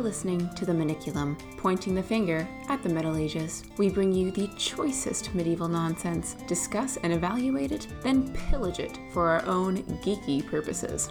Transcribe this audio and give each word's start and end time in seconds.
You're 0.00 0.08
listening 0.08 0.48
to 0.54 0.64
the 0.64 0.72
Maniculum, 0.72 1.38
pointing 1.58 1.94
the 1.94 2.02
finger 2.02 2.48
at 2.70 2.82
the 2.82 2.88
Middle 2.88 3.18
Ages. 3.18 3.64
We 3.76 3.90
bring 3.90 4.14
you 4.14 4.30
the 4.30 4.48
choicest 4.56 5.34
medieval 5.34 5.68
nonsense, 5.68 6.36
discuss 6.48 6.96
and 7.02 7.12
evaluate 7.12 7.70
it, 7.70 7.86
then 8.00 8.32
pillage 8.32 8.78
it 8.78 8.98
for 9.12 9.28
our 9.28 9.44
own 9.44 9.82
geeky 10.02 10.46
purposes. 10.46 11.10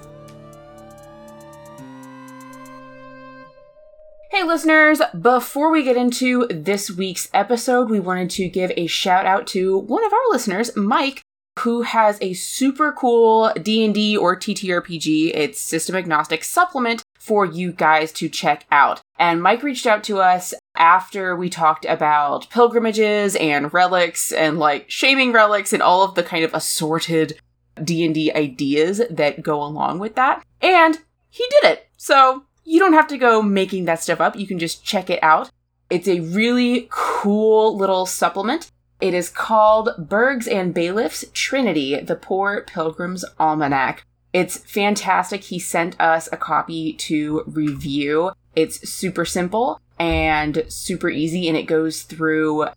Hey 4.32 4.42
listeners, 4.44 5.04
before 5.22 5.70
we 5.70 5.84
get 5.84 5.96
into 5.96 6.48
this 6.48 6.90
week's 6.90 7.30
episode, 7.32 7.92
we 7.92 8.00
wanted 8.00 8.32
to 8.32 8.50
give 8.50 8.72
a 8.76 8.88
shout 8.88 9.28
out 9.28 9.46
to 9.50 9.78
one 9.78 10.04
of 10.04 10.12
our 10.12 10.32
listeners, 10.32 10.76
Mike, 10.76 11.22
who 11.60 11.84
has 11.84 12.18
a 12.22 12.34
super 12.34 12.92
cool 12.92 13.54
D&D 13.62 14.18
or 14.18 14.36
TTRPG, 14.36 15.30
it's 15.36 15.60
system 15.60 15.96
agnostic 15.96 16.44
supplement 16.44 17.04
for 17.30 17.46
you 17.46 17.72
guys 17.72 18.12
to 18.12 18.28
check 18.28 18.66
out. 18.72 19.02
And 19.20 19.40
Mike 19.40 19.62
reached 19.62 19.86
out 19.86 20.04
to 20.06 20.18
us 20.18 20.52
after 20.76 21.36
we 21.36 21.48
talked 21.48 21.86
about 21.86 22.50
pilgrimages 22.50 23.36
and 23.36 23.72
relics 23.72 24.32
and 24.32 24.58
like 24.58 24.90
shaming 24.90 25.32
relics 25.32 25.72
and 25.72 25.84
all 25.84 26.02
of 26.02 26.16
the 26.16 26.24
kind 26.24 26.44
of 26.44 26.56
assorted 26.56 27.40
D&D 27.84 28.34
ideas 28.34 29.04
that 29.12 29.44
go 29.44 29.62
along 29.62 30.00
with 30.00 30.16
that. 30.16 30.44
And 30.60 30.98
he 31.30 31.46
did 31.52 31.66
it. 31.66 31.88
So, 31.98 32.46
you 32.64 32.80
don't 32.80 32.94
have 32.94 33.08
to 33.10 33.18
go 33.20 33.44
making 33.44 33.86
that 33.86 34.02
stuff 34.02 34.20
up. 34.20 34.36
You 34.36 34.48
can 34.48 34.58
just 34.58 34.84
check 34.84 35.12
it 35.12 35.22
out. 35.22 35.52
It's 35.92 36.08
a 36.08 36.22
really 36.22 36.88
cool 36.90 37.78
little 37.78 38.08
supplement. 38.08 38.72
It 39.00 39.14
is 39.14 39.30
called 39.30 39.90
Burgs 40.00 40.52
and 40.52 40.74
Bailiffs 40.74 41.26
Trinity, 41.34 42.00
the 42.00 42.16
Poor 42.16 42.62
Pilgrim's 42.62 43.24
Almanack. 43.40 44.00
It's 44.32 44.58
fantastic. 44.58 45.46
He 45.46 45.60
sent 45.60 46.00
us 46.00 46.30
a 46.32 46.38
copy 46.38 46.94
to 46.94 47.44
review. 47.48 48.32
It's 48.56 48.88
super 48.90 49.26
simple 49.26 49.82
and 49.98 50.66
super 50.70 51.10
easy, 51.10 51.48
and 51.48 51.58
it 51.58 51.64
goes 51.64 52.04
through 52.04 52.68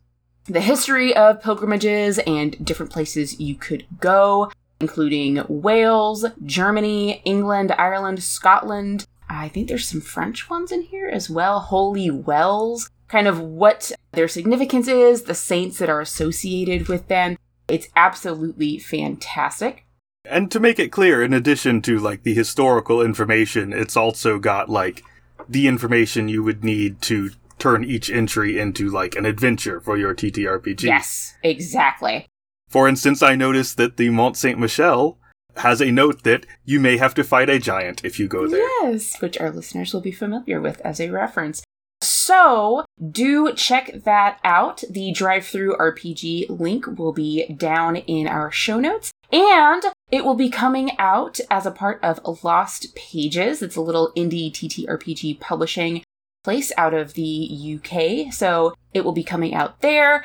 the 0.46 0.60
history 0.60 1.14
of 1.14 1.42
pilgrimages 1.42 2.18
and 2.20 2.64
different 2.64 2.90
places 2.92 3.38
you 3.38 3.54
could 3.54 3.86
go, 4.00 4.50
including 4.80 5.44
Wales, 5.48 6.24
Germany, 6.44 7.22
England, 7.24 7.72
Ireland, 7.78 8.22
Scotland. 8.22 9.06
I 9.28 9.48
think 9.48 9.68
there's 9.68 9.86
some 9.86 10.00
French 10.00 10.50
ones 10.50 10.72
in 10.72 10.82
here 10.82 11.08
as 11.08 11.30
well. 11.30 11.60
Holy 11.60 12.10
Wells, 12.10 12.90
kind 13.08 13.28
of 13.28 13.40
what 13.40 13.92
their 14.12 14.28
significance 14.28 14.88
is, 14.88 15.22
the 15.22 15.34
saints 15.34 15.78
that 15.78 15.88
are 15.88 16.00
associated 16.00 16.88
with 16.88 17.08
them. 17.08 17.38
It's 17.68 17.88
absolutely 17.94 18.78
fantastic. 18.78 19.84
And 20.24 20.50
to 20.52 20.60
make 20.60 20.78
it 20.78 20.92
clear, 20.92 21.22
in 21.22 21.32
addition 21.32 21.82
to 21.82 21.98
like 21.98 22.22
the 22.22 22.34
historical 22.34 23.02
information, 23.02 23.72
it's 23.72 23.96
also 23.96 24.38
got 24.38 24.68
like 24.68 25.02
the 25.48 25.66
information 25.66 26.28
you 26.28 26.42
would 26.42 26.62
need 26.62 27.02
to 27.02 27.30
turn 27.58 27.84
each 27.84 28.08
entry 28.10 28.58
into 28.58 28.88
like 28.88 29.16
an 29.16 29.26
adventure 29.26 29.80
for 29.80 29.96
your 29.96 30.14
TTRPG. 30.14 30.82
Yes, 30.82 31.34
exactly. 31.42 32.26
For 32.68 32.88
instance, 32.88 33.22
I 33.22 33.36
noticed 33.36 33.76
that 33.76 33.96
the 33.96 34.10
Mont 34.10 34.36
Saint 34.36 34.58
Michel 34.58 35.18
has 35.56 35.82
a 35.82 35.90
note 35.90 36.22
that 36.22 36.46
you 36.64 36.80
may 36.80 36.96
have 36.96 37.14
to 37.14 37.24
fight 37.24 37.50
a 37.50 37.58
giant 37.58 38.04
if 38.04 38.18
you 38.18 38.26
go 38.26 38.48
there. 38.48 38.66
Yes, 38.82 39.20
which 39.20 39.38
our 39.38 39.50
listeners 39.50 39.92
will 39.92 40.00
be 40.00 40.12
familiar 40.12 40.60
with 40.60 40.80
as 40.80 41.00
a 41.00 41.10
reference. 41.10 41.62
So, 42.00 42.84
do 43.10 43.52
check 43.54 44.04
that 44.04 44.40
out. 44.42 44.82
The 44.90 45.12
drive-through 45.12 45.76
RPG 45.76 46.58
link 46.58 46.86
will 46.98 47.12
be 47.12 47.46
down 47.46 47.96
in 47.96 48.26
our 48.26 48.50
show 48.50 48.80
notes. 48.80 49.11
And 49.32 49.82
it 50.10 50.24
will 50.24 50.34
be 50.34 50.50
coming 50.50 50.90
out 50.98 51.40
as 51.50 51.64
a 51.64 51.70
part 51.70 51.98
of 52.04 52.44
Lost 52.44 52.94
Pages. 52.94 53.62
It's 53.62 53.76
a 53.76 53.80
little 53.80 54.12
indie 54.14 54.52
TTRPG 54.52 55.40
publishing 55.40 56.04
place 56.44 56.70
out 56.76 56.92
of 56.92 57.14
the 57.14 57.78
UK. 57.78 58.32
So 58.32 58.74
it 58.92 59.04
will 59.04 59.12
be 59.12 59.24
coming 59.24 59.54
out 59.54 59.80
there. 59.80 60.22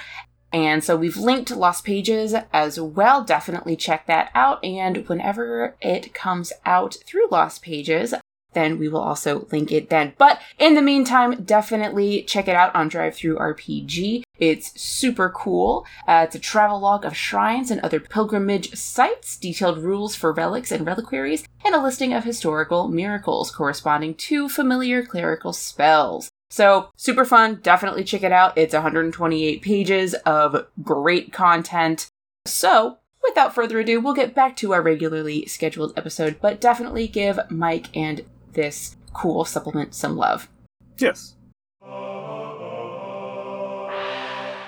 And 0.52 0.84
so 0.84 0.98
we've 0.98 1.18
linked 1.18 1.52
Lost 1.52 1.86
Pages 1.86 2.36
as 2.52 2.80
well. 2.80 3.24
Definitely 3.24 3.76
check 3.78 4.08
that 4.08 4.30
out. 4.36 4.64
And 4.64 5.08
whenever 5.08 5.76
it 5.82 6.14
comes 6.14 6.52
out 6.66 6.98
through 7.06 7.30
Lost 7.30 7.62
Pages, 7.62 8.14
then 8.54 8.80
we 8.80 8.88
will 8.88 9.02
also 9.02 9.48
link 9.52 9.72
it 9.72 9.90
then. 9.90 10.14
But 10.18 10.42
in 10.58 10.74
the 10.76 10.82
meantime, 10.82 11.44
definitely 11.44 12.24
check 12.24 12.48
it 12.48 12.56
out 12.56 12.74
on 12.76 12.88
Drive 12.88 13.16
Through 13.16 13.38
RPG. 13.38 14.24
It's 14.40 14.80
super 14.80 15.30
cool. 15.30 15.86
Uh, 16.08 16.26
it's 16.26 16.36
a 16.36 16.40
travel 16.40 16.80
log 16.80 17.06
of 17.06 17.16
shrines 17.16 17.72
and 17.72 17.82
other 17.82 18.00
pilgrimage 18.00 18.76
sites, 18.76 19.38
detailed 19.38 19.80
rules 19.80 20.16
for 20.16 20.32
relics 20.32 20.72
and 20.72 20.86
reliquaries, 20.86 21.46
and 21.66 21.76
a 21.76 21.82
listing 21.82 22.14
of 22.14 22.24
historical 22.24 22.88
miracles 22.88 23.52
corresponding 23.52 24.16
to 24.16 24.50
familiar 24.50 25.06
clerical 25.06 25.54
spells. 25.54 26.30
So, 26.50 26.90
super 26.96 27.26
fun. 27.26 27.60
Definitely 27.62 28.06
check 28.06 28.24
it 28.24 28.32
out. 28.32 28.58
It's 28.58 28.74
128 28.74 29.62
pages 29.62 30.14
of 30.26 30.66
great 30.82 31.34
content. 31.34 32.08
So, 32.46 33.00
without 33.28 33.54
further 33.54 33.80
ado, 33.80 34.00
we'll 34.00 34.14
get 34.14 34.34
back 34.34 34.56
to 34.58 34.74
our 34.74 34.82
regularly 34.82 35.46
scheduled 35.46 35.94
episode, 35.98 36.38
but 36.42 36.62
definitely 36.62 37.08
give 37.08 37.40
Mike 37.50 37.96
and 37.96 38.24
this 38.58 38.98
cool 39.14 39.46
supplement 39.46 39.96
some 39.96 40.18
love. 40.18 40.50
Yes. 40.98 41.36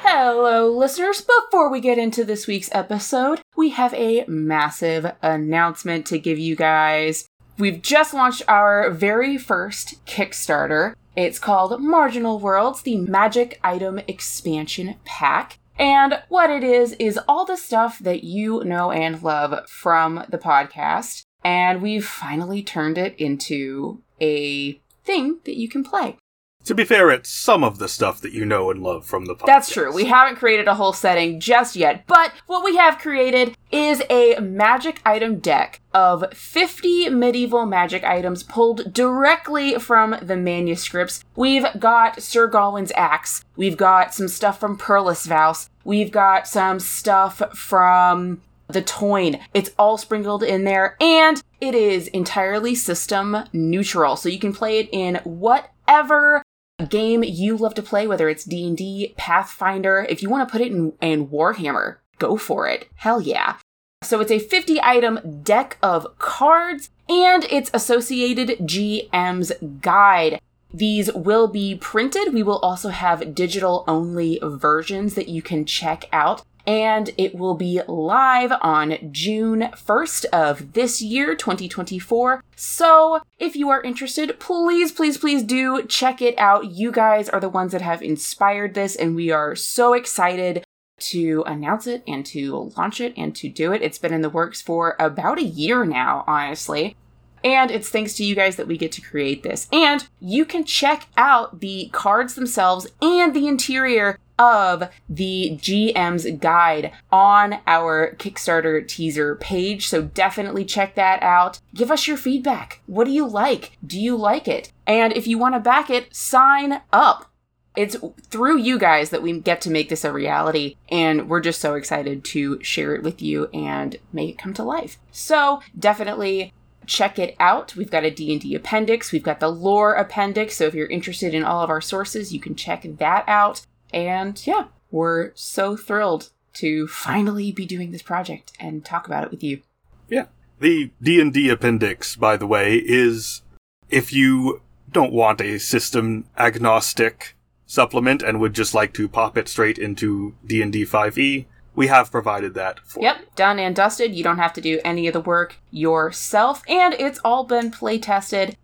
Hello, 0.01 0.71
listeners. 0.71 1.21
Before 1.21 1.69
we 1.69 1.81
get 1.81 1.97
into 1.97 2.23
this 2.23 2.47
week's 2.47 2.69
episode, 2.71 3.41
we 3.57 3.69
have 3.71 3.93
a 3.93 4.23
massive 4.27 5.11
announcement 5.21 6.05
to 6.07 6.17
give 6.17 6.39
you 6.39 6.55
guys. 6.55 7.27
We've 7.57 7.81
just 7.81 8.13
launched 8.13 8.43
our 8.47 8.89
very 8.91 9.37
first 9.37 10.05
Kickstarter. 10.05 10.93
It's 11.15 11.39
called 11.39 11.81
Marginal 11.81 12.39
Worlds, 12.39 12.81
the 12.83 12.97
Magic 12.97 13.59
Item 13.63 13.99
Expansion 14.07 14.95
Pack. 15.03 15.59
And 15.77 16.21
what 16.29 16.49
it 16.49 16.63
is, 16.63 16.93
is 16.93 17.19
all 17.27 17.45
the 17.45 17.57
stuff 17.57 17.99
that 17.99 18.23
you 18.23 18.63
know 18.63 18.91
and 18.91 19.21
love 19.21 19.67
from 19.69 20.25
the 20.29 20.37
podcast 20.37 21.23
and 21.43 21.81
we've 21.81 22.05
finally 22.05 22.61
turned 22.61 22.97
it 22.97 23.15
into 23.17 24.01
a 24.21 24.73
thing 25.03 25.39
that 25.45 25.57
you 25.57 25.69
can 25.69 25.83
play. 25.83 26.17
To 26.65 26.75
be 26.75 26.83
fair, 26.83 27.09
it's 27.09 27.29
some 27.29 27.63
of 27.63 27.79
the 27.79 27.87
stuff 27.87 28.19
that 28.21 28.33
you 28.33 28.45
know 28.45 28.69
and 28.69 28.83
love 28.83 29.05
from 29.05 29.25
the 29.25 29.33
podcast. 29.33 29.45
That's 29.45 29.71
true. 29.71 29.93
We 29.93 30.05
haven't 30.05 30.35
created 30.35 30.67
a 30.67 30.75
whole 30.75 30.91
setting 30.91 31.39
just 31.39 31.75
yet, 31.75 32.05
but 32.05 32.33
what 32.47 32.65
we 32.65 32.75
have 32.75 32.99
created 32.99 33.55
is 33.71 34.03
a 34.09 34.37
magic 34.39 35.01
item 35.05 35.39
deck 35.39 35.79
of 35.93 36.25
50 36.33 37.09
medieval 37.09 37.65
magic 37.65 38.03
items 38.03 38.43
pulled 38.43 38.93
directly 38.93 39.75
from 39.75 40.17
the 40.21 40.35
manuscripts. 40.35 41.23
We've 41.35 41.65
got 41.79 42.21
Sir 42.21 42.47
Gawain's 42.47 42.91
axe. 42.95 43.43
We've 43.55 43.77
got 43.77 44.13
some 44.13 44.27
stuff 44.27 44.59
from 44.59 44.77
Perlesvaus. 44.77 45.69
We've 45.85 46.11
got 46.11 46.47
some 46.47 46.79
stuff 46.79 47.41
from 47.57 48.41
the 48.69 48.81
Táin. 48.81 49.41
It's 49.53 49.71
all 49.77 49.97
sprinkled 49.97 50.43
in 50.43 50.63
there 50.63 50.95
and 51.01 51.41
it 51.59 51.75
is 51.75 52.07
entirely 52.07 52.75
system 52.75 53.35
neutral. 53.51 54.15
So 54.15 54.29
you 54.29 54.39
can 54.39 54.53
play 54.53 54.79
it 54.79 54.89
in 54.91 55.15
whatever 55.23 56.43
game 56.87 57.23
you 57.23 57.57
love 57.57 57.73
to 57.75 57.81
play, 57.81 58.07
whether 58.07 58.29
it's 58.29 58.45
D&D, 58.45 59.15
Pathfinder. 59.17 60.05
If 60.07 60.21
you 60.21 60.29
want 60.29 60.47
to 60.47 60.51
put 60.51 60.61
it 60.61 60.71
in, 60.71 60.93
in 61.01 61.27
Warhammer, 61.27 61.97
go 62.19 62.37
for 62.37 62.67
it. 62.67 62.87
Hell 62.95 63.21
yeah. 63.21 63.57
So 64.01 64.21
it's 64.21 64.31
a 64.31 64.39
50 64.39 64.81
item 64.81 65.41
deck 65.43 65.77
of 65.83 66.17
cards 66.19 66.89
and 67.09 67.43
its 67.45 67.69
associated 67.73 68.59
GM's 68.59 69.51
guide. 69.81 70.39
These 70.73 71.11
will 71.13 71.47
be 71.47 71.75
printed. 71.75 72.33
We 72.33 72.43
will 72.43 72.59
also 72.59 72.89
have 72.89 73.33
digital 73.33 73.83
only 73.87 74.39
versions 74.41 75.15
that 75.15 75.27
you 75.27 75.41
can 75.41 75.65
check 75.65 76.05
out 76.13 76.43
and 76.65 77.11
it 77.17 77.35
will 77.35 77.55
be 77.55 77.81
live 77.87 78.51
on 78.61 78.97
June 79.11 79.69
1st 79.73 80.25
of 80.25 80.73
this 80.73 81.01
year, 81.01 81.35
2024. 81.35 82.43
So, 82.55 83.21
if 83.37 83.55
you 83.55 83.69
are 83.69 83.81
interested, 83.81 84.39
please, 84.39 84.91
please, 84.91 85.17
please 85.17 85.43
do 85.43 85.83
check 85.83 86.21
it 86.21 86.37
out. 86.37 86.71
You 86.71 86.91
guys 86.91 87.29
are 87.29 87.39
the 87.39 87.49
ones 87.49 87.71
that 87.71 87.81
have 87.81 88.01
inspired 88.01 88.73
this, 88.73 88.95
and 88.95 89.15
we 89.15 89.31
are 89.31 89.55
so 89.55 89.93
excited 89.93 90.63
to 90.99 91.43
announce 91.47 91.87
it 91.87 92.03
and 92.07 92.25
to 92.27 92.71
launch 92.77 93.01
it 93.01 93.13
and 93.17 93.35
to 93.37 93.49
do 93.49 93.71
it. 93.71 93.81
It's 93.81 93.97
been 93.97 94.13
in 94.13 94.21
the 94.21 94.29
works 94.29 94.61
for 94.61 94.95
about 94.99 95.39
a 95.39 95.43
year 95.43 95.85
now, 95.85 96.23
honestly. 96.27 96.95
And 97.43 97.71
it's 97.71 97.89
thanks 97.89 98.15
to 98.15 98.23
you 98.23 98.35
guys 98.35 98.57
that 98.57 98.67
we 98.67 98.77
get 98.77 98.91
to 98.93 99.01
create 99.01 99.43
this. 99.43 99.67
And 99.71 100.05
you 100.19 100.45
can 100.45 100.65
check 100.65 101.07
out 101.15 101.61
the 101.61 101.89
cards 101.93 102.35
themselves 102.35 102.87
and 103.01 103.33
the 103.33 103.47
interior 103.47 104.19
of 104.39 104.89
the 105.07 105.51
GM's 105.61 106.25
guide 106.39 106.91
on 107.11 107.59
our 107.67 108.15
Kickstarter 108.15 108.87
teaser 108.87 109.35
page. 109.35 109.87
So 109.87 110.01
definitely 110.01 110.65
check 110.65 110.95
that 110.95 111.21
out. 111.21 111.59
Give 111.75 111.91
us 111.91 112.07
your 112.07 112.17
feedback. 112.17 112.81
What 112.87 113.03
do 113.03 113.11
you 113.11 113.27
like? 113.27 113.77
Do 113.85 113.99
you 113.99 114.15
like 114.15 114.47
it? 114.47 114.71
And 114.87 115.13
if 115.13 115.27
you 115.27 115.37
want 115.37 115.53
to 115.55 115.59
back 115.59 115.89
it, 115.89 116.15
sign 116.15 116.81
up. 116.91 117.29
It's 117.75 117.95
through 118.29 118.57
you 118.57 118.79
guys 118.79 119.11
that 119.11 119.21
we 119.21 119.39
get 119.39 119.61
to 119.61 119.69
make 119.69 119.89
this 119.89 120.03
a 120.03 120.11
reality, 120.11 120.75
and 120.89 121.29
we're 121.29 121.39
just 121.39 121.61
so 121.61 121.75
excited 121.75 122.23
to 122.25 122.61
share 122.63 122.95
it 122.95 123.03
with 123.03 123.21
you 123.21 123.45
and 123.53 123.95
make 124.11 124.31
it 124.31 124.37
come 124.37 124.53
to 124.55 124.63
life. 124.63 124.97
So, 125.11 125.61
definitely 125.77 126.51
check 126.87 127.19
it 127.19 127.35
out. 127.39 127.75
We've 127.75 127.91
got 127.91 128.03
a 128.03 128.11
D&D 128.11 128.55
appendix, 128.55 129.11
we've 129.11 129.23
got 129.23 129.39
the 129.39 129.49
lore 129.49 129.93
appendix, 129.93 130.57
so 130.57 130.65
if 130.65 130.73
you're 130.73 130.87
interested 130.87 131.33
in 131.33 131.43
all 131.43 131.63
of 131.63 131.69
our 131.69 131.79
sources, 131.79 132.33
you 132.33 132.39
can 132.39 132.55
check 132.55 132.85
that 132.97 133.23
out. 133.27 133.61
And 133.93 134.45
yeah, 134.45 134.65
we're 134.91 135.31
so 135.35 135.75
thrilled 135.75 136.29
to 136.53 136.87
finally 136.87 137.51
be 137.51 137.65
doing 137.65 137.91
this 137.91 138.01
project 138.01 138.53
and 138.59 138.83
talk 138.83 139.07
about 139.07 139.23
it 139.23 139.31
with 139.31 139.43
you. 139.43 139.61
Yeah. 140.07 140.25
The 140.59 140.91
D&D 141.01 141.49
appendix, 141.49 142.15
by 142.15 142.35
the 142.37 142.47
way, 142.47 142.77
is 142.77 143.43
if 143.89 144.11
you 144.11 144.61
don't 144.91 145.13
want 145.13 145.41
a 145.41 145.59
system 145.59 146.25
agnostic 146.37 147.35
supplement 147.65 148.23
and 148.23 148.39
would 148.39 148.53
just 148.53 148.73
like 148.73 148.93
to 148.93 149.07
pop 149.07 149.37
it 149.37 149.47
straight 149.47 149.77
into 149.77 150.35
D&D 150.45 150.85
5e, 150.85 151.45
we 151.75 151.87
have 151.87 152.11
provided 152.11 152.55
that 152.55 152.79
for 152.81 153.01
Yep, 153.01 153.35
done 153.35 153.59
and 153.59 153.75
dusted. 153.75 154.13
You 154.13 154.23
don't 154.23 154.39
have 154.39 154.53
to 154.53 154.61
do 154.61 154.81
any 154.83 155.07
of 155.07 155.13
the 155.13 155.21
work 155.21 155.57
yourself, 155.71 156.63
and 156.67 156.93
it's 156.95 157.19
all 157.23 157.45
been 157.45 157.71
play 157.71 157.99
tested, 157.99 158.57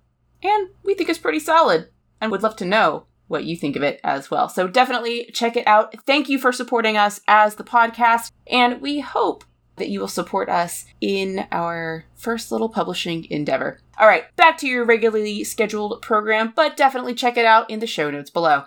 and 0.44 0.70
we 0.84 0.96
think 0.96 1.10
it's 1.10 1.20
pretty 1.20 1.40
solid, 1.40 1.90
and 2.20 2.32
would 2.32 2.44
love 2.44 2.56
to 2.58 2.66
know 2.66 3.06
what 3.28 3.46
you 3.46 3.56
think 3.56 3.76
of 3.76 3.84
it 3.84 4.00
as 4.04 4.30
well. 4.30 4.50
So 4.50 4.68
definitely 4.68 5.30
check 5.34 5.58
it 5.58 5.68
out. 5.68 5.96
Thank 6.06 6.30
you 6.30 6.40
for 6.40 6.52
supporting 6.52 6.98
us 6.98 7.22
as 7.28 7.56
the 7.56 7.64
podcast, 7.64 8.32
and 8.48 8.82
we 8.82 9.00
hope 9.00 9.44
that 9.78 9.90
you 9.90 10.00
will 10.00 10.08
support 10.08 10.48
us 10.50 10.86
in 11.02 11.46
our 11.52 12.06
first 12.16 12.52
little 12.52 12.70
publishing 12.70 13.26
endeavor. 13.30 13.80
All 14.00 14.08
right, 14.08 14.24
back 14.36 14.58
to 14.60 14.68
your 14.68 14.86
regularly 14.86 15.44
scheduled 15.44 16.02
program, 16.02 16.54
but 16.56 16.78
definitely 16.78 17.14
check 17.14 17.38
it 17.38 17.46
out 17.46 17.70
in 17.70 17.80
the 17.80 17.88
show 17.88 18.10
notes 18.10 18.30
below. 18.30 18.66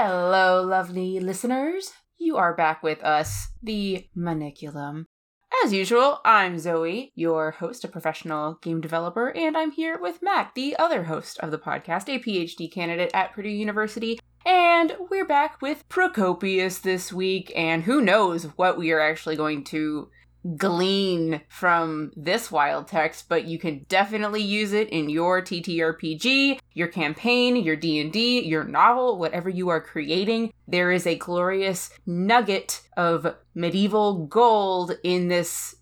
Hello, 0.00 0.62
lovely 0.62 1.20
listeners. 1.20 1.92
You 2.16 2.36
are 2.36 2.54
back 2.54 2.82
with 2.82 3.02
us, 3.02 3.48
the 3.62 4.06
Maniculum. 4.16 5.06
As 5.64 5.72
usual, 5.72 6.20
I'm 6.24 6.58
Zoe, 6.60 7.10
your 7.16 7.50
host, 7.50 7.82
a 7.82 7.88
professional 7.88 8.54
game 8.62 8.80
developer, 8.80 9.36
and 9.36 9.56
I'm 9.56 9.72
here 9.72 9.98
with 10.00 10.22
Mac, 10.22 10.54
the 10.54 10.76
other 10.76 11.04
host 11.04 11.36
of 11.40 11.50
the 11.50 11.58
podcast, 11.58 12.08
a 12.08 12.20
PhD 12.20 12.70
candidate 12.70 13.10
at 13.12 13.32
Purdue 13.32 13.48
University. 13.48 14.20
And 14.46 14.96
we're 15.10 15.26
back 15.26 15.60
with 15.60 15.88
Procopius 15.88 16.78
this 16.78 17.12
week, 17.12 17.52
and 17.56 17.82
who 17.82 18.00
knows 18.00 18.44
what 18.56 18.78
we 18.78 18.92
are 18.92 19.00
actually 19.00 19.34
going 19.34 19.64
to 19.64 20.08
glean 20.56 21.40
from 21.48 22.12
this 22.16 22.50
wild 22.50 22.88
text, 22.88 23.28
but 23.28 23.44
you 23.44 23.58
can 23.58 23.84
definitely 23.88 24.42
use 24.42 24.72
it 24.72 24.88
in 24.88 25.10
your 25.10 25.42
TTRPG, 25.42 26.58
your 26.72 26.88
campaign, 26.88 27.56
your 27.56 27.76
D&D, 27.76 28.44
your 28.44 28.64
novel, 28.64 29.18
whatever 29.18 29.48
you 29.48 29.68
are 29.68 29.80
creating. 29.80 30.52
There 30.66 30.90
is 30.90 31.06
a 31.06 31.16
glorious 31.18 31.90
nugget 32.06 32.82
of 32.96 33.34
medieval 33.54 34.26
gold 34.26 34.96
in 35.02 35.28
this 35.28 35.76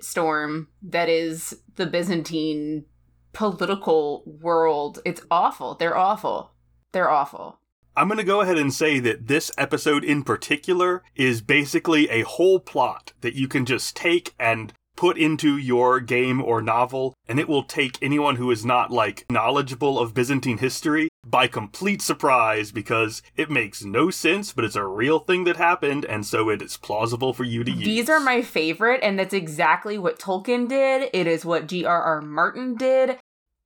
storm 0.00 0.68
that 0.82 1.08
is 1.08 1.62
the 1.76 1.86
Byzantine 1.86 2.84
political 3.32 4.24
world. 4.26 4.98
It's 5.04 5.22
awful. 5.30 5.74
They're 5.74 5.96
awful. 5.96 6.52
They're 6.92 7.10
awful. 7.10 7.58
I'm 7.94 8.08
going 8.08 8.18
to 8.18 8.24
go 8.24 8.40
ahead 8.40 8.56
and 8.56 8.72
say 8.72 9.00
that 9.00 9.28
this 9.28 9.50
episode 9.58 10.02
in 10.02 10.22
particular 10.22 11.02
is 11.14 11.42
basically 11.42 12.08
a 12.08 12.22
whole 12.22 12.58
plot 12.58 13.12
that 13.20 13.34
you 13.34 13.48
can 13.48 13.66
just 13.66 13.94
take 13.94 14.34
and 14.38 14.72
put 14.96 15.18
into 15.18 15.58
your 15.58 16.00
game 16.00 16.40
or 16.42 16.62
novel, 16.62 17.14
and 17.26 17.38
it 17.38 17.48
will 17.48 17.64
take 17.64 17.98
anyone 18.00 18.36
who 18.36 18.50
is 18.50 18.64
not, 18.64 18.90
like, 18.90 19.26
knowledgeable 19.30 19.98
of 19.98 20.14
Byzantine 20.14 20.58
history 20.58 21.08
by 21.26 21.46
complete 21.46 22.00
surprise 22.00 22.72
because 22.72 23.22
it 23.36 23.50
makes 23.50 23.84
no 23.84 24.10
sense, 24.10 24.52
but 24.52 24.64
it's 24.64 24.76
a 24.76 24.86
real 24.86 25.18
thing 25.18 25.44
that 25.44 25.56
happened, 25.56 26.04
and 26.04 26.24
so 26.24 26.48
it 26.48 26.62
is 26.62 26.76
plausible 26.76 27.32
for 27.32 27.44
you 27.44 27.64
to 27.64 27.70
use. 27.70 27.84
These 27.84 28.10
are 28.10 28.20
my 28.20 28.42
favorite, 28.42 29.00
and 29.02 29.18
that's 29.18 29.34
exactly 29.34 29.98
what 29.98 30.18
Tolkien 30.18 30.68
did. 30.68 31.10
It 31.12 31.26
is 31.26 31.44
what 31.44 31.66
G.R.R. 31.66 32.22
Martin 32.22 32.74
did. 32.74 33.18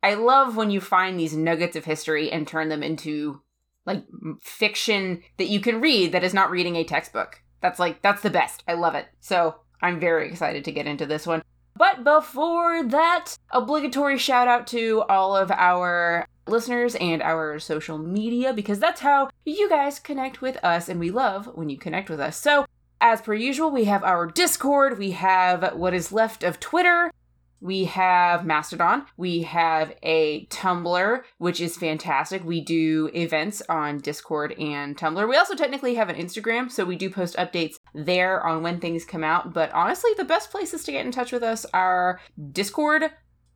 I 0.03 0.15
love 0.15 0.57
when 0.57 0.71
you 0.71 0.81
find 0.81 1.19
these 1.19 1.37
nuggets 1.37 1.77
of 1.77 1.85
history 1.85 2.31
and 2.31 2.47
turn 2.47 2.69
them 2.69 2.83
into 2.83 3.41
like 3.87 4.05
fiction 4.43 5.23
that 5.39 5.49
you 5.49 5.61
can 5.61 5.81
read 5.81 6.13
that 6.13 6.25
is 6.25 6.35
not 6.35 6.51
reading 6.51 6.77
a 6.77 6.85
textbook. 6.85 7.43
That's 7.61 7.79
like 7.79 8.03
that's 8.03 8.23
the 8.23 8.31
best. 8.31 8.63
I 8.69 8.75
love 8.75 8.95
it. 8.95 9.07
So, 9.21 9.57
I'm 9.83 10.01
very 10.01 10.29
excited 10.29 10.65
to 10.65 10.73
get 10.73 10.87
into 10.87 11.07
this 11.07 11.27
one. 11.27 11.43
But 11.77 12.05
before 12.05 12.83
that, 12.85 13.37
obligatory 13.51 14.17
shout 14.19 14.49
out 14.49 14.67
to 14.69 15.05
all 15.09 15.37
of 15.37 15.51
our 15.51 16.27
listeners 16.47 16.95
and 16.95 17.23
our 17.23 17.59
social 17.59 17.99
media 17.99 18.53
because 18.53 18.79
that's 18.79 19.01
how 19.01 19.29
you 19.45 19.69
guys 19.69 19.99
connect 19.99 20.41
with 20.41 20.63
us 20.65 20.89
and 20.89 20.99
we 20.99 21.11
love 21.11 21.47
when 21.55 21.69
you 21.69 21.77
connect 21.77 22.09
with 22.09 22.21
us. 22.21 22.37
So, 22.37 22.65
as 23.01 23.21
per 23.21 23.35
usual, 23.35 23.71
we 23.71 23.85
have 23.85 24.03
our 24.03 24.27
Discord, 24.27 24.99
we 24.99 25.11
have 25.11 25.75
what 25.75 25.93
is 25.93 26.13
left 26.13 26.43
of 26.43 26.59
Twitter, 26.59 27.13
we 27.61 27.85
have 27.87 28.45
Mastodon. 28.45 29.07
We 29.17 29.43
have 29.43 29.95
a 30.03 30.47
Tumblr, 30.47 31.23
which 31.39 31.61
is 31.61 31.77
fantastic. 31.77 32.45
We 32.45 32.61
do 32.61 33.11
events 33.15 33.63
on 33.69 33.99
Discord 33.99 34.53
and 34.59 34.97
Tumblr. 34.97 35.29
We 35.29 35.37
also 35.37 35.55
technically 35.55 35.95
have 35.95 36.09
an 36.09 36.17
Instagram, 36.17 36.71
so 36.71 36.85
we 36.85 36.97
do 36.97 37.11
post 37.11 37.37
updates 37.37 37.77
there 37.95 38.45
on 38.47 38.63
when 38.63 38.81
things 38.81 39.05
come 39.05 39.25
out. 39.25 39.53
But 39.53 39.73
honestly, 39.73 40.11
the 40.17 40.25
best 40.25 40.51
places 40.51 40.85
to 40.85 40.93
get 40.93 41.07
in 41.07 41.13
touch 41.13 41.33
with 41.33 41.43
us 41.43 41.65
are 41.73 42.21
Discord 42.53 43.11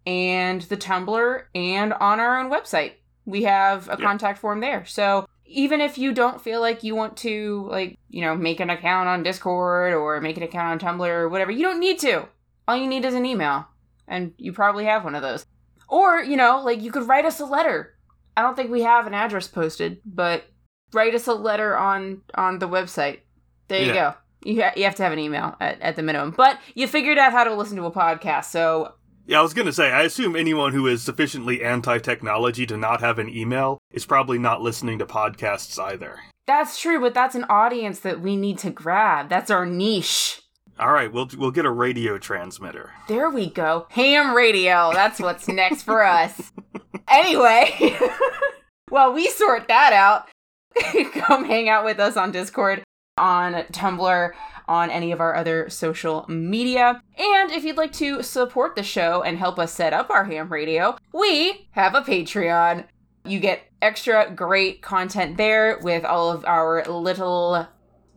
and 0.06 0.62
the 0.62 0.76
Tumblr 0.76 1.42
and 1.54 1.92
on 1.92 2.20
our 2.20 2.40
own 2.40 2.50
website. 2.50 2.92
We 3.26 3.42
have 3.44 3.88
a 3.88 3.96
contact 3.96 4.38
form 4.38 4.60
there. 4.60 4.86
So 4.86 5.26
even 5.44 5.80
if 5.80 5.98
you 5.98 6.12
don't 6.12 6.40
feel 6.40 6.60
like 6.60 6.82
you 6.82 6.94
want 6.94 7.18
to 7.18 7.66
like, 7.70 7.98
you 8.08 8.22
know, 8.22 8.34
make 8.34 8.60
an 8.60 8.70
account 8.70 9.08
on 9.08 9.22
Discord 9.22 9.92
or 9.92 10.20
make 10.20 10.36
an 10.36 10.42
account 10.42 10.82
on 10.82 10.98
Tumblr 10.98 11.06
or 11.06 11.28
whatever, 11.28 11.50
you 11.50 11.62
don't 11.62 11.80
need 11.80 11.98
to. 12.00 12.26
All 12.66 12.76
you 12.76 12.86
need 12.86 13.04
is 13.04 13.14
an 13.14 13.26
email 13.26 13.66
and 14.10 14.34
you 14.36 14.52
probably 14.52 14.84
have 14.84 15.04
one 15.04 15.14
of 15.14 15.22
those. 15.22 15.46
Or, 15.88 16.22
you 16.22 16.36
know, 16.36 16.60
like 16.62 16.82
you 16.82 16.92
could 16.92 17.08
write 17.08 17.24
us 17.24 17.40
a 17.40 17.46
letter. 17.46 17.94
I 18.36 18.42
don't 18.42 18.54
think 18.56 18.70
we 18.70 18.82
have 18.82 19.06
an 19.06 19.14
address 19.14 19.48
posted, 19.48 20.00
but 20.04 20.44
write 20.92 21.14
us 21.14 21.26
a 21.26 21.32
letter 21.34 21.76
on 21.76 22.20
on 22.34 22.58
the 22.58 22.68
website. 22.68 23.20
There 23.68 23.80
you 23.80 23.86
Yeah. 23.88 23.94
go. 23.94 24.14
You, 24.42 24.62
ha- 24.62 24.72
you 24.76 24.84
have 24.84 24.94
to 24.96 25.02
have 25.02 25.12
an 25.12 25.18
email 25.18 25.54
at, 25.60 25.80
at 25.82 25.96
the 25.96 26.02
minimum. 26.02 26.32
But 26.36 26.58
you 26.74 26.86
figured 26.86 27.18
out 27.18 27.32
how 27.32 27.44
to 27.44 27.54
listen 27.54 27.76
to 27.76 27.84
a 27.84 27.90
podcast, 27.90 28.46
so 28.46 28.94
Yeah, 29.26 29.38
I 29.40 29.42
was 29.42 29.52
going 29.52 29.66
to 29.66 29.72
say, 29.72 29.90
I 29.92 30.02
assume 30.02 30.34
anyone 30.34 30.72
who 30.72 30.86
is 30.86 31.02
sufficiently 31.02 31.62
anti 31.62 31.98
technology 31.98 32.64
to 32.66 32.76
not 32.78 33.00
have 33.00 33.18
an 33.18 33.28
email 33.28 33.78
is 33.92 34.06
probably 34.06 34.38
not 34.38 34.62
listening 34.62 34.98
to 35.00 35.06
podcasts 35.06 35.78
either. 35.78 36.18
that's 36.46 36.80
true, 36.80 36.98
but 37.00 37.14
that's 37.14 37.34
an 37.36 37.44
audience 37.50 38.00
that 38.00 38.20
we 38.20 38.34
need 38.36 38.58
to 38.58 38.70
grab. 38.70 39.28
That's 39.28 39.50
our 39.50 39.66
niche. 39.66 40.40
All 40.80 40.92
right, 40.92 41.12
we'll 41.12 41.28
we'll 41.36 41.50
get 41.50 41.66
a 41.66 41.70
radio 41.70 42.16
transmitter. 42.16 42.90
There 43.06 43.28
we 43.28 43.50
go. 43.50 43.86
Ham 43.90 44.34
radio. 44.34 44.90
That's 44.94 45.20
what's 45.20 45.46
next 45.46 45.82
for 45.82 46.02
us. 46.02 46.52
Anyway, 47.08 47.98
while 48.88 49.12
we 49.12 49.28
sort 49.30 49.66
that 49.66 49.92
out, 49.92 50.28
come 51.12 51.44
hang 51.44 51.68
out 51.68 51.84
with 51.84 51.98
us 51.98 52.16
on 52.16 52.30
Discord, 52.30 52.84
on 53.18 53.54
Tumblr, 53.72 54.30
on 54.68 54.90
any 54.90 55.10
of 55.10 55.20
our 55.20 55.34
other 55.34 55.68
social 55.68 56.24
media. 56.28 57.02
And 57.18 57.50
if 57.50 57.64
you'd 57.64 57.76
like 57.76 57.92
to 57.94 58.22
support 58.22 58.76
the 58.76 58.84
show 58.84 59.22
and 59.24 59.38
help 59.38 59.58
us 59.58 59.72
set 59.72 59.92
up 59.92 60.08
our 60.08 60.24
ham 60.24 60.52
radio, 60.52 60.96
we 61.12 61.68
have 61.72 61.96
a 61.96 62.02
Patreon. 62.02 62.84
You 63.24 63.40
get 63.40 63.62
extra 63.82 64.30
great 64.30 64.82
content 64.82 65.36
there 65.36 65.78
with 65.82 66.04
all 66.04 66.30
of 66.30 66.44
our 66.44 66.84
little 66.84 67.66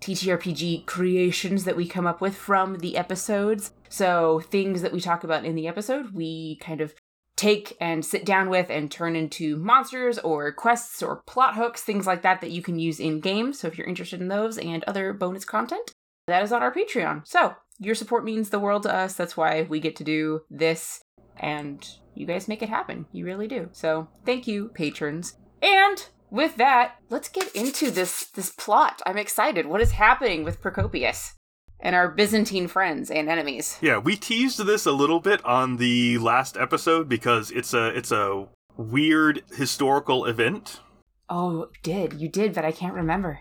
TTRPG 0.03 0.85
creations 0.85 1.63
that 1.63 1.77
we 1.77 1.87
come 1.87 2.05
up 2.05 2.19
with 2.19 2.35
from 2.35 2.79
the 2.79 2.97
episodes. 2.97 3.71
So, 3.87 4.41
things 4.41 4.81
that 4.81 4.91
we 4.91 4.99
talk 4.99 5.23
about 5.23 5.45
in 5.45 5.55
the 5.55 5.65
episode, 5.65 6.13
we 6.13 6.57
kind 6.57 6.81
of 6.81 6.93
take 7.37 7.77
and 7.79 8.03
sit 8.03 8.25
down 8.25 8.49
with 8.49 8.69
and 8.69 8.91
turn 8.91 9.15
into 9.15 9.55
monsters 9.55 10.19
or 10.19 10.51
quests 10.51 11.01
or 11.01 11.23
plot 11.25 11.55
hooks, 11.55 11.83
things 11.83 12.05
like 12.05 12.21
that 12.21 12.41
that 12.41 12.51
you 12.51 12.61
can 12.61 12.77
use 12.77 12.99
in 12.99 13.21
games. 13.21 13.59
So, 13.59 13.69
if 13.69 13.77
you're 13.77 13.87
interested 13.87 14.19
in 14.19 14.27
those 14.27 14.57
and 14.57 14.83
other 14.83 15.13
bonus 15.13 15.45
content, 15.45 15.93
that 16.27 16.43
is 16.43 16.51
on 16.51 16.61
our 16.61 16.73
Patreon. 16.73 17.25
So, 17.25 17.55
your 17.79 17.95
support 17.95 18.25
means 18.25 18.49
the 18.49 18.59
world 18.59 18.83
to 18.83 18.93
us. 18.93 19.13
That's 19.13 19.37
why 19.37 19.61
we 19.69 19.79
get 19.79 19.95
to 19.95 20.03
do 20.03 20.41
this, 20.49 21.01
and 21.37 21.87
you 22.13 22.25
guys 22.25 22.49
make 22.49 22.61
it 22.61 22.67
happen. 22.67 23.05
You 23.13 23.23
really 23.23 23.47
do. 23.47 23.69
So, 23.71 24.09
thank 24.25 24.47
you, 24.47 24.67
patrons. 24.73 25.37
And 25.61 26.05
with 26.33 26.55
that, 26.57 26.95
let's 27.09 27.29
get 27.29 27.55
into 27.55 27.91
this 27.91 28.25
this 28.25 28.49
plot. 28.51 29.01
I'm 29.05 29.17
excited. 29.17 29.67
What 29.67 29.79
is 29.81 29.91
happening 29.91 30.43
with 30.43 30.59
Procopius 30.61 31.33
and 31.79 31.95
our 31.95 32.09
Byzantine 32.09 32.67
friends 32.67 33.09
and 33.11 33.29
enemies? 33.29 33.77
Yeah, 33.81 33.99
we 33.99 34.15
teased 34.17 34.65
this 34.65 34.85
a 34.87 34.91
little 34.91 35.19
bit 35.19 35.45
on 35.45 35.77
the 35.77 36.17
last 36.17 36.57
episode 36.57 37.07
because 37.07 37.51
it's 37.51 37.73
a 37.73 37.87
it's 37.95 38.11
a 38.11 38.47
weird 38.75 39.43
historical 39.55 40.25
event. 40.25 40.81
Oh, 41.29 41.69
did 41.83 42.15
you 42.15 42.27
did, 42.27 42.53
but 42.53 42.65
I 42.65 42.71
can't 42.71 42.95
remember. 42.95 43.39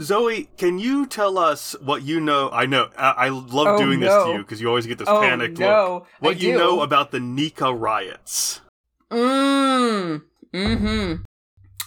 Zoe, 0.00 0.48
can 0.56 0.78
you 0.78 1.06
tell 1.06 1.36
us 1.38 1.76
what 1.80 2.02
you 2.02 2.18
know? 2.18 2.50
I 2.50 2.66
know 2.66 2.88
I, 2.98 3.10
I 3.10 3.28
love 3.28 3.66
Oh, 3.68 3.78
doing 3.78 4.00
this 4.00 4.12
to 4.24 4.32
you 4.32 4.38
because 4.38 4.60
you 4.60 4.66
always 4.68 4.86
get 4.86 4.98
this 4.98 5.06
Oh, 5.08 5.20
panicked 5.20 5.58
no, 5.58 5.66
look. 5.94 6.06
What 6.20 6.36
I 6.36 6.38
you 6.40 6.52
do. 6.52 6.58
know 6.58 6.80
about 6.80 7.10
the 7.12 7.20
Nika 7.20 7.72
riots? 7.72 8.62
Mmm. 9.10 10.22
Mm-hmm. 10.52 11.22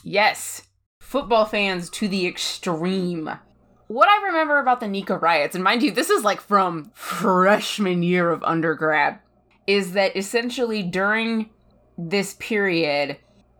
Yes. 0.06 0.62
Football 1.00 1.46
fans 1.46 1.90
to 1.90 2.08
the 2.08 2.28
extreme. 2.28 3.28
what 3.88 4.08
I 4.08 4.28
remember 4.28 4.60
about 4.60 4.80
the 4.80 4.88
Nika 4.88 5.18
riots, 5.18 5.56
and 5.56 5.64
mind 5.64 5.82
you, 5.82 5.92
this 5.92 6.12
is 6.12 6.24
like 6.24 6.42
from 6.42 6.92
freshman 6.94 8.04
year 8.04 8.30
of 8.30 8.44
undergrad, 8.44 9.20
is 9.66 9.94
that 9.94 10.16
essentially 10.16 10.84
during 10.84 11.50
this 11.98 12.36
period, 12.36 13.18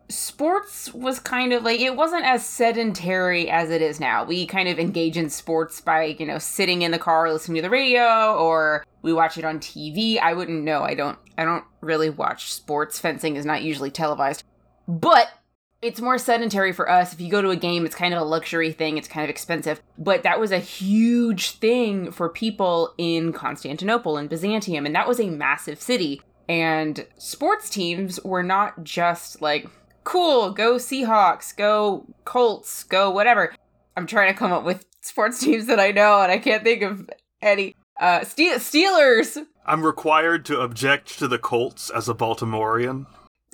sports 0.08 0.94
was 0.94 1.18
kind 1.18 1.52
of 1.52 1.64
like 1.64 1.80
it 1.80 1.96
wasn't 1.96 2.24
as 2.24 2.46
sedentary 2.46 3.50
as 3.50 3.70
it 3.70 3.82
is 3.82 3.98
now. 3.98 4.24
We 4.24 4.46
kind 4.46 4.68
of 4.68 4.78
engage 4.78 5.16
in 5.16 5.30
sports 5.30 5.80
by, 5.80 6.16
you 6.18 6.26
know, 6.26 6.38
sitting 6.38 6.82
in 6.82 6.92
the 6.92 6.98
car 6.98 7.32
listening 7.32 7.56
to 7.56 7.62
the 7.62 7.70
radio 7.70 8.36
or 8.36 8.84
we 9.02 9.12
watch 9.12 9.36
it 9.36 9.44
on 9.44 9.58
TV. 9.58 10.20
I 10.20 10.32
wouldn't 10.32 10.62
know. 10.62 10.82
I 10.82 10.94
don't 10.94 11.18
I 11.36 11.44
don't 11.44 11.64
really 11.80 12.10
watch 12.10 12.52
sports. 12.52 13.00
Fencing 13.00 13.34
is 13.34 13.44
not 13.44 13.62
usually 13.62 13.90
televised. 13.90 14.44
But 14.86 15.28
it's 15.86 16.00
more 16.00 16.18
sedentary 16.18 16.72
for 16.72 16.90
us. 16.90 17.12
If 17.12 17.20
you 17.20 17.30
go 17.30 17.40
to 17.40 17.50
a 17.50 17.56
game, 17.56 17.86
it's 17.86 17.94
kind 17.94 18.12
of 18.12 18.20
a 18.20 18.24
luxury 18.24 18.72
thing, 18.72 18.98
it's 18.98 19.08
kind 19.08 19.24
of 19.24 19.30
expensive. 19.30 19.80
But 19.96 20.24
that 20.24 20.40
was 20.40 20.50
a 20.50 20.58
huge 20.58 21.52
thing 21.52 22.10
for 22.10 22.28
people 22.28 22.92
in 22.98 23.32
Constantinople 23.32 24.16
and 24.16 24.28
Byzantium, 24.28 24.84
and 24.86 24.94
that 24.94 25.08
was 25.08 25.20
a 25.20 25.30
massive 25.30 25.80
city. 25.80 26.20
And 26.48 27.06
sports 27.18 27.70
teams 27.70 28.20
were 28.22 28.42
not 28.42 28.82
just 28.84 29.40
like, 29.40 29.68
cool, 30.04 30.50
go 30.50 30.74
Seahawks, 30.74 31.56
go 31.56 32.06
Colts, 32.24 32.84
go 32.84 33.10
whatever. 33.10 33.54
I'm 33.96 34.06
trying 34.06 34.32
to 34.32 34.38
come 34.38 34.52
up 34.52 34.64
with 34.64 34.84
sports 35.00 35.38
teams 35.44 35.66
that 35.66 35.80
I 35.80 35.92
know, 35.92 36.20
and 36.20 36.32
I 36.32 36.38
can't 36.38 36.64
think 36.64 36.82
of 36.82 37.08
any. 37.40 37.74
Uh, 37.98 38.24
Ste- 38.24 38.58
Steelers. 38.58 39.46
I'm 39.64 39.84
required 39.84 40.44
to 40.46 40.60
object 40.60 41.18
to 41.18 41.28
the 41.28 41.38
Colts 41.38 41.90
as 41.90 42.08
a 42.08 42.14
Baltimorean. 42.14 43.06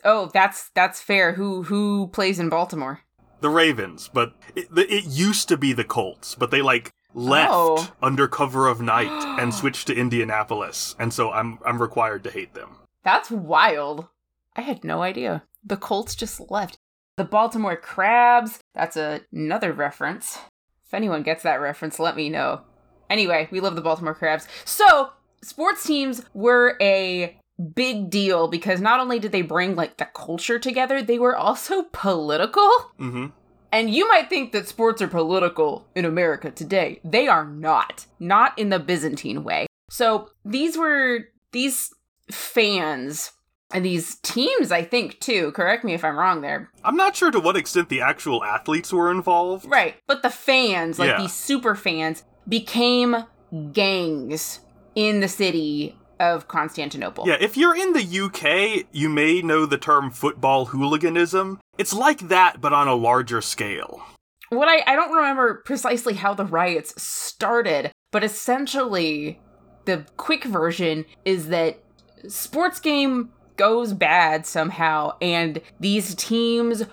Oh, 0.05 0.31
that's 0.33 0.71
that's 0.75 1.01
fair. 1.01 1.33
Who 1.35 1.63
who 1.65 2.09
plays 2.09 2.39
in 2.39 2.49
Baltimore? 2.49 3.01
The 3.41 3.51
Ravens, 3.51 4.09
but 4.13 4.35
it, 4.55 4.69
it 4.77 5.05
used 5.07 5.49
to 5.49 5.57
be 5.57 5.73
the 5.73 5.85
Colts, 5.85 6.35
but 6.37 6.51
they 6.51 6.63
like 6.63 6.91
left 7.15 7.51
Oh. 7.53 7.93
under 8.03 8.27
cover 8.29 8.69
of 8.69 8.81
night 8.81 9.11
and 9.41 9.53
switched 9.53 9.87
to 9.89 9.95
Indianapolis, 9.95 10.95
and 10.99 11.13
so 11.13 11.31
I'm 11.33 11.59
I'm 11.65 11.81
required 11.83 12.25
to 12.25 12.31
hate 12.31 12.55
them. 12.55 12.77
That's 13.05 13.31
wild. 13.31 14.07
I 14.55 14.61
had 14.61 14.85
no 14.85 15.03
idea. 15.03 15.43
The 15.65 15.77
Colts 15.77 16.15
just 16.15 16.41
left. 16.51 16.77
The 17.17 17.25
Baltimore 17.25 17.77
Crabs, 17.77 18.61
that's 18.75 18.97
a, 18.97 19.21
another 19.33 19.73
reference. 19.73 20.39
If 20.87 20.95
anyone 20.95 21.23
gets 21.23 21.43
that 21.43 21.61
reference, 21.61 21.99
let 21.99 22.17
me 22.17 22.29
know. 22.29 22.63
Anyway, 23.11 23.49
we 23.51 23.61
love 23.61 23.75
the 23.77 23.83
Baltimore 23.83 24.15
Crabs. 24.15 24.47
So, 24.65 25.11
sports 25.43 25.85
teams 25.85 26.23
were 26.33 26.77
a 26.81 27.39
big 27.75 28.11
deal 28.11 28.49
because 28.49 28.81
not 28.81 29.01
only 29.01 29.19
did 29.19 29.33
they 29.33 29.43
bring 29.43 29.75
like 29.75 29.97
the 29.99 30.07
culture 30.07 30.59
together, 30.59 31.03
they 31.03 31.19
were 31.19 31.37
also 31.37 31.83
political. 31.93 32.69
Mm-hmm. 32.99 33.27
And 33.73 33.89
you 33.89 34.07
might 34.09 34.29
think 34.29 34.53
that 34.53 34.69
sports 34.69 35.01
are 35.01 35.09
political 35.09 35.87
in 35.95 36.05
America 36.05 36.51
today. 36.51 37.01
They 37.05 37.27
are 37.27 37.47
not. 37.47 38.07
Not 38.21 38.59
in 38.59 38.69
the 38.69 38.79
Byzantine 38.79 39.45
way. 39.45 39.67
So 39.91 40.29
these 40.45 40.77
were 40.77 41.21
these 41.53 41.93
fans 42.31 43.33
and 43.73 43.85
these 43.85 44.17
teams, 44.17 44.71
I 44.71 44.85
think, 44.85 45.21
too. 45.21 45.53
Correct 45.53 45.85
me 45.85 45.95
if 45.95 46.05
I'm 46.05 46.19
wrong 46.19 46.43
there. 46.43 46.71
I'm 46.85 46.97
not 46.97 47.17
sure 47.17 47.31
to 47.31 47.41
what 47.41 47.57
extent 47.57 47.89
the 47.89 48.03
actual 48.03 48.45
athletes 48.45 48.93
were 48.93 49.11
involved. 49.11 49.65
Right. 49.67 49.95
But 50.07 50.23
the 50.23 50.29
fans, 50.31 50.99
like 50.99 51.09
Yeah. 51.09 51.21
these 51.23 51.33
super 51.33 51.75
fans, 51.75 52.25
became 52.47 53.25
gangs 53.73 54.61
in 54.95 55.21
the 55.21 55.29
city 55.29 55.97
of 56.23 56.47
Constantinople. 56.47 57.27
Yeah, 57.27 57.37
if 57.41 57.57
you're 57.57 57.75
in 57.77 57.93
the 57.93 58.21
UK, 58.21 58.87
you 58.93 59.09
may 59.09 59.43
know 59.43 59.67
the 59.67 59.77
term 59.77 60.11
football 60.13 60.67
hooliganism. 60.67 61.59
It's 61.77 61.93
like 61.93 62.29
that, 62.29 62.61
but 62.61 62.73
on 62.73 62.87
a 62.87 62.95
larger 62.95 63.41
scale. 63.41 64.01
what 64.51 64.69
I, 64.69 64.85
I 64.87 64.95
don't 64.95 65.13
remember 65.13 65.63
precisely 65.65 66.15
how 66.15 66.33
the 66.33 66.45
riots 66.45 67.01
started, 67.03 67.91
but 68.13 68.23
essentially 68.23 69.41
the 69.85 70.07
quick 70.17 70.45
version 70.45 71.05
is 71.25 71.49
that 71.49 71.83
sports 72.29 72.79
game 72.79 73.31
goes 73.57 73.93
bad 73.93 74.47
somehow 74.47 75.17
and 75.21 75.61
these 75.81 76.15
teams 76.15 76.85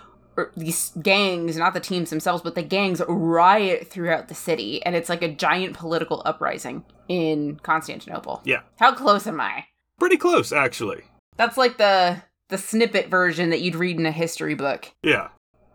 these 0.55 0.91
gangs, 1.01 1.57
not 1.57 1.73
the 1.73 1.79
teams 1.79 2.09
themselves, 2.09 2.41
but 2.41 2.55
the 2.55 2.63
gangs 2.63 3.01
riot 3.07 3.87
throughout 3.87 4.27
the 4.27 4.35
city 4.35 4.83
and 4.83 4.95
it's 4.95 5.09
like 5.09 5.21
a 5.21 5.33
giant 5.33 5.75
political 5.75 6.21
uprising 6.25 6.83
in 7.07 7.59
Constantinople. 7.63 8.41
Yeah. 8.45 8.61
How 8.77 8.93
close 8.93 9.27
am 9.27 9.41
I? 9.41 9.65
Pretty 9.99 10.17
close, 10.17 10.51
actually. 10.51 11.03
That's 11.37 11.57
like 11.57 11.77
the 11.77 12.21
the 12.49 12.57
snippet 12.57 13.09
version 13.09 13.51
that 13.51 13.61
you'd 13.61 13.75
read 13.75 13.97
in 13.97 14.05
a 14.05 14.11
history 14.11 14.55
book. 14.55 14.91
Yeah. 15.03 15.29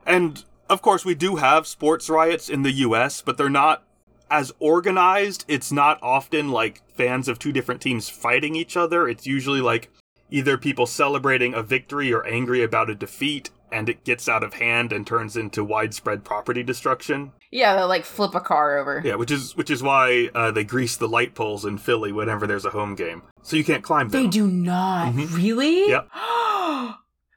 And, 0.05 0.45
of 0.69 0.83
course, 0.83 1.05
we 1.05 1.15
do 1.15 1.37
have 1.37 1.67
sports 1.67 2.11
riots 2.11 2.49
in 2.49 2.63
the 2.63 2.73
US, 2.73 3.23
but 3.23 3.39
they're 3.39 3.49
not 3.49 3.85
as 4.31 4.53
organized. 4.59 5.45
It's 5.49 5.73
not 5.73 5.99
often 6.03 6.51
like 6.51 6.83
fans 6.97 7.29
of 7.29 7.39
two 7.39 7.53
different 7.53 7.81
teams 7.81 8.09
fighting 8.09 8.57
each 8.57 8.77
other. 8.77 9.09
It's 9.09 9.27
usually 9.27 9.61
like 9.61 9.91
either 10.31 10.59
people 10.59 10.87
celebrating 10.87 11.55
a 11.55 11.63
victory 11.63 12.13
or 12.13 12.27
angry 12.27 12.63
about 12.63 12.91
a 12.91 12.95
defeat, 12.95 13.51
and 13.75 13.89
it 13.89 14.05
gets 14.05 14.29
out 14.29 14.43
of 14.45 14.55
hand 14.55 14.93
and 14.93 15.07
turns 15.07 15.37
into 15.37 15.65
widespread 15.65 16.25
property 16.25 16.63
destruction. 16.63 17.33
Yeah, 17.51 17.75
they'll 17.77 17.89
like 17.89 18.05
flip 18.05 18.35
a 18.35 18.41
car 18.41 18.79
over. 18.79 19.03
Yeah, 19.05 19.17
which 19.17 19.31
is 19.31 19.57
which 19.57 19.71
is 19.71 19.83
why 19.83 20.31
uh, 20.35 20.51
they 20.53 20.65
grease 20.65 20.97
the 20.97 21.09
light 21.09 21.35
poles 21.35 21.65
in 21.65 21.79
Philly 21.79 22.13
whenever 22.13 22.47
there's 22.47 22.65
a 22.65 22.71
home 22.71 22.95
game, 22.95 23.23
so 23.43 23.57
you 23.57 23.65
can't 23.65 23.83
climb 23.83 24.09
them. 24.09 24.23
They 24.23 24.29
do 24.29 24.47
not. 24.47 25.13
Mhm. 25.13 25.37
Really? 25.37 25.89
Yep. 25.91 26.09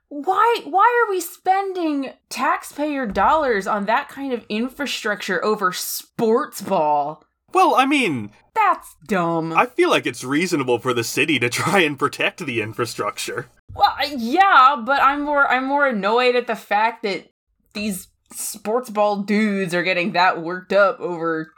why 0.10 0.62
why 0.64 1.04
are 1.06 1.10
we 1.10 1.20
spending 1.20 2.14
taxpayer 2.30 3.06
dollars 3.06 3.68
on 3.68 3.86
that 3.86 4.08
kind 4.10 4.32
of 4.34 4.46
infrastructure 4.50 5.44
over 5.44 5.74
sports 5.74 6.62
ball? 6.62 7.24
Well, 7.54 7.76
I 7.76 7.86
mean, 7.86 8.32
That's 8.54 8.96
dumb. 9.08 9.54
I 9.54 9.66
feel 9.68 9.90
like 9.90 10.06
it's 10.06 10.24
reasonable 10.24 10.80
for 10.80 10.94
the 10.94 11.04
city 11.04 11.40
to 11.40 11.50
try 11.50 11.80
and 11.82 11.98
protect 11.98 12.46
the 12.46 12.62
infrastructure. 12.62 13.48
Well, 13.74 13.96
yeah, 14.16 14.82
but 14.84 15.02
I'm 15.02 15.24
more 15.24 15.48
I'm 15.48 15.66
more 15.66 15.88
annoyed 15.88 16.36
at 16.36 16.48
the 16.48 16.56
fact 16.56 17.04
that 17.04 17.32
these 17.74 18.08
sports 18.34 18.90
ball 18.90 19.18
dudes 19.18 19.74
are 19.74 19.84
getting 19.84 20.14
that 20.14 20.42
worked 20.42 20.74
up 20.74 21.00
over 21.00 21.54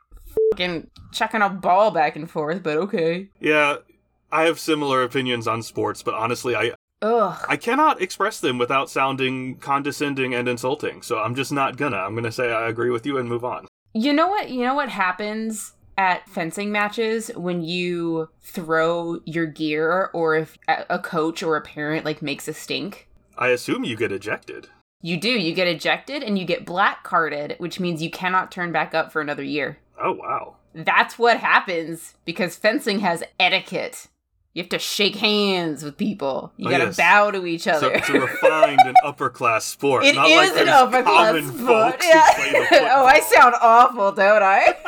fucking 0.51 0.89
chucking 1.11 1.41
a 1.41 1.49
ball 1.49 1.91
back 1.91 2.15
and 2.15 2.29
forth, 2.29 2.63
but 2.63 2.77
okay. 2.77 3.29
Yeah, 3.39 3.77
I 4.31 4.43
have 4.43 4.59
similar 4.59 5.03
opinions 5.03 5.47
on 5.47 5.63
sports, 5.63 6.03
but 6.03 6.13
honestly, 6.13 6.55
I 6.55 6.73
Ugh. 7.01 7.45
I 7.47 7.55
cannot 7.55 8.01
express 8.01 8.41
them 8.41 8.57
without 8.57 8.89
sounding 8.89 9.55
condescending 9.57 10.33
and 10.33 10.49
insulting. 10.49 11.01
So 11.01 11.19
I'm 11.19 11.33
just 11.33 11.51
not 11.51 11.77
gonna. 11.77 11.97
I'm 11.97 12.13
gonna 12.13 12.31
say 12.31 12.51
I 12.51 12.67
agree 12.67 12.89
with 12.89 13.05
you 13.05 13.17
and 13.17 13.29
move 13.29 13.45
on. 13.45 13.67
You 13.93 14.13
know 14.13 14.27
what? 14.27 14.49
You 14.49 14.63
know 14.63 14.75
what 14.75 14.89
happens 14.89 15.73
at 15.99 16.27
fencing 16.29 16.71
matches 16.71 17.29
when 17.35 17.61
you 17.61 18.29
throw 18.41 19.19
your 19.25 19.45
gear, 19.45 20.09
or 20.13 20.35
if 20.37 20.57
a 20.67 20.97
coach 20.97 21.43
or 21.43 21.57
a 21.57 21.61
parent 21.61 22.05
like 22.05 22.21
makes 22.21 22.47
a 22.47 22.53
stink. 22.53 23.09
I 23.37 23.49
assume 23.49 23.83
you 23.83 23.97
get 23.97 24.11
ejected. 24.13 24.67
You 25.01 25.17
do. 25.19 25.29
You 25.29 25.53
get 25.53 25.67
ejected 25.67 26.23
and 26.23 26.39
you 26.39 26.45
get 26.45 26.65
black 26.65 27.03
carded, 27.03 27.55
which 27.57 27.79
means 27.81 28.01
you 28.01 28.09
cannot 28.09 28.49
turn 28.51 28.71
back 28.71 28.93
up 28.95 29.11
for 29.11 29.19
another 29.21 29.43
year. 29.43 29.77
Oh 30.01 30.13
wow. 30.13 30.55
That's 30.73 31.19
what 31.19 31.37
happens 31.37 32.15
because 32.23 32.55
fencing 32.55 32.99
has 32.99 33.21
etiquette. 33.39 34.07
You 34.53 34.63
have 34.63 34.69
to 34.69 34.79
shake 34.79 35.15
hands 35.17 35.83
with 35.83 35.97
people. 35.97 36.53
You 36.57 36.67
Oh, 36.67 36.71
gotta 36.71 36.85
yes. 36.85 36.97
bow 36.97 37.31
to 37.31 37.45
each 37.45 37.63
So 37.63 37.71
other. 37.71 37.91
it's 37.91 38.09
a 38.09 38.13
refined 38.19 38.79
and 38.85 38.95
upper 39.03 39.29
class 39.29 39.65
sport. 39.65 40.03
It 40.05 40.15
not 40.15 40.27
is 40.29 40.51
like 40.53 40.61
an 40.61 40.69
upper 40.69 41.03
class 41.03 41.43
sport. 41.45 42.01
folks 42.01 42.05
who 42.05 42.11
play 42.35 42.51
the 42.51 42.67
Yeah. 42.71 42.89
oh, 42.95 43.05
I 43.05 43.19
sound 43.19 43.55
awful, 43.61 44.11
don't 44.13 44.43
I? 44.43 44.75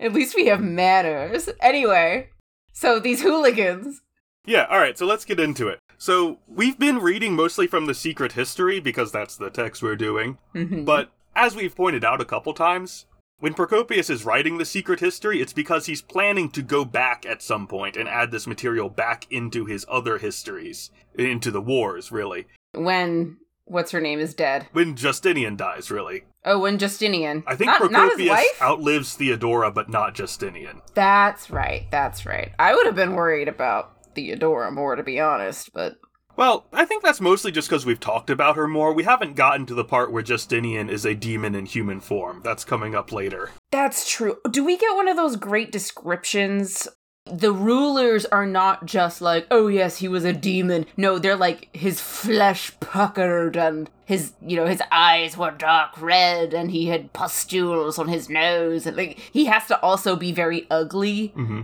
At 0.00 0.12
least 0.12 0.34
we 0.34 0.46
have 0.46 0.62
manners. 0.62 1.48
Anyway, 1.60 2.30
so 2.72 2.98
these 3.00 3.22
hooligans. 3.22 4.00
Yeah, 4.46 4.66
alright, 4.70 4.96
so 4.96 5.06
let's 5.06 5.24
get 5.24 5.40
into 5.40 5.68
it. 5.68 5.78
So, 6.00 6.38
we've 6.46 6.78
been 6.78 6.98
reading 6.98 7.34
mostly 7.34 7.66
from 7.66 7.86
the 7.86 7.94
secret 7.94 8.32
history 8.32 8.78
because 8.78 9.10
that's 9.10 9.36
the 9.36 9.50
text 9.50 9.82
we're 9.82 9.96
doing. 9.96 10.38
Mhm. 10.54 10.84
But 10.84 11.10
as 11.34 11.56
we've 11.56 11.74
pointed 11.74 12.04
out 12.04 12.20
a 12.20 12.24
couple 12.24 12.54
times, 12.54 13.06
when 13.40 13.52
Procopius 13.52 14.08
is 14.08 14.24
writing 14.24 14.58
the 14.58 14.64
secret 14.64 15.00
history, 15.00 15.40
it's 15.40 15.52
because 15.52 15.86
he's 15.86 16.00
planning 16.00 16.50
to 16.50 16.62
go 16.62 16.84
back 16.84 17.26
at 17.26 17.42
some 17.42 17.66
point 17.66 17.96
and 17.96 18.08
add 18.08 18.30
this 18.30 18.46
material 18.46 18.88
back 18.88 19.26
into 19.30 19.64
his 19.64 19.84
other 19.88 20.18
histories, 20.18 20.90
into 21.16 21.50
the 21.50 21.60
wars, 21.60 22.12
really. 22.12 22.46
when 22.74 23.38
what's 23.68 23.90
her 23.92 24.00
name 24.00 24.18
is 24.20 24.34
dead. 24.34 24.66
When 24.72 24.96
Justinian 24.96 25.56
dies, 25.56 25.90
really. 25.90 26.24
Oh, 26.44 26.58
when 26.58 26.78
Justinian. 26.78 27.44
I 27.46 27.56
think 27.56 27.66
not, 27.68 27.90
not 27.90 28.08
Procopius 28.10 28.30
wife. 28.30 28.62
outlives 28.62 29.14
Theodora, 29.14 29.70
but 29.70 29.88
not 29.88 30.14
Justinian. 30.14 30.80
That's 30.94 31.50
right. 31.50 31.86
That's 31.90 32.24
right. 32.26 32.52
I 32.58 32.74
would 32.74 32.86
have 32.86 32.94
been 32.96 33.14
worried 33.14 33.48
about 33.48 33.92
Theodora 34.14 34.70
more, 34.70 34.96
to 34.96 35.02
be 35.02 35.20
honest. 35.20 35.72
But 35.74 35.96
Well, 36.36 36.66
I 36.72 36.84
think 36.84 37.02
that's 37.02 37.20
mostly 37.20 37.50
just 37.52 37.68
because 37.68 37.84
we've 37.84 38.00
talked 38.00 38.30
about 38.30 38.56
her 38.56 38.66
more. 38.68 38.92
We 38.94 39.04
haven't 39.04 39.34
gotten 39.36 39.66
to 39.66 39.74
the 39.74 39.84
part 39.84 40.10
where 40.12 40.22
Justinian 40.22 40.88
is 40.88 41.04
a 41.04 41.14
demon 41.14 41.54
in 41.54 41.66
human 41.66 42.00
form. 42.00 42.40
That's 42.44 42.64
coming 42.64 42.94
up 42.94 43.12
later. 43.12 43.50
that's 43.70 44.08
true. 44.10 44.38
Do 44.50 44.64
we 44.64 44.78
get 44.78 44.94
one 44.96 45.08
of 45.08 45.16
those 45.16 45.36
great 45.36 45.70
descriptions 45.72 46.88
the 47.32 47.52
rulers 47.52 48.24
are 48.26 48.46
not 48.46 48.86
just 48.86 49.20
like, 49.20 49.46
oh 49.50 49.68
yes, 49.68 49.98
he 49.98 50.08
was 50.08 50.24
a 50.24 50.32
demon. 50.32 50.86
No, 50.96 51.18
they're 51.18 51.36
like 51.36 51.68
his 51.74 52.00
flesh 52.00 52.72
puckered 52.80 53.56
and 53.56 53.90
his, 54.04 54.32
you 54.40 54.56
know, 54.56 54.66
his 54.66 54.82
eyes 54.90 55.36
were 55.36 55.50
dark 55.50 56.00
red 56.00 56.54
and 56.54 56.70
he 56.70 56.86
had 56.86 57.12
pustules 57.12 57.98
on 57.98 58.08
his 58.08 58.28
nose 58.28 58.86
and 58.86 58.96
like 58.96 59.18
he 59.18 59.46
has 59.46 59.66
to 59.66 59.80
also 59.80 60.16
be 60.16 60.32
very 60.32 60.66
ugly 60.70 61.28
hmm 61.28 61.62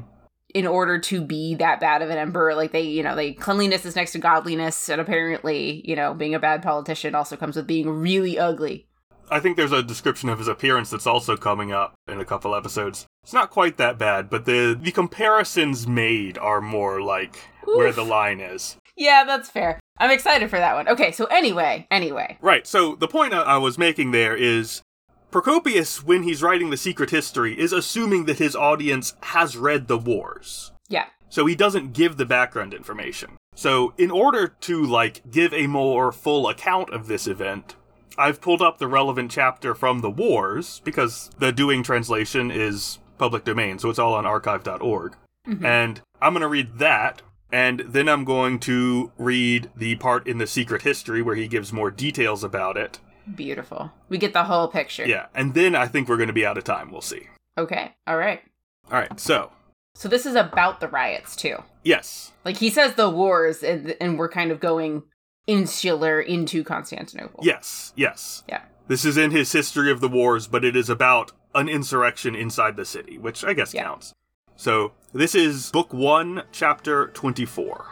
in 0.54 0.68
order 0.68 1.00
to 1.00 1.21
be 1.21 1.56
that 1.56 1.80
bad 1.80 2.00
of 2.00 2.11
an 2.11 2.16
emperor. 2.16 2.54
Like 2.54 2.71
they, 2.71 2.83
you 2.83 3.02
know, 3.02 3.16
they 3.16 3.33
cleanliness 3.33 3.85
is 3.85 3.97
next 3.97 4.12
to 4.12 4.18
godliness 4.18 4.88
and 4.88 5.00
apparently, 5.00 5.83
you 5.85 5.97
know, 5.97 6.14
being 6.14 6.35
a 6.35 6.38
bad 6.38 6.62
politician 6.62 7.14
also 7.14 7.37
comes 7.37 7.56
with 7.56 7.66
being 7.66 7.90
really 7.90 8.38
ugly. 8.38 8.87
I 9.31 9.40
think 9.40 9.57
there's 9.57 9.73
a 9.73 9.83
description 9.83 10.28
of 10.28 10.38
his 10.38 10.49
appearance 10.49 10.90
that's 10.90 11.07
also 11.07 11.37
coming 11.37 11.73
up 11.73 11.95
in 12.09 12.21
a 12.21 12.25
couple 12.25 12.54
episodes. 12.54 13.07
It's 13.23 13.33
not 13.33 13.50
quite 13.50 13.76
that 13.78 13.99
bad, 13.99 14.28
but 14.28 14.45
the 14.45 14.78
the 14.81 14.93
comparisons 14.93 15.87
made 15.87 16.38
are 16.38 16.61
more 16.61 17.00
like 17.00 17.37
where 17.64 17.93
the 17.93 18.04
line 18.04 18.40
is. 18.40 18.76
Yeah, 18.97 19.25
that's 19.25 19.50
fair. 19.50 19.81
I'm 19.99 20.11
excited 20.11 20.50
for 20.50 20.59
that 20.59 20.75
one. 20.75 20.88
Okay, 20.88 21.12
so 21.12 21.25
anyway, 21.26 21.87
anyway. 21.90 22.38
Right. 22.40 22.66
So 22.66 22.95
the 22.95 23.09
point 23.09 23.35
I, 23.35 23.43
I 23.43 23.57
was 23.57 23.78
making 23.78 24.11
there 24.11 24.37
is 24.37 24.83
Procopius, 25.31 26.04
when 26.04 26.23
he's 26.23 26.43
writing 26.43 26.71
the 26.71 26.76
secret 26.76 27.11
history, 27.11 27.59
is 27.59 27.73
assuming 27.73 28.26
that 28.26 28.38
his 28.38 28.54
audience 28.54 29.14
has 29.23 29.57
read 29.57 29.88
the 29.88 29.99
wars. 29.99 30.71
Yeah. 30.88 31.07
So 31.28 31.47
he 31.47 31.57
doesn't 31.57 31.93
give 31.93 32.16
the 32.16 32.25
background 32.25 32.73
information. 32.73 33.37
So 33.57 33.95
in 33.99 34.12
order 34.12 34.47
to 34.47 34.87
like 34.87 35.28
give 35.31 35.52
a 35.52 35.66
more 35.66 36.12
full 36.12 36.49
account 36.49 36.90
of 36.90 37.09
this 37.09 37.26
event, 37.26 37.75
I've 38.16 38.40
pulled 38.40 38.62
up 38.62 38.78
the 38.78 38.88
relevant 38.88 39.30
chapter 39.30 39.75
from 39.75 40.00
the 40.00 40.11
wars 40.11 40.80
because 40.85 41.30
the 41.38 41.52
Dewing 41.52 41.83
translation 41.83 42.50
is 42.50 42.99
public 43.18 43.44
domain, 43.44 43.78
so 43.78 43.90
it's 43.90 43.99
all 43.99 44.14
on 44.14 44.26
archive.org. 44.26 45.14
Mm-hmm. 45.47 45.64
And 45.64 46.00
I'm 46.21 46.33
going 46.33 46.42
to 46.42 46.49
read 46.49 46.78
that 46.78 47.23
and 47.54 47.80
then 47.87 48.09
I'm 48.09 48.25
going 48.25 48.59
to 48.61 49.12
read 49.16 49.71
the 49.76 49.94
part 49.94 50.26
in 50.26 50.38
the 50.38 50.47
secret 50.47 50.83
history 50.83 51.23
where 51.23 51.37
he 51.37 51.47
gives 51.47 51.73
more 51.73 51.88
details 51.88 52.42
about 52.42 52.76
it. 52.76 52.99
Beautiful. 53.33 53.92
We 54.09 54.18
get 54.18 54.33
the 54.33 54.42
whole 54.44 54.66
picture. 54.66 55.06
Yeah, 55.06 55.26
and 55.37 55.54
then 55.54 55.76
I 55.76 55.87
think 55.87 56.09
we're 56.09 56.16
going 56.16 56.26
to 56.26 56.33
be 56.33 56.44
out 56.44 56.59
of 56.59 56.64
time. 56.64 56.90
We'll 56.90 57.00
see. 57.00 57.28
Okay. 57.56 57.94
All 58.09 58.16
right. 58.16 58.42
All 58.90 58.99
right. 58.99 59.21
So, 59.21 59.52
So 59.94 60.09
this 60.09 60.26
is 60.26 60.35
about 60.35 60.80
the 60.80 60.88
riots 60.88 61.37
too. 61.37 61.62
yes. 61.85 62.33
Like 62.44 62.56
he 62.56 62.71
says 62.71 62.97
the 62.97 63.09
wars 63.09 63.62
and 63.62 63.97
and 64.00 64.18
we're 64.18 64.28
kind 64.28 64.50
of 64.50 64.59
going 64.59 65.04
insular 65.47 66.21
into 66.21 66.65
Constantinople. 66.65 67.41
Yes. 67.43 67.93
Yes. 67.97 68.43
Yeah. 68.49 68.63
This 68.89 69.05
is 69.05 69.17
in 69.17 69.31
his 69.31 69.53
history 69.53 69.91
of 69.91 70.01
the 70.01 70.09
wars, 70.09 70.47
but 70.47 70.65
it 70.65 70.77
is 70.77 70.91
about 70.91 71.33
an 71.55 71.69
insurrection 71.69 72.35
inside 72.35 72.77
the 72.77 72.85
city, 72.85 73.19
which 73.19 73.45
I 73.45 73.53
guess 73.55 73.73
Yeah. 73.73 73.85
counts. 73.85 74.13
So, 74.57 74.93
this 75.13 75.35
is 75.35 75.71
Book 75.71 75.93
1, 75.93 76.43
Chapter 76.53 77.09
24. 77.09 77.87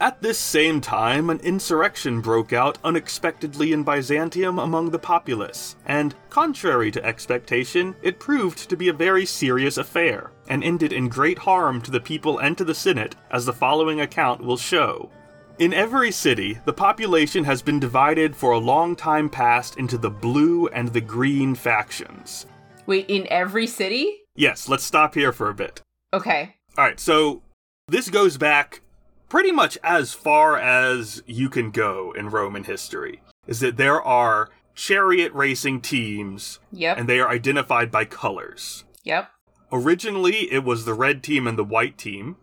At 0.00 0.22
this 0.22 0.38
same 0.38 0.80
time, 0.80 1.28
an 1.28 1.40
insurrection 1.40 2.20
broke 2.20 2.52
out 2.52 2.78
unexpectedly 2.84 3.72
in 3.72 3.82
Byzantium 3.82 4.58
among 4.58 4.90
the 4.90 4.98
populace, 4.98 5.74
and, 5.86 6.14
contrary 6.30 6.92
to 6.92 7.04
expectation, 7.04 7.96
it 8.00 8.20
proved 8.20 8.68
to 8.70 8.76
be 8.76 8.88
a 8.88 8.92
very 8.92 9.26
serious 9.26 9.76
affair, 9.76 10.30
and 10.48 10.62
ended 10.62 10.92
in 10.92 11.08
great 11.08 11.38
harm 11.38 11.80
to 11.82 11.90
the 11.90 12.00
people 12.00 12.38
and 12.38 12.56
to 12.58 12.64
the 12.64 12.76
Senate, 12.76 13.16
as 13.32 13.44
the 13.44 13.52
following 13.52 14.00
account 14.00 14.40
will 14.40 14.56
show. 14.56 15.10
In 15.58 15.74
every 15.74 16.12
city, 16.12 16.60
the 16.66 16.72
population 16.72 17.42
has 17.44 17.62
been 17.62 17.80
divided 17.80 18.36
for 18.36 18.52
a 18.52 18.58
long 18.58 18.94
time 18.94 19.28
past 19.28 19.76
into 19.76 19.98
the 19.98 20.10
blue 20.10 20.68
and 20.68 20.88
the 20.88 21.00
green 21.00 21.56
factions. 21.56 22.46
Wait, 22.86 23.06
in 23.10 23.26
every 23.28 23.66
city? 23.66 24.18
Yes, 24.36 24.68
let's 24.68 24.84
stop 24.84 25.14
here 25.14 25.32
for 25.32 25.48
a 25.50 25.54
bit. 25.54 25.82
Okay. 26.14 26.54
Alright, 26.78 27.00
so 27.00 27.42
this 27.88 28.08
goes 28.08 28.36
back 28.38 28.82
pretty 29.28 29.50
much 29.50 29.76
as 29.82 30.14
far 30.14 30.56
as 30.56 31.24
you 31.26 31.48
can 31.50 31.72
go 31.72 32.12
in 32.16 32.30
Roman 32.30 32.62
history. 32.64 33.20
Is 33.48 33.58
that 33.60 33.76
there 33.76 34.00
are 34.00 34.50
chariot 34.76 35.32
racing 35.32 35.80
teams, 35.80 36.60
Yep. 36.70 36.98
and 36.98 37.08
they 37.08 37.18
are 37.18 37.28
identified 37.28 37.90
by 37.90 38.04
colors. 38.04 38.84
yep. 39.02 39.30
Originally, 39.72 40.50
it 40.52 40.62
was 40.64 40.84
the 40.84 40.94
red 40.94 41.22
team 41.22 41.46
and 41.46 41.58
the 41.58 41.64
white 41.64 41.98
team. 41.98 42.36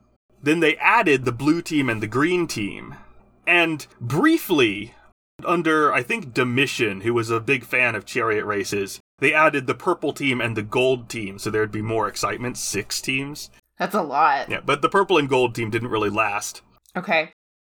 Then 0.44 0.60
they 0.60 0.76
added 0.76 1.26
the 1.26 1.32
blue 1.32 1.62
team 1.64 1.90
and 1.90 2.04
the 2.04 2.08
green 2.08 2.46
team. 2.46 2.94
And 3.48 3.86
briefly, 4.00 4.94
under, 5.44 5.94
I 5.94 6.04
think, 6.04 6.34
Domitian, 6.34 7.02
who 7.02 7.14
was 7.14 7.30
a 7.30 7.40
big 7.40 7.64
fan 7.64 7.96
of 7.96 8.06
chariot 8.06 8.46
races, 8.46 9.00
they 9.20 9.34
added 9.34 9.68
the 9.68 9.76
purple 9.76 10.14
team 10.14 10.42
and 10.42 10.56
the 10.56 10.64
gold 10.64 11.10
team, 11.10 11.40
so 11.40 11.50
there'd 11.50 11.72
be 11.72 11.82
more 11.82 12.08
excitement. 12.08 12.58
Six 12.58 13.02
teams. 13.02 13.50
That's 13.78 13.96
a 13.96 14.02
lot. 14.02 14.50
Yeah, 14.50 14.62
but 14.66 14.82
the 14.82 14.90
purple 14.90 15.18
and 15.18 15.30
gold 15.30 15.56
team 15.56 15.70
didn't 15.70 15.90
really 15.90 16.10
last. 16.10 16.62
Okay. 16.96 17.32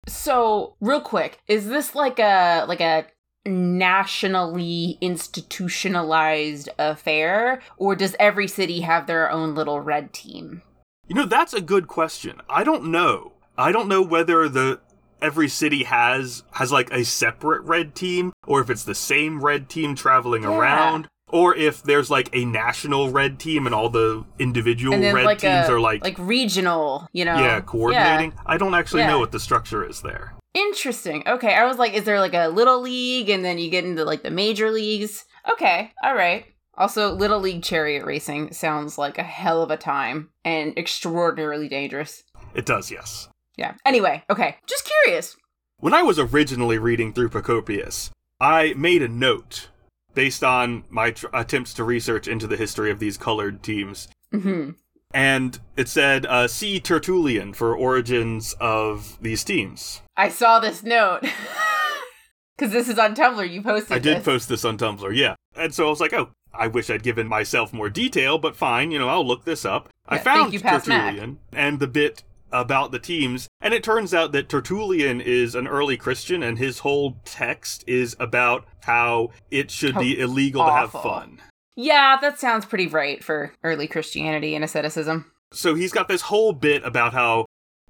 So, 0.09 0.75
real 0.81 1.01
quick, 1.01 1.39
is 1.47 1.69
this 1.69 1.95
like 1.95 2.19
a 2.19 2.65
like 2.67 2.81
a 2.81 3.07
nationally 3.45 4.99
institutionalized 5.01 6.69
affair 6.79 7.61
or 7.77 7.97
does 7.97 8.15
every 8.19 8.47
city 8.47 8.81
have 8.81 9.07
their 9.07 9.31
own 9.31 9.55
little 9.55 9.81
red 9.81 10.13
team? 10.13 10.63
You 11.09 11.17
know, 11.17 11.27
that's 11.27 11.53
a 11.53 11.61
good 11.61 11.89
question. 11.89 12.41
I 12.49 12.65
don't 12.65 12.85
know. 12.85 13.33
I 13.57 13.73
don't 13.73 13.89
know 13.89 14.03
whether 14.03 14.49
the 14.49 14.81
every 15.23 15.49
city 15.49 15.85
has 15.85 16.43
has 16.53 16.71
like 16.73 16.91
a 16.93 17.05
separate 17.05 17.63
red 17.63 17.95
team 17.95 18.33
or 18.47 18.61
if 18.61 18.69
it's 18.69 18.85
the 18.85 18.95
same 18.95 19.41
red 19.41 19.69
team 19.69 19.95
traveling 19.95 20.43
Yeah. 20.43 20.57
around 20.57 21.09
or 21.29 21.55
if 21.57 21.83
there's 21.83 22.11
like 22.11 22.29
a 22.35 22.45
national 22.45 23.11
red 23.11 23.39
team 23.39 23.65
and 23.67 23.75
all 23.75 23.89
the 23.89 24.25
individual 24.39 24.99
then 24.99 25.15
red 25.15 25.25
like 25.25 25.39
teams 25.39 25.69
a 25.69 25.73
are 25.73 25.81
like, 25.81 26.03
like 26.05 26.19
regional, 26.19 27.07
you 27.15 27.25
know. 27.25 27.37
yeah, 27.37 27.61
coordinating. 27.61 28.35
I 28.45 28.59
don't 28.59 28.75
actually 28.75 29.01
Yeah. 29.03 29.11
know 29.11 29.19
what 29.19 29.33
the 29.33 29.41
structure 29.41 29.83
is 29.89 30.03
there. 30.03 30.35
Interesting. 30.53 31.23
Okay, 31.27 31.55
I 31.55 31.65
was 31.65 31.79
like, 31.79 31.95
is 31.95 32.05
there 32.05 32.21
like 32.21 32.35
a 32.35 32.49
little 32.49 32.83
league 32.83 33.31
and 33.31 33.43
then 33.43 33.59
you 33.59 33.71
get 33.71 33.85
into 33.87 34.05
like 34.05 34.23
the 34.23 34.31
major 34.31 34.71
leagues? 34.71 35.25
Okay, 35.51 35.91
all 36.05 36.15
right. 36.15 36.45
Also, 36.77 37.13
little 37.13 37.41
league 37.41 37.63
chariot 37.63 38.05
racing 38.05 38.53
sounds 38.53 38.99
like 38.99 39.17
a 39.19 39.23
hell 39.23 39.63
of 39.63 39.71
a 39.71 39.77
time 39.77 40.31
and 40.45 40.77
extraordinarily 40.79 41.69
dangerous. 41.69 42.25
It 42.55 42.67
does, 42.67 42.91
yes. 42.91 43.29
Yeah. 43.57 43.75
Anyway, 43.85 44.23
okay, 44.31 44.57
just 44.67 44.91
curious. 45.05 45.37
When 45.79 45.95
I 45.95 46.03
was 46.03 46.19
originally 46.19 46.79
reading 46.79 47.13
through 47.13 47.29
Procopius, 47.31 48.11
I 48.41 48.75
made 48.77 49.03
a 49.03 49.09
note 49.09 49.69
based 50.15 50.45
on 50.45 50.85
my 50.91 51.11
tr- 51.13 51.27
attempts 51.35 51.75
to 51.75 51.85
research 51.85 52.29
into 52.29 52.47
the 52.47 52.57
history 52.57 52.91
of 52.91 52.99
these 52.99 53.17
colored 53.17 53.63
teams 53.63 54.09
hmm 54.31 54.71
and 55.15 55.59
it 55.77 55.89
said 55.89 56.25
uh, 56.27 56.47
see 56.49 56.81
tertullian 56.81 57.53
for 57.53 57.75
origins 57.77 58.55
of 58.61 59.17
these 59.23 59.43
teams 59.45 60.01
I 60.17 60.29
saw 60.31 60.59
this 60.59 60.83
note 60.83 61.21
because 62.57 62.73
this 62.73 62.89
is 62.89 62.99
on 62.99 63.15
Tumblr. 63.15 63.49
You 63.51 63.63
posted. 63.63 63.93
i 63.93 63.99
did 63.99 64.19
this. 64.19 64.25
post 64.25 64.49
this 64.49 64.65
on 64.65 64.77
tumblr 64.79 65.15
yeah 65.17 65.35
and 65.57 65.75
so 65.75 65.87
i 65.87 65.91
was 65.91 66.01
like 66.01 66.13
oh 66.13 66.31
i 66.55 66.67
wish 66.67 66.91
i'd 66.91 67.03
given 67.03 67.27
myself 67.29 67.73
more 67.73 67.89
detail 67.91 68.39
but 68.39 68.57
fine 68.57 68.91
you 68.91 68.99
know 68.99 69.09
i'll 69.09 69.27
look 69.27 69.45
this 69.45 69.65
up 69.65 69.89
i 70.09 70.17
Yeah, 70.17 70.23
thank 70.23 70.39
found 70.41 70.53
you, 70.55 70.61
Pat 70.61 70.87
Mac. 70.87 71.05
tertullian 71.15 71.39
and 71.53 71.79
the 71.81 71.87
bit 71.89 72.23
about 72.53 72.93
the 72.93 72.99
teams 72.99 73.49
and 73.61 73.73
it 73.75 73.83
turns 73.83 74.13
out 74.13 74.33
that 74.33 74.49
tertullian 74.49 75.21
is 75.21 75.55
an 75.55 75.67
early 75.67 75.97
christian 75.97 76.43
and 76.43 76.59
his 76.59 76.81
whole 76.81 77.17
text 77.25 77.85
is 77.87 78.15
about 78.21 78.65
how 78.81 79.31
it 79.51 79.71
should 79.71 79.95
How 79.95 80.01
be 80.01 80.19
illegal 80.21 80.65
to 80.65 80.73
have 80.73 80.91
fun 80.91 81.41
Yeah, 81.77 82.19
that 82.21 82.39
sounds 82.39 82.67
pretty 82.67 82.87
right 82.87 83.25
for 83.25 83.53
early 83.65 83.89
Christianity 83.89 84.55
and 84.55 84.63
asceticism. 84.63 85.33
So 85.53 85.75
he's 85.75 85.93
got 85.93 86.07
this 86.09 86.23
whole 86.23 86.53
bit 86.53 86.85
about 86.85 87.15
how 87.15 87.47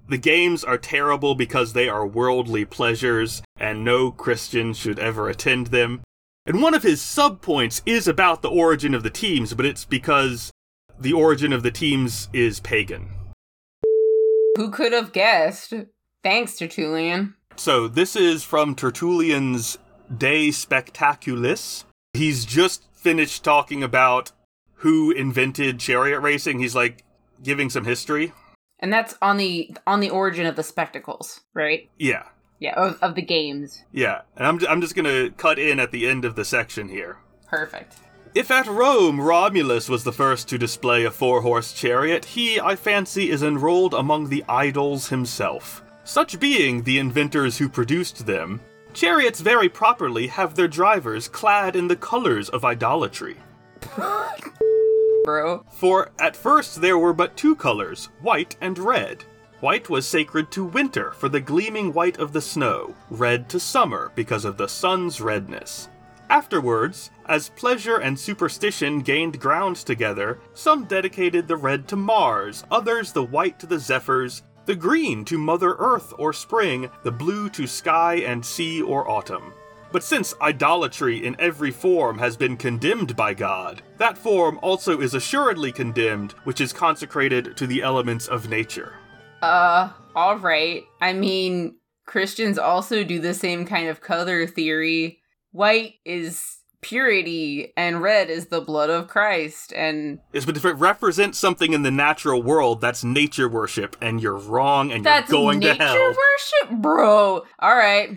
the 0.07 0.17
games 0.17 0.63
are 0.63 0.77
terrible 0.77 1.35
because 1.35 1.73
they 1.73 1.89
are 1.89 2.05
worldly 2.05 2.65
pleasures 2.65 3.41
and 3.57 3.83
no 3.83 4.11
Christian 4.11 4.73
should 4.73 4.99
ever 4.99 5.29
attend 5.29 5.67
them. 5.67 6.01
And 6.45 6.61
one 6.61 6.73
of 6.73 6.83
his 6.83 7.01
subpoints 7.01 7.81
is 7.85 8.07
about 8.07 8.41
the 8.41 8.49
origin 8.49 8.93
of 8.93 9.03
the 9.03 9.09
teams, 9.09 9.53
but 9.53 9.65
it's 9.65 9.85
because 9.85 10.51
the 10.99 11.13
origin 11.13 11.53
of 11.53 11.63
the 11.63 11.71
teams 11.71 12.29
is 12.33 12.59
pagan. 12.59 13.09
Who 14.55 14.69
could 14.69 14.93
have 14.93 15.13
guessed? 15.13 15.73
Thanks, 16.21 16.55
Tertullian. 16.57 17.35
So 17.55 17.87
this 17.87 18.15
is 18.15 18.43
from 18.43 18.75
Tertullian's 18.75 19.77
De 20.15 20.51
Spectaculis. 20.51 21.85
He's 22.13 22.45
just 22.45 22.83
finished 22.93 23.43
talking 23.43 23.83
about 23.83 24.31
who 24.75 25.11
invented 25.11 25.79
chariot 25.79 26.19
racing. 26.19 26.59
He's 26.59 26.75
like 26.75 27.03
giving 27.41 27.69
some 27.69 27.85
history. 27.85 28.33
And 28.79 28.91
that's 28.91 29.15
on 29.21 29.37
the 29.37 29.75
on 29.87 30.01
the 30.01 30.09
origin 30.09 30.45
of 30.45 30.55
the 30.55 30.63
spectacles, 30.63 31.41
right? 31.53 31.89
Yeah. 31.97 32.23
Yeah, 32.59 32.75
of, 32.75 32.97
of 33.01 33.15
the 33.15 33.21
games. 33.21 33.83
Yeah, 33.91 34.21
and 34.37 34.47
I'm, 34.47 34.59
I'm 34.69 34.81
just 34.81 34.95
gonna 34.95 35.31
cut 35.31 35.59
in 35.59 35.79
at 35.79 35.91
the 35.91 36.07
end 36.07 36.23
of 36.23 36.35
the 36.35 36.45
section 36.45 36.89
here. 36.89 37.17
Perfect. 37.47 37.95
If 38.35 38.49
at 38.49 38.65
Rome 38.65 39.21
Romulus 39.21 39.87
was 39.87 40.03
the 40.03 40.11
first 40.11 40.49
to 40.49 40.57
display 40.57 41.05
a 41.05 41.11
four 41.11 41.41
horse 41.41 41.71
chariot, 41.71 42.25
he, 42.25 42.59
I 42.59 42.75
fancy, 42.75 43.29
is 43.29 43.43
enrolled 43.43 43.93
among 43.93 44.27
the 44.27 44.43
idols 44.49 45.09
himself. 45.09 45.83
Such 46.03 46.39
being 46.39 46.81
the 46.81 46.97
inventors 46.97 47.59
who 47.59 47.69
produced 47.69 48.25
them, 48.25 48.59
chariots 48.91 49.39
very 49.39 49.69
properly 49.69 50.25
have 50.25 50.55
their 50.55 50.67
drivers 50.67 51.27
clad 51.27 51.75
in 51.75 51.87
the 51.87 51.95
colors 51.95 52.49
of 52.49 52.65
idolatry. 52.65 53.37
bro. 55.23 55.63
For 55.71 56.11
at 56.19 56.35
first 56.35 56.81
there 56.81 56.97
were 56.97 57.13
but 57.13 57.37
two 57.37 57.55
colors, 57.55 58.09
white 58.21 58.55
and 58.61 58.79
red. 58.79 59.23
White 59.59 59.89
was 59.89 60.07
sacred 60.07 60.49
to 60.51 60.65
winter 60.65 61.11
for 61.11 61.29
the 61.29 61.39
gleaming 61.39 61.93
white 61.93 62.17
of 62.17 62.33
the 62.33 62.41
snow, 62.41 62.95
red 63.11 63.47
to 63.49 63.59
summer 63.59 64.11
because 64.15 64.43
of 64.43 64.57
the 64.57 64.67
sun's 64.67 65.21
redness. 65.21 65.87
Afterwards, 66.29 67.11
as 67.27 67.49
pleasure 67.49 67.97
and 67.97 68.17
superstition 68.17 68.99
gained 68.99 69.39
ground 69.39 69.75
together, 69.77 70.39
some 70.53 70.85
dedicated 70.85 71.47
the 71.47 71.57
red 71.57 71.87
to 71.89 71.95
Mars, 71.95 72.63
others 72.71 73.11
the 73.11 73.23
white 73.23 73.59
to 73.59 73.67
the 73.67 73.79
zephyrs, 73.79 74.43
the 74.65 74.75
green 74.75 75.25
to 75.25 75.37
Mother 75.37 75.75
Earth 75.77 76.13
or 76.17 76.33
spring, 76.33 76.89
the 77.03 77.11
blue 77.11 77.49
to 77.49 77.67
sky 77.67 78.15
and 78.15 78.45
sea 78.45 78.81
or 78.81 79.09
autumn. 79.09 79.53
But 79.91 80.03
since 80.03 80.33
idolatry 80.41 81.23
in 81.23 81.35
every 81.37 81.69
form 81.69 82.17
has 82.17 82.35
been 82.35 82.57
condemned 82.57 83.15
by 83.15 83.35
God, 83.35 83.83
that 83.97 84.17
form 84.17 84.57
also 84.63 84.99
is 85.01 85.13
assuredly 85.13 85.71
condemned, 85.71 86.31
which 86.45 86.61
is 86.61 86.73
consecrated 86.73 87.55
to 87.57 87.67
the 87.67 87.83
elements 87.83 88.27
of 88.27 88.49
nature. 88.49 88.93
Uh, 89.43 89.91
alright. 90.15 90.85
I 90.99 91.13
mean, 91.13 91.75
Christians 92.07 92.57
also 92.57 93.03
do 93.03 93.19
the 93.19 93.35
same 93.35 93.65
kind 93.65 93.87
of 93.87 94.01
color 94.01 94.47
theory. 94.47 95.19
White 95.53 95.95
is 96.03 96.57
purity, 96.81 97.71
and 97.77 98.01
red 98.01 98.29
is 98.29 98.47
the 98.47 98.59
blood 98.59 98.89
of 98.89 99.07
Christ, 99.07 99.71
and 99.73 100.19
Yes, 100.33 100.45
but 100.45 100.57
if 100.57 100.65
it 100.65 100.73
represents 100.73 101.39
something 101.39 101.73
in 101.73 101.83
the 101.83 101.91
natural 101.91 102.43
world, 102.43 102.81
that's 102.81 103.03
nature 103.03 103.47
worship, 103.47 103.95
and 104.01 104.21
you're 104.21 104.37
wrong, 104.37 104.91
and 104.91 105.05
that's 105.05 105.31
you're 105.31 105.39
going 105.39 105.59
nature 105.59 105.75
to 105.75 105.83
hell. 105.83 105.93
Nature 105.93 106.17
worship, 106.17 106.81
bro. 106.81 107.45
Alright. 107.61 108.11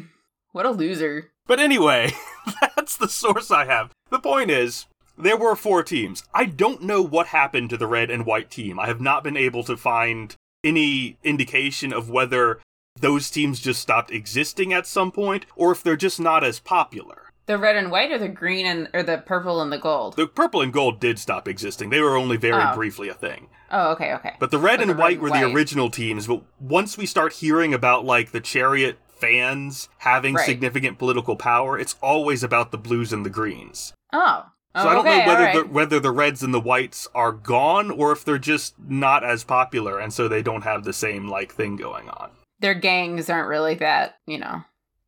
What 0.53 0.67
a 0.67 0.71
loser. 0.71 1.31
But 1.47 1.61
anyway, 1.61 2.13
that's 2.61 2.97
the 2.97 3.09
source 3.09 3.51
I 3.51 3.67
have. 3.67 3.93
The 4.11 4.19
point 4.19 4.51
is, 4.51 4.87
there 5.17 5.37
were 5.37 5.55
four 5.57 5.83
teams. 5.83 6.25
I 6.35 6.47
don't 6.47 6.83
know 6.83 7.03
what 7.03 7.29
happened 7.29 7.71
to 7.71 7.77
the 7.77 7.87
red 7.87 8.11
and 8.11 8.27
white 8.27 8.51
team. 8.51 8.79
I 8.79 8.87
have 8.87 9.01
not 9.01 9.23
been 9.23 9.37
able 9.37 9.63
to 9.65 9.77
find 9.77 10.35
any 10.65 11.17
indication 11.23 11.93
of 11.93 12.11
whether 12.11 12.61
those 12.99 13.31
teams 13.31 13.61
just 13.61 13.81
stopped 13.81 14.11
existing 14.11 14.73
at 14.73 14.87
some 14.87 15.13
point 15.13 15.47
or 15.55 15.73
if 15.73 15.83
they're 15.83 15.97
just 15.97 16.19
not 16.19 16.43
as 16.43 16.59
popular. 16.59 17.26
The 17.47 17.59
red 17.59 17.77
and 17.77 17.91
white 17.93 18.11
or 18.11 18.19
the 18.19 18.29
green 18.29 18.67
and 18.67 18.89
or 18.93 19.03
the 19.03 19.19
purple 19.19 19.63
and 19.63 19.71
the 19.73 19.79
gold? 19.79 20.17
The 20.17 20.27
purple 20.27 20.61
and 20.63 20.73
gold 20.73 20.99
did 21.01 21.19
stop 21.19 21.47
existing. 21.47 21.91
They 21.91 22.01
were 22.01 22.17
only 22.17 22.37
very 22.37 22.63
Oh. 22.63 22.75
briefly 22.75 23.09
a 23.09 23.15
thing. 23.15 23.49
Oh, 23.71 23.93
okay, 23.93 24.13
okay. 24.15 24.35
But 24.41 24.51
the 24.51 24.59
red 24.59 24.79
But 24.79 24.89
and 24.89 24.91
the 24.91 25.01
white 25.01 25.13
and 25.15 25.23
were 25.23 25.31
white. 25.31 25.41
the 25.45 25.53
original 25.55 25.89
teams. 25.91 26.27
But 26.27 26.43
once 26.61 26.99
we 26.99 27.07
start 27.07 27.35
hearing 27.35 27.73
about 27.73 28.05
like 28.05 28.33
the 28.33 28.41
chariot 28.41 28.99
fans 29.21 29.89
having 29.99 30.35
Right. 30.35 30.45
significant 30.45 30.99
political 30.99 31.37
power, 31.37 31.79
it's 31.79 31.95
always 32.03 32.43
about 32.43 32.71
the 32.73 32.79
blues 32.79 33.13
and 33.13 33.25
the 33.25 33.31
greens. 33.31 33.93
Oh. 34.13 34.47
oh 34.75 34.83
so 34.83 34.89
oh, 34.89 34.91
I 34.91 34.95
don't 34.95 35.07
okay, 35.07 35.19
know 35.21 35.27
whether 35.27 35.47
alright. 35.49 35.55
the, 35.69 35.73
whether 35.73 36.01
the 36.01 36.11
reds 36.11 36.43
and 36.43 36.53
the 36.53 36.61
whites 36.61 37.09
are 37.15 37.33
gone 37.33 37.91
or 37.93 38.11
if 38.13 38.25
they're 38.25 38.39
just 38.39 38.75
not 38.89 39.23
as 39.25 39.45
popular 39.45 39.99
and 40.01 40.13
so 40.13 40.27
they 40.29 40.43
don't 40.43 40.63
have 40.65 40.83
the 40.85 40.93
same 40.93 41.29
like 41.29 41.53
thing 41.55 41.77
going 41.77 42.09
on. 42.11 42.31
their 42.59 42.75
gangs 42.75 43.31
aren't 43.31 43.49
really 43.49 43.75
that, 43.77 44.17
you 44.27 44.39
know, 44.39 44.63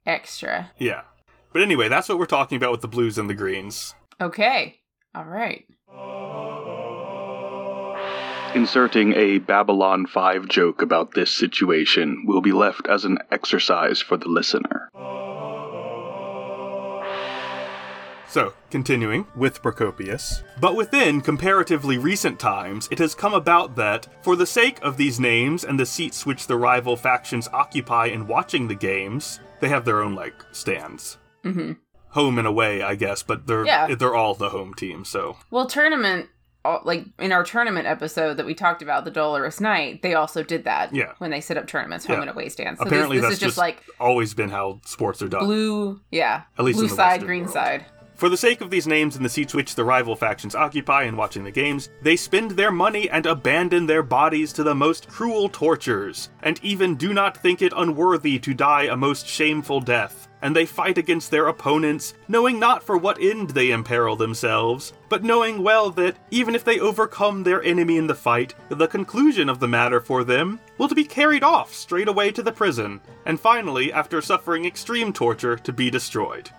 extra. 0.06 0.70
Yeah. 0.78 1.02
But 1.58 1.64
anyway, 1.64 1.88
that's 1.88 2.08
what 2.08 2.20
we're 2.20 2.26
talking 2.26 2.54
about 2.54 2.70
with 2.70 2.82
the 2.82 2.86
blues 2.86 3.18
and 3.18 3.28
the 3.28 3.34
greens. 3.34 3.96
Okay. 4.20 4.78
All 5.12 5.24
right. 5.24 5.66
Inserting 8.54 9.14
a 9.14 9.38
Babylon 9.38 10.06
5 10.06 10.46
joke 10.46 10.82
about 10.82 11.14
this 11.14 11.32
situation 11.32 12.26
will 12.28 12.40
be 12.40 12.52
left 12.52 12.86
as 12.86 13.04
an 13.04 13.18
exercise 13.32 14.00
for 14.00 14.16
the 14.16 14.28
listener. 14.28 14.88
So, 18.28 18.54
continuing 18.70 19.26
with 19.34 19.60
Procopius. 19.60 20.44
But 20.60 20.76
within 20.76 21.20
comparatively 21.20 21.98
recent 21.98 22.38
times, 22.38 22.88
it 22.92 23.00
has 23.00 23.16
come 23.16 23.34
about 23.34 23.74
that, 23.74 24.06
for 24.22 24.36
the 24.36 24.46
sake 24.46 24.78
of 24.80 24.96
these 24.96 25.18
names 25.18 25.64
and 25.64 25.76
the 25.76 25.86
seats 25.86 26.24
which 26.24 26.46
the 26.46 26.56
rival 26.56 26.96
factions 26.96 27.48
occupy 27.52 28.06
in 28.06 28.28
watching 28.28 28.68
the 28.68 28.76
games, 28.76 29.40
they 29.58 29.68
have 29.68 29.84
their 29.84 30.04
own, 30.04 30.14
like, 30.14 30.44
stands. 30.52 31.18
Hmm 31.42 31.72
Home 32.12 32.38
and 32.38 32.46
away, 32.46 32.80
I 32.82 32.94
guess, 32.94 33.22
but 33.22 33.46
they're 33.46 33.66
Yeah. 33.66 33.94
they're 33.94 34.14
all 34.14 34.34
the 34.34 34.48
home 34.48 34.72
team, 34.74 35.04
so 35.04 35.36
Well, 35.50 35.66
tournament, 35.66 36.28
like 36.84 37.04
in 37.18 37.32
our 37.32 37.44
tournament 37.44 37.86
episode 37.86 38.38
that 38.38 38.46
we 38.46 38.54
talked 38.54 38.80
about, 38.82 39.04
the 39.04 39.10
Dolorous 39.10 39.60
Night, 39.60 40.00
they 40.02 40.14
also 40.14 40.42
did 40.42 40.64
that. 40.64 40.94
Yeah. 40.94 41.12
When 41.18 41.30
they 41.30 41.40
set 41.42 41.56
up 41.58 41.66
tournaments, 41.66 42.06
home 42.06 42.16
Yeah. 42.16 42.22
and 42.22 42.30
away 42.30 42.48
stands. 42.48 42.80
So 42.80 42.86
apparently 42.86 43.18
this, 43.18 43.24
this 43.24 43.30
that's 43.30 43.34
is 43.36 43.40
just, 43.40 43.50
just 43.56 43.58
like 43.58 43.82
always 44.00 44.32
been 44.34 44.48
how 44.50 44.80
sports 44.84 45.20
are 45.22 45.28
done. 45.28 45.44
blue, 45.44 46.00
yeah, 46.10 46.42
At 46.58 46.64
least 46.64 46.78
blue 46.78 46.88
in 46.88 46.94
side, 46.94 47.06
Western 47.20 47.26
green 47.26 47.42
world. 47.42 47.52
side. 47.52 47.86
For 48.14 48.28
the 48.28 48.36
sake 48.36 48.60
of 48.60 48.70
these 48.70 48.86
names 48.88 49.14
and 49.14 49.24
the 49.24 49.28
seats 49.28 49.54
which 49.54 49.76
the 49.76 49.84
rival 49.84 50.16
factions 50.16 50.54
occupy 50.56 51.04
in 51.04 51.16
watching 51.16 51.44
the 51.44 51.52
games, 51.52 51.88
they 52.02 52.16
spend 52.16 52.50
their 52.52 52.72
money 52.72 53.08
and 53.08 53.24
abandon 53.26 53.86
their 53.86 54.02
bodies 54.02 54.52
to 54.54 54.64
the 54.64 54.74
most 54.74 55.08
cruel 55.08 55.48
tortures, 55.48 56.28
and 56.42 56.58
even 56.64 56.96
do 56.96 57.14
not 57.14 57.36
think 57.36 57.62
it 57.62 57.72
unworthy 57.76 58.38
to 58.40 58.54
die 58.54 58.84
a 58.84 58.96
most 58.96 59.26
shameful 59.28 59.80
death. 59.80 60.27
And 60.40 60.54
they 60.54 60.66
fight 60.66 60.98
against 60.98 61.30
their 61.30 61.48
opponents, 61.48 62.14
knowing 62.28 62.58
not 62.58 62.82
for 62.82 62.96
what 62.96 63.20
end 63.20 63.50
they 63.50 63.70
imperil 63.70 64.16
themselves, 64.16 64.92
but 65.08 65.24
knowing 65.24 65.62
well 65.62 65.90
that, 65.90 66.16
even 66.30 66.54
if 66.54 66.64
they 66.64 66.78
overcome 66.78 67.42
their 67.42 67.62
enemy 67.62 67.96
in 67.96 68.06
the 68.06 68.14
fight, 68.14 68.54
the 68.68 68.86
conclusion 68.86 69.48
of 69.48 69.58
the 69.58 69.68
matter 69.68 70.00
for 70.00 70.22
them 70.22 70.60
will 70.78 70.88
to 70.88 70.94
be 70.94 71.04
carried 71.04 71.42
off 71.42 71.74
straight 71.74 72.08
away 72.08 72.30
to 72.30 72.42
the 72.42 72.52
prison, 72.52 73.00
and 73.26 73.40
finally, 73.40 73.92
after 73.92 74.22
suffering 74.22 74.64
extreme 74.64 75.12
torture, 75.12 75.56
to 75.56 75.72
be 75.72 75.90
destroyed. 75.90 76.50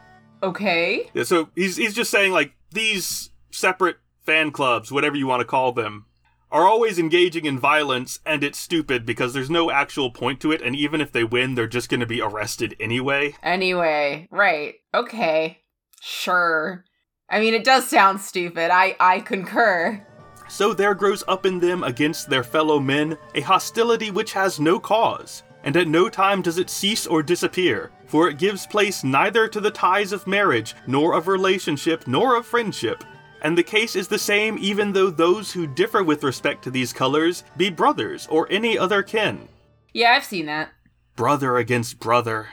Okay. 0.44 1.10
Yeah, 1.14 1.24
so 1.24 1.50
he's 1.56 1.78
he's 1.78 1.94
just 1.94 2.12
saying 2.12 2.32
like 2.32 2.54
these 2.72 3.30
separate 3.52 3.98
fan 4.26 4.52
clubs, 4.52 4.92
whatever 4.92 5.16
you 5.16 5.28
want 5.28 5.42
to 5.42 5.46
call 5.46 5.72
them, 5.72 6.06
are 6.52 6.68
always 6.68 6.98
engaging 6.98 7.46
in 7.46 7.60
violence, 7.60 8.20
and 8.26 8.44
it's 8.44 8.60
stupid 8.60 9.06
because 9.06 9.34
there's 9.34 9.50
no 9.50 9.70
actual 9.70 10.12
point 10.12 10.40
to 10.42 10.52
it, 10.52 10.62
and 10.62 10.76
even 10.76 11.02
if 11.02 11.12
they 11.12 11.24
win, 11.24 11.56
they're 11.56 11.68
just 11.68 11.90
going 11.90 12.00
to 12.00 12.06
be 12.06 12.22
arrested 12.22 12.76
anyway. 12.80 13.36
Anyway, 13.44 14.28
right. 14.32 14.76
Okay. 14.94 15.60
Sure. 16.02 16.86
I 17.30 17.40
mean, 17.40 17.54
it 17.54 17.64
does 17.64 17.88
sound 17.88 18.20
stupid. 18.22 18.72
I 18.72 18.96
I 19.00 19.20
concur. 19.20 20.06
So 20.48 20.74
there 20.74 20.96
grows 20.96 21.24
up 21.28 21.46
in 21.46 21.60
them 21.60 21.84
against 21.84 22.28
their 22.30 22.44
fellow 22.44 22.80
men 22.80 23.18
a 23.36 23.42
hostility 23.42 24.10
which 24.10 24.34
has 24.34 24.60
no 24.60 24.80
cause, 24.80 25.44
and 25.64 25.78
at 25.78 25.88
no 25.88 26.10
time 26.10 26.42
does 26.42 26.58
it 26.58 26.72
cease 26.72 27.06
or 27.06 27.22
disappear, 27.22 27.92
for 28.08 28.28
it 28.28 28.40
gives 28.40 28.66
place 28.66 29.04
neither 29.04 29.48
to 29.48 29.60
the 29.62 29.70
ties 29.70 30.12
of 30.12 30.26
marriage, 30.26 30.74
nor 30.88 31.14
of 31.14 31.28
relationship, 31.28 32.08
nor 32.08 32.36
of 32.36 32.48
friendship. 32.48 33.04
And 33.42 33.58
the 33.58 33.64
case 33.64 33.96
is 33.96 34.08
the 34.08 34.20
same 34.20 34.58
even 34.60 34.94
though 34.94 35.10
those 35.10 35.52
who 35.52 35.68
differ 35.68 36.04
with 36.04 36.24
respect 36.24 36.64
to 36.64 36.72
these 36.72 36.94
colors 36.94 37.44
be 37.58 37.70
brothers 37.70 38.28
or 38.30 38.48
any 38.52 38.78
other 38.78 39.04
kin. 39.04 39.48
Yeah, 39.94 40.12
I've 40.12 40.26
seen 40.26 40.46
that. 40.48 40.70
Brother 41.16 41.58
against 41.58 42.00
brother. 42.00 42.50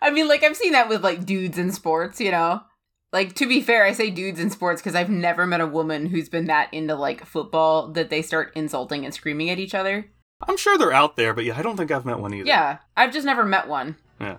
I 0.00 0.10
mean, 0.10 0.28
like 0.28 0.42
I've 0.42 0.56
seen 0.56 0.72
that 0.72 0.88
with 0.88 1.02
like 1.02 1.24
dudes 1.24 1.58
in 1.58 1.72
sports, 1.72 2.20
you 2.20 2.30
know. 2.30 2.62
Like 3.12 3.34
to 3.34 3.46
be 3.46 3.60
fair, 3.60 3.84
I 3.84 3.92
say 3.92 4.10
dudes 4.10 4.40
in 4.40 4.50
sports 4.50 4.80
because 4.80 4.94
I've 4.94 5.10
never 5.10 5.46
met 5.46 5.60
a 5.60 5.66
woman 5.66 6.06
who's 6.06 6.28
been 6.28 6.46
that 6.46 6.72
into 6.72 6.94
like 6.94 7.26
football 7.26 7.88
that 7.88 8.08
they 8.10 8.22
start 8.22 8.52
insulting 8.54 9.04
and 9.04 9.12
screaming 9.12 9.50
at 9.50 9.58
each 9.58 9.74
other. 9.74 10.06
I'm 10.48 10.56
sure 10.56 10.76
they're 10.76 10.92
out 10.92 11.16
there, 11.16 11.34
but 11.34 11.44
yeah, 11.44 11.58
I 11.58 11.62
don't 11.62 11.76
think 11.76 11.90
I've 11.90 12.06
met 12.06 12.18
one 12.18 12.34
either. 12.34 12.46
Yeah, 12.46 12.78
I've 12.96 13.12
just 13.12 13.26
never 13.26 13.44
met 13.44 13.68
one. 13.68 13.96
Yeah. 14.20 14.38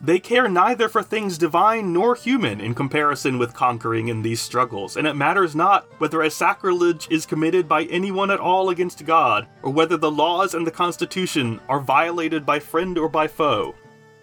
They 0.00 0.18
care 0.18 0.48
neither 0.48 0.88
for 0.88 1.02
things 1.02 1.38
divine 1.38 1.92
nor 1.92 2.14
human 2.14 2.60
in 2.60 2.74
comparison 2.74 3.38
with 3.38 3.54
conquering 3.54 4.08
in 4.08 4.22
these 4.22 4.40
struggles, 4.40 4.96
and 4.96 5.06
it 5.06 5.14
matters 5.14 5.54
not 5.54 5.86
whether 5.98 6.22
a 6.22 6.30
sacrilege 6.30 7.06
is 7.10 7.26
committed 7.26 7.68
by 7.68 7.84
anyone 7.84 8.30
at 8.30 8.40
all 8.40 8.70
against 8.70 9.06
God, 9.06 9.46
or 9.62 9.72
whether 9.72 9.96
the 9.96 10.10
laws 10.10 10.54
and 10.54 10.66
the 10.66 10.70
Constitution 10.70 11.60
are 11.68 11.80
violated 11.80 12.44
by 12.44 12.58
friend 12.58 12.98
or 12.98 13.08
by 13.08 13.28
foe. 13.28 13.74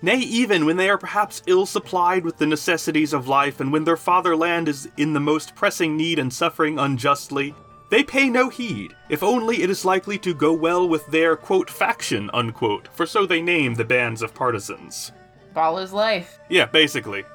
Nay, 0.03 0.17
even 0.17 0.65
when 0.65 0.77
they 0.77 0.89
are 0.89 0.97
perhaps 0.97 1.43
ill 1.45 1.65
supplied 1.65 2.25
with 2.25 2.37
the 2.37 2.45
necessities 2.45 3.13
of 3.13 3.27
life, 3.27 3.59
and 3.59 3.71
when 3.71 3.83
their 3.83 3.97
fatherland 3.97 4.67
is 4.67 4.89
in 4.97 5.13
the 5.13 5.19
most 5.19 5.55
pressing 5.55 5.95
need 5.95 6.19
and 6.19 6.33
suffering 6.33 6.79
unjustly, 6.79 7.55
they 7.91 8.03
pay 8.03 8.29
no 8.29 8.49
heed, 8.49 8.95
if 9.09 9.21
only 9.21 9.61
it 9.61 9.69
is 9.69 9.85
likely 9.85 10.17
to 10.19 10.33
go 10.33 10.53
well 10.53 10.87
with 10.87 11.05
their, 11.07 11.35
quote, 11.35 11.69
faction, 11.69 12.29
unquote, 12.33 12.87
for 12.93 13.05
so 13.05 13.25
they 13.25 13.41
name 13.41 13.75
the 13.75 13.85
bands 13.85 14.21
of 14.21 14.33
partisans. 14.33 15.11
Ball 15.53 15.79
is 15.79 15.93
life. 15.93 16.39
Yeah, 16.49 16.65
basically. 16.65 17.25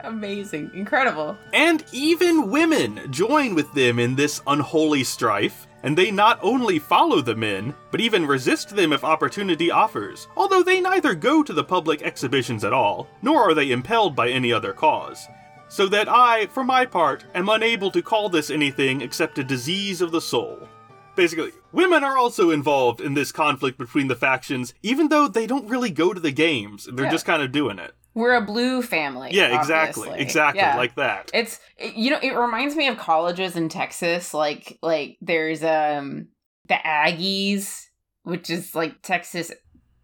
Amazing, 0.00 0.70
incredible. 0.72 1.36
And 1.52 1.84
even 1.90 2.50
women 2.50 3.10
join 3.10 3.54
with 3.54 3.72
them 3.72 3.98
in 3.98 4.14
this 4.14 4.40
unholy 4.46 5.02
strife, 5.02 5.66
and 5.82 5.98
they 5.98 6.10
not 6.12 6.38
only 6.42 6.78
follow 6.78 7.20
the 7.20 7.34
men, 7.34 7.74
but 7.90 8.00
even 8.00 8.24
resist 8.26 8.68
them 8.76 8.92
if 8.92 9.02
opportunity 9.02 9.70
offers, 9.70 10.28
although 10.36 10.62
they 10.62 10.80
neither 10.80 11.14
go 11.14 11.42
to 11.42 11.52
the 11.52 11.64
public 11.64 12.02
exhibitions 12.02 12.62
at 12.62 12.72
all, 12.72 13.08
nor 13.20 13.50
are 13.50 13.54
they 13.54 13.72
impelled 13.72 14.14
by 14.14 14.28
any 14.28 14.52
other 14.52 14.72
cause. 14.72 15.26
So 15.68 15.88
that 15.88 16.08
I, 16.08 16.46
for 16.46 16.62
my 16.62 16.86
part, 16.86 17.24
am 17.34 17.48
unable 17.48 17.90
to 17.90 18.02
call 18.02 18.28
this 18.28 18.50
anything 18.50 19.00
except 19.00 19.38
a 19.38 19.44
disease 19.44 20.00
of 20.00 20.12
the 20.12 20.20
soul. 20.20 20.68
Basically, 21.16 21.50
women 21.72 22.04
are 22.04 22.16
also 22.16 22.50
involved 22.50 23.00
in 23.00 23.14
this 23.14 23.32
conflict 23.32 23.78
between 23.78 24.08
the 24.08 24.14
factions, 24.14 24.74
even 24.82 25.08
though 25.08 25.26
they 25.28 25.46
don't 25.46 25.68
really 25.68 25.90
go 25.90 26.12
to 26.12 26.20
the 26.20 26.30
games. 26.30 26.86
They're 26.92 27.06
Yeah. 27.06 27.10
just 27.10 27.24
kind 27.26 27.42
of 27.42 27.50
doing 27.52 27.78
it. 27.78 27.92
We're 28.14 28.34
a 28.36 28.40
blue 28.40 28.80
family. 28.82 29.30
Yeah, 29.32 29.58
exactly, 29.58 30.08
obviously. 30.08 30.22
exactly 30.22 30.60
Yeah. 30.60 30.76
like 30.76 30.94
that. 30.94 31.30
It's 31.34 31.58
you 31.78 32.10
know 32.10 32.18
it 32.22 32.32
reminds 32.36 32.74
me 32.76 32.88
of 32.88 32.96
colleges 32.96 33.56
in 33.56 33.68
Texas 33.68 34.32
like 34.32 34.78
like 34.82 35.16
there's 35.20 35.62
um 35.64 36.28
the 36.68 36.74
Aggies 36.76 37.82
which 38.22 38.48
is 38.50 38.74
like 38.74 39.02
Texas 39.02 39.52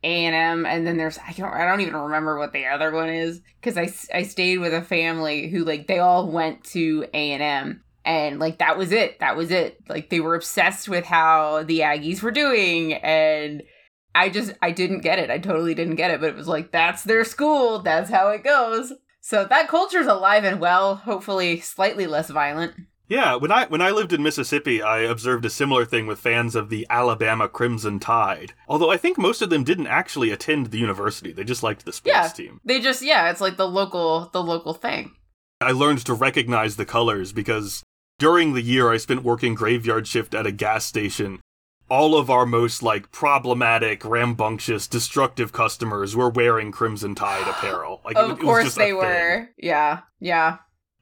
A&M 0.05 0.67
and 0.67 0.87
then 0.87 0.97
there's 0.97 1.19
I 1.19 1.33
don't 1.33 1.53
I 1.53 1.65
don't 1.67 1.81
even 1.81 1.95
remember 1.97 2.39
what 2.39 2.53
the 2.53 2.67
other 2.67 2.91
one 2.91 3.09
is 3.09 3.41
cuz 3.63 3.79
I 3.79 3.91
I 4.13 4.25
stayed 4.25 4.59
with 4.59 4.75
a 4.75 4.83
family 4.83 5.49
who 5.49 5.65
like 5.65 5.87
they 5.87 5.99
all 6.01 6.31
went 6.31 6.65
to 6.73 7.07
A&M 7.15 7.82
and 8.05 8.39
like 8.39 8.59
that 8.59 8.77
was 8.77 8.93
it 8.93 9.21
that 9.21 9.37
was 9.37 9.51
it 9.51 9.79
like 9.89 10.11
they 10.11 10.21
were 10.21 10.35
obsessed 10.35 10.89
with 10.89 11.05
how 11.05 11.63
the 11.65 11.81
Aggies 11.81 12.23
were 12.23 12.31
doing 12.31 12.95
and 12.95 13.63
I 14.15 14.29
just 14.29 14.53
I 14.61 14.71
didn't 14.73 15.01
get 15.01 15.19
it 15.19 15.31
I 15.31 15.39
totally 15.39 15.75
didn't 15.75 15.97
get 15.97 16.11
it 16.11 16.21
but 16.21 16.31
it 16.31 16.37
was 16.37 16.49
like 16.49 16.73
that's 16.73 17.05
their 17.05 17.25
school 17.25 17.79
that's 17.81 18.11
how 18.11 18.29
it 18.31 18.45
goes 18.45 18.93
so 19.25 19.45
that 19.45 19.69
culture's 19.69 20.09
alive 20.09 20.43
and 20.43 20.61
well, 20.61 20.97
hopefully 20.97 21.61
slightly 21.61 22.09
less 22.09 22.29
violent. 22.29 22.75
Yeah, 23.09 23.37
when 23.37 23.53
I 23.53 23.67
when 23.67 23.81
I 23.81 23.91
lived 23.91 24.13
in 24.13 24.23
Mississippi, 24.23 24.83
I 24.83 25.01
observed 25.01 25.45
a 25.45 25.51
similar 25.51 25.85
thing 25.85 26.09
with 26.09 26.19
fans 26.19 26.57
of 26.57 26.71
the 26.71 26.87
Alabama 26.91 27.49
Crimson 27.49 28.01
Tide. 28.01 28.53
Although 28.67 28.91
I 28.91 28.97
think 28.97 29.19
most 29.19 29.41
of 29.41 29.49
them 29.49 29.63
didn't 29.63 29.87
actually 29.87 30.31
attend 30.31 30.67
the 30.67 30.79
university; 30.79 31.31
they 31.31 31.45
just 31.45 31.63
liked 31.63 31.85
the 31.85 31.93
sports 31.93 32.17
Yeah. 32.17 32.29
team. 32.29 32.61
They 32.65 32.81
just 32.81 33.01
yeah, 33.01 33.31
it's 33.31 33.41
like 33.41 33.57
the 33.57 33.69
local 33.69 34.29
the 34.33 34.43
local 34.43 34.75
thing. 34.75 35.13
I 35.61 35.71
learned 35.71 36.05
to 36.07 36.15
recognize 36.15 36.75
the 36.75 36.85
colors 36.85 37.33
because 37.33 37.85
during 38.19 38.53
the 38.55 38.63
year 38.63 38.91
I 38.91 38.97
spent 38.97 39.23
working 39.25 39.55
graveyard 39.55 40.07
shift 40.07 40.35
at 40.35 40.47
a 40.47 40.53
gas 40.53 40.85
station. 40.85 41.41
All 41.89 42.17
of 42.17 42.31
our 42.31 42.47
most 42.47 42.83
like 42.83 43.13
problematic, 43.13 44.05
rambunctious, 44.05 44.87
destructive 44.87 45.53
customers 45.53 46.17
were 46.17 46.31
wearing 46.31 46.73
Crimson 46.73 47.15
Tide 47.15 47.47
apparel. 47.47 48.01
Like 48.05 48.17
it 48.17 48.21
of 48.25 48.31
it 48.31 48.35
was 48.39 48.43
course 48.45 48.75
they 48.75 48.87
thing. 48.91 48.97
were. 48.97 49.49
Yeah. 49.59 50.01
Yeah. 50.21 50.59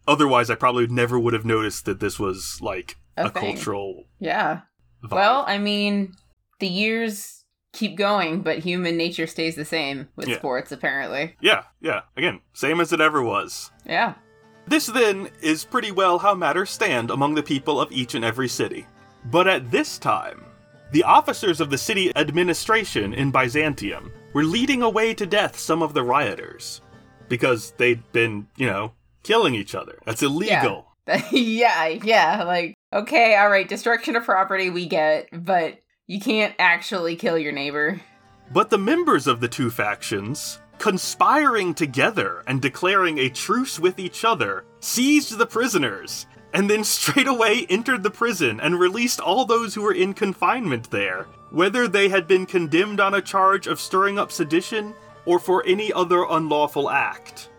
Otherwise, 0.08 0.50
I 0.50 0.56
probably 0.56 0.86
never 0.88 1.18
would 1.18 1.34
have 1.34 1.44
noticed 1.44 1.84
that 1.84 2.00
this 2.00 2.18
was 2.18 2.58
like 2.60 2.96
A 3.16 3.26
a, 3.26 3.30
cultural. 3.30 4.04
Yeah. 4.18 4.62
Vibe. 5.04 5.12
Well, 5.12 5.44
I 5.46 5.58
mean, 5.58 6.14
the 6.58 6.66
years 6.66 7.44
keep 7.72 7.96
going, 7.96 8.42
but 8.42 8.58
human 8.58 8.96
nature 8.96 9.28
stays 9.28 9.54
the 9.54 9.64
same 9.64 10.08
with 10.16 10.26
Yeah. 10.28 10.38
sports 10.38 10.72
apparently. 10.72 11.36
yeah, 11.40 11.64
yeah. 11.80 12.00
Again, 12.16 12.40
same 12.52 12.80
as 12.80 12.92
it 12.92 13.00
ever 13.00 13.22
was. 13.22 13.70
Yeah. 13.86 14.14
This, 14.70 14.86
then, 14.86 15.28
is 15.42 15.64
pretty 15.64 15.90
well 15.90 16.16
how 16.16 16.32
matters 16.32 16.70
stand 16.70 17.10
among 17.10 17.34
the 17.34 17.42
people 17.42 17.80
of 17.80 17.90
each 17.90 18.14
and 18.14 18.24
every 18.24 18.46
city. 18.46 18.86
But 19.24 19.48
at 19.48 19.68
this 19.72 19.98
time, 19.98 20.44
the 20.92 21.02
officers 21.02 21.60
of 21.60 21.70
the 21.70 21.76
city 21.76 22.12
administration 22.14 23.12
in 23.12 23.32
Byzantium 23.32 24.12
were 24.32 24.44
leading 24.44 24.80
away 24.82 25.12
to 25.14 25.26
death 25.26 25.58
some 25.58 25.82
of 25.82 25.92
the 25.92 26.04
rioters. 26.04 26.82
Because 27.28 27.72
they'd 27.78 28.00
been, 28.12 28.46
you 28.56 28.68
know, 28.68 28.92
killing 29.24 29.56
each 29.56 29.74
other. 29.74 29.98
That's 30.04 30.22
illegal. 30.22 30.86
yeah, 31.08 31.20
yeah, 31.32 31.88
yeah. 31.88 32.44
like 32.44 32.74
okay, 32.92 33.34
all 33.34 33.50
right, 33.50 33.68
destruction 33.68 34.14
of 34.14 34.22
property 34.22 34.70
we 34.70 34.86
get, 34.86 35.26
but 35.32 35.80
you 36.06 36.20
can't 36.20 36.54
actually 36.60 37.16
kill 37.16 37.36
your 37.36 37.52
neighbor. 37.52 38.00
But 38.52 38.70
the 38.70 38.78
members 38.78 39.26
of 39.26 39.40
the 39.40 39.48
two 39.48 39.68
factions, 39.68 40.59
conspiring 40.80 41.74
together 41.74 42.42
and 42.46 42.60
declaring 42.60 43.18
a 43.18 43.28
truce 43.28 43.78
with 43.78 43.98
each 43.98 44.24
other, 44.24 44.64
seized 44.80 45.36
the 45.36 45.46
prisoners, 45.46 46.26
and 46.54 46.68
then 46.68 46.82
straightaway 46.96 47.66
entered 47.68 48.02
the 48.02 48.10
prison 48.10 48.58
and 48.60 48.80
released 48.80 49.20
all 49.20 49.44
those 49.44 49.74
who 49.74 49.82
were 49.82 49.94
in 49.94 50.14
confinement 50.14 50.90
there, 50.90 51.24
whether 51.50 51.86
they 51.86 52.08
had 52.08 52.26
been 52.26 52.46
condemned 52.46 52.98
on 52.98 53.14
a 53.14 53.20
charge 53.20 53.66
of 53.66 53.78
stirring 53.78 54.18
up 54.18 54.32
sedition 54.32 54.94
or 55.26 55.38
for 55.38 55.62
any 55.66 55.92
other 55.92 56.24
unlawful 56.28 56.88
act. 56.88 57.50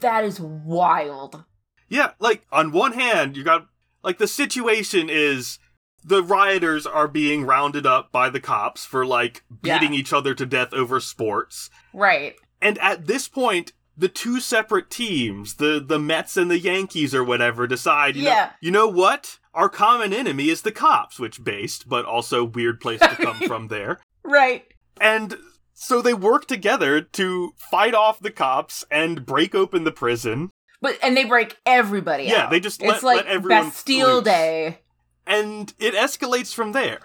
That 0.00 0.24
is 0.24 0.38
wild. 0.40 1.44
Yeah, 1.88 2.12
like, 2.20 2.46
on 2.52 2.70
one 2.70 2.92
hand, 2.92 3.36
you 3.36 3.42
got, 3.42 3.66
like, 4.04 4.18
the 4.18 4.28
situation 4.28 5.08
is 5.10 5.58
the 6.04 6.22
rioters 6.22 6.86
are 6.86 7.08
being 7.08 7.44
rounded 7.44 7.86
up 7.86 8.12
by 8.12 8.30
the 8.30 8.40
cops 8.40 8.84
for, 8.84 9.04
like, 9.04 9.42
Yeah. 9.64 9.78
beating 9.80 9.94
each 9.94 10.12
other 10.12 10.32
to 10.34 10.46
death 10.46 10.72
over 10.72 11.00
sports. 11.00 11.70
Right. 11.92 12.36
And 12.60 12.78
at 12.78 13.06
this 13.06 13.28
point, 13.28 13.72
the 13.96 14.08
two 14.08 14.40
separate 14.40 14.90
teams, 14.90 15.54
the 15.54 15.82
the 15.84 15.98
Mets 15.98 16.36
and 16.36 16.50
the 16.50 16.58
Yankees 16.58 17.14
or 17.14 17.24
whatever, 17.24 17.66
decide, 17.66 18.16
you 18.16 18.24
know, 18.24 18.30
Yeah. 18.30 18.50
you 18.60 18.70
know 18.70 18.86
what? 18.88 19.38
Our 19.54 19.68
common 19.68 20.12
enemy 20.12 20.50
is 20.50 20.62
the 20.62 20.70
cops, 20.72 21.18
which 21.18 21.42
based, 21.42 21.88
but 21.88 22.04
also 22.04 22.44
weird 22.44 22.80
place 22.80 23.00
to 23.00 23.16
come 23.16 23.40
from 23.40 23.68
there. 23.68 24.00
Right. 24.24 24.64
And 25.00 25.38
so 25.72 26.02
they 26.02 26.12
work 26.12 26.46
together 26.46 27.00
to 27.00 27.54
fight 27.56 27.94
off 27.94 28.20
the 28.20 28.30
cops 28.30 28.84
and 28.90 29.24
break 29.24 29.54
open 29.54 29.84
the 29.84 29.92
prison. 29.92 30.50
But 30.82 30.98
and 31.02 31.16
they 31.16 31.24
break 31.24 31.56
everybody 31.64 32.24
Yeah, 32.24 32.44
out. 32.44 32.50
they 32.50 32.60
just 32.60 32.82
it's 32.82 33.02
like 33.02 33.16
let 33.24 33.26
everyone 33.26 33.64
Bastille 33.68 34.16
loose. 34.16 34.24
Day. 34.24 34.80
And 35.26 35.72
it 35.78 35.94
escalates 35.94 36.52
from 36.52 36.72
there. 36.72 37.00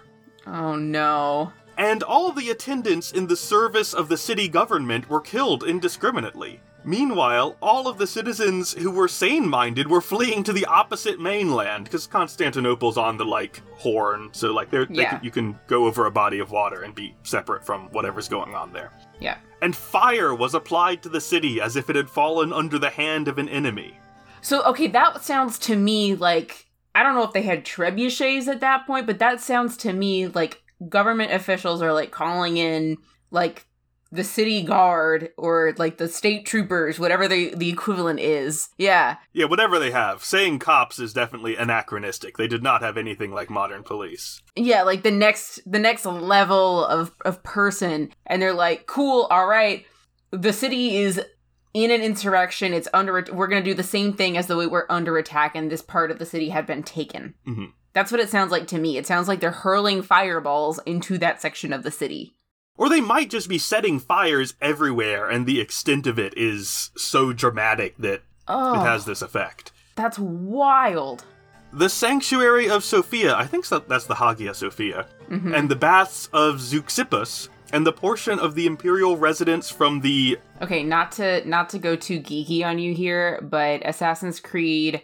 Oh 0.45 0.75
no. 0.75 1.53
And 1.77 2.03
all 2.03 2.31
the 2.31 2.49
attendants 2.49 3.11
in 3.11 3.27
the 3.27 3.35
service 3.35 3.93
of 3.93 4.07
the 4.09 4.17
city 4.17 4.47
government 4.47 5.09
were 5.09 5.21
killed 5.21 5.63
indiscriminately. 5.63 6.59
Meanwhile, 6.85 7.55
all 7.61 7.87
of 7.87 7.97
the 7.97 8.05
citizens 8.07 8.73
who 8.73 8.91
were 8.91 9.07
sane 9.07 9.47
minded 9.47 9.89
were 9.89 10.01
fleeing 10.01 10.43
to 10.43 10.51
the 10.53 10.65
opposite 10.65 11.19
mainland, 11.19 11.85
because 11.85 12.07
Constantinople's 12.07 12.97
on 12.97 13.15
the, 13.15 13.23
like, 13.23 13.61
horn, 13.77 14.29
so, 14.33 14.51
like, 14.51 14.67
Yeah. 14.89 15.17
you 15.23 15.31
can 15.31 15.57
go 15.67 15.85
over 15.85 16.05
a 16.05 16.11
body 16.11 16.39
of 16.39 16.51
water 16.51 16.81
and 16.81 16.93
be 16.93 17.15
separate 17.23 17.65
from 17.65 17.87
whatever's 17.91 18.27
going 18.27 18.53
on 18.53 18.73
there. 18.73 18.91
Yeah. 19.21 19.37
And 19.61 19.73
fire 19.73 20.35
was 20.35 20.53
applied 20.53 21.01
to 21.03 21.09
the 21.09 21.21
city 21.21 21.61
as 21.61 21.77
if 21.77 21.89
it 21.89 21.95
had 21.95 22.09
fallen 22.09 22.51
under 22.51 22.77
the 22.77 22.89
hand 22.89 23.29
of 23.29 23.37
an 23.37 23.47
enemy. 23.47 23.97
So 24.41 24.61
okay, 24.63 24.87
that 24.87 25.23
sounds 25.23 25.57
to 25.59 25.77
me 25.77 26.15
like 26.15 26.65
I 26.93 27.01
don't 27.01 27.15
know 27.15 27.23
if 27.23 27.31
they 27.31 27.43
had 27.43 27.63
trebuchets 27.63 28.47
at 28.47 28.59
that 28.59 28.85
point, 28.85 29.07
but 29.07 29.19
that 29.19 29.39
sounds 29.39 29.77
to 29.77 29.93
me 29.93 30.27
like 30.27 30.62
government 30.89 31.31
officials 31.31 31.81
are 31.81 31.93
like 31.93 32.11
calling 32.11 32.57
in 32.57 32.97
like 33.31 33.65
the 34.11 34.23
city 34.23 34.61
guard 34.61 35.29
or 35.37 35.73
like 35.77 35.97
the 35.97 36.07
state 36.07 36.45
troopers, 36.45 36.99
whatever 36.99 37.27
the 37.27 37.53
the 37.55 37.69
equivalent 37.69 38.19
is. 38.19 38.69
Yeah. 38.77 39.17
Yeah, 39.33 39.45
whatever 39.45 39.79
they 39.79 39.89
have. 39.89 40.23
Saying 40.23 40.59
cops 40.59 40.99
is 40.99 41.13
definitely 41.13 41.55
anachronistic. 41.55 42.37
They 42.37 42.47
did 42.47 42.61
not 42.61 42.83
have 42.83 42.95
anything 42.95 43.31
like 43.31 43.49
modern 43.49 43.81
police. 43.81 44.41
Yeah, 44.55 44.83
like 44.83 45.01
the 45.01 45.11
next 45.11 45.59
the 45.65 45.79
next 45.79 46.05
level 46.05 46.85
of 46.85 47.11
of 47.25 47.41
person 47.41 48.11
and 48.27 48.39
they're 48.39 48.53
like, 48.53 48.85
"Cool, 48.85 49.23
all 49.31 49.47
right. 49.47 49.83
The 50.29 50.53
city 50.53 50.97
is 50.97 51.19
in 51.73 51.89
an 51.89 52.01
insurrection. 52.01 52.71
It's 52.71 52.87
under 52.93 53.25
we're 53.33 53.47
going 53.47 53.63
to 53.63 53.69
do 53.69 53.73
the 53.73 53.81
same 53.81 54.13
thing 54.13 54.37
as 54.37 54.45
though 54.45 54.59
we 54.59 54.67
were 54.67 54.91
under 54.91 55.17
attack 55.17 55.55
and 55.55 55.71
this 55.71 55.81
part 55.81 56.11
of 56.11 56.19
the 56.19 56.25
city 56.27 56.49
had 56.49 56.67
been 56.67 56.83
taken." 56.83 57.33
Mhm. 57.47 57.71
That's 57.93 58.11
what 58.11 58.21
it 58.21 58.29
sounds 58.29 58.51
like 58.51 58.67
to 58.67 58.79
me. 58.79 58.97
It 58.97 59.05
sounds 59.07 59.27
like 59.27 59.39
they're 59.39 59.51
hurling 59.51 60.01
fireballs 60.01 60.79
into 60.85 61.17
that 61.19 61.41
section 61.41 61.71
of 61.73 61.83
the 61.83 61.91
city. 61.91 62.35
Or 62.75 62.89
they 62.89 63.01
might 63.01 63.29
just 63.29 63.47
be 63.47 63.59
setting 63.59 63.99
fires 63.99 64.55
everywhere, 64.59 65.29
and 65.29 65.45
the 65.45 65.61
extent 65.61 66.07
of 66.07 66.17
it 66.17 66.33
is 66.35 66.89
so 66.97 67.31
dramatic 67.31 67.95
that 67.99 68.23
Oh, 68.47 68.73
it 68.81 68.85
has 68.85 69.05
this 69.05 69.21
effect. 69.21 69.71
that's 69.95 70.17
wild. 70.17 71.23
The 71.71 71.89
Sanctuary 71.89 72.69
of 72.69 72.83
Sophia, 72.83 73.35
I 73.35 73.45
think 73.45 73.65
so- 73.65 73.79
that's 73.87 74.05
the 74.05 74.15
Hagia 74.15 74.53
Sophia, 74.53 75.05
Mhm. 75.29 75.55
and 75.55 75.69
the 75.69 75.75
Baths 75.75 76.29
of 76.33 76.55
Zeuxippus, 76.59 77.49
and 77.71 77.85
the 77.85 77.91
portion 77.93 78.37
of 78.39 78.53
the 78.55 78.65
imperial 78.67 79.17
residence 79.17 79.69
from 79.71 80.01
the. 80.01 80.37
Okay, 80.61 80.83
not 80.83 81.11
to 81.13 81.47
not 81.47 81.69
to 81.69 81.79
go 81.79 81.95
too 81.95 82.19
geeky 82.19 82.63
on 82.65 82.77
you 82.79 82.93
here, 82.93 83.39
but 83.41 83.81
Assassin's 83.85 84.39
Creed 84.39 85.01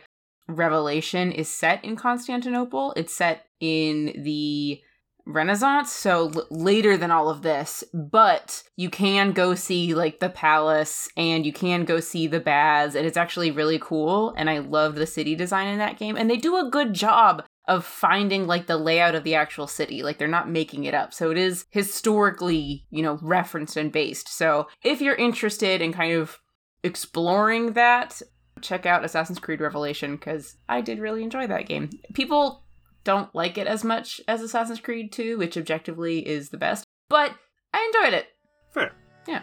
Revelation 0.49 1.31
is 1.31 1.47
set 1.47 1.83
in 1.85 1.95
Constantinople. 1.95 2.93
It's 2.97 3.13
set 3.13 3.45
in 3.59 4.23
the 4.23 4.81
Renaissance, 5.25 5.91
so 5.91 6.31
l- 6.33 6.47
later 6.49 6.97
than 6.97 7.12
all 7.12 7.29
of 7.29 7.43
this, 7.43 7.83
but 7.93 8.63
you 8.75 8.89
can 8.89 9.31
go 9.31 9.53
see 9.53 9.93
like 9.93 10.19
the 10.19 10.29
palace 10.29 11.07
and 11.15 11.45
you 11.45 11.53
can 11.53 11.85
go 11.85 11.99
see 11.99 12.25
the 12.25 12.39
baths 12.39 12.95
and 12.95 13.05
it's 13.05 13.17
actually 13.17 13.51
really 13.51 13.77
cool 13.77 14.33
and 14.38 14.49
I 14.49 14.57
love 14.57 14.95
the 14.95 15.05
city 15.05 15.35
design 15.35 15.67
in 15.67 15.77
that 15.77 15.99
game 15.99 16.17
and 16.17 16.29
they 16.29 16.38
do 16.38 16.57
a 16.57 16.69
good 16.69 16.93
job 16.93 17.43
of 17.67 17.85
finding 17.85 18.47
like 18.47 18.65
the 18.65 18.77
layout 18.77 19.13
of 19.13 19.23
the 19.23 19.35
actual 19.35 19.67
city. 19.67 20.01
Like 20.01 20.17
they're 20.17 20.27
not 20.27 20.49
making 20.49 20.85
it 20.85 20.95
up. 20.95 21.13
So 21.13 21.29
it 21.29 21.38
is 21.38 21.65
historically, 21.69 22.88
you 22.89 23.03
know, 23.03 23.19
referenced 23.21 23.77
and 23.77 23.91
based. 23.91 24.27
So 24.29 24.67
if 24.83 24.99
you're 24.99 25.15
interested 25.15 25.79
in 25.79 25.93
kind 25.93 26.13
of 26.13 26.39
exploring 26.83 27.73
that, 27.73 28.23
check 28.62 28.86
out 28.86 29.06
Assassin's 29.06 29.39
Creed 29.39 29.62
Revelation 29.62 30.15
because 30.15 30.58
I 30.67 30.82
did 30.82 31.00
really 31.00 31.24
enjoy 31.24 31.48
that 31.48 31.67
game. 31.67 31.89
People 32.13 32.63
don't 33.04 33.34
like 33.34 33.58
it 33.58 33.67
as 33.67 33.84
much 33.84 34.22
as 34.28 34.41
Assassin's 34.41 34.80
Creed 34.80 35.12
2, 35.12 35.38
which 35.38 35.58
objectively 35.58 36.28
is 36.28 36.50
the 36.50 36.58
best, 36.58 36.86
but 37.10 37.34
I 37.74 37.91
enjoyed 37.93 38.13
it. 38.13 38.28
Fair. 38.72 38.91
Yeah. 39.28 39.41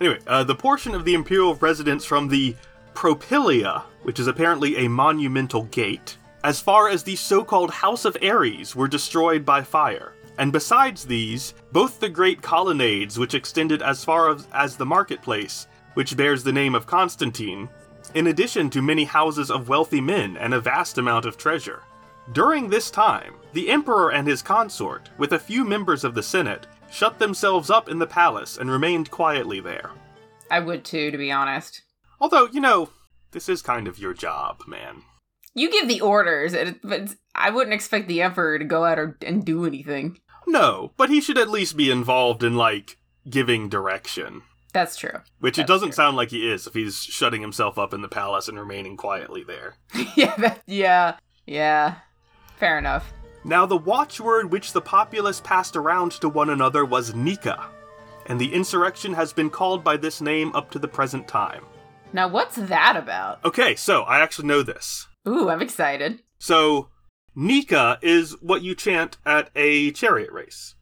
Anyway, 0.00 0.18
uh, 0.26 0.44
the 0.44 0.54
portion 0.54 0.94
of 0.94 1.04
the 1.04 1.14
imperial 1.14 1.54
residence 1.54 2.04
from 2.04 2.28
the 2.28 2.54
Propylaea, 2.94 3.82
which 4.02 4.18
is 4.18 4.26
apparently 4.26 4.76
a 4.84 4.88
monumental 4.88 5.64
gate, 5.64 6.16
as 6.44 6.60
far 6.60 6.88
as 6.88 7.02
the 7.02 7.16
so 7.16 7.42
called 7.44 7.70
House 7.70 8.04
of 8.04 8.16
Ares, 8.22 8.76
were 8.76 8.88
destroyed 8.88 9.44
by 9.44 9.62
fire. 9.62 10.12
And 10.38 10.52
besides 10.52 11.04
these, 11.04 11.54
both 11.72 11.98
the 11.98 12.08
great 12.08 12.42
colonnades, 12.42 13.18
which 13.18 13.34
extended 13.34 13.82
as 13.82 14.04
far 14.04 14.30
as, 14.30 14.46
as 14.52 14.76
the 14.76 14.86
marketplace, 14.86 15.66
which 15.94 16.16
bears 16.16 16.42
the 16.42 16.52
name 16.52 16.74
of 16.74 16.86
Constantine, 16.86 17.68
in 18.16 18.28
addition 18.28 18.70
to 18.70 18.80
many 18.80 19.04
houses 19.04 19.50
of 19.50 19.68
wealthy 19.68 20.00
men 20.00 20.38
and 20.38 20.54
a 20.54 20.60
vast 20.60 20.96
amount 20.96 21.26
of 21.26 21.36
treasure. 21.36 21.82
During 22.32 22.70
this 22.70 22.90
time, 22.90 23.34
the 23.52 23.68
emperor 23.68 24.10
and 24.10 24.26
his 24.26 24.40
consort, 24.40 25.10
with 25.18 25.34
a 25.34 25.38
few 25.38 25.66
members 25.66 26.02
of 26.02 26.14
the 26.14 26.22
Senate, 26.22 26.66
shut 26.90 27.18
themselves 27.18 27.68
up 27.68 27.90
in 27.90 27.98
the 27.98 28.06
palace 28.06 28.56
and 28.56 28.70
remained 28.70 29.10
quietly 29.10 29.60
there. 29.60 29.90
I 30.50 30.60
would 30.60 30.82
too, 30.82 31.10
to 31.10 31.18
be 31.18 31.30
honest. 31.30 31.82
Although, 32.18 32.46
you 32.46 32.60
know, 32.60 32.88
this 33.32 33.50
is 33.50 33.60
kind 33.60 33.86
of 33.86 33.98
your 33.98 34.14
job, 34.14 34.62
man. 34.66 35.02
You 35.52 35.70
give 35.70 35.86
the 35.86 36.00
orders, 36.00 36.54
but 36.82 37.14
I 37.34 37.50
wouldn't 37.50 37.74
expect 37.74 38.08
the 38.08 38.22
emperor 38.22 38.58
to 38.58 38.64
go 38.64 38.86
out 38.86 38.98
or, 38.98 39.18
and 39.20 39.44
do 39.44 39.66
anything. 39.66 40.20
No, 40.46 40.92
but 40.96 41.10
he 41.10 41.20
should 41.20 41.36
at 41.36 41.50
least 41.50 41.76
be 41.76 41.90
involved 41.90 42.42
in, 42.42 42.56
like, 42.56 42.96
giving 43.28 43.68
direction. 43.68 44.40
That's 44.76 44.98
true. 44.98 45.22
Which 45.40 45.58
it 45.58 45.66
doesn't 45.66 45.88
true. 45.88 45.94
sound 45.94 46.18
like 46.18 46.28
he 46.28 46.50
is 46.52 46.66
if 46.66 46.74
he's 46.74 46.98
shutting 47.02 47.40
himself 47.40 47.78
up 47.78 47.94
in 47.94 48.02
the 48.02 48.08
palace 48.08 48.46
and 48.46 48.58
remaining 48.58 48.98
quietly 48.98 49.42
there. 49.42 49.76
yeah, 50.16 50.36
that, 50.36 50.60
yeah, 50.66 51.16
yeah. 51.46 51.94
Fair 52.58 52.76
enough. 52.76 53.10
Now, 53.42 53.64
the 53.64 53.78
watchword 53.78 54.52
which 54.52 54.74
the 54.74 54.82
populace 54.82 55.40
passed 55.40 55.76
around 55.76 56.12
to 56.20 56.28
one 56.28 56.50
another 56.50 56.84
was 56.84 57.14
Nika, 57.14 57.70
and 58.26 58.38
the 58.38 58.52
insurrection 58.52 59.14
has 59.14 59.32
been 59.32 59.48
called 59.48 59.82
by 59.82 59.96
this 59.96 60.20
name 60.20 60.54
up 60.54 60.70
to 60.72 60.78
the 60.78 60.88
present 60.88 61.26
time. 61.26 61.64
Now, 62.12 62.28
what's 62.28 62.56
that 62.56 62.96
about? 62.98 63.42
Okay, 63.46 63.76
so 63.76 64.02
I 64.02 64.20
actually 64.20 64.48
know 64.48 64.62
this. 64.62 65.06
Ooh, 65.26 65.48
I'm 65.48 65.62
excited. 65.62 66.20
So, 66.38 66.90
Nika 67.34 67.98
is 68.02 68.32
what 68.42 68.60
you 68.60 68.74
chant 68.74 69.16
at 69.24 69.48
a 69.56 69.90
chariot 69.92 70.32
race. 70.32 70.74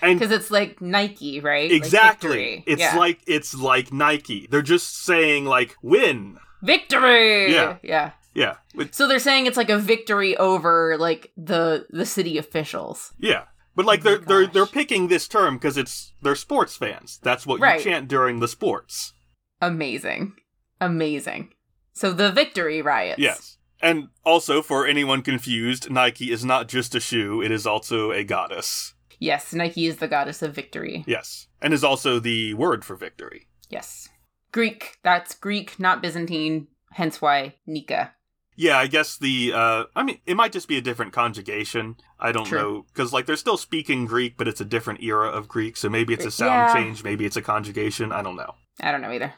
Because 0.00 0.30
it's 0.30 0.50
like 0.50 0.80
Nike, 0.80 1.40
right? 1.40 1.70
Exactly, 1.70 2.28
victory. 2.30 2.64
it's 2.66 2.80
Yeah. 2.80 2.96
like 2.96 3.20
it's 3.26 3.54
like 3.54 3.92
Nike. 3.92 4.46
They're 4.50 4.62
just 4.62 5.04
saying 5.04 5.44
like 5.44 5.76
win. 5.82 6.38
victory. 6.62 7.52
Yeah. 7.52 7.76
yeah. 7.82 8.12
Yeah, 8.32 8.56
with, 8.76 8.94
So 8.94 9.08
they're 9.08 9.18
saying 9.18 9.46
it's 9.46 9.56
like 9.56 9.70
a 9.70 9.78
victory 9.78 10.36
over 10.36 10.96
like 10.98 11.32
the 11.36 11.86
the 11.90 12.06
city 12.06 12.38
officials. 12.38 13.12
yeah. 13.18 13.44
But 13.74 13.86
like 13.86 14.00
Oh 14.00 14.02
they're 14.04 14.18
they're 14.18 14.46
they're 14.46 14.66
picking 14.66 15.08
this 15.08 15.26
term 15.26 15.56
because 15.56 15.76
it's 15.76 16.12
they're 16.22 16.34
sports 16.36 16.76
fans. 16.76 17.18
That's 17.22 17.44
what 17.46 17.60
Right. 17.60 17.78
you 17.84 17.90
chant 17.90 18.08
during 18.08 18.38
the 18.40 18.48
sports. 18.48 19.14
Amazing, 19.60 20.34
amazing. 20.80 21.52
So 21.92 22.12
the 22.12 22.30
victory 22.32 22.82
riots. 22.82 23.18
Yes. 23.20 23.56
And 23.82 24.08
also, 24.24 24.60
for 24.62 24.86
anyone 24.86 25.22
confused, 25.22 25.90
Nike 25.90 26.30
is 26.30 26.44
not 26.44 26.68
just 26.68 26.94
a 26.94 27.00
shoe, 27.00 27.40
it 27.42 27.50
is 27.50 27.66
also 27.66 28.12
a 28.12 28.22
goddess. 28.22 28.94
Yes, 29.20 29.52
Nike 29.52 29.86
is 29.86 29.98
the 29.98 30.08
goddess 30.08 30.42
of 30.42 30.54
victory. 30.54 31.04
Yes. 31.06 31.46
And 31.62 31.72
is 31.72 31.84
also 31.84 32.18
the 32.18 32.54
word 32.54 32.84
for 32.84 32.96
victory. 32.96 33.46
Yes. 33.68 34.08
Greek. 34.50 34.96
That's 35.04 35.34
Greek, 35.34 35.78
not 35.78 36.02
Byzantine. 36.02 36.66
Hence 36.92 37.20
why 37.22 37.54
Nika. 37.66 38.12
Yeah, 38.56 38.78
I 38.78 38.88
guess 38.88 39.16
the, 39.16 39.52
uh, 39.54 39.84
I 39.94 40.02
mean, 40.02 40.18
it 40.26 40.34
might 40.36 40.52
just 40.52 40.68
be 40.68 40.76
a 40.76 40.82
different 40.82 41.12
conjugation. 41.12 41.96
I 42.18 42.32
don't 42.32 42.46
True. 42.46 42.58
know. 42.58 42.86
Because, 42.92 43.12
like, 43.12 43.26
they're 43.26 43.36
still 43.36 43.56
speaking 43.56 44.06
Greek, 44.06 44.36
but 44.36 44.48
it's 44.48 44.60
a 44.60 44.64
different 44.64 45.02
era 45.02 45.28
of 45.28 45.48
Greek, 45.48 45.76
so 45.76 45.88
maybe 45.88 46.12
it's 46.12 46.26
a 46.26 46.30
sound 46.30 46.52
Yeah. 46.52 46.74
change, 46.74 47.04
maybe 47.04 47.24
it's 47.24 47.36
a 47.36 47.42
conjugation. 47.42 48.12
I 48.12 48.22
don't 48.22 48.36
know. 48.36 48.54
I 48.80 48.90
don't 48.90 49.00
know 49.02 49.12
either. 49.12 49.32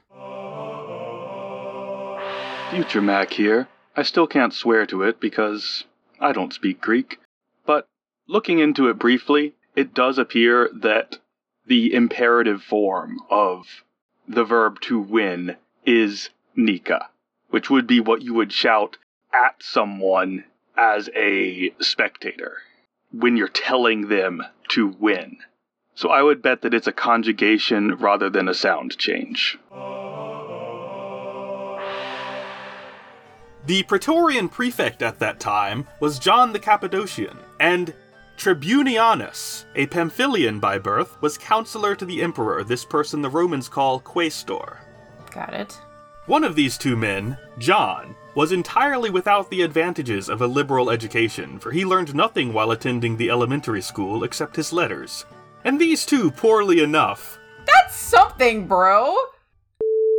Future 2.70 3.02
Mac 3.02 3.30
here. 3.32 3.68
I 3.96 4.02
still 4.02 4.26
can't 4.26 4.54
swear 4.54 4.86
to 4.86 5.02
it 5.02 5.20
because 5.20 5.84
I 6.18 6.32
don't 6.32 6.54
speak 6.54 6.80
Greek. 6.80 7.18
But 7.66 7.86
looking 8.26 8.60
into 8.60 8.88
it 8.88 8.98
briefly, 8.98 9.54
it 9.74 9.94
does 9.94 10.18
appear 10.18 10.70
that 10.74 11.18
the 11.66 11.94
imperative 11.94 12.62
form 12.62 13.18
of 13.30 13.84
the 14.28 14.44
verb 14.44 14.80
to 14.80 14.98
win 14.98 15.56
is 15.84 16.30
Nika, 16.54 17.08
which 17.50 17.70
would 17.70 17.86
be 17.86 18.00
what 18.00 18.22
you 18.22 18.34
would 18.34 18.52
shout 18.52 18.98
at 19.32 19.62
someone 19.62 20.44
as 20.76 21.08
a 21.14 21.72
spectator 21.80 22.58
when 23.12 23.36
you're 23.36 23.48
telling 23.48 24.08
them 24.08 24.42
to 24.68 24.88
win. 24.98 25.38
So 25.94 26.08
I 26.08 26.22
would 26.22 26.42
bet 26.42 26.62
that 26.62 26.74
it's 26.74 26.86
a 26.86 26.92
conjugation 26.92 27.96
rather 27.96 28.30
than 28.30 28.48
a 28.48 28.54
sound 28.54 28.96
change. 28.96 29.58
The 33.66 33.84
Praetorian 33.84 34.48
prefect 34.48 35.02
at 35.02 35.20
that 35.20 35.38
time 35.38 35.86
was 36.00 36.18
John 36.18 36.52
the 36.52 36.58
Cappadocian, 36.58 37.36
and 37.60 37.94
Tribunianus, 38.42 39.66
a 39.76 39.86
Pamphylian 39.86 40.58
by 40.58 40.76
birth, 40.76 41.16
was 41.22 41.38
counselor 41.38 41.94
to 41.94 42.04
the 42.04 42.20
emperor, 42.20 42.64
this 42.64 42.84
person 42.84 43.22
the 43.22 43.30
Romans 43.30 43.68
call 43.68 44.00
quaestor. 44.00 44.78
Got 45.30 45.54
it. 45.54 45.78
One 46.26 46.42
of 46.42 46.56
these 46.56 46.76
two 46.76 46.96
men, 46.96 47.38
John, 47.58 48.16
was 48.34 48.50
entirely 48.50 49.10
without 49.10 49.48
the 49.48 49.62
advantages 49.62 50.28
of 50.28 50.42
a 50.42 50.46
liberal 50.48 50.90
education, 50.90 51.60
for 51.60 51.70
he 51.70 51.84
learned 51.84 52.16
nothing 52.16 52.52
while 52.52 52.72
attending 52.72 53.16
the 53.16 53.30
elementary 53.30 53.80
school 53.80 54.24
except 54.24 54.56
his 54.56 54.72
letters. 54.72 55.24
And 55.62 55.80
these 55.80 56.04
two, 56.04 56.32
poorly 56.32 56.82
enough, 56.82 57.38
That's 57.64 57.94
something, 57.94 58.66
bro. 58.66 59.14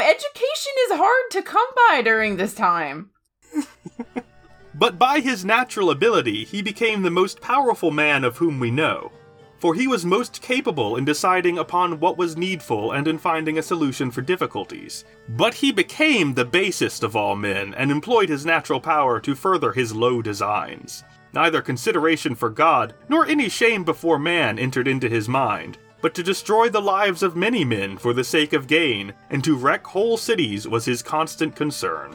Education 0.01 0.73
is 0.89 0.97
hard 0.97 1.29
to 1.31 1.41
come 1.41 1.67
by 1.89 2.01
during 2.01 2.37
this 2.37 2.53
time. 2.53 3.09
But 4.75 4.97
by 4.97 5.19
his 5.19 5.45
natural 5.45 5.91
ability, 5.91 6.45
he 6.45 6.61
became 6.61 7.01
the 7.01 7.11
most 7.11 7.41
powerful 7.41 7.91
man 7.91 8.23
of 8.23 8.37
whom 8.37 8.59
we 8.59 8.71
know. 8.71 9.11
For 9.59 9.75
he 9.75 9.87
was 9.87 10.05
most 10.05 10.41
capable 10.41 10.97
in 10.97 11.05
deciding 11.05 11.57
upon 11.57 11.99
what 11.99 12.17
was 12.17 12.35
needful 12.35 12.91
and 12.91 13.07
in 13.07 13.17
finding 13.17 13.57
a 13.57 13.63
solution 13.63 14.11
for 14.11 14.21
difficulties. 14.21 15.05
But 15.29 15.53
he 15.53 15.71
became 15.71 16.33
the 16.33 16.43
basest 16.43 17.03
of 17.03 17.15
all 17.15 17.35
men 17.35 17.73
and 17.75 17.89
employed 17.89 18.27
his 18.27 18.45
natural 18.45 18.81
power 18.81 19.21
to 19.21 19.35
further 19.35 19.71
his 19.71 19.95
low 19.95 20.21
designs. 20.21 21.03
Neither 21.33 21.61
consideration 21.61 22.35
for 22.35 22.49
God 22.49 22.93
nor 23.07 23.25
any 23.25 23.47
shame 23.47 23.83
before 23.85 24.19
man 24.19 24.59
entered 24.59 24.87
into 24.87 25.07
his 25.07 25.29
mind, 25.29 25.77
but 26.01 26.13
to 26.15 26.23
destroy 26.23 26.67
the 26.67 26.81
lives 26.81 27.23
of 27.23 27.37
many 27.37 27.63
men 27.63 27.97
for 27.97 28.11
the 28.13 28.23
sake 28.23 28.51
of 28.51 28.67
gain, 28.67 29.13
and 29.29 29.41
to 29.45 29.55
wreck 29.55 29.87
whole 29.87 30.17
cities 30.17 30.67
was 30.67 30.83
his 30.83 31.01
constant 31.01 31.55
concern. 31.55 32.13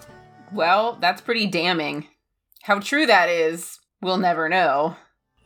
Well, 0.53 0.99
that's 1.01 1.23
pretty 1.23 1.47
damning. 1.47 2.07
How 2.63 2.79
true 2.81 3.07
that 3.07 3.29
is, 3.29 3.79
we'll 4.03 4.19
never 4.19 4.49
know. 4.49 4.97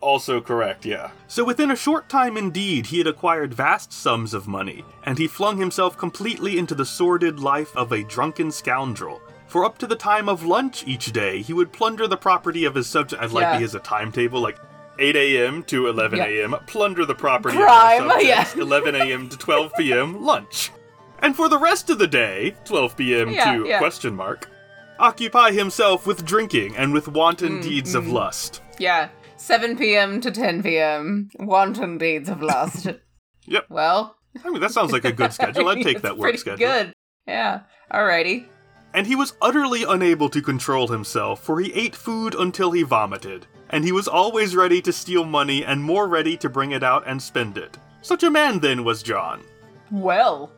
Also 0.00 0.40
correct, 0.40 0.84
yeah. 0.84 1.12
So 1.28 1.44
within 1.44 1.70
a 1.70 1.76
short 1.76 2.08
time 2.08 2.36
indeed, 2.36 2.86
he 2.86 2.98
had 2.98 3.06
acquired 3.06 3.54
vast 3.54 3.92
sums 3.92 4.34
of 4.34 4.48
money, 4.48 4.84
and 5.04 5.16
he 5.16 5.28
flung 5.28 5.58
himself 5.58 5.96
completely 5.96 6.58
into 6.58 6.74
the 6.74 6.84
sordid 6.84 7.38
life 7.38 7.74
of 7.76 7.92
a 7.92 8.02
drunken 8.02 8.50
scoundrel. 8.50 9.20
For 9.46 9.64
up 9.64 9.78
to 9.78 9.86
the 9.86 9.94
time 9.94 10.28
of 10.28 10.44
lunch 10.44 10.82
each 10.88 11.12
day, 11.12 11.42
he 11.42 11.52
would 11.52 11.72
plunder 11.72 12.08
the 12.08 12.16
property 12.16 12.64
of 12.64 12.74
his 12.74 12.88
subject. 12.88 13.22
I'd 13.22 13.30
like 13.30 13.42
Yeah. 13.42 13.56
he 13.56 13.62
has 13.62 13.74
a 13.76 13.80
timetable, 13.80 14.40
like 14.40 14.58
8 14.98 15.14
a.m. 15.14 15.62
to 15.64 15.86
11 15.88 16.18
Yeah. 16.18 16.24
a.m., 16.26 16.56
plunder 16.66 17.04
the 17.04 17.14
property 17.14 17.56
Crime, 17.56 18.10
of 18.10 18.22
yeah. 18.22 18.48
11 18.56 18.94
a.m. 18.96 19.28
to 19.28 19.36
12 19.36 19.72
p.m., 19.78 20.24
lunch. 20.24 20.72
And 21.20 21.36
for 21.36 21.48
the 21.48 21.58
rest 21.58 21.88
of 21.90 21.98
the 22.00 22.08
day, 22.08 22.56
12 22.64 22.96
p.m. 22.96 23.30
Yeah, 23.30 23.54
to 23.56 23.66
yeah. 23.68 23.78
question 23.78 24.16
mark, 24.16 24.48
occupy 24.98 25.52
himself 25.52 26.06
with 26.06 26.24
drinking 26.24 26.76
and 26.76 26.92
with 26.92 27.08
wanton 27.08 27.58
Mm, 27.58 27.62
deeds 27.62 27.94
of 27.94 28.06
lust. 28.06 28.60
Yeah, 28.78 29.08
7 29.36 29.76
p.m. 29.76 30.20
to 30.20 30.30
10 30.30 30.62
p.m. 30.62 31.28
Wanton 31.38 31.98
deeds 31.98 32.28
of 32.28 32.42
lust. 32.42 32.88
Yep. 33.46 33.66
Well, 33.70 34.14
I 34.44 34.50
mean, 34.50 34.60
that 34.60 34.70
sounds 34.70 34.92
like 34.92 35.04
a 35.04 35.10
good 35.10 35.32
schedule. 35.32 35.68
I'd 35.68 35.82
take 35.82 36.00
that 36.02 36.16
work 36.16 36.26
pretty 36.26 36.38
schedule. 36.38 36.58
Good. 36.64 36.92
Yeah. 37.26 37.62
Alrighty. 37.92 38.46
And 38.94 39.04
he 39.04 39.16
was 39.16 39.34
utterly 39.42 39.82
unable 39.82 40.28
to 40.28 40.40
control 40.40 40.86
himself, 40.86 41.42
for 41.42 41.58
he 41.58 41.72
ate 41.74 41.96
food 41.96 42.36
until 42.36 42.70
he 42.70 42.84
vomited. 42.84 43.48
And 43.70 43.84
he 43.84 43.90
was 43.90 44.06
always 44.06 44.54
ready 44.54 44.80
to 44.82 44.92
steal 44.92 45.24
money 45.24 45.64
and 45.64 45.82
more 45.82 46.06
ready 46.06 46.36
to 46.36 46.48
bring 46.48 46.70
it 46.70 46.84
out 46.84 47.02
and 47.04 47.20
spend 47.20 47.58
it. 47.58 47.78
Such 48.00 48.22
a 48.22 48.30
man, 48.30 48.60
then, 48.60 48.84
was 48.84 49.02
John. 49.02 49.42
Well. 49.90 50.52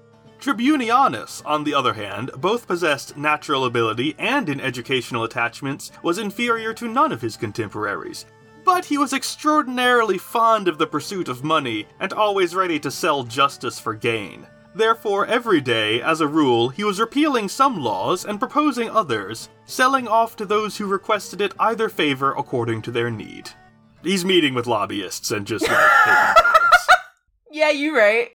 Tribunianus, 0.45 1.41
on 1.47 1.65
the 1.65 1.73
other 1.73 1.95
hand, 1.95 2.31
both 2.37 2.67
possessed 2.67 3.17
natural 3.17 3.65
ability 3.65 4.15
and 4.19 4.51
in 4.51 4.61
educational 4.61 5.25
attachments, 5.25 5.91
was 6.03 6.19
inferior 6.19 6.75
to 6.75 6.87
none 6.87 7.13
of 7.13 7.23
his 7.23 7.35
contemporaries. 7.35 8.27
But 8.63 8.85
he 8.85 8.99
was 8.99 9.15
extraordinarily 9.15 10.19
fond 10.19 10.69
of 10.69 10.77
the 10.77 10.87
pursuit 10.87 11.31
of 11.31 11.45
money 11.45 11.87
and 11.99 12.13
always 12.13 12.55
ready 12.55 12.79
to 12.81 12.91
sell 12.91 13.25
justice 13.25 13.79
for 13.79 13.95
gain. 13.95 14.47
Therefore, 14.75 15.25
every 15.25 15.63
day, 15.63 16.03
as 16.03 16.21
a 16.21 16.29
rule, 16.29 16.69
he 16.69 16.85
was 16.85 17.01
repealing 17.01 17.49
some 17.49 17.83
laws 17.83 18.27
and 18.27 18.39
proposing 18.39 18.91
others, 18.91 19.49
selling 19.65 20.07
off 20.07 20.37
to 20.37 20.45
those 20.45 20.77
who 20.77 20.85
requested 20.85 21.41
it 21.41 21.55
either 21.59 21.89
favor 21.89 22.33
according 22.33 22.83
to 22.83 22.91
their 22.91 23.11
need. 23.11 23.49
He's 24.03 24.27
meeting 24.27 24.53
with 24.53 24.67
lobbyists 24.67 25.31
and 25.31 25.47
just 25.47 25.67
like. 25.67 26.37
Yeah, 27.51 27.71
you 27.71 27.97
right. 27.97 28.33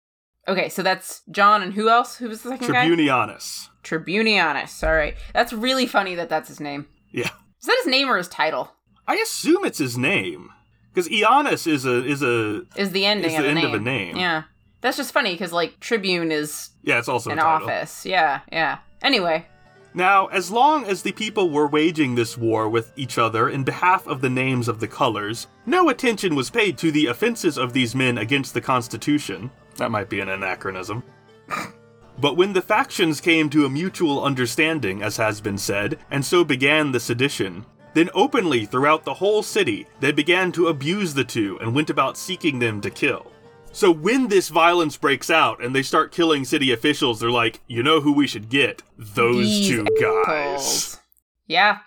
Okay, 0.50 0.68
so 0.70 0.82
that's 0.84 1.22
John 1.32 1.62
and 1.62 1.74
who 1.74 1.89
else? 1.89 2.18
Who 2.18 2.28
was 2.28 2.41
the 2.41 2.50
second 2.50 2.72
guy? 2.74 2.88
Tribunianus. 2.88 3.70
Tribunianus. 3.84 4.84
All 4.86 4.93
right. 4.95 5.16
That's 5.34 5.54
really 5.54 5.86
funny 5.86 6.16
that 6.16 6.30
that's 6.30 6.47
his 6.47 6.60
name. 6.60 6.88
Yeah. 7.12 7.30
Is 7.60 7.66
that 7.68 7.78
his 7.84 7.91
name 7.91 8.10
or 8.10 8.18
his 8.18 8.28
title? 8.28 8.72
I 9.08 9.16
assume 9.16 9.66
it's 9.66 9.78
his 9.78 9.97
name. 9.97 10.50
Because 10.93 11.08
Ioannis 11.10 11.68
is 11.68 11.86
a 11.86 12.04
is 12.06 12.22
a 12.24 12.64
Is 12.76 12.91
the 12.91 13.06
ending 13.06 13.32
Is 13.32 13.38
the 13.38 13.43
the 13.43 13.47
end 13.50 13.56
name. 13.60 13.66
of 13.68 13.74
a 13.74 13.80
name. 13.80 14.18
Yeah. 14.18 14.43
That's 14.82 14.97
just 14.97 15.12
funny 15.14 15.34
because 15.34 15.52
like 15.54 15.80
Tribune 15.80 16.32
is 16.32 16.70
Yeah, 16.84 16.97
it's 17.00 17.10
also 17.10 17.30
an 17.32 17.39
office. 17.39 18.06
Yeah, 18.06 18.39
yeah. 18.52 18.80
Anyway, 19.02 19.45
Now, 19.93 20.28
as 20.28 20.52
long 20.52 20.86
as 20.86 21.02
the 21.04 21.12
people 21.12 21.50
were 21.50 21.68
waging 21.68 22.16
this 22.16 22.38
war 22.38 22.68
with 22.70 22.91
each 22.95 23.18
other 23.18 23.50
in 23.50 23.64
behalf 23.64 24.08
of 24.08 24.22
the 24.22 24.30
names 24.30 24.68
of 24.68 24.80
the 24.80 24.88
colors, 24.88 25.47
no 25.66 25.89
attention 25.89 26.36
was 26.36 26.50
paid 26.50 26.78
to 26.80 26.91
the 26.91 27.08
offenses 27.08 27.58
of 27.58 27.74
these 27.74 27.95
men 27.95 28.18
against 28.18 28.54
the 28.54 28.62
Constitution. 28.62 29.50
That 29.80 29.91
might 29.91 30.09
be 30.09 30.19
an 30.19 30.30
anachronism. 30.30 31.03
but 32.19 32.38
when 32.38 32.53
the 32.53 32.61
factions 32.61 33.19
came 33.21 33.49
to 33.49 33.65
a 33.65 33.69
mutual 33.69 34.23
understanding, 34.23 35.01
as 35.01 35.17
has 35.17 35.41
been 35.41 35.57
said, 35.57 35.97
and 36.11 36.23
so 36.23 36.43
began 36.43 36.91
the 36.91 36.99
sedition, 36.99 37.65
then 37.93 38.09
openly 38.13 38.65
throughout 38.65 39.03
the 39.03 39.15
whole 39.15 39.41
city 39.41 39.88
they 39.99 40.11
began 40.11 40.51
to 40.51 40.67
abuse 40.67 41.13
the 41.13 41.23
two 41.23 41.57
and 41.59 41.73
went 41.73 41.89
about 41.89 42.17
seeking 42.17 42.59
them 42.59 42.82
to 42.82 42.89
kill. 42.89 43.32
So 43.71 43.91
when 43.91 44.27
this 44.27 44.49
violence 44.49 44.97
breaks 44.97 45.30
out 45.30 45.63
and 45.63 45.75
they 45.75 45.84
start 45.84 46.11
killing 46.11 46.43
city 46.43 46.71
officials, 46.71 47.19
they're 47.19 47.30
like, 47.32 47.59
you 47.67 47.84
know 47.84 48.01
who 48.01 48.11
we 48.13 48.27
should 48.27 48.49
get? 48.49 48.82
Those 48.97 49.45
These 49.45 49.67
two 49.69 49.86
guys. 50.01 50.25
assholes. 50.27 50.99
Yeah, 51.47 51.77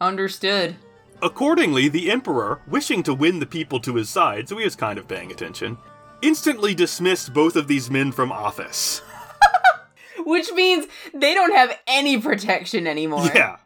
understood. 0.00 0.76
Accordingly, 1.22 1.88
the 1.88 2.10
Emperor, 2.10 2.60
wishing 2.68 3.02
to 3.04 3.14
win 3.14 3.38
the 3.40 3.46
people 3.46 3.80
to 3.80 3.94
his 3.96 4.08
side, 4.08 4.48
so 4.48 4.56
he 4.58 4.64
was 4.64 4.76
kind 4.76 4.98
of 4.98 5.08
paying 5.08 5.30
attention, 5.32 5.76
instantly 6.22 6.74
dismissed 6.74 7.32
both 7.32 7.56
of 7.56 7.68
these 7.68 7.90
men 7.90 8.12
from 8.12 8.32
office. 8.32 9.02
Which 10.18 10.52
means 10.52 10.86
they 11.14 11.34
don't 11.34 11.54
have 11.54 11.78
any 11.86 12.20
protection 12.20 12.86
anymore. 12.86 13.28
Yeah. 13.34 13.56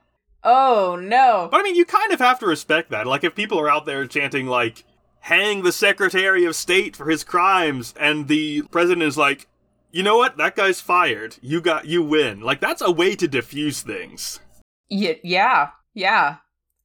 Oh 0.44 0.98
no. 1.00 1.48
But 1.50 1.60
I 1.60 1.62
mean, 1.62 1.76
you 1.76 1.84
kind 1.84 2.12
of 2.12 2.20
have 2.20 2.38
to 2.40 2.46
respect 2.46 2.90
that. 2.90 3.06
Like, 3.06 3.24
if 3.24 3.34
people 3.34 3.60
are 3.60 3.70
out 3.70 3.86
there 3.86 4.06
chanting, 4.06 4.46
like, 4.46 4.84
hang 5.20 5.62
the 5.62 5.72
Secretary 5.72 6.44
of 6.44 6.56
State 6.56 6.96
for 6.96 7.08
his 7.08 7.24
crimes, 7.24 7.94
and 7.98 8.28
the 8.28 8.62
president 8.62 9.04
is 9.04 9.16
like, 9.16 9.46
you 9.92 10.02
know 10.02 10.16
what? 10.16 10.36
That 10.38 10.56
guy's 10.56 10.80
fired. 10.80 11.36
You 11.42 11.60
got, 11.60 11.86
you 11.86 12.02
win. 12.02 12.40
Like, 12.40 12.60
that's 12.60 12.82
a 12.82 12.90
way 12.90 13.14
to 13.16 13.28
diffuse 13.28 13.82
things. 13.82 14.40
Yeah, 14.88 15.14
yeah, 15.22 15.70
yeah. 15.94 16.36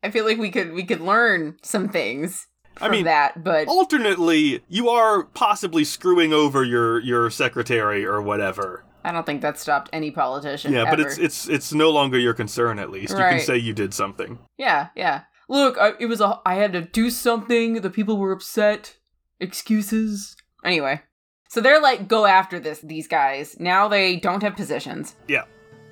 I 0.03 0.11
feel 0.11 0.26
like 0.26 0.38
we 0.38 0.51
could 0.51 0.74
we 0.74 0.84
could 0.84 1.01
learn 1.01 1.57
some 1.63 1.89
things 1.89 2.47
I 2.82 2.89
mean, 2.89 3.05
that, 3.05 3.43
but 3.43 3.67
Alternately, 3.67 4.61
you 4.67 4.89
are 4.89 5.23
possibly 5.23 5.84
screwing 5.84 6.34
over 6.34 6.63
your, 6.63 6.99
your 6.99 7.30
secretary 7.30 8.05
or 8.05 8.21
whatever. 8.21 8.84
I 9.03 9.11
don't 9.11 9.25
think 9.25 9.41
that 9.41 9.57
stopped 9.57 9.89
any 9.93 10.11
politician. 10.11 10.73
Yeah, 10.73 10.89
but 10.89 10.99
ever. 10.99 11.07
it's 11.07 11.17
it's 11.17 11.47
it's 11.47 11.73
no 11.73 11.91
longer 11.91 12.19
your 12.19 12.34
concern. 12.34 12.78
At 12.78 12.89
least 12.89 13.11
you 13.11 13.17
can 13.17 13.39
say 13.39 13.57
you 13.57 13.73
did 13.73 13.93
something. 13.93 14.38
yeah, 14.57 14.88
yeah. 14.95 15.21
Look, 15.47 15.78
I, 15.78 15.93
it 15.97 16.07
was 16.07 16.19
a 16.19 16.41
I 16.45 16.55
had 16.55 16.73
to 16.73 16.82
do 16.82 17.09
something. 17.09 17.75
The 17.75 17.89
people 17.89 18.17
were 18.17 18.34
upset. 18.34 18.97
Excuses. 19.39 20.36
Anyway, 20.65 21.01
so 21.47 21.61
they're 21.61 21.82
like, 21.82 22.09
go 22.09 22.25
after 22.25 22.59
this. 22.59 22.80
These 22.82 23.07
guys 23.07 23.57
now 23.59 23.88
they 23.88 24.17
don't 24.17 24.43
have 24.43 24.57
positions. 24.57 25.15
Yeah. 25.30 25.43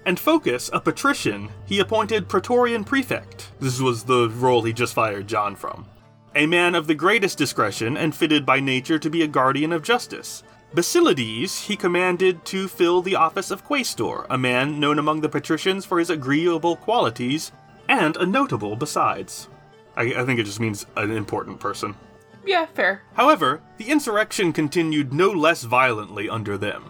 And 0.05 0.17
Phocas, 0.19 0.69
a 0.73 0.79
patrician, 0.79 1.49
he 1.65 1.79
appointed 1.79 2.27
Praetorian 2.27 2.83
Prefect. 2.83 3.51
This 3.59 3.79
was 3.79 4.03
the 4.03 4.29
role 4.29 4.61
he 4.61 4.73
just 4.73 4.93
fired 4.93 5.27
John 5.27 5.55
from. 5.55 5.87
A 6.37 6.45
man 6.45 6.75
of 6.75 6.87
the 6.87 6.95
greatest 6.95 7.37
discretion 7.37 7.95
and 7.95 8.13
fitted 8.13 8.45
by 8.45 8.59
nature 8.59 8.99
to 8.99 9.09
be 9.09 9.21
a 9.21 9.27
guardian 9.27 9.71
of 9.71 9.83
justice. 9.83 10.43
Basilides 10.73 11.61
he 11.61 11.77
commanded 11.77 12.43
to 12.43 12.67
fill 12.67 13.01
the 13.01 13.15
office 13.15 13.51
of 13.51 13.65
Quaestor, 13.65 14.25
a 14.29 14.37
man 14.37 14.77
known 14.77 14.99
among 14.99 15.21
the 15.21 15.29
patricians 15.29 15.85
for 15.85 15.97
his 15.97 16.09
agreeable 16.09 16.75
qualities, 16.75 17.53
and 17.87 18.17
a 18.17 18.25
notable 18.25 18.75
besides. 18.75 19.47
I, 19.95 20.13
I 20.13 20.25
think 20.25 20.37
it 20.37 20.43
just 20.43 20.59
means 20.59 20.85
an 20.97 21.11
important 21.11 21.61
person. 21.61 21.95
Yeah, 22.45 22.65
fair. 22.65 23.03
However, 23.13 23.61
the 23.77 23.89
insurrection 23.89 24.51
continued 24.51 25.13
no 25.13 25.31
less 25.31 25.63
violently 25.63 26.27
under 26.27 26.57
them. 26.57 26.83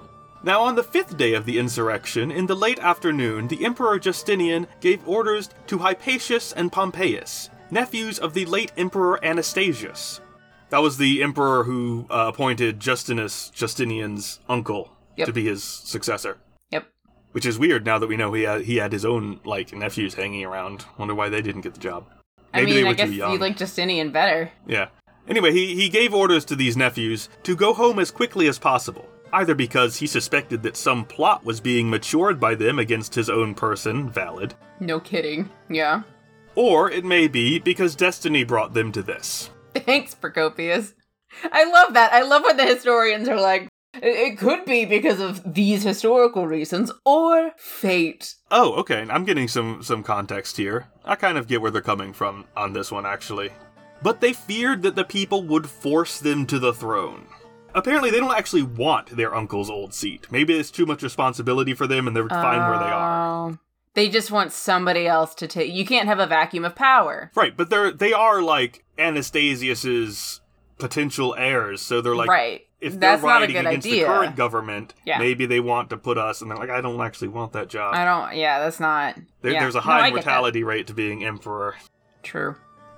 Now, 0.43 0.61
on 0.61 0.73
the 0.73 0.83
fifth 0.83 1.17
day 1.17 1.35
of 1.35 1.45
the 1.45 1.59
insurrection, 1.59 2.31
in 2.31 2.47
the 2.47 2.55
late 2.55 2.79
afternoon, 2.79 3.47
the 3.47 3.63
Emperor 3.63 3.99
Justinian 3.99 4.65
gave 4.81 5.07
orders 5.07 5.51
to 5.67 5.77
Hypatius 5.77 6.51
and 6.55 6.71
Pompeius, 6.71 7.49
nephews 7.75 8.17
of 8.17 8.33
the 8.33 8.45
late 8.45 8.71
Emperor 8.77 9.23
Anastasius. 9.23 10.21
That 10.69 10.79
was 10.81 10.97
the 10.97 11.21
emperor 11.21 11.63
who 11.65 12.07
uh, 12.09 12.31
appointed 12.33 12.79
Justinus, 12.79 13.51
Justinian's 13.51 14.39
uncle, 14.49 14.91
Yep. 15.17 15.27
to 15.27 15.33
be 15.33 15.45
his 15.45 15.63
successor. 15.63 16.37
Yep. 16.71 16.87
Which 17.33 17.45
is 17.45 17.59
weird 17.59 17.85
now 17.85 17.99
that 17.99 18.07
we 18.07 18.17
know 18.17 18.33
he 18.33 18.43
had, 18.43 18.61
he 18.61 18.77
had 18.77 18.91
his 18.91 19.05
own 19.05 19.39
like 19.45 19.73
nephews 19.73 20.13
hanging 20.15 20.43
around. 20.43 20.85
Wonder 20.97 21.13
why 21.15 21.29
they 21.29 21.41
didn't 21.41 21.61
get 21.61 21.73
the 21.73 21.79
job. 21.79 22.05
I 22.53 22.59
Maybe 22.61 22.65
mean, 22.71 22.75
they 22.75 22.83
were 22.85 22.89
I 22.89 22.93
guess 22.93 23.09
too 23.09 23.15
young. 23.15 23.31
you 23.33 23.37
like 23.37 23.55
Justinian 23.57 24.11
better. 24.11 24.51
Yeah. 24.67 24.87
Anyway, 25.27 25.51
he, 25.53 25.75
he 25.75 25.87
gave 25.89 26.13
orders 26.13 26.43
to 26.45 26.55
these 26.55 26.75
nephews 26.77 27.29
to 27.43 27.55
go 27.55 27.73
home 27.73 27.99
as 27.99 28.11
quickly 28.11 28.47
as 28.47 28.59
possible, 28.59 29.07
either 29.33 29.55
because 29.55 29.97
he 29.97 30.07
suspected 30.07 30.63
that 30.63 30.75
some 30.77 31.03
plot 31.05 31.43
was 31.45 31.59
being 31.61 31.89
matured 31.89 32.39
by 32.39 32.55
them 32.55 32.77
against 32.79 33.15
his 33.15 33.29
own 33.29 33.53
person, 33.55 34.09
valid, 34.09 34.53
No 34.79 34.99
kidding. 34.99 35.49
Yeah. 35.69 36.03
Or 36.55 36.89
it 36.91 37.05
may 37.05 37.27
be 37.27 37.59
because 37.59 37.95
destiny 37.95 38.43
brought 38.43 38.73
them 38.73 38.91
to 38.93 39.01
this. 39.03 39.49
Thanks, 39.75 40.15
Procopius. 40.15 40.93
I 41.51 41.69
love 41.69 41.93
that. 41.93 42.13
I 42.13 42.21
love 42.23 42.43
when 42.43 42.57
the 42.57 42.65
historians 42.65 43.27
are 43.27 43.39
like, 43.39 43.67
"It- 44.01 44.03
it 44.33 44.37
could 44.37 44.63
be 44.65 44.85
because 44.85 45.19
of 45.19 45.53
these 45.53 45.83
historical 45.83 46.47
reasons 46.47 46.91
or 47.05 47.51
fate. 47.57 48.35
Oh, 48.51 48.73
okay, 48.75 49.05
I'm 49.09 49.25
getting 49.25 49.47
some, 49.49 49.83
some 49.83 50.01
context 50.03 50.55
here. 50.57 50.87
I 51.03 51.15
kind 51.15 51.37
of 51.37 51.47
get 51.47 51.61
where 51.61 51.71
they're 51.71 51.81
coming 51.81 52.13
from 52.13 52.45
on 52.55 52.71
this 52.73 52.91
one, 52.91 53.05
actually. 53.05 53.49
But 54.01 54.21
they 54.21 54.33
feared 54.33 54.81
that 54.83 54.95
the 54.95 55.03
people 55.03 55.43
would 55.43 55.69
force 55.69 56.19
them 56.19 56.45
to 56.47 56.59
the 56.59 56.73
throne. 56.73 57.27
Apparently, 57.73 58.09
they 58.11 58.19
don't 58.21 58.37
actually 58.37 58.63
want 58.63 59.07
their 59.17 59.35
uncle's 59.35 59.69
old 59.69 59.93
seat. 59.93 60.27
Maybe 60.31 60.57
it's 60.57 60.71
too 60.71 60.85
much 60.85 61.03
responsibility 61.03 61.73
for 61.73 61.87
them 61.87 62.07
and 62.07 62.15
they're 62.15 62.29
fine 62.29 62.59
where 62.69 62.79
they 62.79 62.85
are. 62.93 63.49
Oh. 63.51 63.57
They 63.95 64.09
just 64.09 64.29
want 64.29 64.51
somebody 64.51 65.07
else 65.07 65.33
to 65.35 65.47
take. 65.47 65.73
You 65.73 65.85
can't 65.85 66.07
have 66.07 66.19
a 66.19 66.27
vacuum 66.27 66.63
of 66.65 66.75
power. 66.75 67.31
Right, 67.35 67.55
but 67.55 67.69
they're 67.69 67.91
they 67.91 68.13
are 68.13 68.41
like 68.41 68.83
Anastasius's 68.99 70.41
potential 70.77 71.33
heirs, 71.37 71.81
so 71.81 72.01
they're 72.01 72.15
like 72.15 72.29
right. 72.29 72.65
if 72.81 72.91
they're 72.93 73.11
That's 73.11 73.23
not 73.23 73.37
a 73.37 73.39
riding 73.41 73.55
good 73.55 73.65
against 73.65 73.87
idea. 73.87 74.01
the 74.07 74.13
current 74.13 74.35
government, 74.35 74.93
Yeah. 75.05 75.19
maybe 75.19 75.45
they 75.45 75.59
want 75.59 75.89
to 75.91 75.97
put 75.97 76.17
us 76.17 76.41
and 76.41 76.51
they're 76.51 76.57
like, 76.57 76.69
I 76.69 76.81
don't 76.81 76.99
actually 77.01 77.29
want 77.29 77.53
that 77.53 77.69
job. 77.69 77.95
I 77.95 78.03
don't. 78.03 78.37
Yeah, 78.37 78.59
that's 78.59 78.79
not. 78.79 79.15
There, 79.41 79.53
yeah. 79.53 79.61
There's 79.61 79.75
a 79.75 79.81
high 79.81 80.09
that. 80.09 80.13
mortality 80.13 80.63
rate 80.63 80.87
to 80.87 80.93
being 80.93 81.23
emperor. 81.23 81.75
True. 82.23 82.55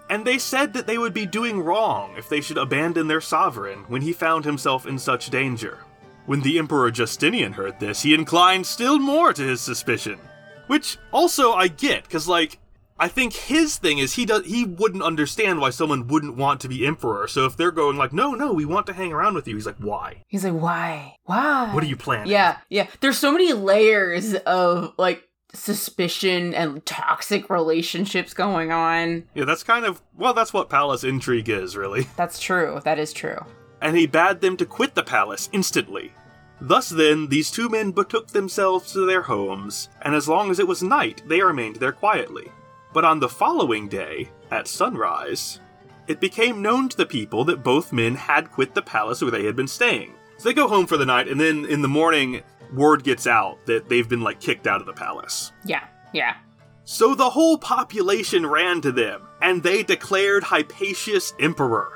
And 0.10 0.26
they 0.26 0.38
said 0.40 0.74
that 0.74 0.88
they 0.88 0.98
would 0.98 1.14
be 1.14 1.26
doing 1.26 1.60
wrong 1.60 2.16
if 2.18 2.30
they 2.30 2.40
should 2.42 2.58
abandon 2.58 3.08
their 3.08 3.22
sovereign 3.22 3.80
when 3.90 4.02
he 4.02 4.14
found 4.14 4.46
himself 4.46 4.88
in 4.88 4.98
such 4.98 5.30
danger. 5.30 5.80
When 6.26 6.42
the 6.42 6.58
Emperor 6.60 6.90
Justinian 6.92 7.54
heard 7.54 7.80
this, 7.80 8.02
he 8.02 8.14
inclined 8.14 8.66
still 8.66 9.00
more 9.00 9.32
to 9.34 9.42
his 9.44 9.62
suspicion. 9.62 10.20
Which 10.68 10.98
also 11.12 11.54
I 11.54 11.68
get, 11.68 12.04
because 12.04 12.28
like 12.28 12.60
I 13.00 13.08
think 13.08 13.34
his 13.34 13.78
thing 13.78 14.00
is 14.00 14.14
he 14.16 14.26
does 14.26 14.46
he 14.46 14.66
wouldn't 14.66 15.04
understand 15.04 15.60
why 15.60 15.70
someone 15.70 16.08
wouldn't 16.08 16.36
want 16.36 16.62
to 16.62 16.68
be 16.68 16.86
emperor. 16.86 17.28
So 17.28 17.46
if 17.46 17.56
they're 17.58 17.72
going 17.72 17.98
like, 17.98 18.12
no, 18.14 18.32
no, 18.32 18.54
we 18.54 18.66
want 18.66 18.88
to 18.88 18.94
hang 18.94 19.14
around 19.14 19.36
with 19.36 19.48
you, 19.48 19.56
he's 19.56 19.66
like, 19.66 19.78
why? 19.78 20.24
He's 20.28 20.44
like, 20.44 20.54
why? 20.54 21.16
Why? 21.26 21.74
What 21.74 21.84
are 21.84 21.88
you 21.88 21.96
planning? 21.98 22.32
Yeah, 22.32 22.58
yeah. 22.70 22.88
There's 23.02 23.18
so 23.18 23.32
many 23.32 23.54
layers 23.54 24.34
of 24.34 24.94
like 24.98 25.24
suspicion 25.54 26.54
and 26.54 26.86
toxic 26.86 27.50
relationships 27.50 28.34
going 28.34 28.72
on. 28.72 29.24
Yeah, 29.36 29.46
that's 29.46 29.64
kind 29.64 29.86
of 29.86 30.02
well, 30.16 30.34
that's 30.34 30.52
what 30.54 30.70
palace 30.70 31.04
intrigue 31.04 31.50
is, 31.50 31.78
really. 31.78 32.08
That's 32.18 32.40
true. 32.40 32.82
That 32.84 33.00
is 33.00 33.14
true. 33.14 33.38
and 33.82 33.96
he 33.96 34.08
bade 34.08 34.42
them 34.42 34.58
to 34.58 34.66
quit 34.66 34.96
the 34.96 35.04
palace 35.04 35.50
instantly. 35.54 36.12
Thus 36.60 36.90
then, 36.90 37.28
these 37.28 37.52
two 37.52 37.70
men 37.70 37.92
betook 37.92 38.28
themselves 38.28 38.92
to 38.94 39.06
their 39.06 39.22
homes, 39.22 39.90
and 40.02 40.16
as 40.16 40.28
long 40.28 40.50
as 40.50 40.60
it 40.60 40.68
was 40.68 40.82
night, 40.82 41.22
they 41.28 41.42
remained 41.42 41.76
there 41.78 41.92
quietly. 41.92 42.52
But 42.94 43.06
on 43.06 43.20
the 43.20 43.30
following 43.30 43.88
day, 43.88 44.30
at 44.50 44.68
sunrise, 44.68 45.60
it 46.08 46.20
became 46.20 46.62
known 46.62 46.90
to 46.90 46.98
the 46.98 47.06
people 47.06 47.44
that 47.46 47.64
both 47.64 47.94
men 47.94 48.16
had 48.16 48.52
quit 48.52 48.74
the 48.74 48.82
palace 48.82 49.22
where 49.22 49.32
they 49.32 49.46
had 49.46 49.56
been 49.56 49.68
staying. 49.68 50.14
So 50.38 50.50
they 50.50 50.54
go 50.54 50.68
home 50.68 50.88
for 50.88 50.98
the 50.98 51.06
night, 51.06 51.28
and 51.28 51.40
then 51.40 51.66
in 51.66 51.82
the 51.82 51.88
morning, 51.88 52.42
word 52.74 53.04
gets 53.04 53.28
out 53.28 53.66
that 53.66 53.90
they've 53.90 54.08
been 54.08 54.22
like 54.22 54.40
kicked 54.40 54.68
out 54.68 54.80
of 54.80 54.88
the 54.88 54.94
palace. 54.94 55.52
Yeah, 55.66 55.84
yeah. 56.14 56.38
So 56.86 57.16
the 57.16 57.30
whole 57.30 57.58
population 57.58 58.46
ran 58.46 58.82
to 58.82 58.92
them, 58.92 59.28
and 59.42 59.62
they 59.62 59.84
declared 59.84 60.44
Hypatius 60.44 61.34
emperor. 61.40 61.92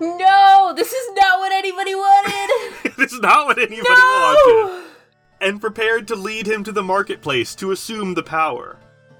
No, 0.00 0.72
this 0.76 0.92
is 0.92 1.08
not 1.14 1.38
what 1.40 1.52
anybody 1.52 1.94
wanted. 1.94 2.94
this 2.96 3.12
is 3.12 3.20
not 3.20 3.46
what 3.46 3.58
anybody 3.58 3.82
wanted. 3.88 4.84
and 5.40 5.60
prepared 5.60 6.06
to 6.08 6.16
lead 6.16 6.46
him 6.46 6.62
to 6.64 6.72
the 6.72 6.82
marketplace 6.82 7.54
to 7.56 7.70
assume 7.72 8.14
the 8.14 8.22
power. 8.22 8.76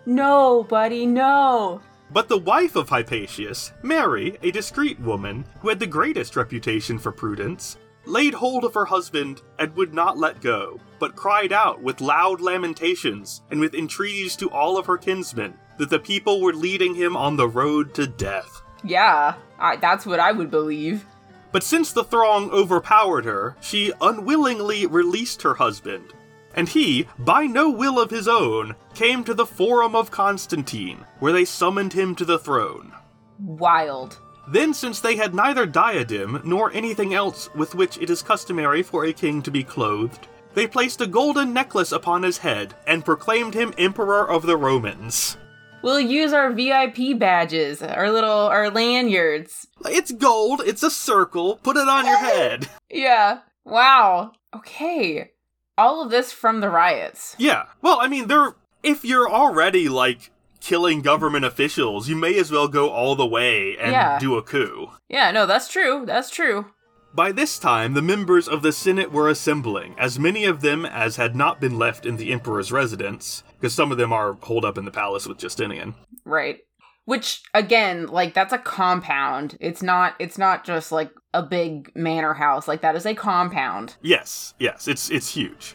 no, 0.07 0.65
buddy, 0.65 1.07
no. 1.07 1.81
But 2.11 2.29
the 2.29 2.39
wife 2.39 2.75
of 2.75 2.89
Hypatius, 2.89 3.73
Mary, 3.83 4.39
a 4.43 4.51
discreet 4.51 4.99
woman 4.99 5.45
who 5.61 5.69
had 5.69 5.79
the 5.79 5.87
greatest 5.87 6.37
reputation 6.37 6.99
for 6.99 7.13
prudence, 7.13 7.77
laid 8.07 8.33
hold 8.33 8.65
of 8.65 8.73
her 8.73 8.87
husband 8.87 9.43
and 9.59 9.77
would 9.77 9.93
not 9.93 10.17
let 10.17 10.41
go, 10.41 10.81
but 10.99 11.15
cried 11.15 11.53
out 11.53 11.83
with 11.83 12.01
loud 12.01 12.41
lamentations 12.41 13.43
and 13.51 13.61
with 13.61 13.75
entreaties 13.75 14.37
to 14.37 14.49
all 14.51 14.79
of 14.79 14.87
her 14.87 14.97
kinsmen 14.97 15.53
that 15.77 15.91
the 15.91 15.99
people 15.99 16.41
were 16.41 16.55
leading 16.55 16.95
him 16.95 17.15
on 17.15 17.37
the 17.37 17.47
road 17.49 17.93
to 17.95 18.07
death. 18.07 18.63
Yeah, 18.83 19.35
I, 19.59 19.77
that's 19.77 20.07
what 20.07 20.21
I 20.21 20.33
would 20.33 20.51
believe. 20.51 21.05
But 21.51 21.63
since 21.63 21.93
the 21.93 22.05
throng 22.05 22.51
overpowered 22.51 23.25
her, 23.25 23.57
she 23.61 23.93
unwillingly 24.01 24.87
released 24.87 25.43
her 25.43 25.55
husband. 25.55 26.13
And 26.55 26.69
he, 26.69 27.07
by 27.19 27.47
no 27.47 27.71
will 27.71 28.01
of 28.01 28.11
his 28.11 28.29
own, 28.29 28.75
came 28.95 29.25
to 29.25 29.35
the 29.35 29.47
Forum 29.47 29.95
of 29.95 30.11
Constantine, 30.11 31.05
where 31.21 31.33
they 31.33 31.45
summoned 31.45 31.93
him 31.93 32.15
to 32.17 32.25
the 32.25 32.39
throne. 32.39 32.93
Wild. 33.39 34.19
Then, 34.49 34.73
since 34.75 35.01
they 35.01 35.17
had 35.17 35.35
neither 35.35 35.67
diadem 35.67 36.41
nor 36.45 36.73
anything 36.73 37.15
else 37.15 37.53
with 37.55 37.75
which 37.75 37.99
it 37.99 38.11
is 38.11 38.23
customary 38.23 38.83
for 38.83 39.05
a 39.05 39.13
king 39.13 39.43
to 39.43 39.51
be 39.51 39.63
clothed, 39.63 40.27
they 40.55 40.67
placed 40.67 41.01
a 41.01 41.07
golden 41.07 41.53
necklace 41.53 41.93
upon 41.93 42.23
his 42.23 42.39
head 42.39 42.75
and 42.87 43.05
proclaimed 43.05 43.55
him 43.55 43.75
Emperor 43.79 44.29
of 44.29 44.45
the 44.45 44.57
Romans. 44.57 45.37
We'll 45.83 46.01
use 46.01 46.33
our 46.33 46.53
VIP 46.53 47.19
badges, 47.19 47.83
our 47.83 48.11
little 48.11 48.31
our 48.31 48.69
lanyards. 48.71 49.67
It's 49.87 50.11
gold, 50.13 50.61
it's 50.67 50.83
a 50.83 50.91
circle, 50.91 51.57
put 51.63 51.77
it 51.77 51.89
on 51.89 52.05
your 52.07 52.19
head. 52.19 52.69
Yeah. 52.91 53.41
Wow. 53.67 54.33
Okay. 54.57 55.33
All 55.77 56.03
of 56.03 56.11
this 56.11 56.33
from 56.33 56.61
the 56.61 56.71
riots. 56.71 57.37
Yeah. 57.39 57.67
Well, 57.83 57.99
I 58.01 58.09
mean, 58.09 58.27
they're 58.29 58.55
if 58.83 59.05
you're 59.05 59.31
already 59.31 59.91
like 59.91 60.31
killing 60.61 61.03
government 61.03 61.45
officials, 61.45 62.09
you 62.09 62.17
may 62.17 62.39
as 62.39 62.51
well 62.51 62.67
go 62.67 62.89
all 62.89 63.15
the 63.15 63.27
way 63.27 63.77
and 63.79 63.93
Yeah. 63.93 64.19
do 64.19 64.37
a 64.37 64.43
coup. 64.43 64.89
Yeah, 65.09 65.31
no, 65.33 65.45
that's 65.45 65.69
true. 65.69 66.05
That's 66.07 66.31
true. 66.31 66.67
By 67.15 67.33
this 67.33 67.59
time, 67.59 67.95
the 67.95 68.03
members 68.03 68.49
of 68.49 68.63
the 68.63 68.73
Senate 68.73 69.11
were 69.11 69.29
assembling, 69.29 69.95
as 69.99 70.19
many 70.19 70.45
of 70.45 70.61
them 70.61 70.85
as 70.85 71.17
had 71.17 71.35
not 71.35 71.61
been 71.61 71.79
left 71.79 72.05
in 72.07 72.17
the 72.17 72.33
Emperor's 72.33 72.71
residence, 72.71 73.43
because 73.55 73.75
some 73.75 73.91
of 73.91 73.99
them 73.99 74.13
are 74.13 74.35
holed 74.35 74.65
up 74.65 74.79
in 74.79 74.85
the 74.85 74.91
palace 74.91 75.27
with 75.27 75.39
Justinian. 75.39 75.95
Right. 76.25 76.61
Which 77.07 77.43
again, 77.55 78.07
like 78.07 78.35
that's 78.35 78.53
a 78.53 78.59
compound. 78.59 79.57
It's 79.61 79.83
not 79.83 80.15
it's 80.19 80.37
not 80.37 80.65
just 80.65 80.93
like 80.93 81.11
a 81.33 81.43
big 81.43 81.91
manor 81.97 82.35
house. 82.35 82.69
Like 82.69 82.83
that 82.83 82.97
is 82.97 83.07
a 83.07 83.15
compound. 83.15 83.97
Yes, 84.03 84.53
yes, 84.59 84.87
it's 84.87 85.11
it's 85.11 85.35
huge. 85.35 85.75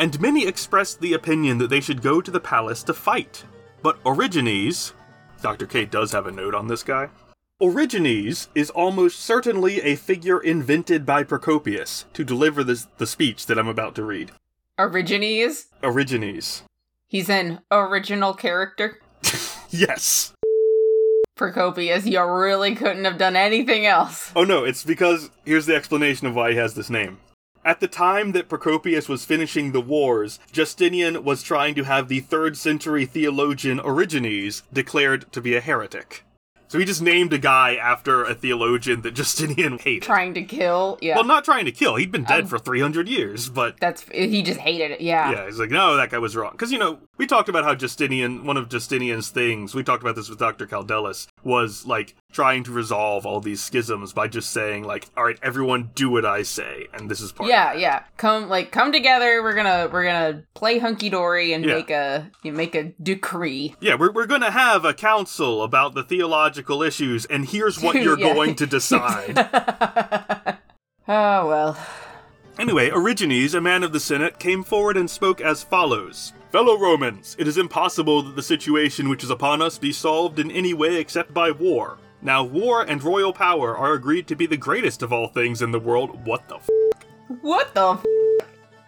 And 0.00 0.20
many 0.20 0.44
expressed 0.44 1.00
the 1.00 1.12
opinion 1.12 1.58
that 1.58 1.70
they 1.70 1.80
should 1.80 2.02
go 2.02 2.20
to 2.20 2.30
the 2.32 2.40
palace 2.40 2.82
to 2.84 2.94
fight. 2.94 3.44
But 3.82 4.02
Origenes, 4.02 4.92
Dr. 5.40 5.66
Kate 5.66 5.90
does 5.90 6.10
have 6.10 6.26
a 6.26 6.32
note 6.32 6.54
on 6.54 6.66
this 6.66 6.82
guy. 6.82 7.08
Origenes 7.62 8.48
is 8.56 8.70
almost 8.70 9.20
certainly 9.20 9.80
a 9.82 9.94
figure 9.94 10.40
invented 10.40 11.06
by 11.06 11.22
Procopius 11.22 12.06
to 12.12 12.24
deliver 12.24 12.64
this, 12.64 12.88
the 12.98 13.06
speech 13.06 13.46
that 13.46 13.56
I'm 13.56 13.68
about 13.68 13.94
to 13.94 14.02
read. 14.02 14.32
Origenes. 14.76 15.66
Origenes. 15.80 16.62
He's 17.06 17.30
an 17.30 17.60
original 17.70 18.34
character. 18.34 18.98
Yes. 19.74 20.34
Procopius, 21.34 22.04
you 22.04 22.22
really 22.22 22.74
couldn't 22.74 23.06
have 23.06 23.16
done 23.16 23.36
anything 23.36 23.86
else. 23.86 24.30
Oh 24.36 24.44
no, 24.44 24.64
it's 24.64 24.84
because 24.84 25.30
here's 25.46 25.64
the 25.64 25.74
explanation 25.74 26.26
of 26.26 26.34
why 26.34 26.50
he 26.50 26.56
has 26.58 26.74
this 26.74 26.90
name. 26.90 27.20
At 27.64 27.80
the 27.80 27.88
time 27.88 28.32
that 28.32 28.50
Procopius 28.50 29.08
was 29.08 29.24
finishing 29.24 29.72
the 29.72 29.80
wars, 29.80 30.40
Justinian 30.52 31.24
was 31.24 31.42
trying 31.42 31.74
to 31.76 31.84
have 31.84 32.08
the 32.08 32.20
3rd 32.20 32.56
century 32.56 33.06
theologian 33.06 33.78
Origenes 33.78 34.60
declared 34.74 35.32
to 35.32 35.40
be 35.40 35.56
a 35.56 35.62
heretic. 35.62 36.22
So 36.72 36.78
he 36.78 36.86
just 36.86 37.02
named 37.02 37.34
a 37.34 37.38
guy 37.38 37.74
after 37.74 38.24
a 38.24 38.34
theologian 38.34 39.02
that 39.02 39.12
Justinian 39.12 39.76
hated. 39.84 40.04
Trying 40.04 40.32
to 40.32 40.42
kill. 40.42 40.96
Yeah. 41.02 41.16
Well, 41.16 41.24
not 41.24 41.44
trying 41.44 41.66
to 41.66 41.70
kill. 41.70 41.96
He'd 41.96 42.10
been 42.10 42.24
dead 42.24 42.44
Um, 42.44 42.46
for 42.46 42.58
300 42.58 43.10
years, 43.10 43.50
but 43.50 43.78
that's 43.78 44.02
he 44.10 44.42
just 44.42 44.58
hated 44.58 44.90
it. 44.92 45.02
Yeah. 45.02 45.30
yeah, 45.32 45.44
he's 45.44 45.58
like, 45.60 45.68
no, 45.68 45.96
that 45.98 46.08
guy 46.08 46.16
was 46.16 46.34
wrong. 46.34 46.52
Because, 46.52 46.72
you 46.72 46.78
know, 46.78 46.98
we 47.18 47.26
talked 47.26 47.50
about 47.50 47.64
how 47.64 47.74
Justinian, 47.74 48.46
one 48.46 48.56
of 48.56 48.70
Justinian's 48.70 49.28
things, 49.28 49.74
we 49.74 49.82
talked 49.84 50.02
about 50.02 50.16
this 50.16 50.30
with 50.30 50.38
Dr. 50.38 50.66
Kaldellis, 50.66 51.26
was 51.44 51.84
like 51.84 52.14
trying 52.32 52.64
to 52.64 52.72
resolve 52.72 53.24
all 53.26 53.40
these 53.40 53.62
schisms 53.62 54.12
by 54.12 54.26
just 54.26 54.50
saying, 54.50 54.84
like, 54.84 55.06
all 55.16 55.24
right, 55.24 55.38
everyone 55.42 55.90
do 55.94 56.10
what 56.10 56.24
I 56.24 56.42
say. 56.42 56.88
And 56.94 57.10
this 57.10 57.20
is 57.20 57.30
part 57.32 57.48
Yeah, 57.48 57.74
yeah. 57.74 58.04
Come 58.16 58.48
like 58.48 58.72
come 58.72 58.90
together. 58.92 59.42
We're 59.42 59.54
gonna 59.54 59.88
we're 59.92 60.04
gonna 60.04 60.42
play 60.54 60.78
hunky 60.78 61.10
dory 61.10 61.52
and 61.52 61.64
Yeah. 61.64 61.74
make 61.74 61.90
a 61.90 62.30
you 62.42 62.52
make 62.52 62.74
a 62.74 62.92
decree. 63.02 63.74
Yeah, 63.80 63.94
we're, 63.96 64.12
we're 64.12 64.26
going 64.26 64.40
to 64.40 64.50
have 64.50 64.84
a 64.84 64.94
council 64.94 65.62
about 65.62 65.94
the 65.94 66.02
theological 66.02 66.82
issues, 66.82 67.24
and 67.26 67.44
here's 67.46 67.80
what 67.80 67.96
you're 68.02 68.18
Yeah. 68.18 68.32
going 68.34 68.54
to 68.56 68.66
decide. 68.66 69.38
oh 71.08 71.46
well. 71.48 71.76
Anyway, 72.58 72.90
Origenes, 72.90 73.54
a 73.54 73.60
man 73.60 73.82
of 73.82 73.92
the 73.92 74.00
Senate, 74.00 74.38
came 74.38 74.62
forward 74.62 74.96
and 74.96 75.08
spoke 75.10 75.40
as 75.40 75.62
follows 75.62 76.32
Fellow 76.50 76.78
Romans, 76.78 77.34
it 77.38 77.48
is 77.48 77.56
impossible 77.56 78.22
that 78.22 78.36
the 78.36 78.42
situation 78.42 79.08
which 79.08 79.24
is 79.24 79.30
upon 79.30 79.62
us 79.62 79.78
be 79.78 79.90
solved 79.90 80.38
in 80.38 80.50
any 80.50 80.74
way 80.74 80.96
except 80.96 81.32
by 81.32 81.50
war. 81.50 81.96
Now, 82.24 82.44
war 82.44 82.82
and 82.82 83.02
royal 83.02 83.32
power 83.32 83.76
are 83.76 83.94
agreed 83.94 84.28
to 84.28 84.36
be 84.36 84.46
the 84.46 84.56
greatest 84.56 85.02
of 85.02 85.12
all 85.12 85.26
things 85.28 85.60
in 85.60 85.72
the 85.72 85.80
world. 85.80 86.24
What 86.24 86.48
the 86.48 86.56
f? 86.56 86.68
What 87.40 87.74
the 87.74 87.94
f- 87.94 88.04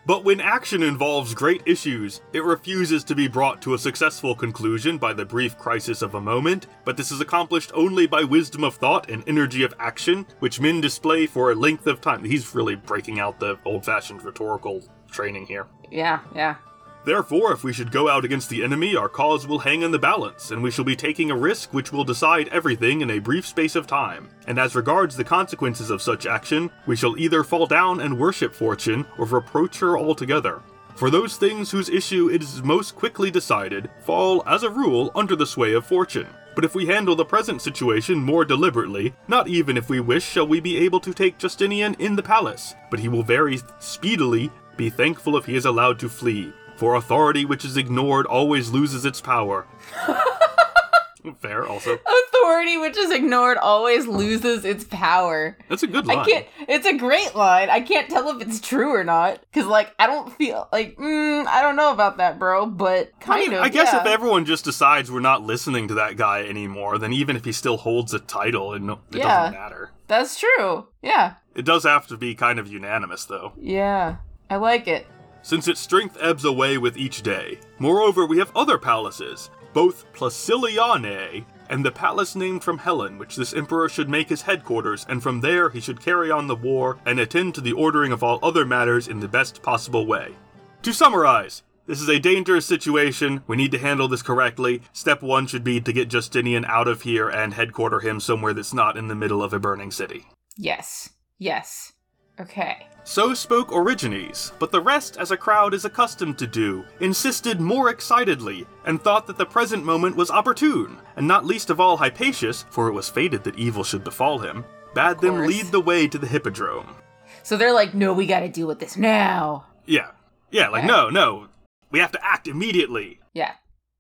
But 0.07 0.23
when 0.23 0.41
action 0.41 0.85
involves 0.85 1.35
great 1.35 1.63
issues, 1.67 2.21
it 2.33 2.45
refuses 2.45 3.03
to 3.05 3.15
be 3.17 3.27
brought 3.27 3.61
to 3.63 3.75
a 3.75 3.79
successful 3.79 4.37
conclusion 4.37 4.99
by 4.99 5.15
the 5.15 5.25
brief 5.25 5.59
crisis 5.59 6.01
of 6.01 6.15
a 6.15 6.21
moment, 6.21 6.69
but 6.85 6.97
this 6.97 7.11
is 7.11 7.21
accomplished 7.21 7.73
only 7.75 8.07
by 8.07 8.23
wisdom 8.23 8.63
of 8.63 8.77
thought 8.77 9.11
and 9.11 9.25
energy 9.27 9.65
of 9.65 9.75
action, 9.81 10.27
which 10.39 10.61
men 10.61 10.81
display 10.81 11.27
for 11.27 11.51
a 11.51 11.57
length 11.57 11.89
of 11.89 12.01
time. 12.01 12.23
He's 12.23 12.55
really 12.55 12.77
breaking 12.77 13.19
out 13.19 13.41
the 13.41 13.59
old 13.65 13.85
fashioned 13.85 14.23
rhetorical 14.23 14.85
training 15.11 15.47
here. 15.47 15.67
Yeah, 15.91 16.21
yeah. 16.37 16.57
Therefore, 17.05 17.53
if 17.53 17.63
we 17.63 17.73
should 17.73 17.93
go 17.93 18.09
out 18.09 18.25
against 18.25 18.49
the 18.49 18.65
enemy, 18.65 18.97
our 18.97 19.11
cause 19.11 19.47
will 19.47 19.59
hang 19.59 19.83
in 19.83 19.91
the 19.91 19.99
balance, 19.99 20.51
and 20.51 20.63
we 20.63 20.71
shall 20.71 20.85
be 20.85 20.97
taking 20.97 21.31
a 21.31 21.37
risk 21.37 21.75
which 21.75 21.93
will 21.93 22.05
decide 22.05 22.49
everything 22.49 23.03
in 23.03 23.11
a 23.11 23.19
brief 23.19 23.47
space 23.47 23.77
of 23.77 23.87
time. 23.87 24.31
And 24.47 24.59
as 24.59 24.75
regards 24.75 25.17
the 25.17 25.25
consequences 25.25 25.91
of 25.91 26.01
such 26.01 26.27
action, 26.27 26.71
we 26.87 26.97
shall 26.97 27.19
either 27.19 27.45
fall 27.45 27.67
down 27.67 28.01
and 28.01 28.19
worship 28.19 28.55
fortune, 28.55 29.05
or 29.19 29.27
reproach 29.27 29.81
her 29.81 29.99
altogether. 29.99 30.63
For 30.97 31.11
those 31.11 31.37
things 31.37 31.71
whose 31.71 31.91
issue 31.91 32.31
it 32.31 32.43
is 32.43 32.63
most 32.63 32.95
quickly 32.95 33.31
decided 33.31 33.91
fall, 34.01 34.43
as 34.47 34.63
a 34.63 34.71
rule, 34.71 35.11
under 35.15 35.37
the 35.37 35.47
sway 35.47 35.75
of 35.75 35.85
fortune. 35.85 36.29
But 36.55 36.65
if 36.65 36.75
we 36.75 36.87
handle 36.87 37.17
the 37.17 37.25
present 37.25 37.61
situation 37.61 38.19
more 38.19 38.45
deliberately, 38.45 39.13
not 39.27 39.49
even 39.49 39.77
if 39.77 39.91
we 39.91 39.99
wish 39.99 40.25
shall 40.25 40.47
we 40.47 40.61
be 40.61 40.79
able 40.79 41.01
to 41.01 41.13
take 41.13 41.37
Justinian 41.37 41.95
in 41.99 42.15
the 42.15 42.23
palace, 42.23 42.75
but 42.91 43.01
he 43.01 43.09
will 43.09 43.25
very 43.25 43.59
speedily 43.81 44.51
be 44.77 44.89
thankful 44.89 45.37
if 45.37 45.45
he 45.45 45.57
is 45.57 45.67
allowed 45.67 45.99
to 45.99 46.09
flee. 46.09 46.53
For 46.85 46.97
authority 46.97 47.47
which 47.47 47.65
is 47.65 47.79
ignored 47.79 48.27
always 48.27 48.71
loses 48.71 49.07
its 49.07 49.19
power. 49.19 49.67
Fair, 51.41 51.67
also. 51.67 51.95
Authority 51.95 52.77
which 52.77 52.99
is 52.99 53.11
ignored 53.11 53.57
always 53.57 54.07
loses 54.07 54.67
its 54.67 54.85
power. 54.85 55.57
That's 55.71 55.83
a 55.83 55.87
good 55.87 56.07
line. 56.07 56.19
I 56.19 56.25
can't. 56.27 56.47
It's 56.69 56.85
a 56.85 56.95
great 56.99 57.35
line. 57.35 57.71
I 57.71 57.81
can't 57.81 58.11
tell 58.11 58.29
if 58.39 58.47
it's 58.47 58.61
true 58.61 58.95
or 58.95 59.03
not 59.03 59.41
because, 59.51 59.65
like, 59.67 59.95
I 59.99 60.07
don't 60.07 60.31
feel 60.31 60.69
like. 60.73 60.97
Mm, 60.97 61.47
I 61.47 61.63
don't 61.63 61.77
know 61.77 61.91
about 61.91 62.19
that, 62.19 62.39
bro. 62.39 62.67
But 62.67 63.13
I 63.19 63.25
kind 63.25 63.41
mean, 63.41 63.55
of. 63.55 63.63
I 63.63 63.71
guess 63.71 63.89
yeah. 63.91 64.03
if 64.03 64.07
everyone 64.07 64.45
just 64.45 64.67
decides 64.67 65.11
we're 65.11 65.21
not 65.21 65.43
listening 65.43 65.89
to 65.89 65.95
that 65.95 66.19
guy 66.19 66.45
anymore, 66.45 66.99
then 66.99 67.15
even 67.15 67.35
if 67.35 67.47
he 67.47 67.53
still 67.53 67.79
holds 67.79 68.13
a 68.13 68.19
title, 68.19 68.75
it, 68.75 68.83
no, 68.83 69.01
it 69.11 69.21
Yeah. 69.21 69.45
doesn't 69.45 69.55
matter. 69.55 69.91
That's 70.07 70.39
true. 70.39 70.89
Yeah. 71.01 71.37
It 71.55 71.65
does 71.65 71.85
have 71.85 72.07
to 72.09 72.19
be 72.19 72.35
kind 72.35 72.59
of 72.59 72.69
unanimous, 72.69 73.25
though. 73.25 73.55
Yeah. 73.59 74.17
I 74.51 74.57
like 74.57 74.87
it. 74.87 75.07
Since 75.45 75.69
its 75.69 75.79
strength 75.79 76.17
ebbs 76.21 76.45
away 76.45 76.79
with 76.79 76.97
each 76.97 77.23
day. 77.23 77.61
Moreover, 77.79 78.27
we 78.27 78.39
have 78.39 78.51
other 78.57 78.79
palaces, 78.79 79.51
both 79.73 80.13
Placilianae 80.13 81.45
and 81.71 81.85
the 81.85 81.93
palace 81.93 82.35
named 82.35 82.65
from 82.65 82.79
Helen, 82.79 83.19
which 83.19 83.37
this 83.37 83.55
emperor 83.55 83.89
should 83.89 84.09
make 84.09 84.29
his 84.29 84.43
headquarters, 84.43 85.07
and 85.09 85.23
from 85.23 85.41
there 85.41 85.71
he 85.71 85.81
should 85.81 86.01
carry 86.01 86.31
on 86.31 86.47
the 86.47 86.57
war 86.57 86.99
and 87.07 87.21
attend 87.21 87.55
to 87.55 87.61
the 87.61 87.73
ordering 87.73 88.13
of 88.13 88.23
all 88.23 88.39
other 88.43 88.65
matters 88.65 89.09
in 89.09 89.21
the 89.21 89.29
best 89.29 89.63
possible 89.63 90.07
way. 90.07 90.35
To 90.83 90.93
summarize, 90.93 91.63
this 91.87 92.01
is 92.01 92.09
a 92.09 92.19
dangerous 92.19 92.67
situation. 92.67 93.43
We 93.47 93.57
need 93.57 93.73
to 93.73 93.79
handle 93.79 94.09
this 94.09 94.23
correctly. 94.23 94.83
Step 94.93 95.23
one 95.23 95.47
should 95.47 95.65
be 95.65 95.81
to 95.81 95.93
get 95.93 96.09
Justinian 96.09 96.65
out 96.67 96.89
of 96.89 97.03
here 97.03 97.29
and 97.29 97.55
headquarter 97.55 98.01
him 98.01 98.21
somewhere 98.21 98.55
that's 98.55 98.75
not 98.75 98.97
in 98.97 99.09
the 99.09 99.15
middle 99.15 99.43
of 99.43 99.53
a 99.53 99.59
burning 99.59 99.91
city. 99.91 100.27
Yes. 100.57 101.11
Yes. 101.39 101.94
Okay. 102.41 102.87
So 103.05 103.35
spoke 103.35 103.69
Origenes, 103.69 104.53
but 104.59 104.73
the 104.73 104.81
rest, 104.81 105.19
as 105.19 105.31
a 105.31 105.37
crowd 105.37 105.75
is 105.75 105.85
accustomed 105.85 106.39
to 106.39 106.47
do, 106.47 106.85
insisted 107.01 107.61
more 107.61 107.91
excitedly, 107.91 108.67
and 108.87 109.01
thought 109.01 109.27
that 109.27 109.37
the 109.37 109.45
present 109.45 109.85
moment 109.85 110.17
was 110.17 110.31
opportune, 110.31 110.99
and 111.17 111.29
not 111.29 111.45
least 111.45 111.69
of 111.69 111.81
all 111.81 111.99
Hypatius, 111.99 112.65
for 112.71 112.89
it 112.89 112.93
was 112.95 113.11
fated 113.11 113.45
that 113.45 113.59
evil 113.59 113.85
should 113.85 114.05
befall 114.05 114.39
him, 114.39 114.65
bade 114.95 115.19
them 115.21 115.47
lead 115.47 115.67
the 115.67 115.81
way 115.81 116.09
to 116.09 116.17
the 116.19 116.27
hippodrome. 116.27 116.97
So 117.43 117.59
they're 117.59 117.75
like, 117.75 117.93
no, 117.93 118.15
we 118.15 118.27
gotta 118.27 118.49
deal 118.49 118.67
with 118.67 118.79
this 118.79 118.97
now. 118.97 119.67
Yeah, 119.85 120.13
yeah, 120.51 120.69
like, 120.69 120.85
Okay. 120.85 120.93
no, 120.93 121.11
no, 121.11 121.49
we 121.91 121.99
have 121.99 122.13
to 122.13 122.25
act 122.25 122.49
immediately. 122.49 123.21
Yeah. 123.35 123.53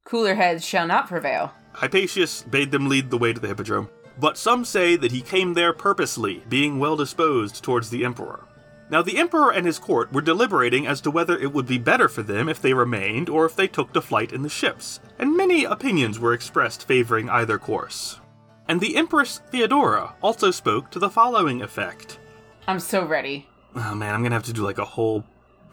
Cooler 0.07 0.35
heads 0.35 0.65
shall 0.65 0.87
not 0.87 1.09
prevail. 1.09 1.53
Hypatius 1.75 2.43
bade 2.51 2.71
them 2.71 2.89
lead 2.89 3.11
the 3.11 3.19
way 3.19 3.35
to 3.35 3.41
the 3.41 3.49
hippodrome, 3.49 3.91
but 4.19 4.39
some 4.39 4.65
say 4.65 4.97
that 4.97 5.13
he 5.13 5.21
came 5.21 5.55
there 5.55 5.73
purposely, 5.73 6.43
being 6.49 6.79
well 6.79 6.97
disposed 6.97 7.63
towards 7.63 7.91
the 7.91 8.05
emperor. 8.05 8.45
Now, 8.91 9.03
the 9.03 9.19
emperor 9.19 9.51
and 9.51 9.67
his 9.67 9.79
court 9.79 10.13
were 10.13 10.21
deliberating 10.21 10.87
as 10.87 11.01
to 11.01 11.11
whether 11.11 11.37
it 11.39 11.53
would 11.53 11.67
be 11.67 11.79
better 11.79 12.09
for 12.09 12.23
them 12.23 12.49
if 12.49 12.61
they 12.61 12.75
remained 12.75 13.29
or 13.29 13.47
if 13.47 13.57
they 13.57 13.67
took 13.67 13.93
to 13.93 14.01
flight 14.01 14.33
in 14.33 14.43
the 14.43 14.49
ships, 14.49 15.01
and 15.19 15.37
many 15.37 15.65
opinions 15.65 16.19
were 16.19 16.35
expressed 16.35 16.87
favoring 16.87 17.29
either 17.31 17.59
course. 17.59 18.21
And 18.69 18.81
the 18.81 18.97
Empress 18.97 19.41
Theodora 19.51 20.15
also 20.23 20.51
spoke 20.51 20.91
to 20.91 20.99
the 20.99 21.11
following 21.11 21.63
effect 21.63 22.19
I'm 22.67 22.81
so 22.81 23.05
ready. 23.05 23.47
Oh 23.75 23.95
man, 23.95 24.15
I'm 24.15 24.23
gonna 24.23 24.35
have 24.35 24.45
to 24.45 24.53
do 24.53 24.63
like 24.63 24.79
a 24.79 24.85
whole. 24.85 25.25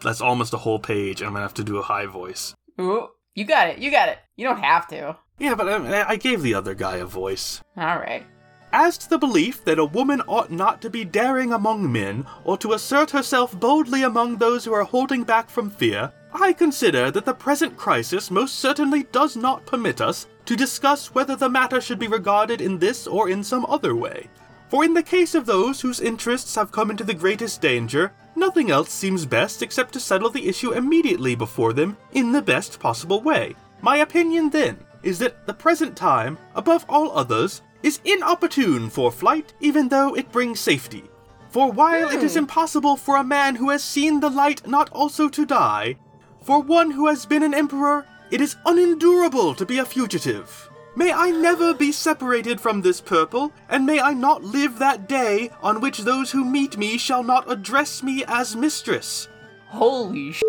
That's 0.02 0.20
almost 0.20 0.52
a 0.52 0.58
whole 0.58 0.78
page, 0.78 1.20
and 1.20 1.28
I'm 1.28 1.32
gonna 1.32 1.44
have 1.44 1.54
to 1.54 1.64
do 1.64 1.78
a 1.78 1.82
high 1.82 2.06
voice. 2.06 2.54
Ooh, 2.80 3.08
you 3.34 3.44
got 3.44 3.68
it. 3.68 3.78
You 3.78 3.90
got 3.90 4.08
it. 4.08 4.18
You 4.36 4.46
don't 4.46 4.60
have 4.60 4.88
to. 4.88 5.16
Yeah, 5.38 5.54
but 5.54 5.68
I, 5.68 6.10
I 6.10 6.16
gave 6.16 6.42
the 6.42 6.54
other 6.54 6.74
guy 6.74 6.96
a 6.96 7.06
voice. 7.06 7.62
All 7.76 7.98
right. 7.98 8.26
As 8.74 8.96
to 8.98 9.10
the 9.10 9.18
belief 9.18 9.62
that 9.64 9.78
a 9.78 9.84
woman 9.84 10.22
ought 10.26 10.50
not 10.50 10.80
to 10.80 10.88
be 10.88 11.04
daring 11.04 11.52
among 11.52 11.92
men, 11.92 12.24
or 12.42 12.56
to 12.58 12.72
assert 12.72 13.10
herself 13.10 13.58
boldly 13.60 14.02
among 14.02 14.36
those 14.36 14.64
who 14.64 14.72
are 14.72 14.84
holding 14.84 15.24
back 15.24 15.50
from 15.50 15.68
fear, 15.68 16.10
I 16.32 16.54
consider 16.54 17.10
that 17.10 17.26
the 17.26 17.34
present 17.34 17.76
crisis 17.76 18.30
most 18.30 18.60
certainly 18.60 19.02
does 19.12 19.36
not 19.36 19.66
permit 19.66 20.00
us 20.00 20.26
to 20.46 20.56
discuss 20.56 21.14
whether 21.14 21.36
the 21.36 21.50
matter 21.50 21.82
should 21.82 21.98
be 21.98 22.08
regarded 22.08 22.62
in 22.62 22.78
this 22.78 23.06
or 23.06 23.28
in 23.28 23.44
some 23.44 23.66
other 23.66 23.94
way. 23.94 24.30
For 24.70 24.84
in 24.86 24.94
the 24.94 25.02
case 25.02 25.34
of 25.34 25.44
those 25.44 25.82
whose 25.82 26.00
interests 26.00 26.54
have 26.54 26.72
come 26.72 26.90
into 26.90 27.04
the 27.04 27.12
greatest 27.12 27.60
danger, 27.60 28.10
nothing 28.36 28.70
else 28.70 28.90
seems 28.90 29.26
best 29.26 29.60
except 29.60 29.92
to 29.92 30.00
settle 30.00 30.30
the 30.30 30.48
issue 30.48 30.72
immediately 30.72 31.34
before 31.34 31.74
them 31.74 31.98
in 32.12 32.32
the 32.32 32.40
best 32.40 32.80
possible 32.80 33.20
way. 33.20 33.54
My 33.82 33.98
opinion, 33.98 34.48
then, 34.48 34.78
is 35.02 35.18
that 35.18 35.46
the 35.46 35.52
present 35.52 35.94
time, 35.94 36.38
above 36.54 36.86
all 36.88 37.12
others, 37.12 37.60
is 37.82 38.00
inopportune 38.04 38.90
for 38.90 39.10
flight, 39.10 39.52
even 39.60 39.88
though 39.88 40.14
it 40.14 40.32
brings 40.32 40.60
safety. 40.60 41.04
For 41.50 41.70
while 41.70 42.08
it 42.08 42.22
is 42.22 42.34
hmm. 42.34 42.40
impossible 42.40 42.96
for 42.96 43.16
a 43.16 43.24
man 43.24 43.56
who 43.56 43.70
has 43.70 43.84
seen 43.84 44.20
the 44.20 44.30
light 44.30 44.66
not 44.66 44.88
also 44.90 45.28
to 45.28 45.44
die, 45.44 45.96
for 46.42 46.62
one 46.62 46.90
who 46.90 47.08
has 47.08 47.26
been 47.26 47.42
an 47.42 47.54
emperor, 47.54 48.06
it 48.30 48.40
is 48.40 48.56
unendurable 48.64 49.54
to 49.54 49.66
be 49.66 49.78
a 49.78 49.84
fugitive. 49.84 50.70
May 50.94 51.12
I 51.12 51.30
never 51.30 51.72
be 51.72 51.92
separated 51.92 52.60
from 52.60 52.82
this 52.82 53.00
purple, 53.00 53.52
and 53.68 53.86
may 53.86 54.00
I 54.00 54.12
not 54.12 54.44
live 54.44 54.78
that 54.78 55.08
day 55.08 55.50
on 55.62 55.80
which 55.80 55.98
those 55.98 56.30
who 56.30 56.44
meet 56.44 56.76
me 56.76 56.98
shall 56.98 57.22
not 57.22 57.50
address 57.50 58.02
me 58.02 58.24
as 58.26 58.56
mistress. 58.56 59.28
Holy 59.68 60.32
sh! 60.32 60.42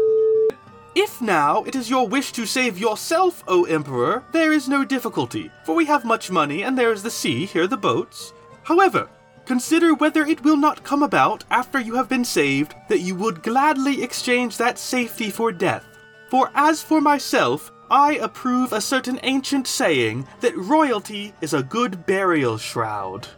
If 0.96 1.24
now 1.24 1.64
it 1.64 1.76
is 1.76 1.90
your 1.90 2.08
wish 2.08 2.32
to 2.34 2.46
save 2.46 2.78
yourself, 2.78 3.44
O 3.48 3.64
Emperor, 3.66 4.24
there 4.32 4.54
is 4.54 4.70
no 4.70 4.86
difficulty, 4.86 5.50
for 5.64 5.74
we 5.74 5.86
have 5.86 6.06
much 6.06 6.30
money 6.30 6.62
and 6.64 6.78
there 6.78 6.92
is 6.92 7.02
the 7.02 7.10
sea, 7.10 7.46
here 7.46 7.66
the 7.66 7.78
boats. 7.78 8.32
However, 8.62 9.10
consider 9.46 9.96
whether 9.96 10.24
it 10.24 10.44
will 10.44 10.56
not 10.56 10.84
come 10.84 11.02
about, 11.02 11.46
after 11.50 11.80
you 11.80 11.96
have 11.96 12.08
been 12.08 12.24
saved, 12.24 12.76
that 12.90 13.00
you 13.00 13.16
would 13.16 13.42
gladly 13.42 14.04
exchange 14.04 14.58
that 14.58 14.78
safety 14.78 15.32
for 15.32 15.52
death. 15.52 15.84
For 16.30 16.52
as 16.54 16.84
for 16.84 17.02
myself, 17.02 17.72
I 17.90 18.14
approve 18.18 18.72
a 18.72 18.80
certain 18.80 19.20
ancient 19.24 19.68
saying 19.68 20.28
that 20.42 20.56
royalty 20.56 21.34
is 21.42 21.56
a 21.56 21.64
good 21.64 22.06
burial 22.06 22.60
shroud. 22.60 23.30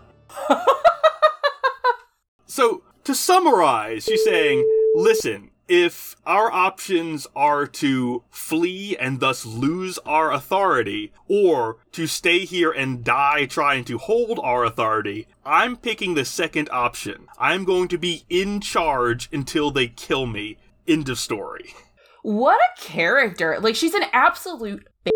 so, 2.45 2.83
to 3.05 3.15
summarize, 3.15 4.03
she's 4.03 4.25
saying, 4.25 4.91
listen, 4.95 5.51
if 5.67 6.15
our 6.25 6.51
options 6.51 7.27
are 7.35 7.65
to 7.67 8.23
flee 8.29 8.95
and 8.97 9.19
thus 9.19 9.45
lose 9.45 9.97
our 9.99 10.31
authority, 10.31 11.11
or 11.27 11.77
to 11.91 12.07
stay 12.07 12.45
here 12.45 12.71
and 12.71 13.03
die 13.03 13.45
trying 13.45 13.83
to 13.85 13.97
hold 13.97 14.39
our 14.43 14.63
authority, 14.63 15.27
I'm 15.45 15.77
picking 15.77 16.13
the 16.13 16.25
second 16.25 16.69
option. 16.71 17.27
I'm 17.39 17.63
going 17.63 17.87
to 17.89 17.97
be 17.97 18.25
in 18.29 18.61
charge 18.61 19.29
until 19.31 19.71
they 19.71 19.87
kill 19.87 20.25
me. 20.25 20.57
End 20.87 21.09
of 21.09 21.19
story. 21.19 21.73
What 22.21 22.59
a 22.59 22.81
character! 22.81 23.59
Like 23.59 23.75
she's 23.75 23.93
an 23.93 24.05
absolute, 24.11 24.87
b- 25.03 25.11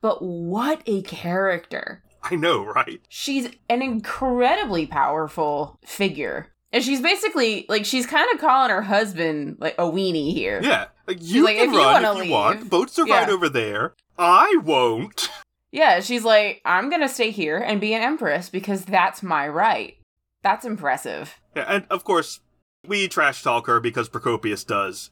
but 0.00 0.22
what 0.22 0.82
a 0.86 1.02
character! 1.02 2.02
I 2.22 2.36
know, 2.36 2.64
right? 2.64 3.00
She's 3.08 3.50
an 3.68 3.82
incredibly 3.82 4.86
powerful 4.86 5.78
figure. 5.84 6.53
And 6.74 6.82
she's 6.82 7.00
basically 7.00 7.66
like 7.68 7.84
she's 7.84 8.04
kind 8.04 8.26
of 8.34 8.40
calling 8.40 8.68
her 8.70 8.82
husband 8.82 9.58
like 9.60 9.76
a 9.78 9.84
weenie 9.84 10.32
here. 10.32 10.60
Yeah, 10.60 10.86
like 11.06 11.18
you 11.20 11.44
like, 11.44 11.56
can 11.56 11.70
if 11.70 11.76
run 11.76 12.02
wanna 12.02 12.10
if 12.10 12.16
you 12.16 12.22
leave- 12.24 12.30
want. 12.32 12.68
Boats 12.68 12.98
are 12.98 13.06
right 13.06 13.28
over 13.28 13.48
there. 13.48 13.94
I 14.18 14.58
won't. 14.64 15.30
Yeah, 15.70 16.00
she's 16.00 16.24
like, 16.24 16.60
I'm 16.64 16.90
gonna 16.90 17.08
stay 17.08 17.30
here 17.30 17.58
and 17.58 17.80
be 17.80 17.94
an 17.94 18.02
empress 18.02 18.48
because 18.48 18.84
that's 18.84 19.22
my 19.22 19.46
right. 19.48 19.96
That's 20.42 20.64
impressive. 20.64 21.40
Yeah, 21.56 21.64
and 21.68 21.86
of 21.90 22.02
course, 22.04 22.40
we 22.86 23.06
trash 23.08 23.42
talk 23.42 23.66
her 23.68 23.78
because 23.80 24.08
Procopius 24.08 24.64
does. 24.64 25.10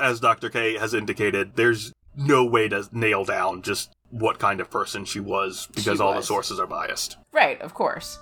As 0.00 0.18
Dr. 0.18 0.48
K 0.48 0.78
has 0.78 0.94
indicated, 0.94 1.56
there's 1.56 1.92
no 2.16 2.42
way 2.44 2.68
to 2.68 2.88
nail 2.90 3.24
down 3.26 3.60
just 3.60 3.92
what 4.10 4.38
kind 4.38 4.60
of 4.60 4.70
person 4.70 5.04
she 5.04 5.20
was 5.20 5.68
because 5.74 5.98
She 5.98 6.02
all 6.02 6.14
the 6.14 6.22
sources 6.22 6.58
are 6.58 6.66
biased. 6.66 7.16
Right, 7.32 7.60
of 7.60 7.74
course. 7.74 8.18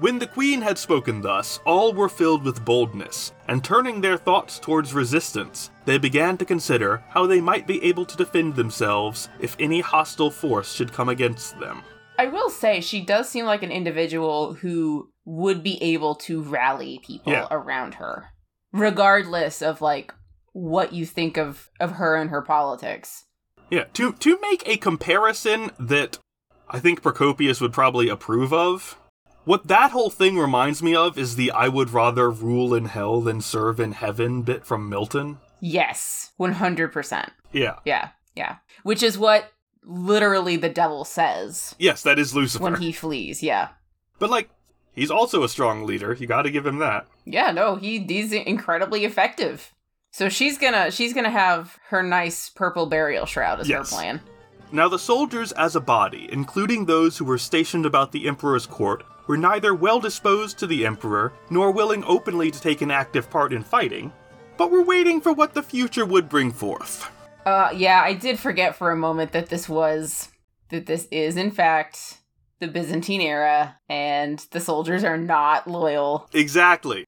When 0.00 0.18
the 0.18 0.26
queen 0.26 0.60
had 0.60 0.76
spoken 0.76 1.20
thus, 1.20 1.60
all 1.64 1.92
were 1.92 2.08
filled 2.08 2.42
with 2.42 2.64
boldness, 2.64 3.32
and 3.46 3.62
turning 3.62 4.00
their 4.00 4.16
thoughts 4.16 4.58
towards 4.58 4.92
resistance, 4.92 5.70
they 5.84 5.98
began 5.98 6.36
to 6.38 6.44
consider 6.44 7.04
how 7.08 7.26
they 7.26 7.40
might 7.40 7.66
be 7.66 7.82
able 7.84 8.04
to 8.06 8.16
defend 8.16 8.56
themselves 8.56 9.28
if 9.38 9.56
any 9.60 9.80
hostile 9.80 10.30
force 10.32 10.72
should 10.72 10.92
come 10.92 11.08
against 11.08 11.58
them. 11.60 11.82
I 12.18 12.26
will 12.26 12.50
say 12.50 12.80
she 12.80 13.00
does 13.04 13.28
seem 13.28 13.44
like 13.44 13.62
an 13.62 13.70
individual 13.70 14.54
who 14.54 15.10
would 15.24 15.62
be 15.62 15.80
able 15.82 16.16
to 16.16 16.42
rally 16.42 17.00
people 17.04 17.32
Yeah. 17.32 17.46
around 17.50 17.94
her, 17.94 18.30
regardless 18.72 19.62
of 19.62 19.80
like 19.80 20.12
what 20.52 20.92
you 20.92 21.06
think 21.06 21.36
of 21.36 21.70
of 21.80 21.92
her 21.92 22.16
and 22.16 22.30
her 22.30 22.42
politics. 22.42 23.24
Yeah, 23.70 23.84
to 23.94 24.12
to 24.12 24.38
make 24.40 24.62
a 24.68 24.76
comparison 24.76 25.70
that 25.78 26.18
I 26.68 26.80
think 26.80 27.00
Procopius 27.02 27.60
would 27.60 27.72
probably 27.72 28.08
approve 28.08 28.52
of, 28.52 28.98
what 29.44 29.66
that 29.68 29.90
whole 29.90 30.10
thing 30.10 30.38
reminds 30.38 30.82
me 30.82 30.94
of 30.94 31.18
is 31.18 31.36
the 31.36 31.50
I 31.50 31.68
would 31.68 31.90
rather 31.90 32.30
rule 32.30 32.74
in 32.74 32.86
hell 32.86 33.20
than 33.20 33.40
serve 33.40 33.78
in 33.80 33.92
heaven 33.92 34.42
bit 34.42 34.64
from 34.64 34.88
Milton. 34.88 35.38
Yes, 35.60 36.32
one 36.36 36.52
hundred 36.52 36.92
percent. 36.92 37.30
Yeah. 37.52 37.76
Yeah, 37.84 38.10
yeah. 38.34 38.56
Which 38.82 39.02
is 39.02 39.16
what 39.18 39.50
literally 39.86 40.56
the 40.56 40.68
devil 40.70 41.04
says 41.04 41.74
Yes, 41.78 42.02
that 42.02 42.18
is 42.18 42.34
Lucifer. 42.34 42.62
when 42.64 42.76
he 42.76 42.90
flees. 42.92 43.42
Yeah. 43.42 43.68
But 44.18 44.30
like 44.30 44.48
he's 44.94 45.10
also 45.10 45.42
a 45.42 45.48
strong 45.48 45.84
leader. 45.86 46.14
You 46.14 46.26
got 46.26 46.42
to 46.42 46.50
give 46.50 46.66
him 46.66 46.78
that. 46.78 47.06
Yeah, 47.24 47.50
no, 47.52 47.76
he 47.76 47.98
he's 48.00 48.32
incredibly 48.32 49.04
effective. 49.04 49.72
So 50.10 50.28
she's 50.28 50.58
gonna 50.58 50.90
she's 50.90 51.12
gonna 51.12 51.30
have 51.30 51.78
her 51.88 52.02
nice 52.02 52.48
purple 52.50 52.86
burial 52.86 53.26
shroud 53.26 53.60
as 53.60 53.68
Yes. 53.68 53.90
her 53.90 53.96
plan. 53.96 54.20
Now 54.72 54.88
the 54.88 54.98
soldiers 54.98 55.52
as 55.52 55.76
a 55.76 55.80
body, 55.80 56.28
including 56.32 56.86
those 56.86 57.18
who 57.18 57.24
were 57.24 57.38
stationed 57.38 57.86
about 57.86 58.12
the 58.12 58.26
emperor's 58.26 58.66
court, 58.66 59.04
were 59.26 59.36
neither 59.36 59.74
well 59.74 60.00
disposed 60.00 60.58
to 60.58 60.66
the 60.66 60.84
emperor 60.86 61.32
nor 61.50 61.70
willing 61.70 62.04
openly 62.04 62.50
to 62.50 62.60
take 62.60 62.82
an 62.82 62.90
active 62.90 63.30
part 63.30 63.52
in 63.52 63.62
fighting, 63.62 64.12
but 64.56 64.70
were 64.70 64.82
waiting 64.82 65.20
for 65.20 65.32
what 65.32 65.54
the 65.54 65.62
future 65.62 66.06
would 66.06 66.28
bring 66.28 66.52
forth. 66.52 67.10
Uh 67.46 67.70
yeah, 67.74 68.02
I 68.02 68.14
did 68.14 68.38
forget 68.38 68.74
for 68.76 68.90
a 68.90 68.96
moment 68.96 69.32
that 69.32 69.48
this 69.48 69.68
was 69.68 70.28
that 70.70 70.86
this 70.86 71.06
is 71.10 71.36
in 71.36 71.50
fact 71.50 72.18
the 72.60 72.68
Byzantine 72.68 73.20
era 73.20 73.76
and 73.88 74.38
the 74.52 74.60
soldiers 74.60 75.04
are 75.04 75.18
not 75.18 75.68
loyal. 75.68 76.28
Exactly. 76.32 77.04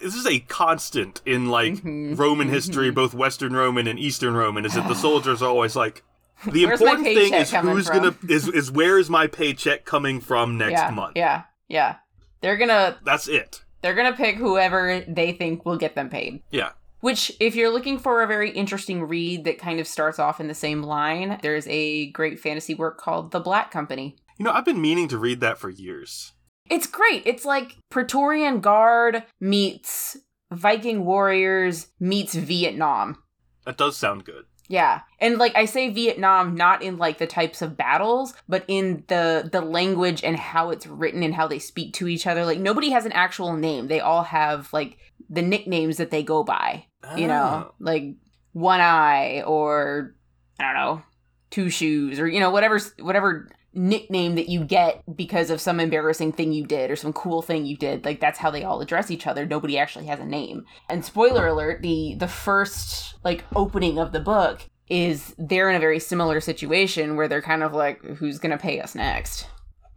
This 0.00 0.14
is 0.14 0.26
a 0.26 0.38
constant 0.40 1.20
in 1.26 1.48
like 1.48 1.74
Mhm, 1.74 2.16
Roman 2.18 2.48
history, 2.48 2.90
mhm. 2.90 2.94
both 2.94 3.12
Western 3.14 3.52
Roman 3.54 3.86
and 3.86 3.98
Eastern 3.98 4.34
Roman, 4.34 4.64
is 4.64 4.74
that 4.74 4.88
the 4.88 4.94
soldiers 5.08 5.42
are 5.42 5.48
always 5.50 5.74
like 5.76 6.02
the 6.46 6.64
important 6.64 7.04
thing 7.04 7.34
is 7.34 7.50
who's 7.52 7.88
from?" 7.88 7.98
gonna 7.98 8.14
is 8.28 8.48
is 8.48 8.70
where 8.70 8.98
is 8.98 9.10
my 9.10 9.26
paycheck 9.26 9.84
coming 9.84 10.20
from 10.20 10.56
next 10.56 10.72
yeah, 10.72 10.90
month. 10.90 11.16
Yeah, 11.16 11.42
yeah. 11.70 11.96
They're 12.42 12.56
gonna 12.58 12.98
That's 13.04 13.28
it. 13.28 13.62
they're 13.82 13.94
gonna 13.94 14.16
pick 14.16 14.36
whoever 14.36 15.00
they 15.08 15.32
think 15.32 15.64
will 15.64 15.78
get 15.78 15.94
them 15.94 16.10
paid. 16.10 16.42
Yeah. 16.50 16.70
Which, 17.00 17.32
if 17.40 17.54
you're 17.54 17.70
looking 17.70 17.98
for 17.98 18.22
a 18.22 18.26
very 18.26 18.50
interesting 18.50 19.04
read 19.04 19.44
that 19.44 19.58
kind 19.58 19.80
of 19.80 19.86
starts 19.86 20.18
off 20.18 20.38
in 20.38 20.48
the 20.48 20.54
same 20.54 20.82
line, 20.82 21.38
there's 21.42 21.66
a 21.68 22.10
great 22.10 22.38
fantasy 22.38 22.74
work 22.74 22.98
called 22.98 23.30
The 23.30 23.40
Black 23.40 23.70
Company. 23.70 24.16
You 24.38 24.44
know, 24.44 24.52
I've 24.52 24.66
been 24.66 24.82
meaning 24.82 25.08
to 25.08 25.16
read 25.18 25.40
that 25.40 25.56
for 25.56 25.70
years. 25.70 26.32
It's 26.68 26.86
great. 26.86 27.22
It's 27.24 27.46
like 27.46 27.78
Praetorian 27.90 28.60
Guard 28.60 29.24
meets 29.40 30.18
Viking 30.52 31.04
Warriors 31.06 31.88
meets 31.98 32.34
Vietnam. 32.34 33.16
That 33.64 33.78
does 33.78 33.96
sound 33.96 34.24
good. 34.24 34.44
Yeah. 34.70 35.00
And 35.18 35.36
like 35.36 35.56
I 35.56 35.64
say 35.64 35.90
Vietnam 35.90 36.54
not 36.54 36.80
in 36.80 36.96
like 36.96 37.18
the 37.18 37.26
types 37.26 37.60
of 37.60 37.76
battles, 37.76 38.34
but 38.48 38.64
in 38.68 39.02
the 39.08 39.48
the 39.50 39.60
language 39.60 40.22
and 40.22 40.36
how 40.36 40.70
it's 40.70 40.86
written 40.86 41.24
and 41.24 41.34
how 41.34 41.48
they 41.48 41.58
speak 41.58 41.92
to 41.94 42.06
each 42.06 42.24
other. 42.24 42.44
Like 42.46 42.60
nobody 42.60 42.90
has 42.90 43.04
an 43.04 43.10
actual 43.12 43.54
name. 43.54 43.88
They 43.88 43.98
all 43.98 44.22
have 44.22 44.72
like 44.72 44.96
the 45.28 45.42
nicknames 45.42 45.96
that 45.96 46.12
they 46.12 46.22
go 46.22 46.44
by. 46.44 46.86
You 47.16 47.26
know, 47.26 47.66
Oh. 47.70 47.74
like 47.80 48.14
one 48.52 48.80
eye 48.80 49.42
or 49.44 50.14
I 50.60 50.62
don't 50.62 50.74
know, 50.74 51.02
two 51.50 51.68
shoes 51.68 52.20
or 52.20 52.28
you 52.28 52.38
know 52.38 52.50
whatever 52.50 52.78
whatever 53.00 53.48
nickname 53.72 54.34
that 54.34 54.48
you 54.48 54.64
get 54.64 55.02
because 55.16 55.50
of 55.50 55.60
some 55.60 55.78
embarrassing 55.80 56.32
thing 56.32 56.52
you 56.52 56.64
did 56.66 56.90
or 56.90 56.96
some 56.96 57.12
cool 57.12 57.42
thing 57.42 57.64
you 57.66 57.76
did. 57.76 58.04
Like 58.04 58.20
that's 58.20 58.38
how 58.38 58.50
they 58.50 58.64
all 58.64 58.80
address 58.80 59.10
each 59.10 59.26
other. 59.26 59.46
Nobody 59.46 59.78
actually 59.78 60.06
has 60.06 60.18
a 60.20 60.24
name. 60.24 60.64
And 60.88 61.04
spoiler 61.04 61.46
alert, 61.46 61.82
the 61.82 62.14
the 62.18 62.28
first 62.28 63.14
like 63.24 63.44
opening 63.54 63.98
of 63.98 64.12
the 64.12 64.20
book 64.20 64.62
is 64.88 65.34
they're 65.38 65.70
in 65.70 65.76
a 65.76 65.80
very 65.80 66.00
similar 66.00 66.40
situation 66.40 67.14
where 67.16 67.28
they're 67.28 67.42
kind 67.42 67.62
of 67.62 67.72
like 67.72 68.02
who's 68.02 68.38
going 68.38 68.50
to 68.50 68.58
pay 68.58 68.80
us 68.80 68.94
next? 68.94 69.46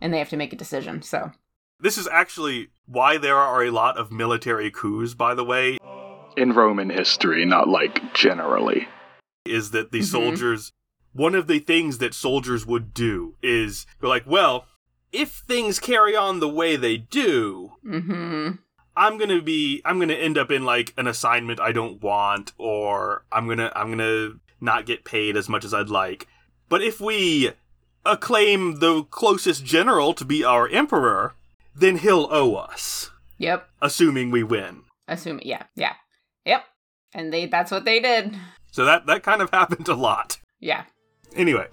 And 0.01 0.13
they 0.13 0.19
have 0.19 0.30
to 0.30 0.38
make 0.38 0.53
a 0.53 0.57
decision. 0.57 1.01
So, 1.01 1.32
This 1.80 1.97
is 1.97 2.07
actually 2.09 2.67
why 2.86 3.17
there 3.17 3.38
are 3.38 3.63
a 3.63 3.71
lot 3.71 3.97
of 3.97 4.11
military 4.11 4.69
coups, 4.69 5.13
by 5.15 5.34
the 5.34 5.43
way, 5.43 5.78
In 6.38 6.51
Roman 6.53 6.89
history, 6.89 7.45
not 7.45 7.67
like 7.67 8.13
generally. 8.13 8.88
is 9.45 9.71
that 9.71 9.91
the 9.91 9.99
Mhm. 9.99 10.03
soldiers, 10.05 10.71
one 11.14 11.36
of 11.36 11.47
the 11.47 11.59
things 11.59 11.99
that 11.99 12.14
soldiers 12.14 12.66
would 12.66 12.93
do 12.93 13.36
is 13.41 13.86
go 14.01 14.09
like, 14.09 14.26
well, 14.28 14.66
if 15.11 15.30
things 15.47 15.80
carry 15.80 16.16
on 16.16 16.39
the 16.39 16.49
way 16.49 16.76
they 16.76 16.97
do, 16.97 17.74
Mm-hmm. 17.86 18.51
I'm 18.95 19.18
gonna 19.18 19.41
be 19.41 19.82
I'm 19.86 19.99
gonna 19.99 20.14
end 20.14 20.38
up 20.38 20.51
in 20.51 20.66
like 20.66 20.93
an 20.97 21.07
assignment 21.07 21.59
I 21.59 21.72
don't 21.72 22.01
want, 22.01 22.53
or 22.59 23.24
I'm 23.32 23.47
gonna 23.47 23.72
I'm 23.76 23.89
gonna 23.89 24.34
not 24.61 24.86
get 24.86 25.03
paid 25.03 25.36
as 25.36 25.49
much 25.49 25.66
as 25.66 25.74
I'd 25.74 25.89
like. 25.89 26.28
But 26.70 26.84
if 26.84 27.01
we 27.01 27.51
acclaim 28.05 28.80
the 28.80 29.03
closest 29.03 29.66
general 29.66 30.14
to 30.14 30.26
be 30.26 30.43
our 30.43 30.68
emperor, 30.68 31.34
then 31.76 31.97
he'll 31.97 32.28
owe 32.32 32.55
us, 32.55 33.09
Yep. 33.39 33.68
assuming 33.82 34.30
we 34.32 34.43
win. 34.43 34.84
Assume 35.07 35.39
yeah, 35.43 35.64
yeah. 35.76 35.93
Yep. 36.45 36.64
And 37.14 37.34
they 37.34 37.45
that's 37.47 37.72
what 37.72 37.86
they 37.86 37.99
did. 37.99 38.36
So 38.72 38.86
that 38.86 39.05
that 39.07 39.24
kind 39.24 39.41
of 39.41 39.49
happened 39.53 39.88
a 39.88 39.95
lot. 39.95 40.38
Yeah. 40.59 40.84
Anyway, 41.36 41.67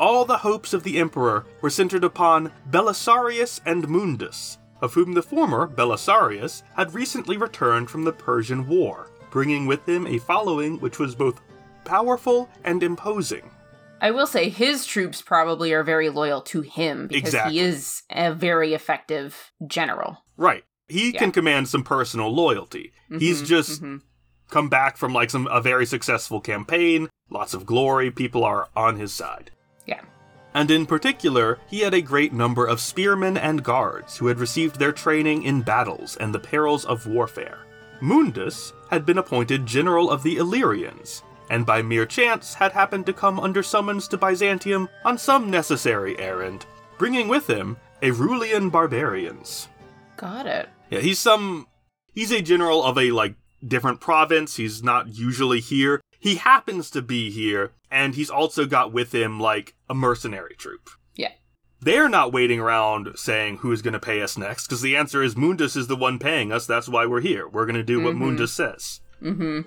all 0.00 0.24
the 0.24 0.38
hopes 0.38 0.72
of 0.72 0.82
the 0.82 0.98
emperor 0.98 1.44
were 1.60 1.70
centered 1.70 2.04
upon 2.04 2.52
Belisarius 2.70 3.60
and 3.66 3.86
Mundus, 3.88 4.58
of 4.80 4.94
whom 4.94 5.12
the 5.12 5.22
former, 5.22 5.66
Belisarius, 5.68 6.62
had 6.76 6.94
recently 6.94 7.36
returned 7.36 7.90
from 7.90 8.04
the 8.04 8.12
Persian 8.12 8.66
War, 8.66 9.10
bringing 9.30 9.66
with 9.66 9.88
him 9.88 10.06
a 10.06 10.18
following 10.18 10.80
which 10.80 10.98
was 10.98 11.14
both 11.14 11.40
powerful 11.84 12.48
and 12.64 12.82
imposing. 12.82 13.50
I 14.00 14.10
will 14.10 14.26
say 14.26 14.48
his 14.48 14.84
troops 14.84 15.22
probably 15.22 15.72
are 15.72 15.84
very 15.84 16.08
loyal 16.08 16.40
to 16.42 16.60
him 16.62 17.06
because 17.06 17.28
Exactly. 17.28 17.52
he 17.52 17.60
is 17.60 18.02
a 18.10 18.34
very 18.34 18.74
effective 18.74 19.52
general. 19.66 20.18
Right. 20.36 20.64
He 20.88 21.12
Yeah. 21.12 21.20
can 21.20 21.30
command 21.32 21.68
some 21.68 21.84
personal 21.84 22.34
loyalty. 22.34 22.92
He's 23.18 23.42
Mhm, 23.42 23.46
just 23.46 23.80
mhm. 23.82 24.00
Come 24.52 24.68
back 24.68 24.98
from 24.98 25.14
like 25.14 25.30
some 25.30 25.48
a 25.50 25.62
very 25.62 25.86
successful 25.86 26.38
campaign, 26.38 27.08
lots 27.30 27.54
of 27.54 27.64
glory, 27.64 28.10
people 28.10 28.44
are 28.44 28.68
on 28.76 28.98
his 28.98 29.10
side. 29.10 29.50
Yeah. 29.86 30.02
And 30.52 30.70
in 30.70 30.84
particular, 30.84 31.58
he 31.70 31.80
had 31.80 31.94
a 31.94 32.02
great 32.02 32.34
number 32.34 32.66
of 32.66 32.78
spearmen 32.78 33.38
and 33.38 33.64
guards 33.64 34.18
who 34.18 34.26
had 34.26 34.38
received 34.38 34.78
their 34.78 34.92
training 34.92 35.44
in 35.44 35.62
battles 35.62 36.18
and 36.18 36.34
the 36.34 36.38
perils 36.38 36.84
of 36.84 37.06
warfare. 37.06 37.60
Mundus 38.02 38.74
had 38.90 39.06
been 39.06 39.16
appointed 39.16 39.64
general 39.64 40.10
of 40.10 40.22
the 40.22 40.36
Illyrians, 40.36 41.22
and 41.48 41.64
by 41.64 41.80
mere 41.80 42.04
chance 42.04 42.52
had 42.52 42.72
happened 42.72 43.06
to 43.06 43.14
come 43.14 43.40
under 43.40 43.62
summons 43.62 44.06
to 44.08 44.18
Byzantium 44.18 44.86
on 45.02 45.16
some 45.16 45.50
necessary 45.50 46.18
errand, 46.18 46.66
bringing 46.98 47.26
with 47.26 47.48
him 47.48 47.78
Erulian 48.02 48.70
barbarians. 48.70 49.68
Got 50.18 50.44
it. 50.44 50.68
Yeah, 50.90 51.00
he's 51.00 51.18
some. 51.18 51.68
He's 52.12 52.32
a 52.32 52.42
general 52.42 52.84
of 52.84 52.98
a 52.98 53.12
like 53.12 53.36
different 53.66 54.00
province. 54.00 54.56
He's 54.56 54.82
not 54.82 55.14
usually 55.16 55.60
here. 55.60 56.00
He 56.18 56.36
happens 56.36 56.90
to 56.90 57.02
be 57.02 57.30
here, 57.30 57.72
and 57.90 58.14
he's 58.14 58.30
also 58.30 58.64
got 58.66 58.92
with 58.92 59.14
him 59.14 59.40
like 59.40 59.74
a 59.88 59.94
mercenary 59.94 60.54
troop. 60.56 60.90
Yeah. 61.16 61.32
They're 61.80 62.08
not 62.08 62.32
waiting 62.32 62.60
around 62.60 63.08
saying 63.16 63.58
who's 63.58 63.82
going 63.82 63.94
to 63.94 63.98
pay 64.00 64.22
us 64.22 64.38
next, 64.38 64.66
because 64.68 64.82
the 64.82 64.96
answer 64.96 65.22
is 65.22 65.34
Mundus 65.34 65.76
is 65.76 65.88
the 65.88 65.96
one 65.96 66.18
paying 66.20 66.52
us. 66.52 66.64
That's 66.66 66.88
why 66.88 67.06
we're 67.06 67.20
here. 67.20 67.48
We're 67.48 67.66
going 67.66 67.74
to 67.76 67.82
do 67.82 68.00
what 68.00 68.14
Mhm. 68.14 68.18
Mundus 68.20 68.52
says. 68.52 69.00
Mm-hmm. 69.20 69.62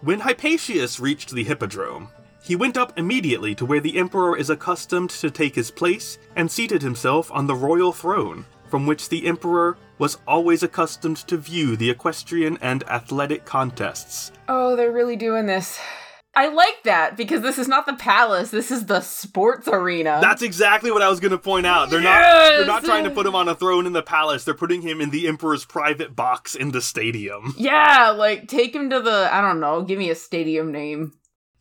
When 0.00 0.20
Hypatius 0.20 0.98
reached 1.00 1.32
the 1.32 1.44
Hippodrome, 1.44 2.08
he 2.42 2.56
went 2.56 2.78
up 2.78 2.96
immediately 2.98 3.54
to 3.56 3.66
where 3.66 3.80
the 3.80 3.98
Emperor 3.98 4.34
is 4.36 4.48
accustomed 4.48 5.10
to 5.10 5.30
take 5.30 5.54
his 5.56 5.70
place 5.70 6.18
and 6.36 6.50
seated 6.50 6.80
himself 6.82 7.30
on 7.32 7.46
the 7.46 7.54
royal 7.54 7.92
throne, 7.92 8.46
from 8.68 8.86
which 8.86 9.08
the 9.08 9.26
Emperor 9.26 9.76
was 9.98 10.18
always 10.26 10.62
accustomed 10.62 11.16
to 11.28 11.36
view 11.36 11.76
the 11.76 11.90
equestrian 11.90 12.58
and 12.60 12.84
athletic 12.84 13.44
contests. 13.44 14.32
Oh, 14.48 14.76
they're 14.76 14.92
really 14.92 15.16
doing 15.16 15.46
this. 15.46 15.78
I 16.38 16.48
like 16.48 16.84
that 16.84 17.16
because 17.16 17.42
this 17.42 17.58
is 17.58 17.66
not 17.66 17.84
the 17.84 17.94
palace. 17.94 18.50
This 18.50 18.70
is 18.70 18.86
the 18.86 19.00
sports 19.00 19.66
arena. 19.66 20.20
That's 20.22 20.42
exactly 20.42 20.92
what 20.92 21.02
I 21.02 21.08
was 21.08 21.18
going 21.18 21.32
to 21.32 21.38
point 21.38 21.66
out. 21.66 21.90
They're 21.90 22.00
not 22.00 22.20
they're 22.20 22.64
not 22.64 22.84
trying 22.84 23.02
to 23.04 23.10
put 23.10 23.26
him 23.26 23.34
on 23.34 23.48
a 23.48 23.56
throne 23.56 23.86
in 23.86 23.92
the 23.92 24.04
palace. 24.04 24.44
They're 24.44 24.54
putting 24.54 24.82
him 24.82 25.00
in 25.00 25.10
the 25.10 25.26
Emperor's 25.26 25.64
private 25.64 26.14
box 26.14 26.54
in 26.54 26.70
the 26.70 26.80
stadium. 26.80 27.54
yeah, 27.58 28.10
like 28.10 28.46
take 28.46 28.72
him 28.72 28.88
to 28.90 29.00
the 29.00 29.28
I 29.32 29.40
don't 29.40 29.58
know, 29.58 29.82
give 29.82 29.98
me 29.98 30.10
a 30.10 30.14
stadium 30.14 30.70
name. 30.70 31.12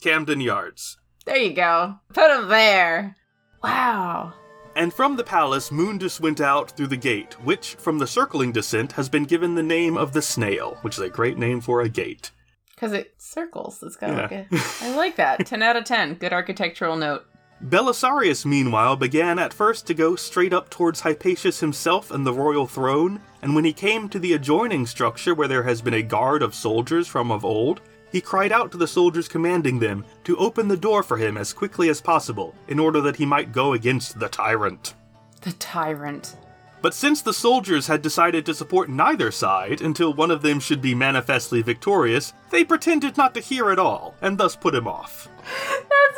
Camden 0.02 0.42
Yards. 0.42 0.98
There 1.26 1.38
you 1.38 1.54
go. 1.54 1.96
Put 2.14 2.30
him 2.30 2.48
there. 2.48 3.16
Wow. 3.64 4.34
And 4.78 4.94
from 4.94 5.16
the 5.16 5.24
palace, 5.24 5.72
Mundus 5.72 6.20
went 6.20 6.40
out 6.40 6.70
through 6.70 6.86
the 6.88 6.98
gate, 6.98 7.34
which, 7.44 7.74
from 7.80 7.98
the 7.98 8.06
circling 8.06 8.52
descent, 8.52 8.92
has 8.92 9.10
been 9.10 9.24
given 9.24 9.56
the 9.56 9.64
name 9.64 9.98
of 9.98 10.14
the 10.14 10.22
Snail, 10.22 10.78
which 10.84 10.98
is 11.00 11.04
a 11.04 11.10
great 11.10 11.36
name 11.40 11.62
for 11.62 11.82
a 11.82 11.90
gate. 11.90 12.30
Because 12.76 12.94
it 12.94 13.16
circles. 13.18 13.82
It's 13.82 13.96
got 13.96 14.12
like 14.12 14.30
Yeah. 14.32 14.44
a. 14.52 14.86
I 14.86 14.96
like 14.96 15.16
that. 15.16 15.44
10 15.48 15.64
out 15.64 15.78
of 15.78 15.84
10. 15.86 16.14
Good 16.14 16.32
architectural 16.32 16.96
note. 16.96 17.26
Belisarius, 17.66 18.46
meanwhile, 18.46 18.96
began 18.96 19.40
at 19.40 19.52
first 19.52 19.88
to 19.88 19.96
go 19.96 20.16
straight 20.16 20.54
up 20.54 20.70
towards 20.70 21.02
Hypatius 21.02 21.60
himself 21.60 22.12
and 22.12 22.24
the 22.24 22.32
royal 22.32 22.68
throne, 22.68 23.20
and 23.42 23.56
when 23.56 23.66
he 23.66 23.74
came 23.74 24.08
to 24.10 24.20
the 24.20 24.34
adjoining 24.34 24.86
structure 24.86 25.34
where 25.34 25.48
there 25.48 25.64
has 25.64 25.82
been 25.82 25.96
a 25.96 26.04
guard 26.04 26.44
of 26.44 26.54
soldiers 26.54 27.08
from 27.08 27.32
of 27.32 27.44
old, 27.44 27.82
he 28.12 28.22
cried 28.22 28.52
out 28.52 28.72
to 28.72 28.78
the 28.78 28.88
soldiers 28.88 29.28
commanding 29.28 29.80
them 29.80 30.06
to 30.24 30.38
open 30.38 30.68
the 30.68 30.78
door 30.78 31.04
for 31.04 31.18
him 31.18 31.38
as 31.38 31.54
quickly 31.54 31.90
as 31.90 32.02
possible, 32.02 32.56
in 32.68 32.80
order 32.80 33.02
that 33.02 33.16
he 33.18 33.26
might 33.26 33.52
go 33.52 33.74
against 33.74 34.20
the 34.20 34.30
tyrant. 34.30 34.94
The 35.42 35.54
tyrant. 35.54 36.36
But 36.82 36.94
since 36.94 37.22
the 37.22 37.34
soldiers 37.34 37.88
had 37.88 38.02
decided 38.02 38.46
to 38.46 38.54
support 38.54 38.90
neither 38.90 39.32
side 39.32 39.82
until 39.82 40.14
one 40.14 40.32
of 40.32 40.42
them 40.42 40.60
should 40.60 40.82
be 40.82 40.94
manifestly 40.94 41.62
victorious, 41.62 42.34
they 42.52 42.64
pretended 42.64 43.18
not 43.18 43.34
to 43.34 43.40
hear 43.40 43.72
at 43.72 43.80
all, 43.80 44.16
and 44.22 44.38
thus 44.38 44.56
put 44.56 44.76
him 44.76 44.88
off. 44.88 45.28
That's 45.44 46.18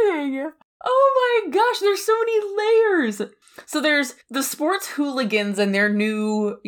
amazing. 0.00 0.50
Oh 0.84 1.42
my 1.44 1.50
gosh, 1.50 1.80
there's 1.80 2.04
so 2.04 2.14
many 2.18 2.56
layers. 2.56 3.22
So 3.66 3.80
there's 3.80 4.14
the 4.30 4.42
sports 4.42 4.86
hooligans 4.88 5.58
and 5.58 5.74
their 5.74 5.88
new 5.88 6.58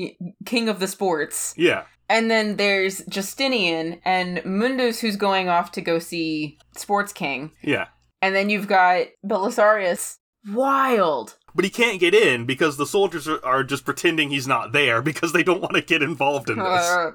king 0.45 0.69
of 0.69 0.81
the 0.81 0.89
sports. 0.89 1.55
Yeah. 1.57 1.85
And 2.09 2.31
then 2.31 2.57
there's 2.57 3.05
Justinian 3.07 4.01
and 4.05 4.39
Mundus 4.45 5.01
who's 5.01 5.17
going 5.17 5.49
off 5.49 5.73
to 5.73 5.81
go 5.81 5.99
see 5.99 6.59
Sports 6.77 7.13
King. 7.13 7.53
Yeah. 7.63 7.89
And 8.23 8.35
then 8.35 8.51
you've 8.51 8.69
got 8.69 9.07
Belisarius. 9.25 10.19
Wild. 10.51 11.37
But 11.55 11.65
he 11.65 11.71
can't 11.71 12.01
get 12.01 12.15
in 12.15 12.47
because 12.47 12.77
the 12.77 12.87
soldiers 12.87 13.27
are, 13.29 13.45
are 13.45 13.65
just 13.65 13.85
pretending 13.85 14.31
he's 14.31 14.47
not 14.47 14.73
there 14.73 15.03
because 15.03 15.33
they 15.33 15.43
don't 15.43 15.61
want 15.61 15.75
to 15.75 15.83
get 15.83 16.03
involved 16.03 16.49
in 16.49 16.59
this. 16.59 16.67
Uh, 16.67 17.13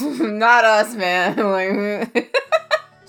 not 0.00 0.64
us, 0.64 0.94
man. 0.94 2.10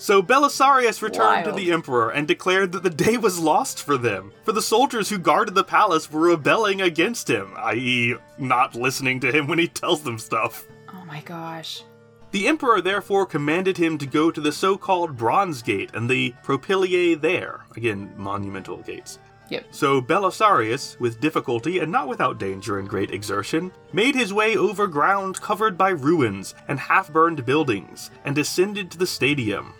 So 0.00 0.22
Belisarius 0.22 1.02
returned 1.02 1.44
to 1.44 1.50
the 1.50 1.72
emperor 1.72 2.10
and 2.10 2.28
declared 2.28 2.70
that 2.70 2.84
the 2.84 2.88
day 2.88 3.16
was 3.16 3.40
lost 3.40 3.82
for 3.82 3.98
them, 3.98 4.32
for 4.44 4.52
the 4.52 4.62
soldiers 4.62 5.10
who 5.10 5.18
guarded 5.18 5.56
the 5.56 5.64
palace 5.64 6.10
were 6.10 6.20
rebelling 6.20 6.80
against 6.80 7.28
him, 7.28 7.52
i.e., 7.56 8.14
not 8.38 8.76
listening 8.76 9.18
to 9.20 9.32
him 9.32 9.48
when 9.48 9.58
he 9.58 9.66
tells 9.66 10.02
them 10.02 10.16
stuff. 10.16 10.68
Oh 11.08 11.12
my 11.14 11.20
gosh. 11.22 11.84
The 12.32 12.46
emperor 12.46 12.82
therefore 12.82 13.24
commanded 13.24 13.78
him 13.78 13.96
to 13.96 14.06
go 14.06 14.30
to 14.30 14.42
the 14.42 14.52
so-called 14.52 15.16
Bronze 15.16 15.62
Gate 15.62 15.90
and 15.94 16.08
the 16.08 16.34
Propylaea 16.44 17.18
there, 17.18 17.64
again 17.74 18.12
monumental 18.18 18.76
gates. 18.78 19.18
Yep. 19.48 19.64
So 19.70 20.02
Belisarius, 20.02 21.00
with 21.00 21.18
difficulty 21.20 21.78
and 21.78 21.90
not 21.90 22.08
without 22.08 22.38
danger 22.38 22.78
and 22.78 22.86
great 22.86 23.10
exertion, 23.10 23.72
made 23.94 24.14
his 24.14 24.34
way 24.34 24.58
over 24.58 24.86
ground 24.86 25.40
covered 25.40 25.78
by 25.78 25.88
ruins 25.88 26.54
and 26.68 26.78
half-burned 26.78 27.46
buildings, 27.46 28.10
and 28.26 28.34
descended 28.34 28.90
to 28.90 28.98
the 28.98 29.06
stadium. 29.06 29.72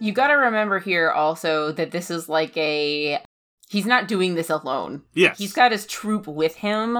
You 0.00 0.12
got 0.12 0.28
to 0.28 0.34
remember 0.34 0.80
here 0.80 1.10
also 1.10 1.72
that 1.72 1.92
this 1.92 2.10
is 2.10 2.28
like 2.28 2.54
a. 2.58 3.22
He's 3.70 3.86
not 3.86 4.08
doing 4.08 4.34
this 4.34 4.50
alone. 4.50 5.04
Yes. 5.14 5.38
He's 5.38 5.54
got 5.54 5.72
his 5.72 5.86
troop 5.86 6.26
with 6.26 6.56
him, 6.56 6.98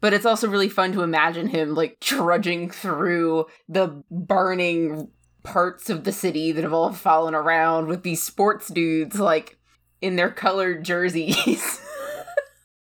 but 0.00 0.12
it's 0.12 0.26
also 0.26 0.48
really 0.48 0.68
fun 0.68 0.92
to 0.92 1.02
imagine 1.02 1.48
him 1.48 1.74
like 1.74 1.98
trudging 2.00 2.70
through 2.70 3.46
the 3.68 4.02
burning 4.10 5.10
parts 5.42 5.88
of 5.88 6.04
the 6.04 6.12
city 6.12 6.52
that 6.52 6.64
have 6.64 6.72
all 6.72 6.92
fallen 6.92 7.34
around 7.34 7.86
with 7.86 8.02
these 8.02 8.22
sports 8.22 8.68
dudes 8.68 9.18
like 9.18 9.58
in 10.00 10.16
their 10.16 10.30
colored 10.30 10.84
jerseys. 10.84 11.80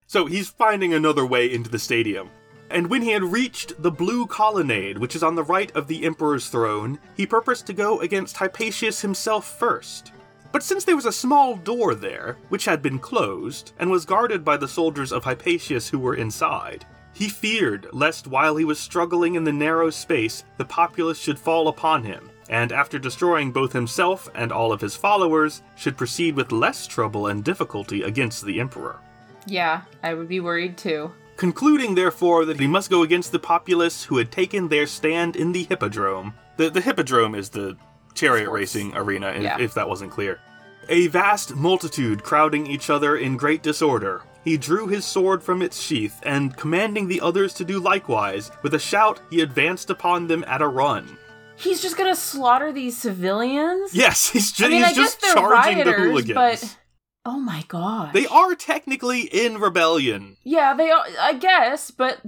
So 0.09 0.27
he's 0.27 0.49
finding 0.49 0.95
another 0.95 1.27
way 1.27 1.53
into 1.53 1.69
the 1.69 1.81
stadium. 1.81 2.31
And 2.71 2.89
when 2.89 3.03
he 3.03 3.11
had 3.11 3.25
reached 3.25 3.83
the 3.83 3.91
blue 3.91 4.27
colonnade, 4.27 4.99
which 4.99 5.17
is 5.17 5.23
on 5.23 5.35
the 5.35 5.43
right 5.43 5.75
of 5.75 5.89
the 5.89 6.05
emperor's 6.05 6.49
throne, 6.49 6.99
he 7.17 7.27
purposed 7.27 7.67
to 7.67 7.73
go 7.73 8.01
against 8.01 8.37
Hypatius 8.37 9.01
himself 9.01 9.59
first. 9.59 10.13
But 10.53 10.63
since 10.63 10.85
there 10.85 10.97
was 10.97 11.07
a 11.07 11.13
small 11.13 11.57
door 11.57 11.95
there, 11.95 12.39
which 12.49 12.65
had 12.65 12.83
been 12.83 12.99
closed, 12.99 13.73
and 13.79 13.91
was 13.91 14.05
guarded 14.05 14.45
by 14.45 14.57
the 14.57 14.69
soldiers 14.69 15.13
of 15.13 15.25
Hypatius 15.25 15.91
who 15.91 15.99
were 15.99 16.15
inside, 16.15 16.87
he 17.17 17.29
feared 17.29 17.89
lest 17.93 18.27
while 18.27 18.57
he 18.57 18.65
was 18.65 18.79
struggling 18.79 19.35
in 19.37 19.45
the 19.45 19.53
narrow 19.53 19.89
space, 19.91 20.45
the 20.59 20.65
populace 20.67 21.19
should 21.19 21.39
fall 21.39 21.69
upon 21.69 22.05
him, 22.05 22.29
and 22.51 22.73
after 22.73 22.99
destroying 22.99 23.51
both 23.53 23.73
himself 23.73 24.29
and 24.35 24.53
all 24.53 24.71
of 24.71 24.81
his 24.83 24.95
followers, 24.97 25.63
should 25.77 25.97
proceed 25.97 26.37
with 26.37 26.53
less 26.53 26.87
trouble 26.87 27.27
and 27.29 27.43
difficulty 27.43 28.03
against 28.03 28.45
the 28.45 28.61
emperor. 28.61 28.99
yeah, 29.47 29.83
I 30.03 30.13
would 30.15 30.29
be 30.29 30.41
worried 30.41 30.77
too. 30.77 31.11
concluding 31.37 31.95
therefore 31.95 32.45
that 32.47 32.59
he 32.61 32.67
must 32.67 32.91
go 32.91 33.03
against 33.03 33.31
the 33.33 33.39
populace 33.39 34.05
who 34.05 34.19
had 34.19 34.31
taken 34.31 34.69
their 34.69 34.87
stand 34.87 35.37
in 35.37 35.53
the 35.53 35.65
hippodrome. 35.65 36.35
The, 36.57 36.69
the 36.71 36.81
hippodrome 36.81 37.35
is 37.35 37.49
the 37.51 37.77
chariot 38.15 38.51
racing 38.51 38.97
arena, 38.97 39.29
if, 39.29 39.43
Yeah. 39.43 39.59
if 39.61 39.75
that 39.75 39.89
wasn't 39.89 40.11
clear. 40.13 40.41
A 40.89 41.07
vast 41.09 41.55
multitude 41.55 42.23
crowding 42.23 42.67
each 42.67 42.89
other 42.91 43.17
in 43.17 43.37
great 43.37 43.63
disorder. 43.63 44.23
He 44.47 44.57
drew 44.57 44.87
his 44.87 45.05
sword 45.05 45.43
from 45.43 45.61
its 45.61 45.83
sheath, 45.83 46.21
and 46.23 46.57
commanding 46.57 47.09
the 47.09 47.21
others 47.21 47.53
to 47.55 47.65
do 47.65 47.81
likewise, 47.81 48.53
with 48.63 48.75
a 48.75 48.79
shout 48.79 49.21
he 49.29 49.41
advanced 49.41 49.91
upon 49.91 50.29
them 50.29 50.45
at 50.47 50.63
a 50.63 50.69
run. 50.69 51.19
He's 51.57 51.83
just 51.83 51.97
gonna 51.97 52.15
slaughter 52.15 52.71
these 52.71 52.97
civilians? 52.97 53.93
Yes, 53.93 54.29
he's, 54.33 54.53
ju- 54.53 54.67
I 54.67 54.69
mean, 54.69 54.85
he's 54.85 54.93
I 54.93 54.95
just 54.95 55.21
charging 55.21 55.79
the 55.79 55.93
hooligans. 55.93 56.35
but 56.35 56.79
oh 57.25 57.41
my 57.41 57.65
god. 57.67 58.13
They 58.13 58.29
are 58.29 58.55
technically 58.55 59.23
in 59.23 59.59
rebellion. 59.59 60.37
Yeah, 60.45 60.75
they 60.75 60.93
are. 60.93 61.05
I 61.21 61.33
guess, 61.33 61.91
but 61.91 62.21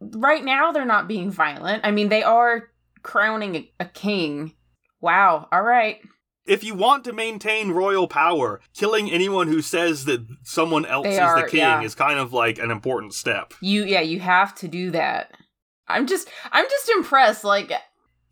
right 0.00 0.44
now 0.44 0.72
they're 0.72 0.84
not 0.84 1.06
being 1.06 1.30
violent. 1.30 1.86
I 1.86 1.92
mean, 1.92 2.08
they 2.08 2.24
are 2.24 2.68
crowning 3.04 3.54
a, 3.54 3.72
a 3.78 3.84
king. 3.84 4.54
Wow. 5.00 5.46
All 5.52 5.62
right. 5.62 6.00
If 6.50 6.64
you 6.64 6.74
want 6.74 7.04
to 7.04 7.12
maintain 7.12 7.70
royal 7.70 8.08
power, 8.08 8.60
killing 8.74 9.08
anyone 9.08 9.46
who 9.46 9.62
says 9.62 10.04
that 10.06 10.26
someone 10.42 10.84
else 10.84 11.04
They 11.04 11.12
is 11.12 11.20
are, 11.20 11.42
the 11.42 11.48
king 11.48 11.60
yeah. 11.60 11.80
is 11.80 11.94
kind 11.94 12.18
of 12.18 12.32
like 12.32 12.58
an 12.58 12.72
important 12.72 13.14
step. 13.14 13.54
You 13.60 13.84
yeah, 13.84 14.00
you 14.00 14.18
have 14.18 14.56
to 14.56 14.66
do 14.66 14.90
that. 14.90 15.32
I'm 15.86 16.08
just 16.08 16.28
I'm 16.50 16.64
just 16.68 16.88
impressed 16.88 17.44
like 17.44 17.70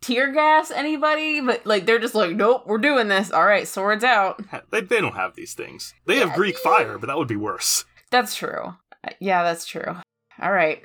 tear 0.01 0.33
gas 0.33 0.69
anybody, 0.69 1.39
but 1.39 1.65
like 1.65 1.85
they're 1.85 1.97
just 1.97 2.13
like 2.13 2.35
nope, 2.35 2.63
we're 2.65 2.77
doing 2.77 3.07
this. 3.07 3.31
All 3.31 3.45
right, 3.45 3.65
swords 3.65 4.03
out. 4.03 4.41
They, 4.69 4.81
they 4.81 4.99
don't 4.99 5.15
have 5.15 5.35
these 5.35 5.53
things. 5.53 5.93
They 6.05 6.17
have 6.17 6.33
Greek 6.33 6.57
yeah. 6.65 6.71
fire, 6.71 6.97
but 6.97 7.07
that 7.07 7.17
would 7.17 7.29
be 7.29 7.37
worse. 7.37 7.85
That's 8.11 8.35
true. 8.35 8.75
Uh, 9.01 9.11
Yeah, 9.21 9.43
that's 9.43 9.65
true. 9.65 9.95
All 10.41 10.51
right. 10.51 10.83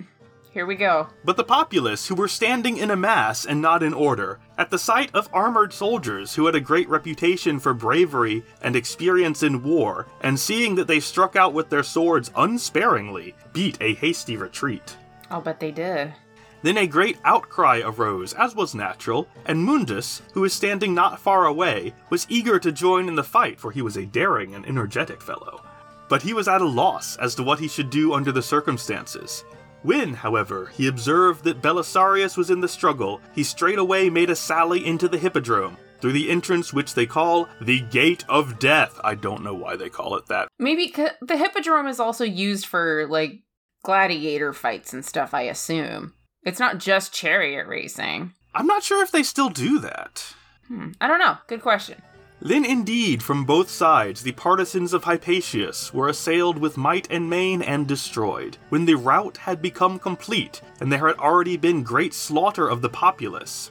Here 0.54 0.66
we 0.66 0.76
go. 0.76 1.08
But 1.24 1.36
the 1.36 1.42
populace, 1.42 2.06
who 2.06 2.14
were 2.14 2.28
standing 2.28 2.76
in 2.76 2.92
a 2.92 2.96
mass 2.96 3.44
and 3.44 3.60
not 3.60 3.82
in 3.82 3.92
order, 3.92 4.38
at 4.56 4.70
the 4.70 4.78
sight 4.78 5.10
of 5.12 5.28
armored 5.32 5.72
soldiers 5.72 6.36
who 6.36 6.46
had 6.46 6.54
a 6.54 6.60
great 6.60 6.88
reputation 6.88 7.58
for 7.58 7.74
bravery 7.74 8.44
and 8.62 8.76
experience 8.76 9.42
in 9.42 9.64
war, 9.64 10.06
and 10.20 10.38
seeing 10.38 10.76
that 10.76 10.86
they 10.86 11.00
struck 11.00 11.34
out 11.34 11.54
with 11.54 11.70
their 11.70 11.82
swords 11.82 12.30
unsparingly, 12.36 13.34
beat 13.52 13.76
a 13.80 13.94
hasty 13.94 14.36
retreat. 14.36 14.96
I'll 15.28 15.40
bet 15.40 15.58
they 15.58 15.72
did. 15.72 16.14
Then 16.62 16.78
a 16.78 16.86
great 16.86 17.18
outcry 17.24 17.82
arose, 17.84 18.32
as 18.34 18.54
was 18.54 18.76
natural, 18.76 19.26
and 19.46 19.64
Mundus, 19.64 20.22
who 20.34 20.42
was 20.42 20.52
standing 20.52 20.94
not 20.94 21.18
far 21.18 21.46
away, 21.46 21.94
was 22.10 22.28
eager 22.30 22.60
to 22.60 22.70
join 22.70 23.08
in 23.08 23.16
the 23.16 23.24
fight, 23.24 23.58
for 23.58 23.72
he 23.72 23.82
was 23.82 23.96
a 23.96 24.06
daring 24.06 24.54
and 24.54 24.64
energetic 24.66 25.20
fellow. 25.20 25.64
But 26.08 26.22
he 26.22 26.32
was 26.32 26.46
at 26.46 26.60
a 26.60 26.64
loss 26.64 27.16
as 27.16 27.34
to 27.34 27.42
what 27.42 27.58
he 27.58 27.66
should 27.66 27.90
do 27.90 28.14
under 28.14 28.30
the 28.30 28.40
circumstances. 28.40 29.44
When, 29.84 30.14
however, 30.14 30.72
he 30.74 30.88
observed 30.88 31.44
that 31.44 31.60
Belisarius 31.60 32.38
was 32.38 32.48
in 32.48 32.62
the 32.62 32.68
struggle, 32.68 33.20
he 33.34 33.44
straightway 33.44 34.08
made 34.08 34.30
a 34.30 34.34
sally 34.34 34.84
into 34.84 35.08
the 35.08 35.18
hippodrome, 35.18 35.76
through 36.00 36.12
the 36.12 36.30
entrance 36.30 36.72
which 36.72 36.94
they 36.94 37.04
call 37.04 37.50
the 37.60 37.80
Gate 37.80 38.24
of 38.26 38.58
Death. 38.58 38.98
I 39.04 39.14
don't 39.14 39.44
know 39.44 39.52
why 39.52 39.76
they 39.76 39.90
call 39.90 40.16
it 40.16 40.24
that. 40.28 40.48
Maybe 40.58 40.86
the 41.20 41.36
hippodrome 41.36 41.86
is 41.86 42.00
also 42.00 42.24
used 42.24 42.64
for 42.64 43.06
like 43.10 43.42
gladiator 43.82 44.54
fights 44.54 44.94
and 44.94 45.04
stuff, 45.04 45.34
I 45.34 45.42
assume. 45.42 46.14
It's 46.44 46.58
not 46.58 46.78
just 46.78 47.12
chariot 47.12 47.66
racing. 47.66 48.32
I'm 48.54 48.66
not 48.66 48.82
sure 48.84 49.02
if 49.02 49.12
they 49.12 49.22
still 49.22 49.50
do 49.50 49.80
that. 49.80 50.34
Hmm. 50.68 50.92
I 50.98 51.08
don't 51.08 51.18
know. 51.18 51.36
Good 51.46 51.60
question. 51.60 52.00
Then 52.44 52.66
indeed, 52.66 53.22
from 53.22 53.46
both 53.46 53.70
sides, 53.70 54.22
the 54.22 54.32
partisans 54.32 54.92
of 54.92 55.04
Hypatius 55.04 55.94
were 55.94 56.08
assailed 56.08 56.58
with 56.58 56.76
might 56.76 57.10
and 57.10 57.28
main 57.28 57.62
and 57.62 57.88
destroyed, 57.88 58.58
when 58.68 58.84
the 58.84 58.96
rout 58.96 59.38
had 59.38 59.62
become 59.62 59.98
complete, 59.98 60.60
and 60.78 60.92
there 60.92 61.06
had 61.06 61.16
already 61.16 61.56
been 61.56 61.82
great 61.82 62.12
slaughter 62.12 62.68
of 62.68 62.82
the 62.82 62.90
populace. 62.90 63.70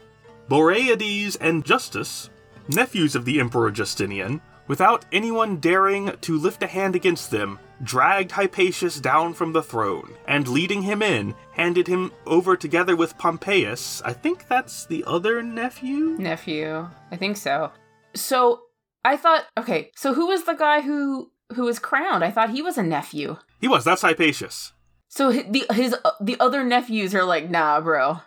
Boraides 0.49 1.37
and 1.39 1.63
Justus, 1.63 2.31
nephews 2.67 3.15
of 3.15 3.25
the 3.25 3.39
Emperor 3.39 3.69
Justinian, 3.69 4.41
without 4.67 5.05
anyone 5.11 5.57
daring 5.57 6.11
to 6.21 6.39
lift 6.39 6.63
a 6.63 6.67
hand 6.67 6.95
against 6.95 7.29
them, 7.29 7.59
dragged 7.83 8.31
Hypatius 8.31 8.99
down 8.99 9.35
from 9.35 9.53
the 9.53 9.61
throne, 9.61 10.15
and 10.27 10.47
leading 10.47 10.81
him 10.81 11.03
in, 11.03 11.35
handed 11.51 11.87
him 11.87 12.11
over 12.25 12.57
together 12.57 12.95
with 12.95 13.19
Pompeius. 13.19 14.01
I 14.03 14.13
think 14.13 14.47
that's 14.47 14.87
the 14.87 15.03
other 15.05 15.43
nephew? 15.43 16.15
Nephew. 16.17 16.89
I 17.11 17.17
think 17.17 17.37
so. 17.37 17.71
So 18.15 18.62
I 19.05 19.17
thought, 19.17 19.45
okay, 19.57 19.91
so 19.95 20.13
who 20.13 20.27
was 20.27 20.43
the 20.45 20.53
guy 20.53 20.81
who 20.81 21.31
who 21.55 21.63
was 21.63 21.79
crowned? 21.79 22.23
I 22.23 22.31
thought 22.31 22.51
he 22.51 22.61
was 22.61 22.77
a 22.77 22.83
nephew. 22.83 23.37
He 23.59 23.67
was, 23.67 23.83
that's 23.83 24.01
Hypatius. 24.01 24.71
So 25.09 25.31
the 25.31 25.65
his 25.71 25.95
uh, 26.03 26.11
the 26.19 26.37
other 26.39 26.63
nephews 26.63 27.13
are 27.13 27.23
like, 27.23 27.49
nah, 27.49 27.79
bro. 27.81 28.21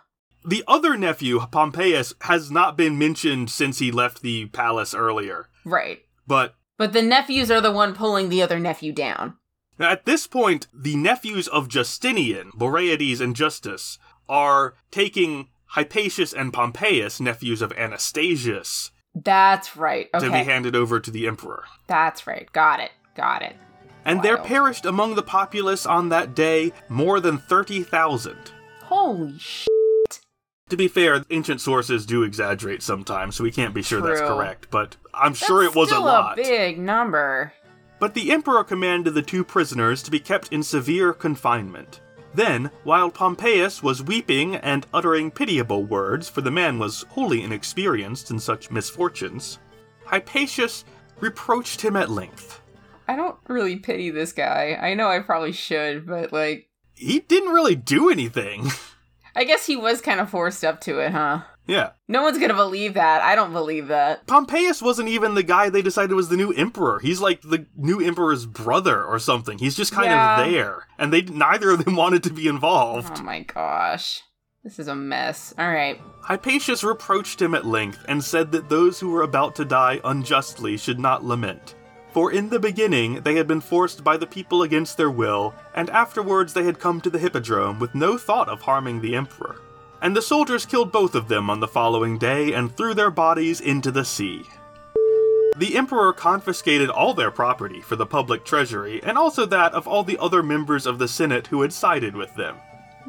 The 0.45 0.63
other 0.67 0.95
nephew, 0.95 1.39
Pompeius, 1.51 2.13
has 2.21 2.49
not 2.49 2.77
been 2.77 2.97
mentioned 2.97 3.49
since 3.49 3.79
he 3.79 3.91
left 3.91 4.21
the 4.21 4.45
palace 4.45 4.93
earlier. 4.93 5.49
Right. 5.65 6.03
But 6.25 6.55
But 6.77 6.93
the 6.93 7.01
nephews 7.01 7.51
are 7.51 7.59
the 7.59 7.71
one 7.71 7.93
pulling 7.93 8.29
the 8.29 8.41
other 8.41 8.59
nephew 8.59 8.93
down. 8.93 9.35
at 9.79 10.05
this 10.05 10.25
point, 10.25 10.67
the 10.73 10.95
nephews 10.95 11.47
of 11.49 11.67
Justinian, 11.67 12.51
Boraides 12.55 13.19
and 13.19 13.35
Justus, 13.35 13.99
are 14.29 14.75
taking 14.89 15.49
Hypatius 15.75 16.33
and 16.33 16.53
Pompeius, 16.53 17.19
nephews 17.19 17.61
of 17.61 17.73
Anastasius, 17.73 18.91
That's 19.23 19.75
right. 19.75 20.09
Okay. 20.13 20.25
to 20.25 20.31
be 20.31 20.43
handed 20.43 20.75
over 20.75 20.99
to 20.99 21.11
the 21.11 21.27
emperor. 21.27 21.63
That's 21.87 22.27
right. 22.27 22.51
Got 22.51 22.79
it. 22.79 22.91
Got 23.15 23.41
it. 23.41 23.55
And 24.05 24.23
there 24.23 24.37
perished 24.37 24.85
among 24.85 25.15
the 25.15 25.23
populace 25.23 25.85
on 25.85 26.09
that 26.09 26.33
day 26.33 26.71
more 26.87 27.19
than 27.19 27.37
30,000. 27.37 28.37
Holy 28.83 29.37
sh! 29.37 29.67
To 30.69 30.77
be 30.77 30.87
fair, 30.87 31.25
ancient 31.29 31.61
sources 31.61 32.05
do 32.05 32.23
exaggerate 32.23 32.83
sometimes, 32.83 33.35
so 33.35 33.43
we 33.43 33.51
can't 33.51 33.73
be 33.73 33.81
sure 33.81 34.01
that's 34.01 34.21
correct, 34.21 34.67
but 34.69 34.95
I'm 35.13 35.33
sure 35.33 35.63
it 35.63 35.75
was 35.75 35.91
a 35.91 35.99
lot. 35.99 36.39
a 36.39 36.41
big 36.41 36.77
number. 36.77 37.53
But 37.99 38.13
the 38.13 38.31
emperor 38.31 38.63
commanded 38.63 39.13
the 39.13 39.21
two 39.21 39.43
prisoners 39.43 40.03
to 40.03 40.11
be 40.11 40.19
kept 40.19 40.53
in 40.53 40.63
severe 40.63 41.13
confinement. 41.13 42.01
Then, 42.37 42.69
while 42.83 43.09
Pompeius 43.09 43.81
was 43.81 44.03
weeping 44.03 44.57
and 44.57 44.85
uttering 44.93 45.31
pitiable 45.31 45.83
words, 45.83 46.29
for 46.29 46.41
the 46.41 46.51
man 46.51 46.77
was 46.77 47.03
wholly 47.09 47.41
inexperienced 47.41 48.29
in 48.29 48.39
such 48.39 48.69
misfortunes, 48.69 49.57
Hypatius 50.05 50.83
reproached 51.19 51.81
him 51.81 51.95
at 51.95 52.11
length. 52.11 52.61
I 53.07 53.15
don't 53.15 53.37
really 53.47 53.77
pity 53.77 54.11
this 54.11 54.33
guy. 54.33 54.77
I 54.79 54.93
know 54.93 55.09
I 55.09 55.21
probably 55.21 55.51
should, 55.51 56.05
but 56.05 56.31
like, 56.31 56.69
He 56.93 57.21
didn't 57.21 57.53
really 57.53 57.75
do 57.75 58.11
anything. 58.11 58.67
I 59.35 59.43
guess 59.43 59.65
he 59.65 59.75
was 59.75 59.99
kind 59.99 60.19
of 60.19 60.29
forced 60.29 60.63
up 60.63 60.79
to 60.81 60.99
it, 60.99 61.13
huh? 61.13 61.41
Yeah. 61.67 61.91
No 62.07 62.21
one's 62.23 62.37
gonna 62.39 62.53
believe 62.53 62.93
that. 62.95 63.21
I 63.21 63.35
don't 63.35 63.53
believe 63.53 63.87
that. 63.89 64.25
Pompeius 64.27 64.81
wasn't 64.81 65.09
even 65.09 65.35
the 65.35 65.43
guy 65.43 65.69
they 65.69 65.81
decided 65.81 66.13
was 66.15 66.29
the 66.29 66.37
new 66.37 66.51
emperor. 66.53 66.99
He's 66.99 67.19
like 67.21 67.41
the 67.41 67.65
new 67.75 67.99
emperor's 68.01 68.45
brother 68.45 69.03
or 69.03 69.19
something. 69.19 69.57
He's 69.57 69.75
just 69.75 69.91
kind 69.91 70.05
Yeah. 70.05 70.41
of 70.41 70.49
there. 70.51 70.87
And 70.97 71.11
they 71.13 71.21
neither 71.23 71.71
of 71.71 71.83
them 71.85 71.95
wanted 72.03 72.23
to 72.23 72.33
be 72.33 72.47
involved. 72.47 73.13
Oh 73.19 73.23
my 73.23 73.41
gosh. 73.41 74.21
This 74.63 74.79
is 74.79 74.87
a 74.87 74.95
mess. 74.95 75.53
All 75.57 75.71
right. 75.71 76.01
Hypatius 76.23 76.83
reproached 76.83 77.41
him 77.41 77.53
at 77.55 77.65
length 77.65 78.03
and 78.09 78.21
said 78.23 78.51
that 78.51 78.67
those 78.69 78.99
who 78.99 79.09
were 79.11 79.21
about 79.21 79.55
to 79.55 79.65
die 79.65 80.01
unjustly 80.03 80.75
should 80.77 80.99
not 80.99 81.23
lament. 81.23 81.75
For 82.11 82.31
in 82.31 82.49
the 82.49 82.59
beginning 82.59 83.21
they 83.21 83.35
had 83.35 83.47
been 83.47 83.61
forced 83.61 84.03
by 84.03 84.17
the 84.17 84.25
people 84.27 84.63
against 84.63 84.97
their 84.97 85.11
will, 85.11 85.53
and 85.75 85.89
afterwards 85.91 86.53
they 86.53 86.63
had 86.63 86.79
come 86.79 86.99
to 87.01 87.09
the 87.09 87.19
hippodrome 87.19 87.79
with 87.79 87.93
no 87.95 88.17
thought 88.17 88.49
of 88.49 88.61
harming 88.61 88.99
the 89.01 89.15
emperor. 89.15 89.61
And 90.01 90.15
the 90.15 90.21
soldiers 90.21 90.65
killed 90.65 90.91
both 90.91 91.15
of 91.15 91.27
them 91.27 91.49
on 91.49 91.59
the 91.59 91.67
following 91.67 92.17
day 92.17 92.53
and 92.53 92.75
threw 92.75 92.93
their 92.93 93.11
bodies 93.11 93.59
into 93.61 93.91
the 93.91 94.05
sea. 94.05 94.43
The 95.57 95.75
emperor 95.75 96.13
confiscated 96.13 96.89
all 96.89 97.15
their 97.15 97.31
property 97.31 97.81
for 97.81 97.95
the 97.95 98.05
public 98.05 98.45
treasury, 98.45 99.01
and 99.01 99.17
also 99.17 99.45
that 99.47 99.73
of 99.73 99.87
all 99.87 100.03
the 100.03 100.19
other 100.19 100.43
members 100.43 100.85
of 100.85 100.99
the 100.99 101.07
Senate 101.07 101.47
who 101.47 101.63
had 101.63 101.73
sided 101.73 102.15
with 102.15 102.35
them. 102.35 102.57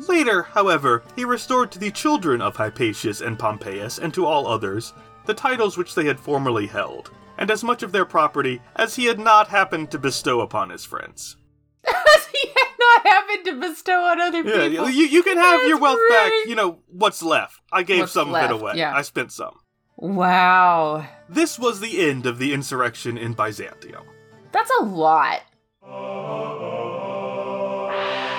Later, 0.06 0.44
however, 0.44 1.02
he 1.14 1.26
restored 1.26 1.70
to 1.72 1.78
the 1.78 1.90
children 1.90 2.40
of 2.40 2.56
Hypatius 2.56 3.20
and 3.20 3.38
Pompeius, 3.38 3.98
and 3.98 4.14
to 4.14 4.24
all 4.24 4.46
others, 4.46 4.94
the 5.26 5.34
titles 5.34 5.76
which 5.76 5.94
they 5.94 6.06
had 6.06 6.18
formerly 6.18 6.66
held, 6.66 7.10
and 7.36 7.50
as 7.50 7.62
much 7.62 7.82
of 7.82 7.92
their 7.92 8.06
property 8.06 8.62
as 8.76 8.96
he 8.96 9.04
had 9.04 9.18
not 9.18 9.48
happened 9.48 9.90
to 9.90 9.98
bestow 9.98 10.40
upon 10.40 10.70
his 10.70 10.84
friends. 10.84 11.36
he 12.78 12.84
had 12.94 13.04
not 13.04 13.06
happened 13.12 13.44
to 13.46 13.60
bestow 13.68 14.02
on 14.04 14.20
other 14.20 14.42
Yeah, 14.42 14.68
people. 14.68 14.90
you, 14.90 15.04
you 15.06 15.22
can 15.22 15.36
have 15.36 15.60
your 15.62 15.78
That's 15.78 15.82
wealth 15.82 15.98
back, 16.10 16.32
you 16.46 16.54
know, 16.54 16.78
what's 16.88 17.22
left. 17.22 17.60
I 17.72 17.82
gave 17.82 18.00
What's 18.00 18.12
some 18.12 18.34
of 18.34 18.42
it 18.44 18.50
away. 18.50 18.72
yeah. 18.76 18.94
I 18.94 19.02
spent 19.02 19.32
some. 19.32 19.58
Wow. 19.96 21.06
This 21.28 21.58
was 21.58 21.80
the 21.80 22.08
end 22.08 22.24
of 22.26 22.38
the 22.38 22.52
insurrection 22.54 23.18
in 23.18 23.32
Byzantium. 23.34 24.04
That's 24.52 24.70
a 24.80 24.84
lot. 24.84 25.40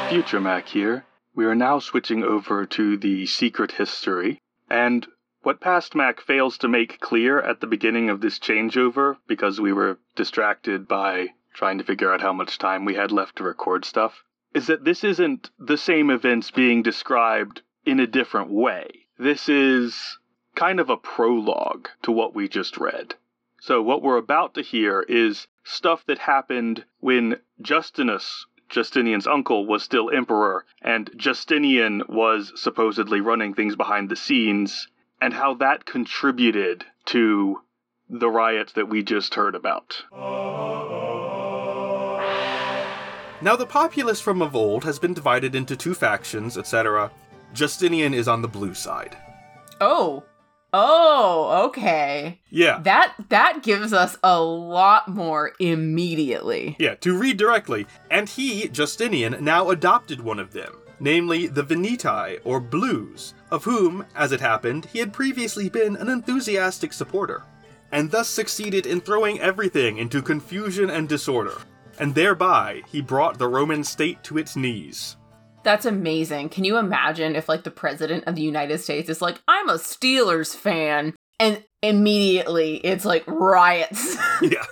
Future 0.10 0.40
Mac 0.40 0.68
here. 0.68 1.06
We 1.36 1.46
are 1.46 1.56
now 1.56 1.80
switching 1.80 2.24
over 2.24 2.66
to 2.66 2.98
the 2.98 3.26
secret 3.28 3.72
history. 3.74 4.42
And 4.70 5.06
what 5.44 5.62
Past 5.62 5.94
Mac 5.96 6.20
fails 6.22 6.58
to 6.60 6.68
make 6.68 7.00
clear 7.00 7.40
at 7.40 7.62
the 7.62 7.68
beginning 7.68 8.10
of 8.10 8.20
this 8.22 8.40
changeover, 8.40 9.18
because 9.28 9.62
we 9.62 9.72
were 9.72 10.00
distracted 10.16 10.88
by 10.88 11.28
trying 11.54 11.78
to 11.78 11.84
figure 11.84 12.12
out 12.12 12.22
how 12.22 12.34
much 12.34 12.58
time 12.58 12.86
we 12.86 12.96
had 12.96 13.12
left 13.12 13.36
to 13.38 13.44
record 13.44 13.86
stuff, 13.86 14.24
is 14.54 14.68
that 14.68 14.84
this 14.84 15.04
isn't 15.04 15.50
the 15.60 15.78
same 15.78 16.10
events 16.10 16.52
being 16.52 16.82
described 16.82 17.62
in 17.86 18.00
a 18.00 18.08
different 18.08 18.52
way. 18.52 19.08
This 19.18 19.50
is 19.50 20.18
kind 20.56 20.80
of 20.80 20.90
a 20.90 20.98
prologue 20.98 21.88
to 22.04 22.12
what 22.12 22.36
we 22.36 22.48
just 22.48 22.78
read. 22.78 23.16
So, 23.62 23.82
what 23.82 24.02
we're 24.02 24.18
about 24.18 24.54
to 24.56 24.62
hear 24.62 25.02
is 25.02 25.48
stuff 25.64 26.06
that 26.06 26.18
happened 26.18 26.86
when 27.00 27.38
Justinus, 27.62 28.46
Justinian's 28.70 29.28
uncle, 29.28 29.66
was 29.66 29.84
still 29.84 30.10
emperor, 30.10 30.66
and 30.82 31.10
Justinian 31.18 32.04
was 32.08 32.54
supposedly 32.56 33.20
running 33.20 33.54
things 33.54 33.76
behind 33.76 34.10
the 34.10 34.16
scenes, 34.16 34.88
and 35.22 35.34
how 35.34 35.56
that 35.56 35.86
contributed 35.86 36.86
to 37.06 37.62
the 38.10 38.30
riots 38.30 38.74
that 38.74 38.90
we 38.90 39.04
just 39.04 39.36
heard 39.36 39.56
about. 39.56 40.04
Now, 43.42 43.56
the 43.56 43.66
populace 43.66 44.20
from 44.20 44.42
of 44.42 44.56
old 44.56 44.84
has 44.84 45.00
been 45.00 45.14
divided 45.14 45.56
into 45.56 45.76
two 45.78 45.94
factions, 45.94 46.58
etc. 46.58 47.10
Justinian 47.54 48.14
is 48.14 48.28
on 48.28 48.42
the 48.42 48.48
blue 48.48 48.74
side. 48.74 49.18
Oh. 49.80 50.24
Oh, 50.72 51.66
okay. 51.68 52.42
Yeah. 52.50 52.80
That 52.82 53.16
that 53.30 53.64
gives 53.64 53.92
us 53.92 54.18
a 54.22 54.40
lot 54.40 55.08
more 55.08 55.54
immediately. 55.60 56.76
Yeah, 56.80 56.96
to 56.96 57.18
read 57.18 57.38
directly. 57.38 57.88
And 58.12 58.30
he, 58.30 58.68
Justinian, 58.68 59.44
now 59.44 59.70
adopted 59.72 60.22
one 60.22 60.38
of 60.38 60.54
them, 60.54 60.76
namely 61.00 61.48
the 61.48 61.64
Veneti, 61.64 62.40
or 62.44 62.60
Blues, 62.60 63.34
of 63.50 63.64
whom, 63.64 64.06
as 64.16 64.32
it 64.32 64.42
happened, 64.42 64.86
he 64.94 65.00
had 65.00 65.14
previously 65.14 65.70
been 65.70 65.96
an 65.96 66.10
enthusiastic 66.10 66.94
supporter, 66.94 67.44
and 67.92 68.12
thus 68.12 68.28
succeeded 68.28 68.86
in 68.86 69.02
throwing 69.02 69.40
everything 69.40 69.98
into 69.98 70.22
confusion 70.22 70.92
and 70.92 71.10
disorder. 71.10 71.58
And 72.00 72.16
thereby, 72.16 72.82
he 72.92 73.02
brought 73.02 73.38
the 73.38 73.48
Roman 73.48 73.84
state 73.84 74.24
to 74.24 74.38
its 74.38 74.56
knees. 74.56 75.18
That's 75.64 75.86
amazing. 75.86 76.50
Can 76.50 76.64
you 76.64 76.78
imagine 76.78 77.36
if 77.36 77.50
like 77.50 77.64
the 77.64 77.72
president 77.72 78.24
of 78.26 78.36
the 78.36 78.42
United 78.42 78.80
States 78.80 79.10
is 79.10 79.22
like, 79.22 79.42
"I'm 79.48 79.68
a 79.70 79.74
Steelers 79.74 80.56
fan," 80.56 81.14
and 81.40 81.64
immediately 81.84 82.78
it's 82.78 83.06
like 83.06 83.24
riots. 83.28 84.16
Yeah. 84.42 84.64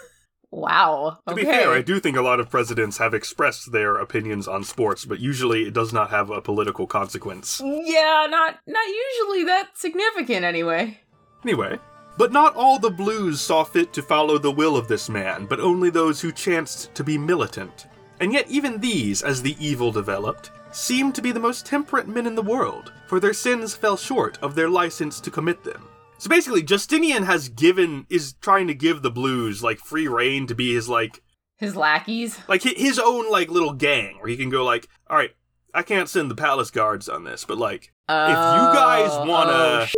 wow. 0.49 1.17
To 1.27 1.33
Okay. 1.33 1.41
be 1.41 1.45
fair, 1.45 1.71
I 1.71 1.81
do 1.81 1.99
think 1.99 2.15
a 2.15 2.21
lot 2.21 2.39
of 2.39 2.49
presidents 2.49 2.97
have 2.99 3.13
expressed 3.13 3.73
their 3.73 3.97
opinions 3.97 4.47
on 4.47 4.63
sports, 4.63 5.03
but 5.03 5.19
usually 5.19 5.67
it 5.67 5.73
does 5.73 5.91
not 5.91 6.09
have 6.09 6.29
a 6.29 6.41
political 6.41 6.87
consequence. 6.87 7.61
Yeah, 7.63 8.27
not 8.29 8.57
not 8.65 8.87
usually 8.87 9.43
that 9.43 9.71
significant 9.75 10.45
anyway. 10.45 10.99
Anyway, 11.43 11.77
but 12.17 12.31
not 12.31 12.55
all 12.55 12.79
the 12.79 12.89
blues 12.89 13.39
saw 13.41 13.63
fit 13.63 13.93
to 13.93 14.01
follow 14.01 14.37
the 14.37 14.51
will 14.51 14.75
of 14.75 14.87
this 14.87 15.09
man, 15.09 15.45
but 15.45 15.59
only 15.59 15.89
those 15.89 16.19
who 16.21 16.31
chanced 16.31 16.93
to 16.95 17.03
be 17.03 17.17
militant. 17.17 17.87
And 18.19 18.33
yet, 18.33 18.49
even 18.49 18.79
these, 18.79 19.21
as 19.21 19.41
the 19.41 19.55
evil 19.63 19.91
developed, 19.91 20.51
seemed 20.71 21.13
to 21.15 21.21
be 21.21 21.31
the 21.31 21.39
most 21.39 21.65
temperate 21.65 22.07
men 22.07 22.25
in 22.25 22.35
the 22.35 22.41
world, 22.41 22.91
for 23.07 23.19
their 23.19 23.33
sins 23.33 23.75
fell 23.75 23.95
short 23.97 24.37
of 24.41 24.55
their 24.55 24.69
license 24.69 25.19
to 25.21 25.31
commit 25.31 25.63
them. 25.63 25.87
So 26.17 26.29
basically, 26.29 26.63
Justinian 26.63 27.23
has 27.23 27.47
given, 27.49 28.07
is 28.09 28.33
trying 28.41 28.67
to 28.67 28.73
give 28.73 29.01
the 29.03 29.11
blues, 29.11 29.61
like, 29.63 29.77
free 29.79 30.07
reign 30.07 30.47
to 30.47 30.55
be 30.55 30.73
his, 30.73 30.89
like, 30.89 31.21
His 31.57 31.75
lackeys. 31.75 32.39
like 32.47 32.63
his 32.63 32.97
own, 32.99 33.31
like, 33.31 33.49
little 33.51 33.73
gang, 33.73 34.17
where 34.19 34.27
he 34.29 34.35
can 34.37 34.49
go, 34.49 34.63
like, 34.63 34.87
alright, 35.09 35.35
I 35.75 35.83
can't 35.83 36.09
send 36.09 36.31
the 36.31 36.35
palace 36.35 36.71
guards 36.71 37.07
on 37.07 37.23
this, 37.23 37.45
but, 37.45 37.59
like, 37.59 37.93
if 38.09 38.29
you 38.29 38.73
guys 38.73 39.09
Oh, 39.13 39.25
wanna 39.27 39.51
oh, 39.83 39.85
sh- 39.85 39.93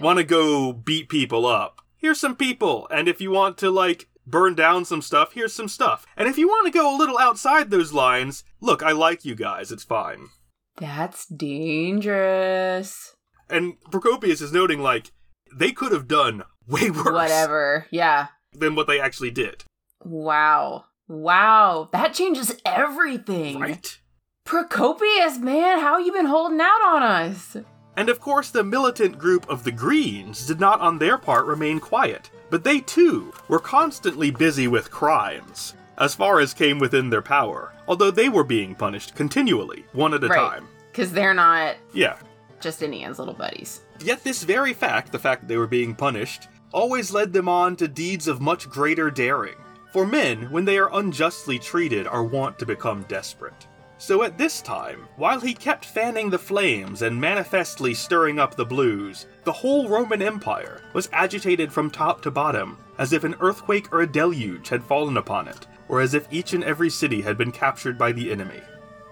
want 0.00 0.18
to 0.18 0.24
go 0.24 0.72
beat 0.72 1.08
people 1.08 1.46
up, 1.46 1.80
here's 1.96 2.20
some 2.20 2.36
people. 2.36 2.86
And 2.90 3.08
if 3.08 3.20
you 3.20 3.30
want 3.30 3.58
to 3.58 3.70
like 3.70 4.08
burn 4.26 4.54
down 4.54 4.84
some 4.84 5.02
stuff, 5.02 5.32
here's 5.32 5.52
some 5.52 5.68
stuff. 5.68 6.06
And 6.16 6.28
if 6.28 6.38
you 6.38 6.48
want 6.48 6.66
to 6.66 6.76
go 6.78 6.94
a 6.94 6.98
little 6.98 7.18
outside 7.18 7.70
those 7.70 7.92
lines, 7.92 8.44
look, 8.60 8.82
I 8.82 8.92
like 8.92 9.24
you 9.24 9.34
guys. 9.34 9.72
It's 9.72 9.84
fine. 9.84 10.28
that's 10.76 11.26
dangerous. 11.26 13.14
And 13.50 13.80
Procopius 13.90 14.40
is 14.40 14.52
noting 14.52 14.80
like 14.80 15.10
they 15.54 15.72
could 15.72 15.92
have 15.92 16.06
done 16.06 16.44
way 16.66 16.90
worse 16.90 17.06
Whatever. 17.12 17.86
Yeah. 17.90 18.26
than 18.52 18.74
what 18.74 18.86
they 18.86 19.00
actually 19.00 19.30
did. 19.30 19.64
Wow. 20.04 20.84
Wow. 21.08 21.88
That 21.92 22.12
changes 22.12 22.54
everything. 22.64 23.58
Right? 23.58 23.98
Procopius, 24.44 25.38
man, 25.38 25.80
how 25.80 25.98
you 25.98 26.12
been 26.12 26.26
holding 26.26 26.60
out 26.60 26.82
on 26.86 27.02
us? 27.02 27.56
And 27.98 28.08
of 28.08 28.20
course, 28.20 28.50
the 28.50 28.62
militant 28.62 29.18
group 29.18 29.50
of 29.50 29.64
the 29.64 29.72
Greens 29.72 30.46
did 30.46 30.60
not 30.60 30.80
on 30.80 30.98
their 30.98 31.18
part 31.18 31.46
remain 31.46 31.80
quiet, 31.80 32.30
but 32.48 32.62
they 32.62 32.78
too 32.78 33.32
were 33.48 33.58
constantly 33.58 34.30
busy 34.30 34.68
with 34.68 34.92
crimes, 34.92 35.74
as 35.98 36.14
far 36.14 36.38
as 36.38 36.54
came 36.54 36.78
within 36.78 37.10
their 37.10 37.22
power, 37.22 37.74
although 37.88 38.12
they 38.12 38.28
were 38.28 38.44
being 38.44 38.76
punished 38.76 39.16
continually, 39.16 39.84
one 39.94 40.14
at 40.14 40.22
a 40.22 40.28
Right. 40.28 40.38
time. 40.38 40.68
Because 40.92 41.10
they're 41.10 41.34
not 41.34 41.74
Yeah. 41.92 42.18
Justinian's 42.60 43.18
little 43.18 43.34
buddies. 43.34 43.80
Yet 43.98 44.22
this 44.22 44.44
very 44.44 44.74
fact, 44.74 45.10
the 45.10 45.18
fact 45.18 45.42
that 45.42 45.48
they 45.48 45.56
were 45.56 45.66
being 45.66 45.96
punished, 45.96 46.46
always 46.72 47.10
led 47.10 47.32
them 47.32 47.48
on 47.48 47.74
to 47.76 47.88
deeds 47.88 48.28
of 48.28 48.40
much 48.40 48.70
greater 48.70 49.10
daring. 49.10 49.56
For 49.92 50.06
men, 50.06 50.52
when 50.52 50.66
they 50.66 50.78
are 50.78 50.94
unjustly 50.96 51.58
treated, 51.58 52.06
are 52.06 52.22
wont 52.22 52.60
to 52.60 52.66
become 52.66 53.06
desperate. 53.08 53.66
So 54.00 54.22
at 54.22 54.38
this 54.38 54.62
time, 54.62 55.08
while 55.16 55.40
he 55.40 55.52
kept 55.52 55.84
fanning 55.84 56.30
the 56.30 56.38
flames 56.38 57.02
and 57.02 57.20
manifestly 57.20 57.94
stirring 57.94 58.38
up 58.38 58.54
the 58.54 58.64
blues, 58.64 59.26
the 59.42 59.52
whole 59.52 59.88
Roman 59.88 60.22
Empire 60.22 60.82
was 60.92 61.08
agitated 61.12 61.72
from 61.72 61.90
top 61.90 62.22
to 62.22 62.30
bottom, 62.30 62.78
as 62.98 63.12
if 63.12 63.24
an 63.24 63.34
earthquake 63.40 63.92
or 63.92 64.02
a 64.02 64.06
deluge 64.06 64.68
had 64.68 64.84
fallen 64.84 65.16
upon 65.16 65.48
it, 65.48 65.66
or 65.88 66.00
as 66.00 66.14
if 66.14 66.32
each 66.32 66.52
and 66.52 66.62
every 66.62 66.88
city 66.88 67.20
had 67.20 67.36
been 67.36 67.50
captured 67.50 67.98
by 67.98 68.12
the 68.12 68.30
enemy. 68.30 68.62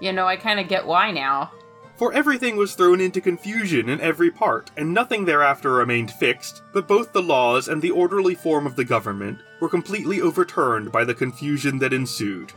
You 0.01 0.12
know, 0.12 0.26
I 0.26 0.37
kind 0.37 0.61
of 0.61 0.68
get 0.68 0.87
why 0.87 1.11
now. 1.11 1.51
For 1.97 2.12
everything 2.12 2.57
was 2.57 2.74
thrown 2.74 3.01
into 3.01 3.20
confusion 3.20 3.89
in 3.89 4.01
every 4.01 4.30
part, 4.30 4.70
and 4.76 4.95
nothing 4.95 5.24
thereafter 5.24 5.72
remained 5.72 6.12
fixed, 6.12 6.62
but 6.72 6.87
both 6.87 7.12
the 7.12 7.22
laws 7.22 7.66
and 7.66 7.82
the 7.82 7.91
orderly 7.91 8.37
form 8.37 8.66
of 8.66 8.76
the 8.76 8.84
government 8.84 9.41
were 9.61 9.68
completely 9.68 10.20
overturned 10.20 10.93
by 10.93 11.03
the 11.03 11.14
confusion 11.14 11.78
that 11.78 11.95
ensued. 11.95 12.53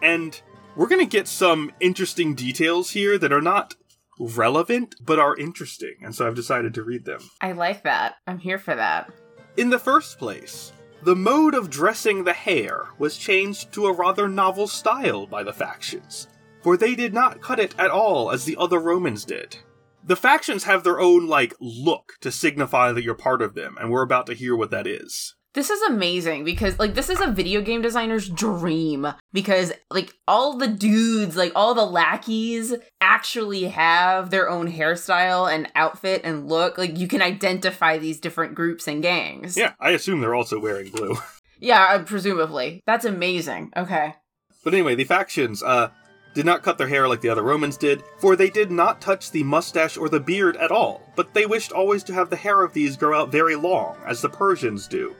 And 0.00 0.40
we're 0.76 0.88
gonna 0.88 1.06
get 1.06 1.28
some 1.28 1.70
interesting 1.80 2.34
details 2.34 2.90
here 2.90 3.18
that 3.18 3.32
are 3.32 3.40
not 3.40 3.74
relevant, 4.18 4.94
but 5.00 5.18
are 5.18 5.36
interesting, 5.36 5.94
and 6.02 6.14
so 6.14 6.26
I've 6.26 6.34
decided 6.34 6.74
to 6.74 6.82
read 6.82 7.04
them. 7.04 7.20
I 7.40 7.52
like 7.52 7.84
that. 7.84 8.16
I'm 8.26 8.38
here 8.38 8.58
for 8.58 8.74
that. 8.74 9.12
In 9.56 9.70
the 9.70 9.78
first 9.78 10.18
place, 10.18 10.72
the 11.02 11.16
mode 11.16 11.54
of 11.54 11.70
dressing 11.70 12.24
the 12.24 12.32
hair 12.32 12.88
was 12.98 13.18
changed 13.18 13.72
to 13.72 13.86
a 13.86 13.92
rather 13.92 14.28
novel 14.28 14.66
style 14.66 15.26
by 15.26 15.42
the 15.42 15.52
factions, 15.52 16.28
for 16.62 16.76
they 16.76 16.94
did 16.94 17.12
not 17.12 17.42
cut 17.42 17.60
it 17.60 17.74
at 17.78 17.90
all 17.90 18.30
as 18.30 18.44
the 18.44 18.56
other 18.56 18.78
Romans 18.78 19.24
did. 19.24 19.58
The 20.02 20.16
factions 20.16 20.64
have 20.64 20.84
their 20.84 21.00
own, 21.00 21.26
like, 21.26 21.54
look 21.60 22.12
to 22.20 22.30
signify 22.30 22.92
that 22.92 23.02
you're 23.02 23.14
part 23.14 23.42
of 23.42 23.54
them, 23.54 23.76
and 23.80 23.90
we're 23.90 24.02
about 24.02 24.26
to 24.26 24.34
hear 24.34 24.54
what 24.54 24.70
that 24.70 24.86
is. 24.86 25.34
This 25.54 25.70
is 25.70 25.80
amazing 25.82 26.44
because 26.44 26.80
like 26.80 26.94
this 26.94 27.08
is 27.08 27.20
a 27.20 27.30
video 27.30 27.60
game 27.60 27.80
designer's 27.80 28.28
dream 28.28 29.06
because 29.32 29.72
like 29.88 30.12
all 30.26 30.58
the 30.58 30.66
dudes, 30.66 31.36
like 31.36 31.52
all 31.54 31.74
the 31.74 31.86
lackeys 31.86 32.74
actually 33.00 33.66
have 33.66 34.30
their 34.30 34.50
own 34.50 34.70
hairstyle 34.70 35.52
and 35.52 35.70
outfit 35.76 36.22
and 36.24 36.48
look. 36.48 36.76
Like 36.76 36.98
you 36.98 37.06
can 37.06 37.22
identify 37.22 37.98
these 37.98 38.18
different 38.18 38.56
groups 38.56 38.88
and 38.88 39.00
gangs. 39.00 39.56
Yeah, 39.56 39.74
I 39.78 39.90
assume 39.90 40.20
they're 40.20 40.34
also 40.34 40.58
wearing 40.58 40.90
blue. 40.90 41.16
Yeah, 41.60 41.86
uh, 41.90 42.02
presumably. 42.02 42.82
That's 42.84 43.06
amazing. 43.06 43.72
Okay. 43.74 44.16
But 44.64 44.74
anyway, 44.74 44.96
the 44.96 45.04
factions, 45.04 45.62
uh, 45.62 45.88
did 46.34 46.44
not 46.44 46.62
cut 46.62 46.76
their 46.76 46.88
hair 46.88 47.08
like 47.08 47.20
the 47.20 47.28
other 47.28 47.42
Romans 47.42 47.76
did, 47.76 48.02
for 48.18 48.34
they 48.34 48.50
did 48.50 48.70
not 48.70 49.00
touch 49.00 49.30
the 49.30 49.44
mustache 49.44 49.96
or 49.96 50.08
the 50.08 50.20
beard 50.20 50.56
at 50.56 50.72
all, 50.72 51.00
but 51.16 51.32
they 51.32 51.46
wished 51.46 51.72
always 51.72 52.02
to 52.04 52.12
have 52.12 52.28
the 52.28 52.36
hair 52.36 52.62
of 52.62 52.72
these 52.72 52.96
grow 52.96 53.18
out 53.18 53.30
very 53.30 53.54
long, 53.54 53.96
as 54.04 54.20
the 54.20 54.28
Persians 54.28 54.88
do. 54.88 55.14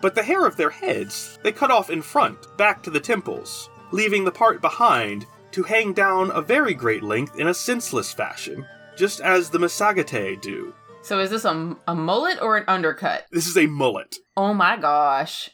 But 0.00 0.14
the 0.14 0.22
hair 0.22 0.46
of 0.46 0.56
their 0.56 0.70
heads 0.70 1.38
they 1.42 1.52
cut 1.52 1.70
off 1.70 1.90
in 1.90 2.02
front, 2.02 2.56
back 2.56 2.82
to 2.82 2.90
the 2.90 3.00
temples, 3.00 3.68
leaving 3.92 4.24
the 4.24 4.30
part 4.30 4.60
behind 4.60 5.26
to 5.52 5.62
hang 5.62 5.92
down 5.92 6.30
a 6.30 6.40
very 6.40 6.74
great 6.74 7.02
length 7.02 7.38
in 7.38 7.48
a 7.48 7.54
senseless 7.54 8.12
fashion, 8.12 8.66
just 8.96 9.20
as 9.20 9.50
the 9.50 9.58
Massagetae 9.58 10.40
do. 10.40 10.72
So 11.02 11.18
is 11.18 11.30
this 11.30 11.44
a, 11.44 11.76
a 11.88 11.94
mullet 11.94 12.40
or 12.40 12.56
an 12.56 12.64
undercut? 12.68 13.26
This 13.30 13.46
is 13.46 13.56
a 13.56 13.66
mullet. 13.66 14.16
Oh 14.36 14.54
my 14.54 14.76
gosh. 14.76 15.50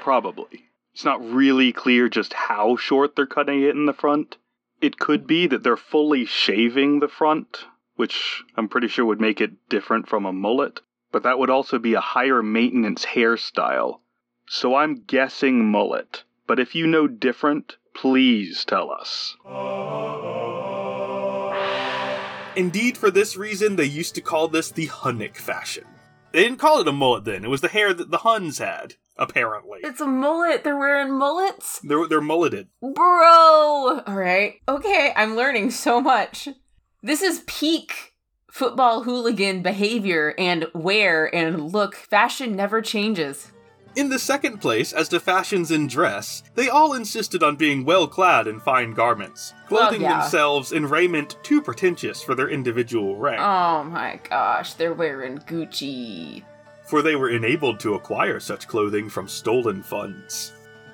Probably. 0.00 0.64
It's 0.94 1.04
not 1.04 1.24
really 1.24 1.72
clear 1.72 2.08
just 2.08 2.32
how 2.32 2.76
short 2.76 3.16
they're 3.16 3.26
cutting 3.26 3.62
it 3.62 3.74
in 3.74 3.86
the 3.86 3.92
front. 3.92 4.36
It 4.80 4.98
could 4.98 5.26
be 5.26 5.46
that 5.46 5.62
they're 5.62 5.76
fully 5.76 6.24
shaving 6.24 7.00
the 7.00 7.08
front, 7.08 7.66
which 7.96 8.42
I'm 8.56 8.68
pretty 8.68 8.88
sure 8.88 9.04
would 9.04 9.20
make 9.20 9.40
it 9.40 9.68
different 9.68 10.08
from 10.08 10.26
a 10.26 10.32
mullet, 10.32 10.80
but 11.12 11.22
that 11.22 11.38
would 11.38 11.50
also 11.50 11.78
be 11.78 11.94
a 11.94 12.00
higher 12.00 12.42
maintenance 12.42 13.04
hairstyle. 13.04 14.00
So 14.48 14.74
I'm 14.74 15.04
guessing 15.06 15.70
mullet. 15.70 16.24
But 16.46 16.58
if 16.58 16.74
you 16.74 16.86
know 16.86 17.06
different, 17.06 17.76
please 17.94 18.64
tell 18.64 18.90
us. 18.90 19.36
Indeed, 22.56 22.98
for 22.98 23.10
this 23.10 23.36
reason, 23.36 23.76
they 23.76 23.84
used 23.84 24.14
to 24.16 24.20
call 24.20 24.48
this 24.48 24.70
the 24.70 24.88
Hunnic 24.88 25.36
fashion. 25.36 25.84
They 26.32 26.42
didn't 26.42 26.58
call 26.58 26.80
it 26.80 26.88
a 26.88 26.92
mullet 26.92 27.24
then, 27.24 27.44
it 27.44 27.48
was 27.48 27.60
the 27.60 27.68
hair 27.68 27.92
that 27.94 28.10
the 28.10 28.18
Huns 28.18 28.58
had. 28.58 28.94
apparently. 29.16 29.80
It's 29.84 30.00
a 30.00 30.06
mullet. 30.06 30.64
They're 30.64 30.78
wearing 30.78 31.12
mullets? 31.18 31.78
They're, 31.84 32.06
they're 32.08 32.20
mulleted. 32.20 32.68
Bro! 32.80 34.00
Alright. 34.06 34.54
Okay, 34.68 35.12
I'm 35.14 35.36
learning 35.36 35.70
so 35.70 36.00
much. 36.00 36.48
This 37.02 37.20
is 37.22 37.42
peak 37.46 38.11
football 38.52 39.02
hooligan 39.04 39.62
behavior 39.62 40.34
and 40.38 40.66
wear 40.74 41.34
and 41.34 41.72
look. 41.72 41.94
Fashion 41.96 42.54
never 42.54 42.82
changes. 42.82 43.50
In 43.96 44.10
the 44.10 44.18
second 44.18 44.58
place, 44.58 44.92
as 44.92 45.08
to 45.08 45.20
fashions 45.20 45.70
in 45.70 45.86
dress, 45.86 46.42
they 46.54 46.68
all 46.68 46.92
insisted 46.92 47.42
on 47.42 47.56
being 47.56 47.84
well 47.84 48.06
clad 48.06 48.46
in 48.46 48.60
fine 48.60 48.92
garments, 48.92 49.54
oh, 49.64 49.68
clothing 49.68 50.02
Well, 50.02 50.10
yeah. 50.10 50.20
themselves 50.20 50.72
in 50.72 50.86
raiment 50.86 51.36
too 51.42 51.62
pretentious 51.62 52.22
for 52.22 52.34
their 52.34 52.48
individual 52.50 53.16
rank, 53.16 53.40
Oh 53.40 53.84
my 53.84 54.20
gosh, 54.28 54.74
they're 54.74 54.94
wearing 54.94 55.38
Gucci. 55.38 56.42
for 56.84 57.00
they 57.02 57.16
were 57.16 57.30
enabled 57.30 57.80
to 57.80 57.94
acquire 57.94 58.38
such 58.40 58.68
clothing 58.68 59.08
from 59.08 59.28
stolen 59.28 59.82
funds. 59.82 60.52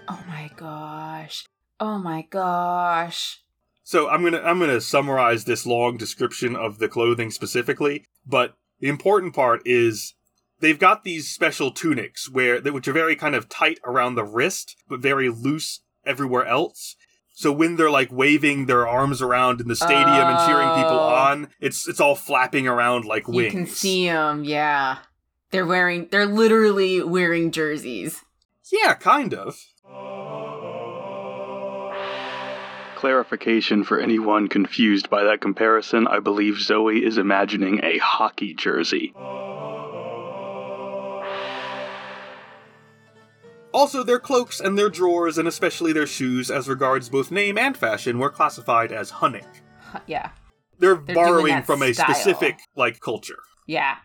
Oh 0.08 0.22
my 0.28 0.48
gosh. 0.56 1.44
Oh 1.80 1.98
my 1.98 2.22
gosh. 2.30 3.42
So 3.88 4.06
I'm 4.10 4.22
gonna 4.22 4.42
I'm 4.42 4.58
gonna 4.58 4.82
summarize 4.82 5.46
this 5.46 5.64
long 5.64 5.96
description 5.96 6.54
of 6.54 6.78
the 6.78 6.90
clothing 6.90 7.30
specifically, 7.30 8.04
but 8.26 8.52
the 8.80 8.88
important 8.90 9.34
part 9.34 9.62
is 9.64 10.12
they've 10.60 10.78
got 10.78 11.04
these 11.04 11.30
special 11.30 11.70
tunics 11.70 12.30
where 12.30 12.60
which 12.60 12.86
are 12.86 12.92
very 12.92 13.16
kind 13.16 13.34
of 13.34 13.48
tight 13.48 13.78
around 13.86 14.14
the 14.14 14.24
wrist, 14.24 14.76
but 14.90 15.00
very 15.00 15.30
loose 15.30 15.80
everywhere 16.04 16.44
else. 16.44 16.96
So 17.32 17.50
when 17.50 17.76
they're 17.76 17.90
like 17.90 18.12
waving 18.12 18.66
their 18.66 18.86
arms 18.86 19.22
around 19.22 19.58
in 19.58 19.68
the 19.68 19.74
stadium 19.74 20.06
and 20.06 20.46
cheering 20.46 20.68
people 20.68 21.00
Oh. 21.00 21.14
on, 21.14 21.48
it's 21.58 21.88
it's 21.88 21.98
all 21.98 22.14
flapping 22.14 22.68
around 22.68 23.06
like 23.06 23.26
wings. 23.26 23.54
You 23.54 23.58
can 23.58 23.66
see 23.66 24.06
them, 24.06 24.44
yeah. 24.44 24.98
They're 25.50 25.64
wearing, 25.64 26.08
they're 26.10 26.26
literally 26.26 27.02
wearing 27.02 27.52
jerseys. 27.52 28.22
Yeah, 28.70 28.92
kind 28.92 29.32
of. 29.32 29.58
Clarification 33.02 33.84
for 33.84 34.00
anyone 34.00 34.48
confused 34.48 35.08
by 35.08 35.22
that 35.22 35.40
comparison 35.40 36.08
I 36.08 36.18
believe 36.18 36.58
Zoe 36.58 37.04
is 37.04 37.16
imagining 37.16 37.78
a 37.84 37.98
hockey 37.98 38.54
jersey. 38.54 39.12
Also, 43.72 44.02
their 44.02 44.18
cloaks 44.18 44.58
and 44.58 44.76
their 44.76 44.90
drawers, 44.90 45.38
and 45.38 45.46
especially 45.46 45.92
their 45.92 46.08
shoes, 46.08 46.50
as 46.50 46.68
regards 46.68 47.08
both 47.08 47.30
name 47.30 47.56
and 47.56 47.76
fashion, 47.76 48.18
were 48.18 48.30
classified 48.30 48.90
as 48.90 49.12
hunnic. 49.12 49.46
Yeah. 50.08 50.30
They're, 50.80 50.96
doing 50.96 51.14
borrowing 51.14 51.52
that 51.52 51.66
from 51.66 51.84
a 51.84 51.92
style. 51.92 52.12
specific 52.12 52.58
like 52.74 52.98
culture. 52.98 53.38
Yeah. 53.68 53.98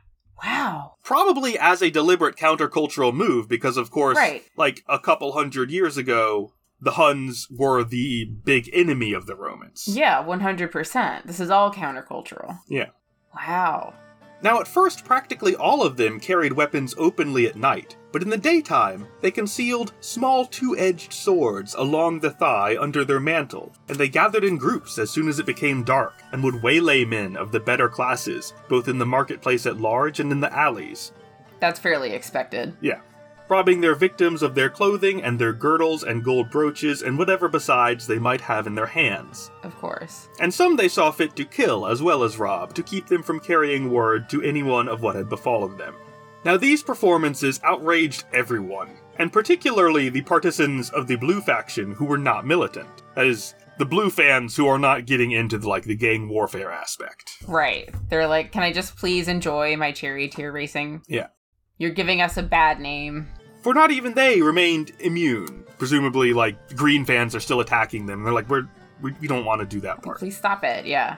Wow. 0.43 0.97
Probably 1.03 1.57
as 1.57 1.81
a 1.81 1.89
deliberate 1.89 2.35
countercultural 2.35 3.11
move, 3.11 3.49
because 3.49 3.75
of 3.75 3.89
course, 3.89 4.17
Right. 4.17 4.43
like 4.55 4.83
a 4.87 4.99
couple 4.99 5.31
hundred 5.31 5.71
years 5.71 5.97
ago, 5.97 6.53
the 6.83 6.91
Huns 6.91 7.47
were 7.49 7.83
the 7.83 8.25
big 8.25 8.69
enemy 8.73 9.13
of 9.13 9.25
the 9.25 9.35
Romans. 9.35 9.85
Yeah, 9.87 10.21
100%. 10.23 11.25
This 11.25 11.39
is 11.39 11.49
all 11.49 11.71
countercultural. 11.73 12.59
Yeah. 12.67 12.87
Wow. 13.33 13.93
Now, 14.41 14.59
at 14.59 14.67
first, 14.67 15.05
practically 15.05 15.55
all 15.55 15.81
of 15.81 15.95
them 15.95 16.19
carried 16.19 16.51
weapons 16.51 16.93
openly 16.97 17.47
at 17.47 17.55
night, 17.55 17.95
but 18.11 18.21
in 18.21 18.29
the 18.29 18.37
daytime, 18.37 19.07
they 19.21 19.31
concealed 19.31 19.93
small 20.01 20.45
two 20.45 20.75
edged 20.77 21.13
swords 21.13 21.73
along 21.75 22.19
the 22.19 22.31
thigh 22.31 22.75
under 22.77 23.05
their 23.05 23.21
mantle, 23.21 23.71
and 23.87 23.97
they 23.97 24.09
gathered 24.09 24.43
in 24.43 24.57
groups 24.57 24.99
as 24.99 25.09
soon 25.09 25.29
as 25.29 25.39
it 25.39 25.45
became 25.45 25.85
dark 25.85 26.21
and 26.33 26.43
would 26.43 26.61
waylay 26.61 27.05
men 27.05 27.37
of 27.37 27.53
the 27.53 27.59
better 27.61 27.87
classes, 27.87 28.53
both 28.67 28.89
in 28.89 28.97
the 28.97 29.05
marketplace 29.05 29.65
at 29.65 29.79
large 29.79 30.19
and 30.19 30.29
in 30.33 30.41
the 30.41 30.53
alleys. 30.53 31.13
That's 31.61 31.79
fairly 31.79 32.11
expected. 32.11 32.75
Yeah. 32.81 32.99
Robbing 33.49 33.81
their 33.81 33.95
victims 33.95 34.41
of 34.41 34.55
their 34.55 34.69
clothing 34.69 35.21
and 35.21 35.37
their 35.37 35.53
girdles 35.53 36.03
and 36.03 36.23
gold 36.23 36.49
brooches 36.49 37.01
and 37.01 37.17
whatever 37.17 37.47
besides 37.47 38.07
they 38.07 38.17
might 38.17 38.41
have 38.41 38.67
in 38.67 38.75
their 38.75 38.87
hands. 38.87 39.51
Of 39.63 39.75
course. 39.75 40.29
And 40.39 40.53
some 40.53 40.75
they 40.75 40.87
saw 40.87 41.11
fit 41.11 41.35
to 41.35 41.45
kill 41.45 41.85
as 41.85 42.01
well 42.01 42.23
as 42.23 42.39
rob, 42.39 42.73
to 42.75 42.83
keep 42.83 43.07
them 43.07 43.21
from 43.21 43.39
carrying 43.39 43.91
word 43.91 44.29
to 44.29 44.41
anyone 44.41 44.87
of 44.87 45.01
what 45.01 45.15
had 45.15 45.29
befallen 45.29 45.77
them. 45.77 45.93
Now, 46.45 46.57
these 46.57 46.83
performances 46.83 47.61
outraged 47.63 48.25
everyone, 48.33 48.89
and 49.17 49.31
particularly 49.31 50.09
the 50.09 50.23
partisans 50.23 50.89
of 50.89 51.07
the 51.07 51.15
Blue 51.15 51.39
faction 51.39 51.93
who 51.93 52.05
were 52.05 52.17
not 52.17 52.45
militant. 52.45 53.03
That 53.15 53.27
is, 53.27 53.55
the 53.77 53.85
Blue 53.85 54.09
fans 54.09 54.55
who 54.55 54.67
are 54.67 54.77
not 54.77 55.05
getting 55.05 55.31
into 55.31 55.57
the, 55.57 55.69
like 55.69 55.83
the 55.83 55.95
gang 55.95 56.27
warfare 56.27 56.71
aspect. 56.71 57.37
Right. 57.47 57.89
They're 58.09 58.27
like, 58.27 58.51
can 58.51 58.63
I 58.63 58.73
just 58.73 58.97
please 58.97 59.27
enjoy 59.27 59.77
my 59.77 59.91
cherry 59.91 60.27
charioteer 60.27 60.51
racing? 60.51 61.01
Yeah. 61.07 61.27
You're 61.83 61.91
giving 61.91 62.21
us 62.21 62.37
a 62.37 62.43
bad 62.43 62.79
name. 62.79 63.27
For 63.61 63.73
not 63.73 63.91
even 63.91 64.13
they 64.13 64.41
remained 64.41 64.93
immune. 65.01 65.65
Presumably, 65.77 66.31
like 66.31 66.77
Green 66.77 67.03
fans 67.03 67.35
are 67.35 67.41
still 67.41 67.59
attacking 67.59 68.05
them. 68.05 68.23
They're 68.23 68.31
like, 68.31 68.47
we're 68.47 68.69
we, 69.01 69.11
we 69.19 69.27
don't 69.27 69.43
want 69.43 69.59
to 69.59 69.67
do 69.67 69.81
that 69.81 70.01
part. 70.01 70.19
Please 70.19 70.37
stop 70.37 70.63
it. 70.63 70.85
Yeah. 70.85 71.17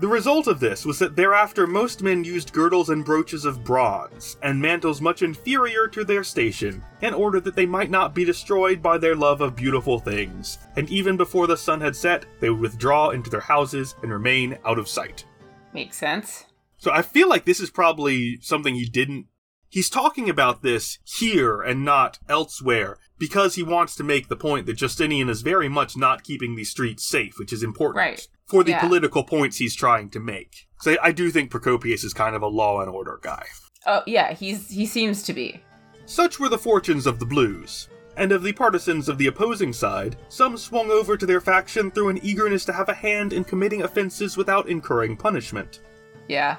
The 0.00 0.08
result 0.08 0.48
of 0.48 0.60
this 0.60 0.84
was 0.84 0.98
that 0.98 1.16
thereafter 1.16 1.66
most 1.66 2.02
men 2.02 2.24
used 2.24 2.52
girdles 2.52 2.90
and 2.90 3.06
brooches 3.06 3.46
of 3.46 3.64
bronze, 3.64 4.36
and 4.42 4.60
mantles 4.60 5.00
much 5.00 5.22
inferior 5.22 5.88
to 5.88 6.04
their 6.04 6.24
station, 6.24 6.84
in 7.00 7.14
order 7.14 7.40
that 7.40 7.56
they 7.56 7.64
might 7.64 7.88
not 7.88 8.14
be 8.14 8.26
destroyed 8.26 8.82
by 8.82 8.98
their 8.98 9.16
love 9.16 9.40
of 9.40 9.56
beautiful 9.56 9.98
things, 9.98 10.58
and 10.76 10.90
even 10.90 11.16
before 11.16 11.46
the 11.46 11.56
sun 11.56 11.80
had 11.80 11.96
set, 11.96 12.26
they 12.38 12.50
would 12.50 12.60
withdraw 12.60 13.10
into 13.10 13.30
their 13.30 13.40
houses 13.40 13.94
and 14.02 14.12
remain 14.12 14.58
out 14.66 14.78
of 14.78 14.88
sight. 14.88 15.24
Makes 15.72 15.96
sense. 15.96 16.44
So 16.76 16.90
I 16.90 17.00
feel 17.00 17.30
like 17.30 17.46
this 17.46 17.60
is 17.60 17.70
probably 17.70 18.38
something 18.42 18.74
he 18.74 18.84
didn't. 18.84 19.28
He's 19.72 19.88
talking 19.88 20.28
about 20.28 20.60
this 20.60 20.98
here 21.02 21.62
and 21.62 21.82
not 21.82 22.18
elsewhere 22.28 22.98
because 23.18 23.54
he 23.54 23.62
wants 23.62 23.96
to 23.96 24.04
make 24.04 24.28
the 24.28 24.36
point 24.36 24.66
that 24.66 24.74
Justinian 24.76 25.30
is 25.30 25.40
very 25.40 25.66
much 25.70 25.96
not 25.96 26.24
keeping 26.24 26.54
these 26.56 26.68
streets 26.68 27.08
safe, 27.08 27.38
which 27.38 27.54
is 27.54 27.62
important 27.62 27.96
Right. 27.96 28.28
for 28.44 28.62
the 28.62 28.72
Yeah. 28.72 28.80
political 28.80 29.24
points 29.24 29.56
he's 29.56 29.74
trying 29.74 30.10
to 30.10 30.20
make. 30.20 30.66
So 30.82 30.96
I 31.02 31.10
do 31.12 31.30
think 31.30 31.50
Procopius 31.50 32.04
is 32.04 32.12
kind 32.12 32.36
of 32.36 32.42
a 32.42 32.48
law 32.48 32.82
and 32.82 32.90
order 32.90 33.18
guy. 33.22 33.46
Oh, 33.86 34.02
yeah, 34.06 34.34
he's 34.34 34.68
he 34.68 34.84
seems 34.84 35.22
to 35.22 35.32
be. 35.32 35.62
Such 36.04 36.38
were 36.38 36.50
the 36.50 36.58
fortunes 36.58 37.06
of 37.06 37.18
the 37.18 37.24
Blues. 37.26 37.88
And 38.14 38.30
of 38.30 38.42
the 38.42 38.52
partisans 38.52 39.08
of 39.08 39.16
the 39.16 39.26
opposing 39.26 39.72
side, 39.72 40.18
some 40.28 40.58
swung 40.58 40.90
over 40.90 41.16
to 41.16 41.24
their 41.24 41.40
faction 41.40 41.90
through 41.90 42.10
an 42.10 42.20
eagerness 42.22 42.66
to 42.66 42.74
have 42.74 42.90
a 42.90 42.94
hand 42.94 43.32
in 43.32 43.42
committing 43.42 43.80
offenses 43.84 44.36
without 44.36 44.68
incurring 44.68 45.16
punishment. 45.16 45.80
Yeah. 46.28 46.56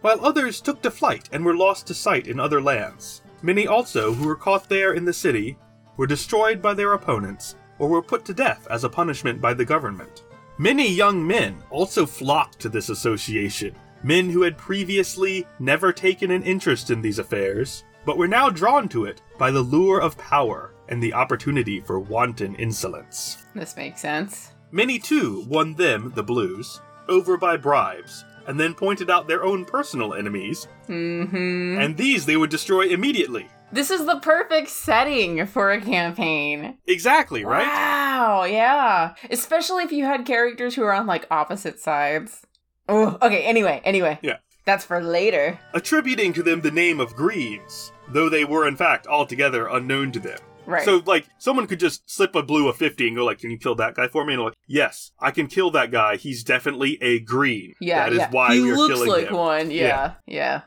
While 0.00 0.24
others 0.24 0.60
took 0.60 0.82
to 0.82 0.90
flight 0.90 1.28
and 1.32 1.44
were 1.44 1.56
lost 1.56 1.86
to 1.86 1.94
sight 1.94 2.26
in 2.26 2.38
other 2.38 2.60
lands. 2.60 3.22
Many 3.42 3.66
also 3.66 4.12
who 4.12 4.26
were 4.26 4.36
caught 4.36 4.68
there 4.68 4.94
in 4.94 5.04
the 5.04 5.12
city 5.12 5.58
were 5.96 6.06
destroyed 6.06 6.60
by 6.62 6.74
their 6.74 6.92
opponents 6.92 7.56
or 7.78 7.88
were 7.88 8.02
put 8.02 8.24
to 8.24 8.34
death 8.34 8.66
as 8.70 8.84
a 8.84 8.88
punishment 8.88 9.40
by 9.40 9.54
the 9.54 9.64
government. 9.64 10.24
Many 10.58 10.90
young 10.90 11.26
men 11.26 11.62
also 11.70 12.06
flocked 12.06 12.58
to 12.60 12.68
this 12.68 12.88
association, 12.88 13.74
men 14.02 14.30
who 14.30 14.42
had 14.42 14.56
previously 14.56 15.46
never 15.58 15.92
taken 15.92 16.30
an 16.30 16.42
interest 16.42 16.90
in 16.90 17.02
these 17.02 17.18
affairs, 17.18 17.84
but 18.06 18.16
were 18.16 18.28
now 18.28 18.48
drawn 18.48 18.88
to 18.88 19.04
it 19.04 19.20
by 19.38 19.50
the 19.50 19.60
lure 19.60 20.00
of 20.00 20.16
power 20.16 20.72
and 20.88 21.02
the 21.02 21.12
opportunity 21.12 21.80
for 21.80 21.98
wanton 21.98 22.54
insolence. 22.54 23.44
This 23.54 23.76
makes 23.76 24.00
sense. 24.00 24.52
Many 24.70 24.98
too 24.98 25.44
won 25.48 25.74
them, 25.74 26.12
the 26.14 26.22
Blues, 26.22 26.80
over 27.08 27.36
by 27.36 27.56
bribes, 27.56 28.24
and 28.46 28.58
then 28.58 28.74
pointed 28.74 29.10
out 29.10 29.26
their 29.28 29.42
own 29.44 29.64
personal 29.64 30.14
enemies, 30.14 30.68
Mm-hmm. 30.88 31.78
and 31.80 31.96
these 31.96 32.26
they 32.26 32.36
would 32.36 32.50
destroy 32.50 32.86
immediately. 32.86 33.48
This 33.72 33.90
is 33.90 34.06
the 34.06 34.20
perfect 34.20 34.68
setting 34.68 35.44
for 35.46 35.72
a 35.72 35.80
campaign. 35.80 36.78
Exactly, 36.86 37.44
right? 37.44 37.66
Wow, 37.66 38.44
yeah. 38.44 39.14
Especially 39.30 39.82
if 39.82 39.90
you 39.92 40.04
had 40.04 40.24
characters 40.24 40.74
who 40.76 40.82
are 40.84 40.92
on 40.92 41.06
like 41.06 41.26
opposite 41.30 41.80
sides. 41.80 42.46
Oh, 42.88 43.18
okay, 43.20 43.42
anyway, 43.42 43.80
anyway. 43.84 44.18
Yeah. 44.22 44.36
That's 44.64 44.84
for 44.84 45.02
later. 45.02 45.58
Attributing 45.74 46.32
to 46.34 46.42
them 46.42 46.60
the 46.60 46.70
name 46.70 47.00
of 47.00 47.14
Greens, 47.14 47.92
though 48.08 48.28
they 48.28 48.44
were 48.44 48.66
in 48.68 48.76
fact 48.76 49.06
altogether 49.08 49.66
unknown 49.68 50.12
to 50.12 50.20
them. 50.20 50.38
Right. 50.66 50.84
So, 50.84 51.02
like, 51.06 51.26
someone 51.38 51.66
could 51.66 51.80
just 51.80 52.10
slip 52.10 52.34
a 52.34 52.42
blue 52.42 52.68
a 52.68 52.72
50 52.72 53.06
and 53.06 53.16
go, 53.16 53.24
like, 53.24 53.38
can 53.38 53.50
you 53.50 53.58
kill 53.58 53.76
that 53.76 53.94
guy 53.94 54.08
for 54.08 54.24
me? 54.24 54.34
And 54.34 54.42
like, 54.42 54.54
yes, 54.66 55.12
I 55.20 55.30
can 55.30 55.46
kill 55.46 55.70
that 55.70 55.90
guy. 55.92 56.16
He's 56.16 56.42
definitely 56.42 56.98
a 57.00 57.20
green. 57.20 57.74
yeah, 57.80 58.04
That 58.04 58.12
is 58.12 58.18
yeah. 58.18 58.30
why 58.30 58.54
he 58.54 58.62
we 58.62 58.72
are 58.72 58.76
looks 58.76 58.94
killing 58.94 59.08
like 59.10 59.28
him. 59.28 59.34
one. 59.36 59.70
Yeah, 59.70 60.14
yeah. 60.26 60.62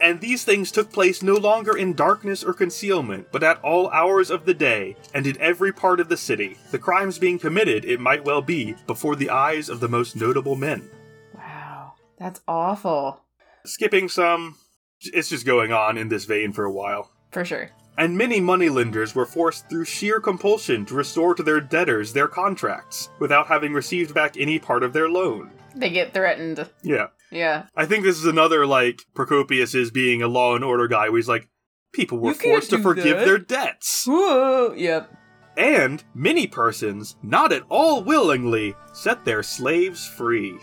And 0.00 0.20
these 0.20 0.42
things 0.44 0.72
took 0.72 0.90
place 0.90 1.22
no 1.22 1.34
longer 1.34 1.76
in 1.76 1.92
darkness 1.94 2.42
or 2.42 2.54
concealment, 2.54 3.28
but 3.30 3.44
at 3.44 3.62
all 3.62 3.88
hours 3.90 4.30
of 4.30 4.46
the 4.46 4.54
day, 4.54 4.96
and 5.14 5.26
in 5.28 5.40
every 5.40 5.70
part 5.72 6.00
of 6.00 6.08
the 6.08 6.16
city, 6.16 6.56
the 6.72 6.78
crimes 6.78 7.20
being 7.20 7.38
committed, 7.38 7.84
it 7.84 8.00
might 8.00 8.24
well 8.24 8.42
be, 8.42 8.74
before 8.88 9.14
the 9.14 9.30
eyes 9.30 9.68
of 9.68 9.78
the 9.78 9.88
most 9.88 10.16
notable 10.16 10.56
men. 10.56 10.90
Wow, 11.36 11.92
that's 12.18 12.40
awful. 12.48 13.20
Skipping 13.64 14.08
some, 14.08 14.56
it's 15.02 15.28
just 15.28 15.46
going 15.46 15.72
on 15.72 15.96
in 15.96 16.08
this 16.08 16.24
vein 16.24 16.52
for 16.52 16.64
a 16.64 16.72
while. 16.72 17.10
For 17.30 17.44
sure. 17.44 17.70
And 17.98 18.16
many 18.16 18.40
moneylenders 18.40 19.14
were 19.14 19.26
forced 19.26 19.68
through 19.68 19.84
sheer 19.84 20.18
compulsion 20.20 20.86
to 20.86 20.94
restore 20.94 21.34
to 21.34 21.42
their 21.42 21.60
debtors 21.60 22.12
their 22.12 22.28
contracts, 22.28 23.10
without 23.18 23.46
having 23.48 23.72
received 23.74 24.14
back 24.14 24.36
any 24.38 24.58
part 24.58 24.82
of 24.82 24.92
their 24.92 25.08
loan. 25.08 25.50
They 25.74 25.90
get 25.90 26.14
threatened. 26.14 26.68
Yeah. 26.82 27.08
Yeah. 27.30 27.64
I 27.76 27.86
think 27.86 28.04
this 28.04 28.18
is 28.18 28.24
another, 28.26 28.66
like, 28.66 29.02
Procopius 29.14 29.74
is 29.74 29.90
being 29.90 30.22
a 30.22 30.28
law 30.28 30.54
and 30.54 30.64
order 30.64 30.88
guy, 30.88 31.08
where 31.08 31.18
he's 31.18 31.28
like, 31.28 31.48
People 31.92 32.18
were 32.18 32.30
You 32.30 32.34
forced 32.34 32.70
to 32.70 32.78
forgive 32.78 33.18
that. 33.18 33.24
their 33.26 33.38
debts. 33.38 34.04
Whoa. 34.06 34.72
Yep. 34.74 35.14
And 35.58 36.02
many 36.14 36.46
persons, 36.46 37.16
not 37.22 37.52
at 37.52 37.62
all 37.68 38.02
willingly, 38.02 38.74
set 38.94 39.26
their 39.26 39.42
slaves 39.42 40.06
free. 40.06 40.58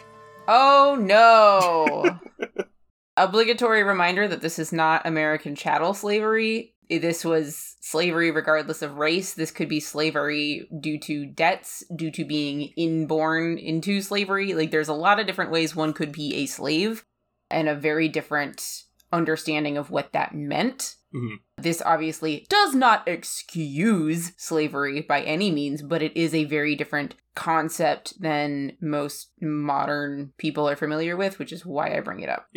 Oh 0.48 0.98
no. 1.00 2.20
Obligatory 3.18 3.84
reminder 3.84 4.28
that 4.28 4.42
this 4.42 4.58
is 4.58 4.72
not 4.74 5.06
American 5.06 5.56
chattel 5.56 5.94
slavery. 5.94 6.74
This 6.90 7.24
was 7.24 7.76
slavery 7.82 8.32
regardless 8.32 8.82
of 8.82 8.96
race. 8.96 9.34
This 9.34 9.52
could 9.52 9.70
be 9.70 9.80
slavery 9.80 10.68
due 10.80 11.00
to 11.02 11.26
debts, 11.26 11.84
due 11.96 12.12
to 12.12 12.26
being 12.26 12.74
inborn 12.76 13.58
into 13.58 14.02
slavery. 14.02 14.54
Like 14.54 14.72
there's 14.72 14.88
a 14.88 14.94
lot 14.94 15.20
of 15.20 15.28
different 15.28 15.52
ways 15.52 15.76
one 15.76 15.94
could 15.94 16.12
be 16.12 16.36
a 16.36 16.46
slave 16.48 17.06
and 17.52 17.70
a 17.70 17.76
very 17.76 18.08
different 18.08 18.84
understanding 19.12 19.78
of 19.78 19.92
what 19.92 20.14
that 20.14 20.34
meant. 20.34 20.96
Mhm. 21.14 21.38
This 21.58 21.82
obviously 21.84 22.46
does 22.50 22.76
not 22.76 23.08
excuse 23.08 24.32
slavery 24.38 25.02
by 25.02 25.22
any 25.22 25.52
means, 25.52 25.82
but 25.82 26.04
it 26.04 26.16
is 26.16 26.34
a 26.34 26.46
very 26.46 26.76
different 26.76 27.16
concept 27.36 28.22
than 28.22 28.78
most 28.82 29.32
modern 29.42 30.34
people 30.38 30.70
are 30.70 30.76
familiar 30.76 31.18
with, 31.18 31.40
which 31.40 31.52
is 31.52 31.66
why 31.66 31.96
I 31.96 32.02
bring 32.02 32.20
it 32.20 32.30
up. 32.30 32.48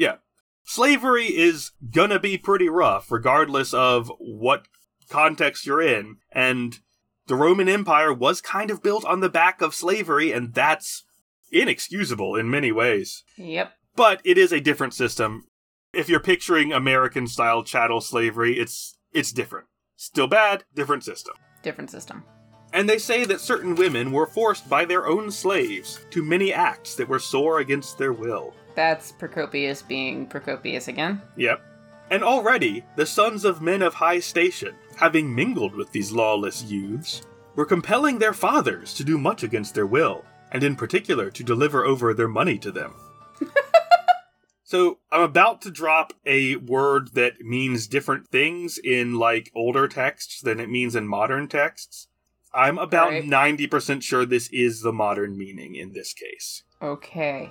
Slavery 0.64 1.26
is 1.26 1.72
gonna 1.92 2.18
be 2.18 2.38
pretty 2.38 2.68
rough, 2.68 3.10
regardless 3.10 3.74
of 3.74 4.10
what 4.18 4.66
context 5.08 5.66
you're 5.66 5.82
in. 5.82 6.16
And 6.30 6.78
the 7.26 7.36
Roman 7.36 7.68
Empire 7.68 8.12
was 8.12 8.40
kind 8.40 8.70
of 8.70 8.82
built 8.82 9.04
on 9.04 9.20
the 9.20 9.28
back 9.28 9.60
of 9.60 9.74
slavery, 9.74 10.32
and 10.32 10.54
that's 10.54 11.04
inexcusable 11.50 12.36
in 12.36 12.50
many 12.50 12.72
ways. 12.72 13.22
Yep. 13.36 13.72
But 13.94 14.20
it 14.24 14.38
is 14.38 14.52
a 14.52 14.60
different 14.60 14.94
system. 14.94 15.46
If 15.92 16.08
you're 16.08 16.20
picturing 16.20 16.72
American 16.72 17.26
style 17.26 17.62
chattel 17.62 18.00
slavery, 18.00 18.58
it's 18.58 18.96
it's 19.12 19.32
different. 19.32 19.66
Still 19.96 20.26
bad, 20.26 20.64
different 20.74 21.04
system. 21.04 21.34
Different 21.62 21.90
system. 21.90 22.24
And 22.72 22.88
they 22.88 22.98
say 22.98 23.26
that 23.26 23.40
certain 23.40 23.74
women 23.74 24.12
were 24.12 24.26
forced 24.26 24.68
by 24.68 24.86
their 24.86 25.06
own 25.06 25.30
slaves 25.30 26.00
to 26.10 26.24
many 26.24 26.52
acts 26.52 26.94
that 26.94 27.08
were 27.08 27.18
sore 27.18 27.58
against 27.58 27.98
their 27.98 28.14
will. 28.14 28.54
That's 28.74 29.12
Procopius 29.12 29.82
being 29.86 30.26
Procopius 30.26 30.88
again. 30.88 31.20
Yep. 31.36 31.60
And 32.10 32.22
already, 32.22 32.84
the 32.96 33.06
sons 33.06 33.44
of 33.44 33.62
men 33.62 33.80
of 33.82 33.94
high 33.94 34.20
station, 34.20 34.74
having 34.96 35.34
mingled 35.34 35.74
with 35.74 35.92
these 35.92 36.12
lawless 36.12 36.62
youths, 36.64 37.22
were 37.54 37.64
compelling 37.64 38.18
their 38.18 38.32
fathers 38.34 38.92
to 38.94 39.04
do 39.04 39.16
much 39.18 39.42
against 39.42 39.74
their 39.74 39.86
will, 39.86 40.24
and 40.50 40.62
in 40.62 40.76
particular 40.76 41.30
to 41.30 41.42
deliver 41.44 41.84
over 41.84 42.12
their 42.12 42.28
money 42.28 42.58
to 42.58 42.70
them. 42.70 42.94
so, 44.64 44.98
I'm 45.10 45.22
about 45.22 45.62
to 45.62 45.70
drop 45.70 46.12
a 46.26 46.56
word 46.56 47.14
that 47.14 47.40
means 47.40 47.86
different 47.86 48.28
things 48.28 48.78
in 48.78 49.14
like 49.18 49.50
older 49.54 49.88
texts 49.88 50.40
than 50.40 50.60
it 50.60 50.70
means 50.70 50.94
in 50.94 51.06
modern 51.08 51.48
texts. 51.48 52.08
I'm 52.54 52.76
about 52.78 53.10
Right. 53.10 53.24
90% 53.24 54.02
sure 54.02 54.26
this 54.26 54.48
is 54.52 54.82
the 54.82 54.92
modern 54.92 55.38
meaning 55.38 55.74
in 55.74 55.92
this 55.94 56.12
case 56.12 56.62
Okay. 56.82 57.48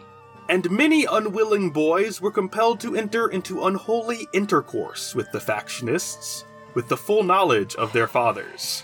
And 0.50 0.70
many 0.70 1.06
unwilling 1.06 1.70
boys 1.72 2.20
were 2.22 2.32
compelled 2.32 2.80
to 2.82 2.96
enter 2.96 3.28
into 3.30 3.64
unholy 3.66 4.28
intercourse 4.34 5.16
with 5.16 5.32
the 5.32 5.40
factionists, 5.40 6.44
with 6.74 6.88
the 6.90 6.98
full 6.98 7.24
knowledge 7.24 7.76
of 7.76 7.94
their 7.94 8.08
fathers. 8.08 8.84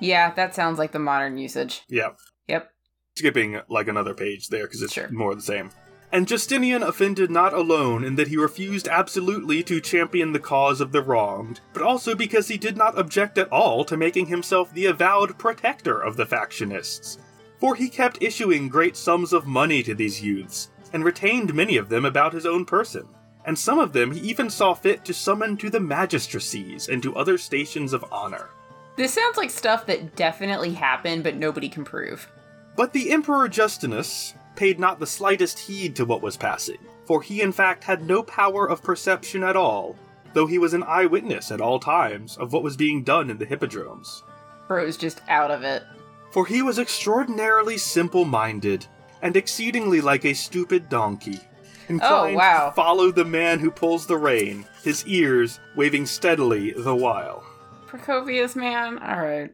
Yeah, 0.00 0.32
that 0.34 0.54
sounds 0.54 0.78
like 0.78 0.92
the 0.92 0.98
modern 0.98 1.38
usage. 1.38 1.82
Yeah, 1.88 2.10
Yep. 2.46 2.70
skipping 3.16 3.60
like 3.68 3.88
another 3.88 4.14
page 4.14 4.48
there 4.48 4.64
because 4.66 4.82
it's 4.82 4.92
Sure. 4.92 5.08
more 5.10 5.34
the 5.34 5.42
same. 5.42 5.70
And 6.10 6.26
Justinian 6.26 6.82
offended 6.82 7.30
not 7.30 7.52
alone 7.52 8.02
in 8.02 8.14
that 8.14 8.28
he 8.28 8.36
refused 8.38 8.88
absolutely 8.88 9.62
to 9.64 9.78
champion 9.80 10.32
the 10.32 10.38
cause 10.38 10.80
of 10.80 10.92
the 10.92 11.02
wronged, 11.02 11.60
but 11.74 11.82
also 11.82 12.14
because 12.14 12.48
he 12.48 12.56
did 12.56 12.78
not 12.78 12.98
object 12.98 13.36
at 13.36 13.52
all 13.52 13.84
to 13.84 13.96
making 13.96 14.26
himself 14.26 14.72
the 14.72 14.86
avowed 14.86 15.36
protector 15.36 15.98
of 16.00 16.16
the 16.16 16.24
factionists. 16.24 17.18
For 17.60 17.74
he 17.74 17.90
kept 17.90 18.22
issuing 18.22 18.68
great 18.70 18.96
sums 18.96 19.32
of 19.34 19.46
money 19.46 19.82
to 19.82 19.94
these 19.94 20.22
youths, 20.22 20.70
and 20.92 21.04
retained 21.04 21.54
many 21.54 21.76
of 21.76 21.88
them 21.88 22.04
about 22.04 22.32
his 22.32 22.46
own 22.46 22.64
person. 22.64 23.08
And 23.44 23.58
some 23.58 23.78
of 23.78 23.92
them 23.92 24.12
he 24.12 24.20
even 24.20 24.50
saw 24.50 24.74
fit 24.74 25.04
to 25.04 25.14
summon 25.14 25.56
to 25.58 25.70
the 25.70 25.80
magistracies 25.80 26.88
and 26.88 27.02
to 27.02 27.16
other 27.16 27.38
stations 27.38 27.92
of 27.92 28.04
honor. 28.12 28.50
This 28.96 29.14
sounds 29.14 29.36
like 29.36 29.50
stuff 29.50 29.86
that 29.86 30.16
definitely 30.16 30.72
happened, 30.72 31.22
but 31.22 31.36
nobody 31.36 31.68
can 31.68 31.84
prove. 31.84 32.28
But 32.76 32.92
the 32.92 33.10
Emperor 33.10 33.48
Justinus 33.48 34.34
paid 34.56 34.78
not 34.80 34.98
the 34.98 35.06
slightest 35.06 35.58
heed 35.58 35.94
to 35.96 36.04
what 36.04 36.20
was 36.20 36.36
passing, 36.36 36.78
for 37.06 37.22
he 37.22 37.40
in 37.40 37.52
fact 37.52 37.84
had 37.84 38.02
no 38.02 38.22
power 38.22 38.68
of 38.68 38.82
perception 38.82 39.44
at 39.44 39.56
all, 39.56 39.96
though 40.32 40.46
he 40.46 40.58
was 40.58 40.74
an 40.74 40.82
eyewitness 40.82 41.50
at 41.50 41.60
all 41.60 41.78
times 41.78 42.36
of 42.36 42.52
what 42.52 42.62
was 42.62 42.76
being 42.76 43.04
done 43.04 43.30
in 43.30 43.38
the 43.38 43.46
hippodromes. 43.46 44.24
Bro's 44.66 44.96
just 44.96 45.22
out 45.28 45.50
of 45.50 45.62
it. 45.62 45.84
For 46.32 46.44
he 46.44 46.60
was 46.60 46.78
extraordinarily 46.78 47.78
simple 47.78 48.24
minded, 48.24 48.86
and 49.22 49.36
exceedingly 49.36 50.00
like 50.00 50.24
a 50.24 50.34
stupid 50.34 50.88
donkey. 50.88 51.40
Inclined 51.88 52.34
oh, 52.34 52.38
wow. 52.38 52.68
to 52.68 52.74
follow 52.74 53.10
the 53.10 53.24
man 53.24 53.58
who 53.60 53.70
pulls 53.70 54.06
the 54.06 54.18
rein, 54.18 54.66
his 54.82 55.06
ears 55.06 55.58
waving 55.74 56.04
steadily 56.06 56.72
the 56.72 56.94
while. 56.94 57.42
Procopius, 57.86 58.54
man. 58.54 58.98
All 58.98 59.18
right. 59.20 59.50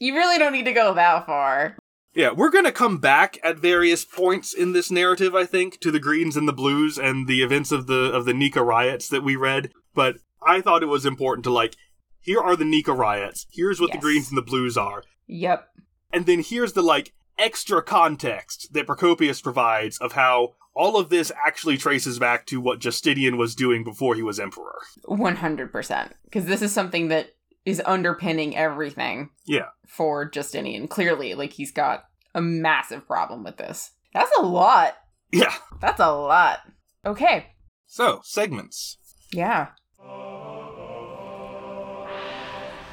You 0.00 0.14
really 0.14 0.38
don't 0.38 0.52
need 0.52 0.64
to 0.64 0.72
go 0.72 0.94
that 0.94 1.26
far. 1.26 1.76
Yeah, 2.14 2.30
we're 2.30 2.50
gonna 2.50 2.72
come 2.72 2.98
back 2.98 3.38
at 3.42 3.58
various 3.58 4.04
points 4.04 4.54
in 4.54 4.72
this 4.72 4.90
narrative, 4.90 5.34
I 5.34 5.44
think, 5.44 5.80
to 5.80 5.90
the 5.90 5.98
greens 5.98 6.36
and 6.36 6.46
the 6.48 6.52
blues 6.52 6.96
and 6.96 7.26
the 7.26 7.42
events 7.42 7.72
of 7.72 7.86
the 7.86 8.12
of 8.12 8.24
the 8.24 8.34
Nika 8.34 8.62
riots 8.62 9.08
that 9.08 9.24
we 9.24 9.34
read. 9.36 9.72
But 9.94 10.16
I 10.46 10.60
thought 10.60 10.82
it 10.82 10.86
was 10.86 11.04
important 11.04 11.44
to 11.44 11.52
like, 11.52 11.74
here 12.20 12.40
are 12.40 12.56
the 12.56 12.64
Nika 12.64 12.92
riots. 12.92 13.46
Here's 13.52 13.80
what 13.80 13.92
the 13.92 13.98
greens 13.98 14.28
and 14.28 14.38
the 14.38 14.42
blues 14.42 14.76
are, 14.76 15.02
Yep. 15.26 15.68
and 16.12 16.24
then 16.26 16.42
here's 16.42 16.72
the 16.72 16.82
like 16.82 17.12
extra 17.38 17.82
context 17.82 18.72
that 18.72 18.86
Procopius 18.86 19.42
provides 19.42 19.98
of 19.98 20.12
how 20.12 20.54
all 20.74 20.96
of 20.96 21.08
this 21.08 21.30
actually 21.46 21.76
traces 21.76 22.18
back 22.18 22.46
to 22.46 22.60
what 22.60 22.80
Justinian 22.80 23.36
was 23.36 23.54
doing 23.54 23.84
before 23.84 24.14
he 24.14 24.22
was 24.22 24.40
emperor. 24.40 24.80
100%. 25.06 26.12
Because 26.24 26.46
this 26.46 26.62
is 26.62 26.72
something 26.72 27.08
that 27.08 27.30
is 27.64 27.80
underpinning 27.86 28.56
everything 28.56 29.30
Yeah. 29.46 29.68
for 29.86 30.24
Justinian. 30.24 30.88
Clearly, 30.88 31.34
like, 31.34 31.52
he's 31.52 31.70
got 31.72 32.04
a 32.34 32.40
massive 32.40 33.06
problem 33.06 33.44
with 33.44 33.56
this. 33.56 33.92
That's 34.12 34.30
a 34.38 34.42
lot. 34.42 34.96
Yeah. 35.32 35.54
That's 35.80 36.00
a 36.00 36.10
lot. 36.12 36.60
Okay. 37.06 37.46
So 37.86 38.20
segments. 38.24 38.98
Yeah. 39.32 39.68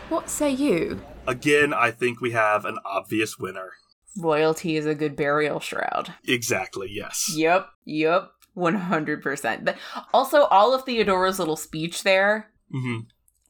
What 0.09 0.29
say 0.29 0.49
you? 0.51 1.01
Again, 1.25 1.73
I 1.73 1.91
think 1.91 2.19
we 2.19 2.31
have 2.31 2.65
an 2.65 2.77
obvious 2.85 3.37
winner. 3.39 3.71
Loyalty 4.17 4.75
is 4.77 4.85
a 4.85 4.95
good 4.95 5.15
burial 5.15 5.59
shroud. 5.59 6.13
Exactly. 6.27 6.89
Yes. 6.91 7.31
Yep. 7.35 7.67
Yep. 7.85 8.31
100%. 8.57 9.65
But 9.65 9.77
also, 10.13 10.43
all 10.45 10.73
of 10.73 10.83
Theodora's 10.83 11.39
little 11.39 11.55
speech 11.55 12.03
there, 12.03 12.51
hmm 12.71 12.99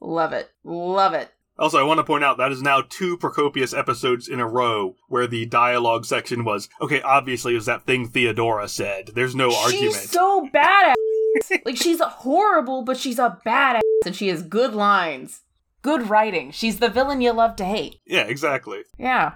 love 0.00 0.32
it. 0.32 0.50
Love 0.64 1.14
it. 1.14 1.30
Also, 1.58 1.78
I 1.78 1.82
want 1.82 1.98
to 1.98 2.04
point 2.04 2.24
out 2.24 2.38
that 2.38 2.50
is 2.50 2.62
now 2.62 2.82
two 2.88 3.16
Procopius 3.18 3.72
episodes 3.76 4.26
in 4.26 4.40
a 4.40 4.48
row 4.48 4.96
where 5.08 5.26
the 5.26 5.46
dialogue 5.46 6.04
section 6.06 6.44
was 6.44 6.68
okay. 6.80 7.02
Obviously, 7.02 7.52
it 7.52 7.56
was 7.56 7.66
that 7.66 7.84
thing 7.84 8.08
Theodora 8.08 8.68
said. 8.68 9.10
There's 9.14 9.34
no 9.36 9.54
argument. 9.54 9.92
She's 9.94 10.10
so 10.10 10.48
badass. 10.52 10.94
like 11.64 11.76
she's 11.76 12.00
horrible, 12.00 12.82
but 12.82 12.96
she's 12.96 13.18
a 13.18 13.38
badass, 13.46 13.80
and 14.06 14.16
she 14.16 14.28
has 14.28 14.42
good 14.42 14.74
lines, 14.74 15.42
good 15.82 16.08
writing. 16.08 16.50
She's 16.50 16.78
the 16.78 16.88
villain 16.88 17.20
you 17.20 17.32
love 17.32 17.56
to 17.56 17.64
hate. 17.64 18.00
yeah, 18.06 18.22
exactly. 18.22 18.82
Yeah. 18.98 19.34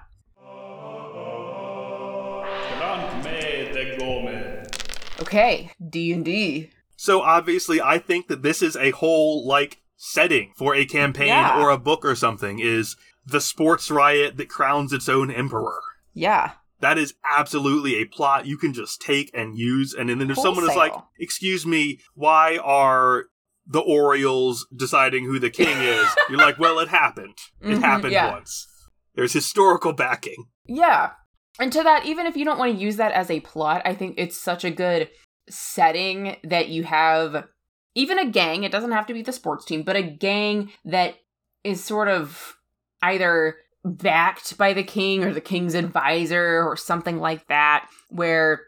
Okay, 5.20 5.70
D 5.88 6.12
and 6.12 6.24
D. 6.24 6.70
So 6.96 7.20
obviously, 7.20 7.80
I 7.80 7.98
think 7.98 8.28
that 8.28 8.42
this 8.42 8.62
is 8.62 8.76
a 8.76 8.90
whole 8.90 9.46
like 9.46 9.78
setting 9.96 10.52
for 10.56 10.74
a 10.74 10.84
campaign 10.84 11.28
Yeah. 11.28 11.60
or 11.60 11.70
a 11.70 11.78
book 11.78 12.04
or 12.04 12.14
something. 12.14 12.58
Is 12.58 12.96
the 13.24 13.40
sports 13.40 13.90
riot 13.90 14.36
that 14.36 14.48
crowns 14.48 14.92
its 14.92 15.08
own 15.08 15.30
emperor? 15.30 15.80
Yeah. 16.14 16.52
That 16.80 16.98
is 16.98 17.14
absolutely 17.36 17.96
a 17.96 18.04
plot 18.04 18.46
you 18.46 18.58
can 18.58 18.72
just 18.74 19.00
take 19.00 19.30
and 19.32 19.56
use. 19.58 19.94
And 19.94 20.08
then 20.10 20.30
if 20.30 20.36
someone 20.38 20.68
is 20.68 20.76
like, 20.76 20.92
"Excuse 21.18 21.66
me, 21.66 22.00
why 22.14 22.58
are 22.58 23.24
the 23.66 23.80
Orioles 23.80 24.66
deciding 24.76 25.24
who 25.24 25.38
the 25.38 25.50
king 25.50 25.78
is?" 25.80 26.06
You're 26.28 26.38
like, 26.38 26.58
"Well, 26.58 26.78
it 26.78 26.88
happened. 26.88 27.38
It 27.62 27.76
Mhm, 27.78 27.80
happened 27.80 28.12
yeah. 28.12 28.30
once. 28.30 28.66
There's 29.14 29.32
historical 29.32 29.92
backing." 29.94 30.48
Yeah. 30.66 31.12
And 31.58 31.72
to 31.72 31.82
that, 31.82 32.06
even 32.06 32.26
if 32.26 32.36
you 32.36 32.44
don't 32.44 32.58
want 32.58 32.74
to 32.74 32.82
use 32.82 32.96
that 32.96 33.12
as 33.12 33.30
a 33.30 33.40
plot, 33.40 33.82
I 33.84 33.94
think 33.94 34.14
it's 34.18 34.38
such 34.38 34.64
a 34.64 34.70
good 34.70 35.08
setting 35.48 36.36
that 36.44 36.68
you 36.68 36.84
have 36.84 37.46
even 37.94 38.18
a 38.18 38.30
gang, 38.30 38.62
it 38.62 38.72
doesn't 38.72 38.92
have 38.92 39.06
to 39.06 39.14
be 39.14 39.22
the 39.22 39.32
sports 39.32 39.64
team, 39.64 39.82
but 39.82 39.96
a 39.96 40.02
gang 40.02 40.70
that 40.84 41.16
is 41.64 41.82
sort 41.82 42.08
of 42.08 42.56
either 43.00 43.56
backed 43.84 44.58
by 44.58 44.74
the 44.74 44.82
king 44.82 45.24
or 45.24 45.32
the 45.32 45.40
king's 45.40 45.74
advisor 45.74 46.62
or 46.62 46.76
something 46.76 47.18
like 47.18 47.46
that, 47.48 47.88
where 48.10 48.60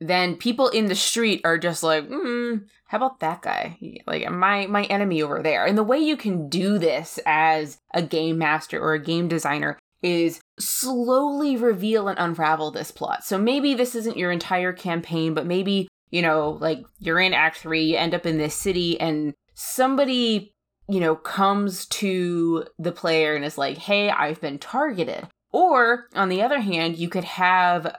then 0.00 0.36
people 0.36 0.68
in 0.68 0.86
the 0.86 0.94
street 0.94 1.40
are 1.44 1.58
just 1.58 1.82
like, 1.82 2.08
mm, 2.08 2.62
how 2.86 2.98
about 2.98 3.20
that 3.20 3.42
guy? 3.42 3.78
Like 4.06 4.30
my 4.30 4.66
my 4.66 4.84
enemy 4.84 5.20
over 5.20 5.42
there. 5.42 5.64
And 5.64 5.76
the 5.76 5.82
way 5.82 5.98
you 5.98 6.16
can 6.16 6.48
do 6.48 6.78
this 6.78 7.18
as 7.26 7.78
a 7.92 8.02
game 8.02 8.38
master 8.38 8.80
or 8.80 8.92
a 8.92 9.02
game 9.02 9.26
designer 9.26 9.78
is 10.02 10.40
slowly 10.58 11.56
reveal 11.56 12.08
and 12.08 12.18
unravel 12.18 12.70
this 12.70 12.90
plot. 12.90 13.24
So 13.24 13.38
maybe 13.38 13.74
this 13.74 13.94
isn't 13.94 14.16
your 14.16 14.30
entire 14.30 14.72
campaign, 14.72 15.34
but 15.34 15.46
maybe, 15.46 15.88
you 16.10 16.22
know, 16.22 16.56
like 16.60 16.84
you're 16.98 17.20
in 17.20 17.34
act 17.34 17.58
3, 17.58 17.82
you 17.82 17.96
end 17.96 18.14
up 18.14 18.26
in 18.26 18.38
this 18.38 18.54
city 18.54 18.98
and 19.00 19.34
somebody, 19.54 20.52
you 20.88 21.00
know, 21.00 21.14
comes 21.14 21.86
to 21.86 22.64
the 22.78 22.92
player 22.92 23.34
and 23.34 23.44
is 23.44 23.58
like, 23.58 23.78
"Hey, 23.78 24.10
I've 24.10 24.40
been 24.40 24.58
targeted." 24.58 25.26
Or 25.52 26.06
on 26.14 26.28
the 26.28 26.42
other 26.42 26.60
hand, 26.60 26.96
you 26.96 27.08
could 27.08 27.24
have 27.24 27.96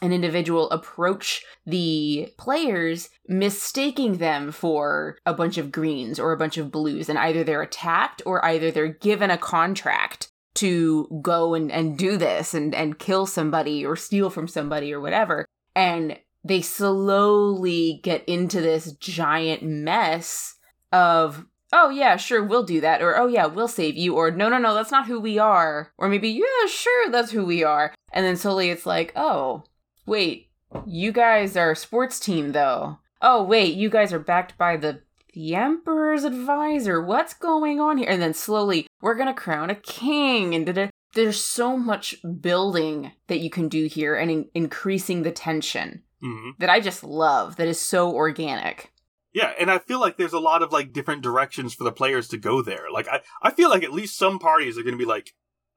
an 0.00 0.12
individual 0.12 0.70
approach 0.70 1.44
the 1.66 2.32
players, 2.38 3.10
mistaking 3.26 4.18
them 4.18 4.52
for 4.52 5.18
a 5.26 5.34
bunch 5.34 5.58
of 5.58 5.72
greens 5.72 6.20
or 6.20 6.32
a 6.32 6.36
bunch 6.36 6.56
of 6.56 6.70
blues, 6.70 7.08
and 7.08 7.18
either 7.18 7.42
they're 7.42 7.62
attacked 7.62 8.22
or 8.24 8.44
either 8.44 8.70
they're 8.70 8.86
given 8.88 9.30
a 9.30 9.38
contract 9.38 10.28
to 10.58 11.20
go 11.22 11.54
and, 11.54 11.70
and 11.72 11.98
do 11.98 12.16
this 12.16 12.54
and, 12.54 12.74
and 12.74 12.98
kill 12.98 13.26
somebody 13.26 13.84
or 13.84 13.96
steal 13.96 14.30
from 14.30 14.48
somebody 14.48 14.92
or 14.92 15.00
whatever. 15.00 15.46
And 15.74 16.18
they 16.44 16.62
slowly 16.62 18.00
get 18.02 18.24
into 18.28 18.60
this 18.60 18.92
giant 18.92 19.62
mess 19.62 20.56
of 20.92 21.44
oh 21.70 21.90
yeah 21.90 22.16
sure 22.16 22.42
we'll 22.42 22.62
do 22.62 22.80
that 22.80 23.02
or 23.02 23.18
oh 23.18 23.26
yeah 23.26 23.44
we'll 23.44 23.68
save 23.68 23.94
you 23.94 24.16
or 24.16 24.30
no 24.30 24.48
no 24.48 24.56
no 24.56 24.72
that's 24.72 24.90
not 24.90 25.06
who 25.06 25.20
we 25.20 25.38
are 25.38 25.92
or 25.98 26.08
maybe 26.08 26.30
yeah 26.30 26.66
sure 26.66 27.10
that's 27.10 27.30
who 27.30 27.44
we 27.44 27.62
are 27.62 27.94
and 28.10 28.24
then 28.24 28.36
slowly 28.36 28.70
it's 28.70 28.86
like 28.86 29.12
oh 29.14 29.62
Wait, 30.08 30.48
you 30.86 31.12
guys 31.12 31.54
are 31.54 31.72
a 31.72 31.76
sports 31.76 32.18
team 32.18 32.52
though. 32.52 32.98
Oh 33.20 33.42
wait, 33.42 33.74
you 33.74 33.90
guys 33.90 34.10
are 34.10 34.18
backed 34.18 34.56
by 34.56 34.78
the 34.78 35.02
the 35.38 35.54
emperor's 35.54 36.24
advisor. 36.24 37.00
What's 37.00 37.32
going 37.32 37.78
on 37.80 37.98
here? 37.98 38.08
And 38.10 38.20
then 38.20 38.34
slowly, 38.34 38.88
we're 39.00 39.14
gonna 39.14 39.32
crown 39.34 39.70
a 39.70 39.74
king. 39.76 40.52
And 40.54 40.66
da-da. 40.66 40.88
there's 41.14 41.42
so 41.42 41.76
much 41.76 42.16
building 42.40 43.12
that 43.28 43.38
you 43.38 43.48
can 43.48 43.68
do 43.68 43.86
here 43.86 44.16
and 44.16 44.30
in- 44.30 44.48
increasing 44.54 45.22
the 45.22 45.30
tension 45.30 46.02
Mm-hmm. 46.20 46.50
that 46.58 46.68
I 46.68 46.80
just 46.80 47.04
love. 47.04 47.54
That 47.56 47.68
is 47.68 47.80
so 47.80 48.12
organic. 48.12 48.90
Yeah, 49.32 49.52
and 49.60 49.70
I 49.70 49.78
feel 49.78 50.00
like 50.00 50.16
there's 50.16 50.32
a 50.32 50.40
lot 50.40 50.64
of 50.64 50.72
like 50.72 50.92
different 50.92 51.22
directions 51.22 51.72
for 51.72 51.84
the 51.84 51.92
players 51.92 52.26
to 52.28 52.36
go 52.38 52.60
there. 52.60 52.86
Like 52.92 53.06
I, 53.06 53.20
I 53.40 53.52
feel 53.52 53.70
like 53.70 53.84
at 53.84 53.92
least 53.92 54.18
some 54.18 54.40
parties 54.40 54.76
are 54.76 54.82
going 54.82 54.94
to 54.98 55.04
be 55.04 55.04
like, 55.04 55.30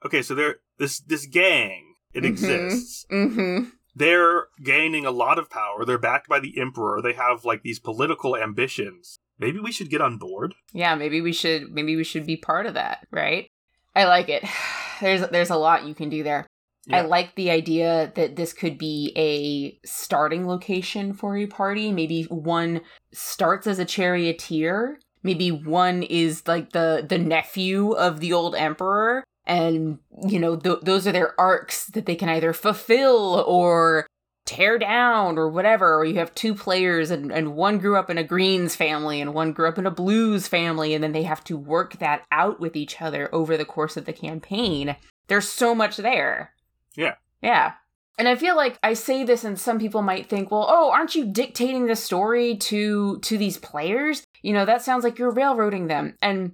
okay, 0.03 0.23
so 0.23 0.33
there 0.33 0.55
this 0.79 0.99
this 0.99 1.27
gang 1.27 1.93
it 2.11 2.23
Mhm. 2.23 2.29
exists. 2.29 3.05
Mm-hmm. 3.11 3.65
They're 3.93 4.47
gaining 4.63 5.05
a 5.05 5.11
lot 5.11 5.37
of 5.37 5.49
power. 5.51 5.85
They're 5.85 5.99
backed 5.99 6.27
by 6.27 6.39
the 6.39 6.57
emperor. 6.59 7.01
They 7.03 7.13
have 7.13 7.45
like 7.45 7.61
these 7.61 7.77
political 7.79 8.35
ambitions. 8.35 9.19
Maybe 9.41 9.59
we 9.59 9.71
should 9.71 9.89
get 9.89 10.01
on 10.01 10.17
board. 10.17 10.53
Yeah, 10.71 10.93
maybe 10.95 11.19
we 11.19 11.33
should 11.33 11.71
maybe 11.71 11.95
we 11.95 12.03
should 12.03 12.25
be 12.27 12.37
part 12.37 12.67
of 12.67 12.75
that, 12.75 13.07
right? 13.11 13.49
I 13.95 14.05
like 14.05 14.29
it. 14.29 14.45
There's 15.01 15.27
there's 15.29 15.49
a 15.49 15.55
lot 15.55 15.85
you 15.85 15.95
can 15.95 16.09
do 16.09 16.21
there. 16.21 16.45
I 16.91 17.01
like 17.01 17.33
the 17.35 17.49
idea 17.49 18.11
that 18.15 18.35
this 18.35 18.53
could 18.53 18.77
be 18.77 19.13
a 19.15 19.79
starting 19.87 20.47
location 20.47 21.13
for 21.13 21.35
a 21.37 21.47
party. 21.47 21.91
Maybe 21.91 22.23
one 22.23 22.81
starts 23.11 23.65
as 23.65 23.79
a 23.79 23.85
charioteer. 23.85 24.99
Maybe 25.23 25.51
one 25.51 26.03
is 26.03 26.47
like 26.47 26.71
the 26.71 27.03
the 27.07 27.17
nephew 27.17 27.93
of 27.93 28.19
the 28.19 28.33
old 28.33 28.55
emperor, 28.55 29.23
and 29.45 29.97
you 30.27 30.39
know 30.39 30.55
th- 30.55 30.81
those 30.83 31.07
are 31.07 31.11
their 31.11 31.39
arcs 31.39 31.85
that 31.87 32.05
they 32.05 32.15
can 32.15 32.29
either 32.29 32.53
fulfill 32.53 33.43
or 33.47 34.05
tear 34.45 34.77
down 34.77 35.37
or 35.37 35.49
whatever. 35.49 35.95
Or 35.95 36.05
you 36.05 36.15
have 36.15 36.33
two 36.35 36.55
players, 36.55 37.11
and 37.11 37.31
and 37.31 37.55
one 37.55 37.77
grew 37.77 37.95
up 37.95 38.09
in 38.09 38.17
a 38.17 38.23
greens 38.23 38.75
family 38.75 39.21
and 39.21 39.33
one 39.33 39.53
grew 39.53 39.67
up 39.67 39.77
in 39.77 39.85
a 39.85 39.91
blues 39.91 40.47
family, 40.47 40.93
and 40.93 41.03
then 41.03 41.11
they 41.11 41.23
have 41.23 41.43
to 41.45 41.57
work 41.57 41.99
that 41.99 42.23
out 42.31 42.59
with 42.59 42.75
each 42.75 43.01
other 43.01 43.33
over 43.33 43.57
the 43.57 43.65
course 43.65 43.97
of 43.97 44.05
the 44.05 44.13
campaign. 44.13 44.95
There's 45.27 45.47
so 45.47 45.73
much 45.73 45.97
there. 45.97 46.53
Yeah. 46.95 47.15
Yeah. 47.41 47.73
And 48.17 48.27
I 48.27 48.35
feel 48.35 48.55
like 48.55 48.77
I 48.83 48.93
say 48.93 49.23
this 49.23 49.43
and 49.43 49.59
some 49.59 49.79
people 49.79 50.01
might 50.01 50.27
think, 50.29 50.51
well, 50.51 50.67
oh, 50.69 50.91
aren't 50.91 51.15
you 51.15 51.25
dictating 51.25 51.87
the 51.87 51.95
story 51.95 52.55
to 52.57 53.19
to 53.19 53.37
these 53.37 53.57
players? 53.57 54.23
You 54.41 54.53
know, 54.53 54.65
that 54.65 54.81
sounds 54.81 55.03
like 55.03 55.17
you're 55.17 55.31
railroading 55.31 55.87
them. 55.87 56.17
And 56.21 56.53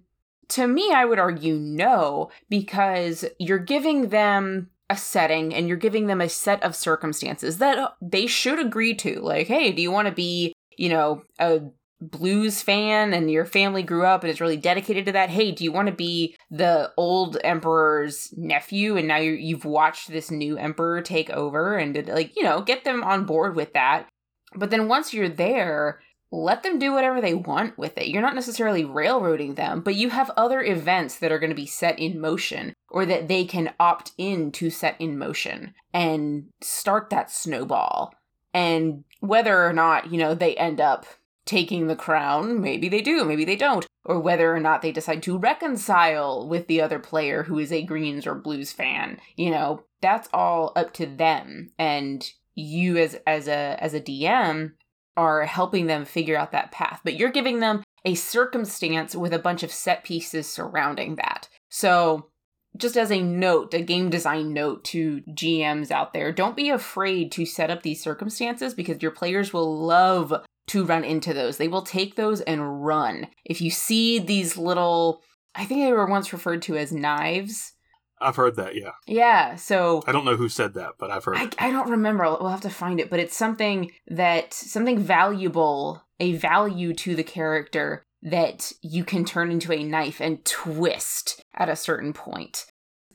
to 0.49 0.67
me, 0.67 0.91
I 0.93 1.05
would 1.05 1.19
argue 1.19 1.55
no, 1.55 2.29
because 2.49 3.25
you're 3.39 3.59
giving 3.59 4.09
them 4.09 4.69
a 4.89 4.97
setting 4.97 5.53
and 5.53 5.67
you're 5.67 5.77
giving 5.77 6.07
them 6.07 6.21
a 6.21 6.29
set 6.29 6.63
of 6.63 6.75
circumstances 6.75 7.57
that 7.57 7.77
uh, 7.77 7.89
they 8.01 8.27
should 8.27 8.59
agree 8.59 8.93
to. 8.95 9.19
Like, 9.19 9.47
hey, 9.47 9.71
do 9.71 9.81
you 9.81 9.91
want 9.91 10.07
to 10.07 10.13
be, 10.13 10.53
you 10.77 10.89
know, 10.89 11.23
a 11.39 11.61
blues 11.99 12.61
fan 12.61 13.13
and 13.13 13.31
your 13.31 13.45
family 13.45 13.81
grew 13.81 14.05
up 14.05 14.23
and 14.23 14.29
is 14.29 14.39
really 14.39 14.55
dedicated 14.55 15.07
to 15.07 15.11
that 15.11 15.31
hey 15.31 15.51
do 15.51 15.63
you 15.63 15.71
want 15.71 15.87
to 15.87 15.93
be 15.93 16.35
the 16.51 16.91
old 16.95 17.37
emperor's 17.43 18.31
nephew 18.37 18.97
and 18.97 19.07
now 19.07 19.17
you 19.17 19.31
you've 19.31 19.65
watched 19.65 20.09
this 20.09 20.29
new 20.29 20.59
emperor 20.59 21.01
take 21.01 21.31
over 21.31 21.75
and 21.75 22.07
like 22.07 22.35
you 22.37 22.43
know 22.43 22.61
get 22.61 22.83
them 22.83 23.03
on 23.03 23.25
board 23.25 23.55
with 23.55 23.73
that 23.73 24.07
but 24.55 24.69
then 24.69 24.87
once 24.87 25.11
you're 25.11 25.27
there 25.27 25.99
let 26.31 26.63
them 26.63 26.77
do 26.77 26.91
whatever 26.91 27.21
they 27.21 27.33
want 27.33 27.77
with 27.77 27.97
it 27.97 28.07
you're 28.07 28.21
not 28.21 28.35
necessarily 28.35 28.83
railroading 28.83 29.55
them 29.55 29.81
but 29.81 29.95
you 29.95 30.09
have 30.09 30.31
other 30.35 30.61
events 30.61 31.17
that 31.17 31.31
are 31.31 31.39
going 31.39 31.49
to 31.49 31.55
be 31.55 31.65
set 31.65 31.97
in 31.99 32.19
motion 32.19 32.73
or 32.89 33.05
that 33.05 33.27
they 33.27 33.45
can 33.45 33.73
opt 33.79 34.11
in 34.17 34.51
to 34.51 34.69
set 34.69 34.99
in 34.99 35.17
motion 35.17 35.73
and 35.93 36.45
start 36.61 37.09
that 37.09 37.31
snowball 37.31 38.13
and 38.53 39.03
whether 39.19 39.65
or 39.65 39.73
not 39.73 40.11
you 40.11 40.17
know 40.17 40.35
they 40.35 40.55
end 40.55 40.81
up 40.81 41.05
taking 41.47 41.87
the 41.87 41.95
crown. 41.95 42.61
Maybe 42.61 42.89
they 42.89 43.01
do, 43.01 43.25
maybe 43.25 43.45
they 43.45 43.55
don't. 43.55 43.87
Or 44.03 44.19
whether 44.19 44.53
or 44.53 44.59
not 44.59 44.81
they 44.81 44.91
decide 44.91 45.23
to 45.23 45.37
reconcile 45.37 46.47
with 46.47 46.67
the 46.67 46.79
other 46.79 46.99
player 46.99 47.43
who 47.43 47.57
is 47.57 47.71
a 47.71 47.83
Greens 47.83 48.27
or 48.27 48.35
Blues 48.35 48.71
fan. 48.71 49.19
You 49.35 49.51
know, 49.51 49.83
that's 50.01 50.29
all 50.31 50.71
up 50.75 50.93
to 50.93 51.05
them. 51.05 51.71
And 51.79 52.29
you 52.55 52.97
as 52.97 53.19
as 53.25 53.47
a 53.47 53.77
as 53.79 53.93
a 53.93 54.01
DM 54.01 54.73
are 55.17 55.45
helping 55.45 55.87
them 55.87 56.05
figure 56.05 56.37
out 56.37 56.51
that 56.51 56.71
path. 56.71 57.01
But 57.03 57.17
you're 57.17 57.31
giving 57.31 57.59
them 57.59 57.83
a 58.05 58.15
circumstance 58.15 59.15
with 59.15 59.33
a 59.33 59.39
bunch 59.39 59.63
of 59.63 59.71
set 59.71 60.03
pieces 60.03 60.47
surrounding 60.47 61.15
that. 61.15 61.49
So 61.69 62.29
just 62.77 62.95
as 62.95 63.11
a 63.11 63.21
note, 63.21 63.73
a 63.73 63.81
game 63.81 64.09
design 64.09 64.53
note 64.53 64.83
to 64.85 65.21
GMs 65.29 65.91
out 65.91 66.13
there, 66.13 66.31
don't 66.31 66.55
be 66.55 66.69
afraid 66.69 67.31
to 67.33 67.45
set 67.45 67.71
up 67.71 67.81
these 67.81 68.01
circumstances 68.01 68.73
because 68.73 69.01
your 69.01 69.11
players 69.11 69.51
will 69.51 69.85
love 69.85 70.33
to 70.67 70.85
run 70.85 71.03
into 71.03 71.33
those. 71.33 71.57
They 71.57 71.67
will 71.67 71.81
take 71.81 72.15
those 72.15 72.41
and 72.41 72.85
run. 72.85 73.27
If 73.45 73.61
you 73.61 73.71
see 73.71 74.19
these 74.19 74.57
little, 74.57 75.23
I 75.55 75.65
think 75.65 75.81
they 75.81 75.93
were 75.93 76.07
once 76.07 76.31
referred 76.31 76.61
to 76.63 76.77
as 76.77 76.91
knives. 76.91 77.73
I've 78.19 78.35
heard 78.35 78.55
that, 78.55 78.75
yeah. 78.75 78.91
Yeah, 79.05 79.55
so 79.55 80.01
I 80.07 80.11
don't 80.11 80.25
know 80.25 80.35
who 80.35 80.49
said 80.49 80.73
that, 80.73 80.93
but 80.97 81.11
I've 81.11 81.23
heard 81.23 81.37
I. 81.37 81.49
I 81.59 81.71
don't 81.71 81.89
remember. 81.89 82.23
We'll 82.23 82.49
have 82.49 82.61
to 82.61 82.69
find 82.69 82.99
it, 82.99 83.09
but 83.09 83.19
it's 83.19 83.37
something 83.37 83.91
that 84.07 84.53
something 84.53 84.99
valuable, 84.99 86.03
a 86.19 86.33
value 86.33 86.93
to 86.95 87.15
the 87.15 87.23
character 87.23 88.03
that 88.23 88.71
you 88.81 89.03
can 89.03 89.23
turn 89.23 89.51
into 89.51 89.71
a 89.71 89.83
knife 89.83 90.19
and 90.19 90.43
twist 90.45 91.41
at 91.53 91.69
a 91.69 91.75
certain 91.75 92.13
point. 92.13 92.65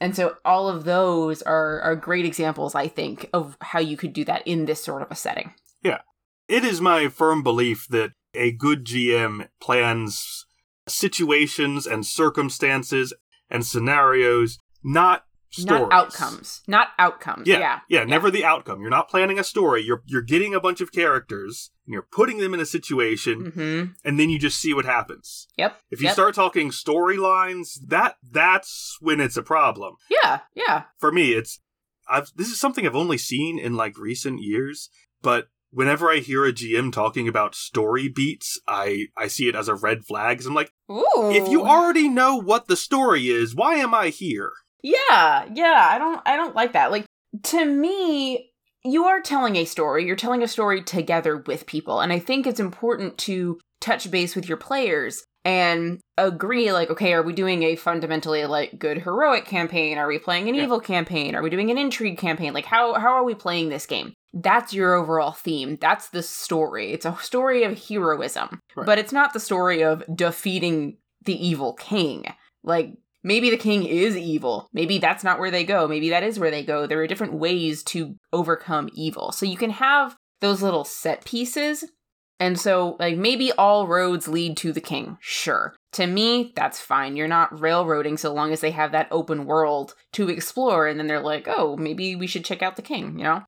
And 0.01 0.17
so 0.17 0.37
all 0.45 0.69
of 0.69 0.85
those 0.85 1.43
are 1.43 1.81
are 1.81 1.97
great 1.97 2.25
examples, 2.25 2.75
I 2.75 2.89
think, 2.89 3.29
of 3.33 3.57
how 3.61 3.81
you 3.81 3.97
could 3.97 4.13
do 4.13 4.25
that 4.25 4.47
in 4.47 4.67
this 4.67 4.83
sort 4.83 5.03
of 5.03 5.11
a 5.11 5.17
setting. 5.17 5.55
Yeah. 5.83 6.01
It 6.49 6.65
is 6.65 6.81
my 6.81 7.09
firm 7.09 7.43
belief 7.43 7.87
that 7.89 8.13
a 8.35 8.53
good 8.53 8.85
GM 8.85 9.49
plans 9.61 10.45
situations 10.89 11.87
and 11.87 12.05
circumstances 12.05 13.13
and 13.49 13.65
scenarios, 13.65 14.59
not 14.85 15.25
stories. 15.51 15.81
Not 15.83 15.93
outcomes. 15.93 16.63
Not 16.67 16.89
outcomes. 16.99 17.47
Yeah, 17.47 17.59
Yeah. 17.59 17.79
yeah, 17.89 18.05
never 18.05 18.31
the 18.31 18.43
outcome. 18.45 18.81
You're 18.81 18.89
not 18.91 19.11
planning 19.11 19.39
a 19.39 19.45
story. 19.45 19.83
You're 19.83 20.03
you're 20.07 20.23
getting 20.23 20.55
a 20.55 20.61
bunch 20.61 20.81
of 20.81 20.93
characters 20.93 21.71
and 21.87 21.93
you're 21.93 22.09
putting 22.11 22.39
them 22.39 22.55
in 22.55 22.61
a 22.61 22.65
situation, 22.67 23.51
hmm 23.51 23.83
and 24.05 24.19
then 24.19 24.31
you 24.31 24.39
just 24.39 24.59
see 24.59 24.73
what 24.73 24.85
happens. 24.87 25.47
Yep. 25.59 25.77
If 25.91 26.01
you 26.01 26.07
Yep. 26.07 26.13
start 26.15 26.35
talking 26.35 26.71
storylines, 26.71 27.79
that 27.87 28.17
that's 28.23 28.97
when 29.01 29.21
it's 29.21 29.37
a 29.37 29.43
problem. 29.43 29.95
Yeah. 30.11 30.41
Yeah. 30.55 30.85
For 30.99 31.13
me, 31.13 31.33
it's 31.33 31.61
I've 32.09 32.31
this 32.35 32.49
is 32.49 32.59
something 32.59 32.87
I've 32.87 32.97
only 32.97 33.19
seen 33.19 33.59
in 33.59 33.75
like 33.75 33.99
recent 33.99 34.41
years, 34.43 34.89
but 35.23 35.49
whenever 35.71 36.11
I 36.11 36.17
hear 36.19 36.45
a 36.45 36.53
GM 36.53 36.93
talking 36.93 37.29
about 37.29 37.55
story 37.55 38.09
beats, 38.09 38.59
I 38.67 39.07
I 39.17 39.29
see 39.29 39.49
it 39.49 39.55
as 39.55 39.69
a 39.69 39.75
red 39.75 40.05
flag. 40.05 40.43
I'm 40.47 40.55
like, 40.55 40.73
Ooh. 40.91 41.31
if 41.33 41.49
you 41.49 41.63
already 41.63 42.09
know 42.09 42.37
what 42.37 42.69
the 42.69 42.77
story 42.77 43.29
is, 43.29 43.55
why 43.55 43.75
am 43.77 43.95
I 43.95 44.09
here? 44.09 44.53
Yeah, 44.83 45.47
yeah, 45.55 45.89
I 45.91 45.99
don't 45.99 46.21
I 46.27 46.37
don't 46.37 46.55
like 46.57 46.73
that. 46.73 46.91
Like 46.91 47.07
to 47.45 47.65
me, 47.65 48.51
you 48.85 49.05
are 49.05 49.21
telling 49.21 49.57
a 49.57 49.65
story. 49.65 50.05
You're 50.07 50.17
telling 50.17 50.43
a 50.43 50.49
story 50.49 50.83
together 50.83 51.37
with 51.47 51.67
people, 51.67 52.01
and 52.01 52.13
I 52.13 52.19
think 52.19 52.47
it's 52.47 52.61
important 52.61 53.19
to 53.19 53.59
touch 53.81 54.11
base 54.11 54.35
with 54.37 54.49
your 54.49 54.59
players 54.59 55.25
and 55.45 56.01
agree 56.19 56.73
like 56.73 56.91
okay, 56.91 57.13
are 57.13 57.23
we 57.23 57.33
doing 57.33 57.63
a 57.65 57.77
fundamentally 57.77 58.45
like 58.47 58.79
good 58.79 58.99
heroic 58.99 59.45
campaign? 59.45 59.99
Are 59.99 60.07
we 60.09 60.19
playing 60.19 60.49
an 60.49 60.55
Yeah. 60.55 60.65
evil 60.65 60.81
campaign? 60.81 61.35
Are 61.35 61.43
we 61.43 61.51
doing 61.51 61.71
an 61.71 61.79
intrigue 61.79 62.19
campaign? 62.19 62.53
Like 62.53 62.67
how 62.67 62.95
how 62.95 63.13
are 63.15 63.25
we 63.25 63.35
playing 63.35 63.69
this 63.69 63.87
game? 63.87 64.13
that's 64.35 64.73
your 64.73 64.95
overall 64.95 65.33
theme. 65.33 65.77
That's 65.79 66.09
the 66.09 66.23
story. 66.23 66.91
It's 66.95 67.05
a 67.05 67.15
story 67.21 67.65
of 67.65 67.79
heroism, 67.87 68.61
Right. 68.75 68.87
but 68.87 68.99
it's 68.99 69.13
not 69.13 69.35
the 69.35 69.39
story 69.41 69.83
of 69.85 70.03
defeating 70.15 70.97
the 71.27 71.35
evil 71.47 71.75
king. 71.75 72.25
Like, 72.65 72.95
maybe 73.23 73.51
the 73.51 73.57
king 73.57 73.85
is 73.85 74.17
evil. 74.17 74.69
Maybe 74.73 74.99
that's 74.99 75.25
not 75.25 75.39
where 75.39 75.51
they 75.51 75.65
go. 75.65 75.87
Maybe 75.89 76.11
that 76.11 76.23
is 76.23 76.39
where 76.39 76.51
they 76.51 76.65
go. 76.65 76.87
There 76.87 77.01
are 77.01 77.07
different 77.07 77.35
ways 77.35 77.83
to 77.85 78.17
overcome 78.33 78.89
evil. 78.95 79.33
So 79.33 79.47
you 79.47 79.57
can 79.57 79.71
have 79.71 80.17
those 80.41 80.63
little 80.63 80.85
set 80.85 81.25
pieces. 81.25 81.85
And 82.41 82.59
so, 82.59 82.97
like, 82.99 83.17
maybe 83.17 83.53
all 83.53 83.87
roads 83.87 84.27
lead 84.27 84.57
to 84.59 84.73
the 84.73 84.81
king. 84.81 85.17
Sure. 85.21 85.77
To 85.93 86.07
me, 86.07 86.53
that's 86.57 86.81
fine. 86.81 87.15
You're 87.15 87.29
not 87.29 87.61
railroading 87.61 88.17
so 88.17 88.33
long 88.33 88.53
as 88.53 88.61
they 88.61 88.73
have 88.73 88.91
that 88.93 89.07
open 89.13 89.45
world 89.45 89.95
to 90.15 90.29
explore. 90.29 90.89
And 90.89 90.99
then 90.99 91.07
they're 91.07 91.21
like, 91.21 91.47
oh, 91.47 91.77
maybe 91.77 92.17
we 92.17 92.27
should 92.27 92.45
check 92.45 92.63
out 92.63 92.75
the 92.75 92.83
king, 92.83 93.19
you 93.19 93.25
know? 93.25 93.45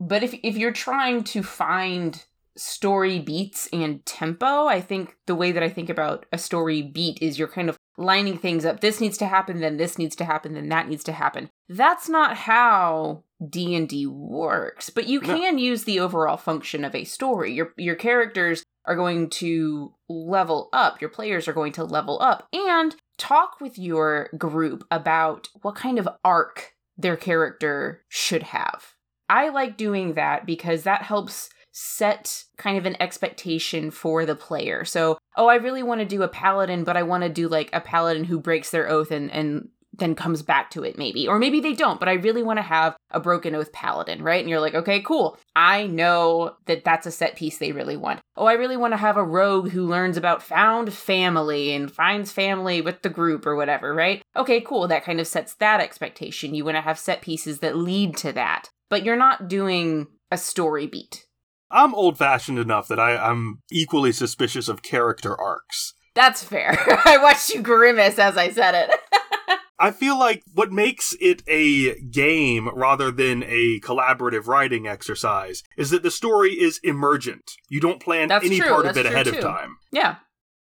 But 0.00 0.22
if, 0.22 0.34
if 0.42 0.56
you're 0.56 0.72
trying 0.72 1.24
to 1.24 1.42
find 1.42 2.24
story 2.56 3.18
beats 3.18 3.68
and 3.72 4.04
tempo, 4.06 4.66
I 4.66 4.80
think 4.80 5.16
the 5.26 5.34
way 5.34 5.52
that 5.52 5.62
I 5.62 5.68
think 5.68 5.90
about 5.90 6.24
a 6.32 6.38
story 6.38 6.82
beat 6.82 7.20
is 7.20 7.38
you're 7.38 7.48
kind 7.48 7.68
of 7.68 7.76
lining 7.98 8.38
things 8.38 8.64
up. 8.64 8.80
This 8.80 9.00
needs 9.00 9.18
to 9.18 9.26
happen, 9.26 9.60
then 9.60 9.76
this 9.76 9.98
needs 9.98 10.16
to 10.16 10.24
happen, 10.24 10.54
then 10.54 10.68
that 10.68 10.88
needs 10.88 11.04
to 11.04 11.12
happen. 11.12 11.50
That's 11.68 12.08
not 12.08 12.36
how 12.36 13.24
D&D 13.46 14.06
works, 14.06 14.88
but 14.88 15.06
you 15.08 15.20
No. 15.20 15.26
can 15.26 15.58
use 15.58 15.84
the 15.84 16.00
overall 16.00 16.36
function 16.36 16.84
of 16.84 16.94
a 16.94 17.04
story. 17.04 17.52
Your 17.52 17.74
your 17.76 17.96
characters 17.96 18.62
are 18.86 18.96
going 18.96 19.28
to 19.28 19.92
level 20.08 20.68
up, 20.72 21.00
your 21.00 21.10
players 21.10 21.46
are 21.46 21.52
going 21.52 21.72
to 21.72 21.84
level 21.84 22.18
up 22.22 22.46
and 22.52 22.94
talk 23.18 23.60
with 23.60 23.78
your 23.78 24.30
group 24.38 24.84
about 24.90 25.48
what 25.62 25.74
kind 25.74 25.98
of 25.98 26.08
arc 26.24 26.72
their 26.96 27.16
character 27.16 28.02
should 28.08 28.44
have. 28.44 28.94
I 29.28 29.50
like 29.50 29.76
doing 29.76 30.14
that 30.14 30.46
because 30.46 30.84
that 30.84 31.02
helps 31.02 31.50
set 31.80 32.44
kind 32.56 32.76
of 32.76 32.86
an 32.86 32.96
expectation 33.00 33.92
for 33.92 34.26
the 34.26 34.34
player. 34.34 34.84
So, 34.84 35.16
oh, 35.36 35.46
I 35.46 35.56
really 35.56 35.84
want 35.84 36.00
to 36.00 36.04
do 36.04 36.22
a 36.22 36.28
paladin, 36.28 36.82
but 36.82 36.96
I 36.96 37.04
want 37.04 37.22
to 37.22 37.28
do 37.28 37.46
like 37.46 37.70
a 37.72 37.80
paladin 37.80 38.24
who 38.24 38.40
breaks 38.40 38.70
their 38.70 38.88
oath 38.88 39.12
and 39.12 39.30
and 39.30 39.68
then 39.96 40.14
comes 40.14 40.42
back 40.42 40.70
to 40.70 40.84
it 40.84 40.98
maybe. 40.98 41.26
Or 41.26 41.38
maybe 41.38 41.60
they 41.60 41.72
don't, 41.72 41.98
but 41.98 42.08
I 42.08 42.14
really 42.14 42.42
want 42.42 42.58
to 42.58 42.62
have 42.62 42.96
a 43.10 43.20
broken 43.20 43.54
oath 43.54 43.72
paladin, 43.72 44.22
right? 44.22 44.40
And 44.40 44.48
you're 44.48 44.60
like, 44.60 44.74
"Okay, 44.74 45.00
cool. 45.00 45.38
I 45.54 45.86
know 45.86 46.56
that 46.66 46.84
that's 46.84 47.06
a 47.06 47.12
set 47.12 47.36
piece 47.36 47.58
they 47.58 47.72
really 47.72 47.96
want. 47.96 48.20
Oh, 48.36 48.46
I 48.46 48.54
really 48.54 48.76
want 48.76 48.92
to 48.92 48.98
have 48.98 49.16
a 49.16 49.24
rogue 49.24 49.70
who 49.70 49.86
learns 49.86 50.16
about 50.16 50.42
found 50.42 50.92
family 50.92 51.72
and 51.72 51.90
finds 51.90 52.32
family 52.32 52.80
with 52.80 53.02
the 53.02 53.08
group 53.08 53.46
or 53.46 53.54
whatever, 53.54 53.94
right? 53.94 54.22
Okay, 54.36 54.60
cool. 54.60 54.88
That 54.88 55.04
kind 55.04 55.20
of 55.20 55.28
sets 55.28 55.54
that 55.54 55.80
expectation. 55.80 56.54
You 56.54 56.64
want 56.64 56.76
to 56.76 56.82
have 56.82 56.98
set 56.98 57.22
pieces 57.22 57.60
that 57.60 57.76
lead 57.76 58.16
to 58.18 58.32
that. 58.32 58.70
But 58.90 59.04
you're 59.04 59.16
not 59.16 59.48
doing 59.48 60.08
a 60.30 60.38
story 60.38 60.86
beat. 60.86 61.27
I'm 61.70 61.94
old 61.94 62.16
fashioned 62.18 62.58
enough 62.58 62.88
that 62.88 62.98
I, 63.00 63.16
I'm 63.16 63.62
equally 63.70 64.12
suspicious 64.12 64.68
of 64.68 64.82
character 64.82 65.38
arcs. 65.38 65.94
That's 66.14 66.42
fair. 66.42 66.76
I 67.04 67.18
watched 67.18 67.50
you 67.50 67.62
grimace 67.62 68.18
as 68.18 68.36
I 68.36 68.50
said 68.50 68.74
it. 68.74 69.00
I 69.80 69.92
feel 69.92 70.18
like 70.18 70.42
what 70.54 70.72
makes 70.72 71.14
it 71.20 71.42
a 71.46 72.00
game 72.00 72.68
rather 72.74 73.12
than 73.12 73.44
a 73.44 73.78
collaborative 73.80 74.48
writing 74.48 74.88
exercise 74.88 75.62
is 75.76 75.90
that 75.90 76.02
the 76.02 76.10
story 76.10 76.50
is 76.54 76.80
emergent. 76.82 77.52
You 77.68 77.80
don't 77.80 78.02
plan 78.02 78.26
That's 78.28 78.44
any 78.44 78.58
true, 78.58 78.68
part 78.68 78.86
of 78.86 78.96
it 78.96 79.06
ahead 79.06 79.26
too. 79.26 79.36
of 79.36 79.40
time. 79.40 79.76
yeah. 79.92 80.16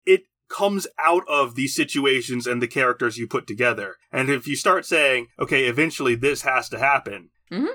It 0.04 0.24
comes 0.50 0.86
out 1.02 1.22
of 1.28 1.54
these 1.54 1.74
situations 1.74 2.46
and 2.46 2.60
the 2.60 2.68
characters 2.68 3.16
you 3.16 3.26
put 3.26 3.46
together. 3.46 3.94
And 4.12 4.28
if 4.28 4.46
you 4.46 4.54
start 4.54 4.84
saying, 4.84 5.28
okay, 5.40 5.64
eventually 5.64 6.14
this 6.14 6.42
has 6.42 6.68
to 6.68 6.78
happen, 6.78 7.30
Mhm. 7.50 7.68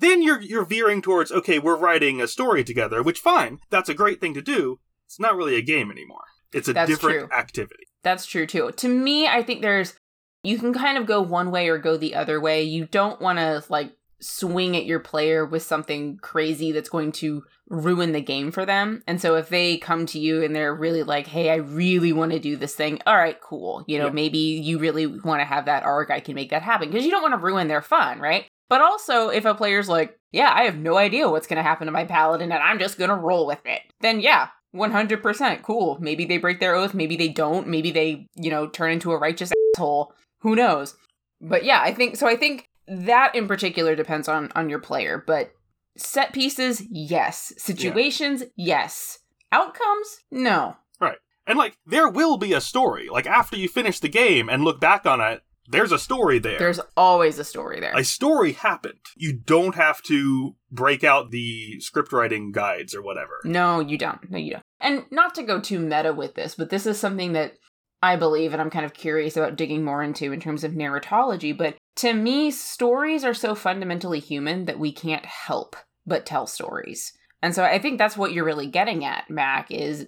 Then 0.00 0.22
you're 0.22 0.40
you're 0.40 0.64
veering 0.64 1.02
towards, 1.02 1.30
okay, 1.32 1.58
we're 1.58 1.76
writing 1.78 2.20
a 2.20 2.26
story 2.28 2.64
together, 2.64 3.02
which 3.02 3.20
fine, 3.20 3.58
that's 3.70 3.88
a 3.88 3.94
great 3.94 4.20
thing 4.20 4.34
to 4.34 4.42
do. 4.42 4.80
It's 5.06 5.20
not 5.20 5.36
really 5.36 5.56
a 5.56 5.62
game 5.62 5.90
anymore. 5.90 6.24
It's 6.52 6.68
a 6.68 6.72
That's 6.72 6.90
different 6.90 7.28
true. 7.30 7.38
activity. 7.38 7.84
That's 8.02 8.26
true 8.26 8.46
too. 8.46 8.72
To 8.76 8.88
me, 8.88 9.26
I 9.28 9.42
think 9.42 9.62
there's 9.62 9.94
you 10.42 10.58
can 10.58 10.72
kind 10.72 10.96
of 10.98 11.06
go 11.06 11.20
one 11.20 11.50
way 11.50 11.68
or 11.68 11.78
go 11.78 11.96
the 11.96 12.14
other 12.14 12.40
way. 12.40 12.62
You 12.62 12.86
don't 12.86 13.20
want 13.20 13.38
to 13.38 13.62
like 13.68 13.92
swing 14.20 14.76
at 14.76 14.84
your 14.86 15.00
player 15.00 15.44
with 15.46 15.62
something 15.62 16.18
crazy 16.18 16.72
that's 16.72 16.88
going 16.88 17.12
to 17.12 17.42
ruin 17.68 18.12
the 18.12 18.20
game 18.20 18.50
for 18.50 18.66
them. 18.66 19.02
And 19.06 19.20
so 19.20 19.36
if 19.36 19.48
they 19.48 19.78
come 19.78 20.04
to 20.06 20.18
you 20.18 20.42
and 20.42 20.54
they're 20.54 20.74
really 20.74 21.02
like, 21.02 21.26
"Hey, 21.28 21.50
I 21.50 21.56
really 21.56 22.12
want 22.12 22.32
to 22.32 22.38
do 22.38 22.56
this 22.56 22.74
thing." 22.74 23.00
All 23.06 23.16
right, 23.16 23.40
cool. 23.40 23.84
You 23.86 23.98
know, 23.98 24.06
Yeah. 24.06 24.12
maybe 24.12 24.38
you 24.38 24.78
really 24.78 25.06
want 25.06 25.40
to 25.40 25.44
have 25.44 25.66
that 25.66 25.84
arc. 25.84 26.10
I 26.10 26.20
can 26.20 26.34
make 26.34 26.50
that 26.50 26.62
happen 26.62 26.90
because 26.90 27.04
you 27.04 27.10
don't 27.10 27.22
want 27.22 27.34
to 27.34 27.38
ruin 27.38 27.68
their 27.68 27.82
fun, 27.82 28.18
right? 28.18 28.46
But 28.70 28.80
also, 28.80 29.28
if 29.28 29.44
a 29.44 29.54
player's 29.54 29.88
like, 29.88 30.18
"Yeah, 30.32 30.50
I 30.54 30.62
have 30.62 30.78
no 30.78 30.96
idea 30.96 31.28
what's 31.28 31.46
going 31.46 31.58
to 31.58 31.62
happen 31.62 31.86
to 31.86 31.92
my 31.92 32.04
paladin 32.04 32.52
and 32.52 32.62
I'm 32.62 32.78
just 32.78 32.96
going 32.96 33.10
to 33.10 33.16
roll 33.16 33.46
with 33.46 33.60
it." 33.66 33.82
Then 34.00 34.20
yeah, 34.20 34.48
100% 34.74 35.62
cool. 35.62 35.98
Maybe 36.00 36.24
they 36.24 36.38
break 36.38 36.60
their 36.60 36.74
oath, 36.74 36.94
maybe 36.94 37.16
they 37.16 37.28
don't, 37.28 37.66
maybe 37.66 37.90
they, 37.90 38.28
you 38.36 38.50
know, 38.50 38.68
turn 38.68 38.92
into 38.92 39.12
a 39.12 39.18
righteous 39.18 39.52
asshole. 39.74 40.14
Who 40.40 40.54
knows? 40.54 40.94
But 41.40 41.64
yeah, 41.64 41.80
I 41.82 41.92
think 41.92 42.16
so 42.16 42.26
I 42.26 42.36
think 42.36 42.68
that 42.86 43.34
in 43.34 43.48
particular 43.48 43.96
depends 43.96 44.28
on 44.28 44.50
on 44.54 44.70
your 44.70 44.78
player, 44.78 45.22
but 45.26 45.52
set 45.96 46.32
pieces, 46.32 46.82
yes. 46.90 47.52
Situations, 47.58 48.44
yes. 48.56 49.18
Outcomes, 49.52 50.18
no. 50.30 50.76
Right. 51.00 51.18
And 51.46 51.58
like 51.58 51.76
there 51.86 52.08
will 52.08 52.36
be 52.36 52.52
a 52.52 52.60
story. 52.60 53.08
Like 53.10 53.26
after 53.26 53.56
you 53.56 53.68
finish 53.68 53.98
the 53.98 54.08
game 54.08 54.48
and 54.48 54.62
look 54.62 54.80
back 54.80 55.06
on 55.06 55.20
it, 55.20 55.42
there's 55.70 55.92
a 55.92 55.98
story 55.98 56.38
there. 56.38 56.58
There's 56.58 56.80
always 56.96 57.38
a 57.38 57.44
story 57.44 57.80
there. 57.80 57.92
a 57.96 58.04
story 58.04 58.52
happened. 58.52 58.98
You 59.16 59.32
don't 59.32 59.74
have 59.74 60.02
to 60.02 60.56
break 60.70 61.04
out 61.04 61.30
the 61.30 61.80
script 61.80 62.12
writing 62.12 62.52
guides 62.52 62.94
or 62.94 63.02
whatever. 63.02 63.40
No, 63.44 63.80
you 63.80 63.98
don't. 63.98 64.30
No, 64.30 64.38
you 64.38 64.52
don't. 64.52 64.62
And 64.80 65.04
not 65.10 65.34
to 65.36 65.42
go 65.42 65.60
too 65.60 65.78
meta 65.78 66.12
with 66.12 66.34
this, 66.34 66.54
but 66.54 66.70
this 66.70 66.86
is 66.86 66.98
something 66.98 67.32
that 67.32 67.54
I 68.02 68.16
believe 68.16 68.52
and 68.52 68.62
I'm 68.62 68.70
kind 68.70 68.84
of 68.84 68.94
curious 68.94 69.36
about 69.36 69.56
digging 69.56 69.84
more 69.84 70.02
into 70.02 70.32
in 70.32 70.40
terms 70.40 70.64
of 70.64 70.72
narratology. 70.72 71.56
But 71.56 71.76
to 71.96 72.14
me, 72.14 72.50
stories 72.50 73.24
are 73.24 73.34
so 73.34 73.54
fundamentally 73.54 74.20
human 74.20 74.64
that 74.64 74.78
we 74.78 74.92
can't 74.92 75.26
help 75.26 75.76
but 76.06 76.24
tell 76.24 76.46
stories. 76.46 77.12
And 77.42 77.54
so 77.54 77.64
I 77.64 77.78
think 77.78 77.98
that's 77.98 78.16
what 78.16 78.32
you're 78.32 78.44
really 78.44 78.66
getting 78.66 79.04
at, 79.04 79.28
Mac, 79.30 79.70
is 79.70 80.06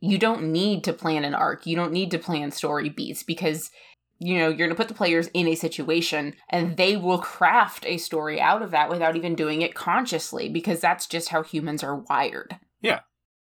you 0.00 0.18
don't 0.18 0.52
need 0.52 0.84
to 0.84 0.92
plan 0.92 1.24
an 1.24 1.34
arc. 1.34 1.66
You 1.66 1.76
don't 1.76 1.92
need 1.92 2.10
to 2.10 2.18
plan 2.18 2.50
story 2.50 2.88
beats 2.88 3.22
because 3.22 3.70
you 4.18 4.38
know, 4.38 4.48
you're 4.48 4.56
going 4.56 4.70
to 4.70 4.74
put 4.76 4.88
the 4.88 4.94
players 4.94 5.28
in 5.34 5.46
a 5.48 5.54
situation 5.54 6.34
and 6.48 6.76
they 6.76 6.96
will 6.96 7.18
craft 7.18 7.84
a 7.86 7.98
story 7.98 8.40
out 8.40 8.62
of 8.62 8.70
that 8.70 8.88
without 8.88 9.16
even 9.16 9.34
doing 9.34 9.60
it 9.62 9.74
consciously 9.74 10.48
because 10.48 10.80
that's 10.80 11.06
just 11.06 11.28
how 11.30 11.42
humans 11.42 11.82
are 11.82 11.96
wired. 11.96 12.56
Yeah. 12.80 13.00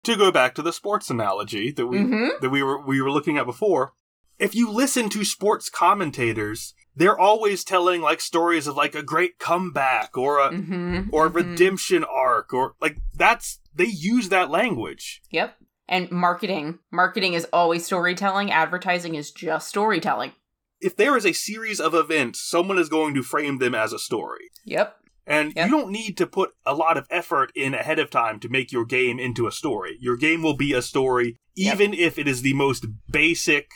To 0.04 0.16
go 0.16 0.30
back 0.30 0.54
to 0.56 0.62
the 0.62 0.72
sports 0.72 1.10
analogy 1.10 1.70
that 1.72 1.86
we 1.86 1.98
Mhm. 1.98 2.40
that 2.40 2.50
we 2.50 2.62
were 2.62 2.80
we 2.80 3.00
were 3.02 3.10
looking 3.10 3.38
at 3.38 3.46
before, 3.46 3.92
if 4.38 4.54
you 4.54 4.70
listen 4.70 5.08
to 5.10 5.24
sports 5.24 5.68
commentators, 5.68 6.74
they're 6.94 7.18
always 7.18 7.64
telling 7.64 8.00
like 8.02 8.20
stories 8.20 8.66
of 8.66 8.76
like 8.76 8.94
a 8.94 9.02
great 9.02 9.38
comeback 9.38 10.16
or 10.16 10.38
a 10.40 10.50
Mm-hmm. 10.50 11.08
or 11.12 11.26
a 11.26 11.30
mhm. 11.30 11.34
redemption 11.34 12.04
arc 12.04 12.52
or 12.54 12.74
like 12.80 12.98
that's 13.14 13.60
they 13.74 13.84
use 13.86 14.28
that 14.30 14.50
language. 14.50 15.22
Yep. 15.30 15.56
And 15.88 16.10
marketing. 16.10 16.78
Marketing 16.90 17.34
is 17.34 17.46
always 17.52 17.84
storytelling. 17.84 18.50
Advertising 18.50 19.14
is 19.14 19.30
just 19.30 19.68
storytelling. 19.68 20.32
If 20.80 20.96
there 20.96 21.16
is 21.16 21.24
a 21.26 21.32
series 21.32 21.80
of 21.80 21.94
events, 21.94 22.40
someone 22.40 22.78
is 22.78 22.88
going 22.88 23.14
to 23.14 23.22
frame 23.22 23.58
them 23.58 23.74
as 23.74 23.92
a 23.92 23.98
story. 23.98 24.50
Yep. 24.64 24.96
And 25.26 25.52
Yep. 25.56 25.66
you 25.68 25.76
don't 25.76 25.90
need 25.90 26.16
to 26.18 26.26
put 26.26 26.50
a 26.64 26.74
lot 26.74 26.96
of 26.96 27.06
effort 27.10 27.50
in 27.56 27.74
ahead 27.74 27.98
of 27.98 28.10
time 28.10 28.38
to 28.40 28.48
make 28.48 28.70
your 28.70 28.84
game 28.84 29.18
into 29.18 29.46
a 29.46 29.52
story. 29.52 29.96
Your 30.00 30.16
game 30.16 30.42
will 30.42 30.56
be 30.56 30.72
a 30.72 30.82
story, 30.82 31.38
Yep. 31.54 31.74
even 31.74 31.94
if 31.94 32.18
it 32.18 32.28
is 32.28 32.42
the 32.42 32.52
most 32.54 32.86
basic 33.10 33.70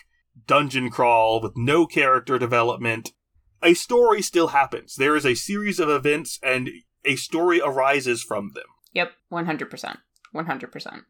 dungeon 0.47 0.91
crawl 0.91 1.41
with 1.41 1.53
no 1.57 1.87
character 1.87 2.39
development. 2.39 3.13
A 3.63 3.75
story 3.75 4.23
still 4.23 4.49
happens. 4.49 4.95
There 4.95 5.17
is 5.17 5.27
a 5.27 5.35
series 5.35 5.81
of 5.81 5.89
events, 5.91 6.39
and 6.43 6.71
a 7.05 7.17
story 7.17 7.61
arises 7.61 8.23
from 8.23 8.51
them. 8.55 8.65
Yep. 8.93 9.13
100%. 9.33 9.99
100%. 10.35 11.05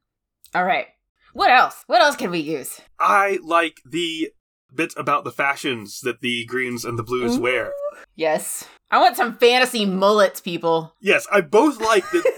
All 0.55 0.65
right. 0.65 0.87
What 1.33 1.51
else? 1.51 1.85
What 1.87 2.01
else 2.01 2.17
can 2.17 2.31
we 2.31 2.41
use? 2.41 2.81
I 2.99 3.39
like 3.43 3.77
the 3.89 4.31
bits 4.75 4.95
about 4.97 5.25
the 5.25 5.33
fashions 5.33 6.01
that 6.01 6.21
the 6.21 6.45
greens 6.47 6.85
and 6.85 6.99
the 6.99 7.03
blues 7.03 7.37
Ooh. 7.37 7.41
wear. 7.41 7.73
Yes. 8.17 8.67
I 8.91 8.99
want 8.99 9.17
some 9.17 9.37
fantasy 9.37 9.85
mullets, 9.87 10.41
people. 10.41 10.95
Yes, 11.01 11.27
I 11.33 11.41
both 11.41 11.81
like 11.81 12.09
that 12.11 12.33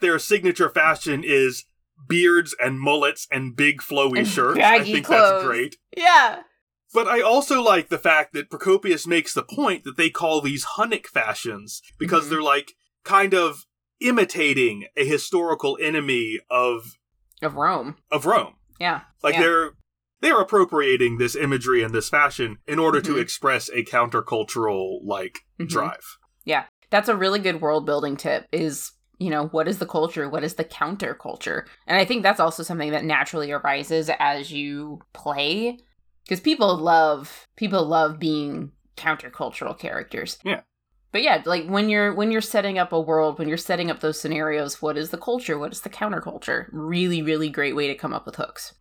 their 0.00 0.18
signature 0.18 0.68
fashion 0.68 1.22
is 1.24 1.64
beards 2.08 2.54
and 2.60 2.78
mullets 2.80 3.26
and 3.30 3.56
big 3.56 3.80
flowy 3.80 4.18
And 4.18 4.28
shirts. 4.28 4.60
I 4.60 4.82
think 4.82 5.06
clothes. 5.06 5.30
that's 5.30 5.44
great. 5.44 5.76
Yeah. 5.96 6.42
But 6.92 7.08
I 7.08 7.20
also 7.22 7.62
like 7.62 7.88
the 7.88 7.98
fact 7.98 8.34
that 8.34 8.50
Procopius 8.50 9.06
makes 9.06 9.32
the 9.34 9.42
point 9.42 9.84
that 9.84 9.96
they 9.96 10.10
call 10.10 10.40
these 10.40 10.64
Hunnic 10.76 11.06
fashions 11.06 11.80
because 11.98 12.26
Mhm. 12.26 12.30
they're 12.30 12.42
like 12.42 12.72
kind 13.04 13.34
of 13.34 13.64
imitating 14.00 14.86
a 14.96 15.04
historical 15.06 15.78
enemy 15.80 16.38
of 16.50 16.98
Of 17.42 17.54
Rome. 17.56 17.96
of 18.10 18.26
Rome. 18.26 18.54
Yeah. 18.78 19.02
Like 19.22 19.34
Yeah. 19.34 19.40
they're 19.40 19.70
they're 20.24 20.40
appropriating 20.40 21.18
this 21.18 21.36
imagery 21.36 21.82
and 21.82 21.94
this 21.94 22.08
fashion 22.08 22.58
in 22.66 22.78
order 22.78 23.00
to 23.00 23.14
Mhm. 23.14 23.20
express 23.20 23.68
a 23.70 23.84
countercultural 23.84 25.00
like 25.04 25.40
Mhm. 25.60 25.68
drive. 25.68 26.18
Yeah. 26.44 26.64
That's 26.90 27.08
a 27.08 27.16
really 27.16 27.38
good 27.38 27.60
world 27.60 27.84
building 27.86 28.16
tip 28.16 28.46
is 28.52 28.92
you 29.20 29.30
know, 29.30 29.46
what 29.46 29.68
is 29.68 29.78
the 29.78 29.86
culture? 29.86 30.28
What 30.28 30.42
is 30.42 30.54
the 30.54 30.64
counterculture? 30.64 31.66
And 31.86 31.96
I 31.96 32.04
think 32.04 32.24
that's 32.24 32.40
also 32.40 32.64
something 32.64 32.90
that 32.90 33.04
naturally 33.04 33.52
arises 33.52 34.10
as 34.18 34.50
you 34.50 35.02
play 35.12 35.78
because 36.24 36.40
people 36.40 36.76
love 36.76 37.46
people 37.56 37.84
love 37.86 38.18
being 38.18 38.72
countercultural 38.96 39.78
characters. 39.78 40.38
Yeah. 40.44 40.62
But 41.12 41.22
yeah, 41.22 41.42
like 41.46 41.66
when 41.68 41.88
you're 41.88 42.12
when 42.12 42.32
you're 42.32 42.40
setting 42.40 42.76
up 42.76 42.92
a 42.92 43.00
world, 43.00 43.38
when 43.38 43.46
you're 43.48 43.56
setting 43.56 43.88
up 43.88 44.00
those 44.00 44.20
scenarios, 44.20 44.82
what 44.82 44.96
is 44.98 45.10
the 45.10 45.18
culture? 45.18 45.58
What 45.58 45.70
is 45.72 45.82
the 45.82 45.90
counterculture? 45.90 46.68
Really, 46.72 47.22
really 47.22 47.48
great 47.50 47.76
way 47.76 47.86
to 47.86 47.94
come 47.94 48.12
up 48.12 48.26
with 48.26 48.34
hooks. 48.36 48.74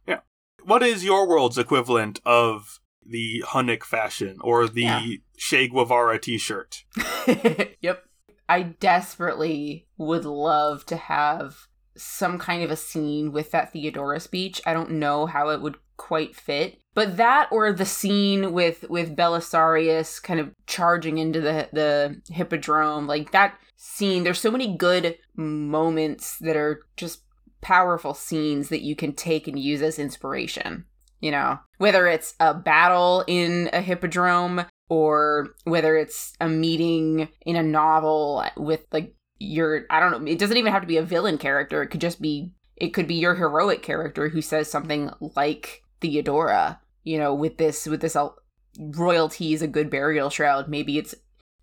What 0.66 0.84
is 0.84 1.04
your 1.04 1.28
world's 1.28 1.58
equivalent 1.58 2.20
of 2.26 2.80
the 3.06 3.44
Hunnic 3.48 3.84
fashion 3.84 4.38
or 4.42 4.68
the 4.68 4.82
Yeah. 4.82 5.06
Che 5.38 5.68
Guevara 5.68 6.20
t-shirt? 6.20 6.84
yep. 7.82 8.04
I 8.48 8.64
desperately 8.64 9.88
would 9.98 10.26
love 10.26 10.86
to 10.88 10.96
have 10.96 11.68
some 11.96 12.38
kind 12.40 12.64
of 12.64 12.72
a 12.72 12.76
scene 12.76 13.32
with 13.32 13.52
that 13.52 13.72
Theodora 13.72 14.20
speech. 14.20 14.62
I 14.66 14.74
don't 14.74 14.92
know 14.92 15.26
how 15.26 15.50
it 15.50 15.62
would 15.62 15.78
quite 15.98 16.36
fit. 16.36 16.80
But 16.94 17.18
that 17.18 17.48
or 17.52 17.72
the 17.72 17.86
scene 17.86 18.54
with 18.54 18.86
with 18.90 19.16
Belisarius 19.16 20.22
kind 20.22 20.40
of 20.40 20.52
charging 20.68 21.18
into 21.18 21.42
the 21.42 21.70
the 21.72 22.22
hippodrome, 22.32 23.08
like 23.08 23.32
that 23.32 23.58
scene, 23.76 24.24
there's 24.24 24.40
so 24.40 24.52
many 24.52 24.76
good 24.76 25.18
moments 25.36 26.38
that 26.40 26.56
are 26.56 26.86
just 26.98 27.24
powerful 27.64 28.14
scenes 28.14 28.70
that 28.70 28.84
you 28.84 28.96
can 28.96 29.14
take 29.14 29.48
and 29.48 29.58
use 29.58 29.82
as 29.82 29.98
inspiration. 29.98 30.86
You 31.20 31.32
know, 31.32 31.60
whether 31.78 32.06
it's 32.08 32.36
a 32.40 32.54
battle 32.54 33.24
in 33.28 33.70
a 33.72 33.82
hippodrome 33.82 34.66
or 34.90 35.50
whether 35.64 35.96
it's 35.96 36.34
a 36.42 36.50
meeting 36.50 37.30
in 37.46 37.56
a 37.56 37.64
novel 37.64 38.44
with 38.58 38.86
like 38.92 39.16
your 39.40 39.86
I 39.90 40.00
don't 40.00 40.12
know, 40.12 40.32
it 40.32 40.38
doesn't 40.38 40.58
even 40.58 40.74
have 40.74 40.82
to 40.82 40.88
be 40.88 40.98
a 40.98 41.04
villain 41.04 41.38
character. 41.38 41.82
It 41.82 41.88
could 41.88 42.02
just 42.02 42.22
be 42.22 42.54
it 42.76 42.90
could 42.90 43.08
be 43.08 43.16
your 43.16 43.36
heroic 43.36 43.82
character 43.82 44.30
who 44.30 44.42
says 44.42 44.70
something 44.70 45.10
like 45.36 45.84
Theodora, 46.02 46.82
you 47.04 47.18
know, 47.18 47.34
with 47.34 47.58
this 47.58 47.86
with 47.86 48.02
this 48.02 48.16
uh, 48.16 48.30
royalty 48.78 49.54
is 49.54 49.62
a 49.62 49.68
good 49.68 49.90
burial 49.90 50.30
shroud. 50.30 50.68
Maybe 50.68 50.98
it's 50.98 51.16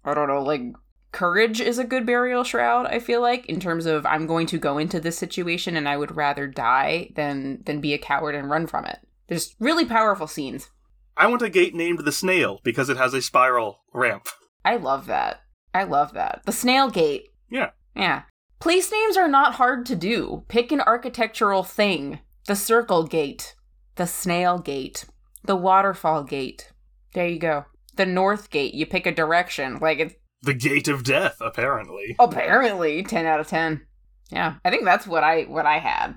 I 0.05 0.15
don't 0.15 0.29
know, 0.29 0.43
like 0.43 0.63
courage 1.13 1.61
is 1.61 1.79
a 1.79 1.85
good 1.85 2.07
burial 2.07 2.45
shroud, 2.45 2.87
I 2.87 2.99
feel 2.99 3.21
like, 3.21 3.47
in 3.47 3.61
terms 3.61 3.87
of 3.87 4.07
I'm 4.07 4.27
going 4.27 4.47
to 4.49 4.59
go 4.59 4.79
into 4.79 5.01
this 5.01 5.19
situation 5.19 5.77
and 5.77 5.89
I 5.89 5.97
would 5.97 6.17
rather 6.17 6.47
die 6.47 7.11
than 7.15 7.63
than 7.65 7.81
be 7.81 7.95
a 7.95 7.99
coward 7.99 8.35
and 8.35 8.51
run 8.51 8.67
from 8.67 8.85
it. 8.85 8.99
There's 9.29 9.55
really 9.61 9.85
powerful 9.85 10.27
scenes. 10.27 10.71
I 11.17 11.27
want 11.27 11.43
a 11.43 11.51
gate 11.51 11.75
named 11.75 12.01
the 12.01 12.13
Snail 12.13 12.61
because 12.65 12.89
it 12.89 12.97
has 12.97 13.15
a 13.15 13.23
spiral 13.23 13.81
ramp. 13.93 14.29
I 14.65 14.77
love 14.77 15.07
that. 15.07 15.43
I 15.75 15.85
love 15.85 16.15
that. 16.15 16.43
The 16.45 16.53
snail 16.53 16.91
gate. 16.91 17.29
Yeah. 17.49 17.71
Yeah. 17.95 18.23
Place 18.59 18.91
names 18.91 19.17
are 19.17 19.29
not 19.29 19.55
hard 19.55 19.87
to 19.87 19.97
do. 19.97 20.45
Pick 20.49 20.73
an 20.73 20.81
architectural 20.81 21.63
thing. 21.63 22.21
The 22.47 22.57
circle 22.57 23.05
gate. 23.05 23.55
The 23.97 24.07
snail 24.07 24.59
gate. 24.59 25.05
The 25.45 25.57
waterfall 25.57 26.25
gate. 26.25 26.73
There 27.15 27.27
you 27.27 27.39
go. 27.39 27.67
The 27.97 28.07
north 28.07 28.51
gate. 28.51 28.75
You 28.75 28.87
pick 28.87 29.07
a 29.07 29.13
direction. 29.13 29.79
Like 29.79 29.99
it's 29.99 30.15
The 30.43 30.55
Gate 30.55 30.89
of 30.89 31.05
Death, 31.05 31.37
apparently. 31.41 32.17
apparently 32.19 33.03
10 33.03 33.27
out 33.27 33.41
of 33.41 33.47
10. 33.49 33.87
Yeah. 34.31 34.55
I 34.65 34.71
think 34.71 34.85
that's 34.85 35.07
what 35.07 35.23
I 35.25 35.43
what 35.43 35.67
I 35.67 35.79
had. 35.79 36.17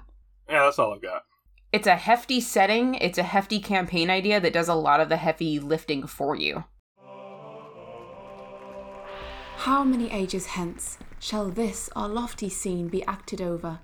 Yeah, 0.50 0.64
that's 0.64 0.80
all 0.80 0.94
I've 0.94 1.02
got. 1.02 1.24
It's 1.72 1.88
a 1.88 1.96
hefty 1.96 2.40
setting. 2.40 2.96
It's 2.96 3.18
a 3.18 3.24
hefty 3.24 3.60
campaign 3.60 4.10
idea 4.10 4.40
that 4.40 4.54
does 4.54 4.68
a 4.70 4.76
lot 4.76 5.00
of 5.00 5.10
the 5.10 5.18
heavy 5.18 5.60
lifting 5.60 6.06
for 6.06 6.36
you. 6.36 6.64
How 9.58 9.84
many 9.84 10.12
ages 10.12 10.46
hence 10.48 10.98
shall 11.20 11.50
this 11.50 11.90
our 11.96 12.10
lofty 12.10 12.50
scene 12.50 12.90
be 12.90 13.04
acted 13.06 13.42
over? 13.42 13.80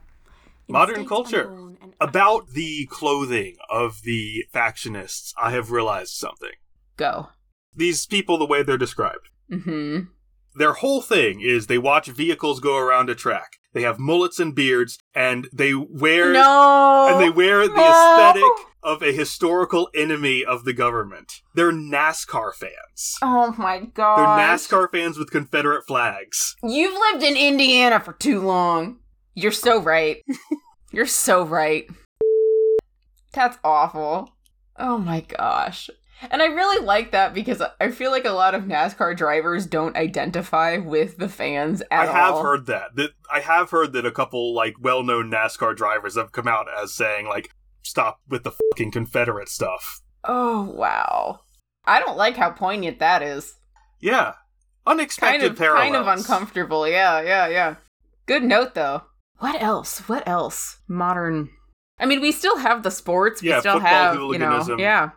In 0.67 0.73
Modern 0.73 1.05
culture. 1.07 1.49
and 1.81 1.95
About 1.99 2.49
the 2.49 2.85
clothing 2.87 3.55
of 3.69 4.01
the 4.03 4.45
factionists, 4.53 5.33
I 5.41 5.51
have 5.51 5.71
realized 5.71 6.13
something. 6.13 6.51
Go. 6.97 7.29
These 7.73 8.05
people, 8.05 8.37
the 8.37 8.45
way 8.45 8.61
they're 8.61 8.77
described, 8.77 9.29
Mhm. 9.49 10.09
Their 10.59 10.73
whole 10.73 11.01
thing 11.01 11.41
is 11.41 11.65
they 11.65 11.77
watch 11.79 12.07
vehicles 12.07 12.59
go 12.59 12.77
around 12.77 13.09
a 13.09 13.15
track. 13.15 13.53
They 13.73 13.81
have 13.83 13.97
mullets 13.99 14.39
and 14.39 14.53
beards, 14.55 14.97
and 15.15 15.47
they 15.53 15.73
wear 15.73 16.31
No. 16.33 17.07
and 17.09 17.19
they 17.19 17.29
wear 17.29 17.67
the 17.67 17.75
No! 17.75 17.89
aesthetic 17.89 18.65
of 18.81 19.01
a 19.03 19.11
historical 19.11 19.89
enemy 19.95 20.43
of 20.43 20.63
the 20.65 20.73
government. 20.73 21.31
They're 21.53 21.71
NASCAR 21.71 22.53
fans. 22.53 23.17
Oh 23.21 23.53
my 23.57 23.79
god. 23.79 24.17
They're 24.17 24.47
NASCAR 24.47 24.89
fans 24.91 25.17
with 25.19 25.31
Confederate 25.31 25.85
flags. 25.85 26.55
You've 26.63 26.97
lived 27.11 27.23
in 27.23 27.35
Indiana 27.37 27.99
for 27.99 28.13
too 28.13 28.39
long. 28.41 28.99
You're 29.35 29.51
so 29.51 29.81
right. 29.81 30.17
You're 30.91 31.05
so 31.05 31.43
right. 31.45 31.85
That's 33.33 33.57
awful. 33.63 34.35
Oh 34.77 34.97
my 34.97 35.21
gosh. 35.21 35.89
And 36.31 36.41
I 36.41 36.47
really 36.47 36.83
like 36.85 37.11
that 37.11 37.33
because 37.33 37.61
I 37.79 37.91
feel 37.91 38.11
like 38.11 38.25
a 38.25 38.31
lot 38.31 38.53
of 38.55 38.63
NASCAR 38.63 39.15
drivers 39.15 39.65
don't 39.65 39.95
identify 39.95 40.77
with 40.77 41.17
the 41.17 41.29
fans 41.29 41.81
at 41.89 42.07
all. 42.09 42.15
I 42.15 42.19
have 42.19 42.33
all. 42.35 42.43
heard 42.43 42.65
that. 42.65 42.95
That 42.95 43.11
I 43.31 43.39
have 43.39 43.69
heard 43.71 43.93
that 43.93 44.05
a 44.05 44.11
couple 44.11 44.53
like 44.53 44.75
well-known 44.79 45.31
NASCAR 45.31 45.75
drivers 45.75 46.15
have 46.17 46.31
come 46.31 46.47
out 46.47 46.67
as 46.81 46.93
saying 46.93 47.27
like 47.27 47.49
stop 47.83 48.19
with 48.27 48.43
the 48.43 48.51
fucking 48.51 48.91
Confederate 48.91 49.49
stuff. 49.49 50.01
Oh 50.25 50.63
wow. 50.63 51.39
I 51.85 51.99
don't 51.99 52.17
like 52.17 52.35
how 52.35 52.51
poignant 52.51 52.99
that 52.99 53.21
is. 53.23 53.55
Yeah. 54.01 54.33
Kind 54.85 54.99
Unexpected 54.99 55.51
of 55.51 55.57
parallels. 55.57 55.83
kind 55.83 55.95
of 55.95 56.07
uncomfortable. 56.07 56.87
Yeah, 56.87 57.21
yeah, 57.21 57.47
yeah. 57.47 57.75
Good 58.25 58.43
note 58.43 58.73
though. 58.75 59.03
What 59.37 59.61
else? 59.61 59.99
What 60.09 60.27
else? 60.27 60.79
Modern 60.87 61.49
I 61.99 62.05
mean, 62.05 62.21
we 62.21 62.31
still 62.31 62.57
have 62.57 62.83
the 62.83 62.91
sports. 62.91 63.41
We 63.41 63.49
Yeah, 63.49 63.59
still 63.59 63.73
football 63.73 63.89
have, 63.91 64.15
you 64.15 64.19
know, 64.19 64.27
hooliganism. 64.27 64.79
yeah. 64.79 65.09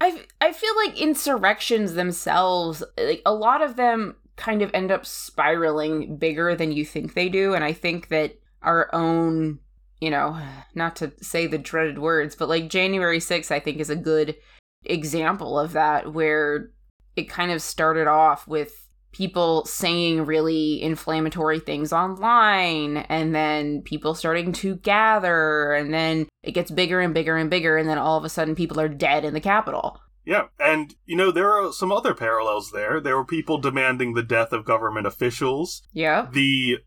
I 0.00 0.24
I 0.40 0.52
feel 0.52 0.76
like 0.76 1.00
insurrections 1.00 1.94
themselves, 1.94 2.82
like 2.98 3.22
a 3.24 3.34
lot 3.34 3.62
of 3.62 3.76
them, 3.76 4.16
kind 4.36 4.62
of 4.62 4.70
end 4.74 4.90
up 4.90 5.06
spiraling 5.06 6.16
bigger 6.16 6.54
than 6.54 6.72
you 6.72 6.84
think 6.84 7.14
they 7.14 7.28
do, 7.28 7.54
and 7.54 7.64
I 7.64 7.72
think 7.72 8.08
that 8.08 8.38
our 8.62 8.94
own, 8.94 9.60
you 10.00 10.10
know, 10.10 10.38
not 10.74 10.96
to 10.96 11.12
say 11.22 11.46
the 11.46 11.58
dreaded 11.58 11.98
words, 11.98 12.34
but 12.34 12.48
like 12.48 12.68
January 12.68 13.18
6th, 13.18 13.50
I 13.50 13.60
think 13.60 13.80
is 13.80 13.90
a 13.90 13.96
good 13.96 14.36
example 14.84 15.58
of 15.58 15.72
that, 15.72 16.12
where 16.12 16.70
it 17.16 17.30
kind 17.30 17.50
of 17.50 17.62
started 17.62 18.06
off 18.06 18.46
with 18.46 18.86
people 19.12 19.64
saying 19.64 20.26
really 20.26 20.82
inflammatory 20.82 21.58
things 21.58 21.90
online 21.90 22.98
and 22.98 23.34
then 23.34 23.80
people 23.80 24.14
starting 24.14 24.52
to 24.52 24.76
gather 24.76 25.72
and 25.72 25.94
then 25.94 26.28
it 26.46 26.52
gets 26.52 26.70
bigger 26.70 27.00
and 27.00 27.12
bigger 27.12 27.36
and 27.36 27.50
bigger 27.50 27.76
and 27.76 27.88
then 27.88 27.98
all 27.98 28.16
of 28.16 28.24
a 28.24 28.28
sudden 28.28 28.54
people 28.54 28.80
are 28.80 28.88
dead 28.88 29.24
in 29.24 29.34
the 29.34 29.40
capital. 29.40 30.00
Yeah, 30.24 30.46
and 30.58 30.94
you 31.04 31.16
know 31.16 31.30
there 31.30 31.52
are 31.52 31.72
some 31.72 31.92
other 31.92 32.12
parallels 32.14 32.70
there. 32.72 33.00
There 33.00 33.16
were 33.16 33.24
people 33.24 33.58
demanding 33.58 34.14
the 34.14 34.22
death 34.24 34.52
of 34.52 34.64
government 34.64 35.06
officials. 35.06 35.82
yeah 35.92 36.26
The 36.32 36.78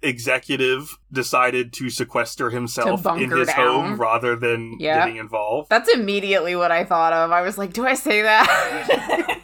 executive 0.00 0.96
decided 1.12 1.72
to 1.74 1.90
sequester 1.90 2.50
himself 2.50 3.02
bunker 3.02 3.24
in 3.24 3.30
his 3.30 3.48
down. 3.48 3.56
home 3.56 4.00
rather 4.00 4.36
than 4.36 4.76
Yeah. 4.78 5.00
getting 5.00 5.16
involved. 5.16 5.68
that's 5.70 5.88
immediately 5.92 6.54
what 6.56 6.70
i 6.70 6.84
thought 6.84 7.12
of 7.12 7.32
i 7.32 7.42
was 7.42 7.58
like 7.58 7.72
do 7.72 7.84
i 7.86 7.94
say 7.94 8.22
that 8.22 8.46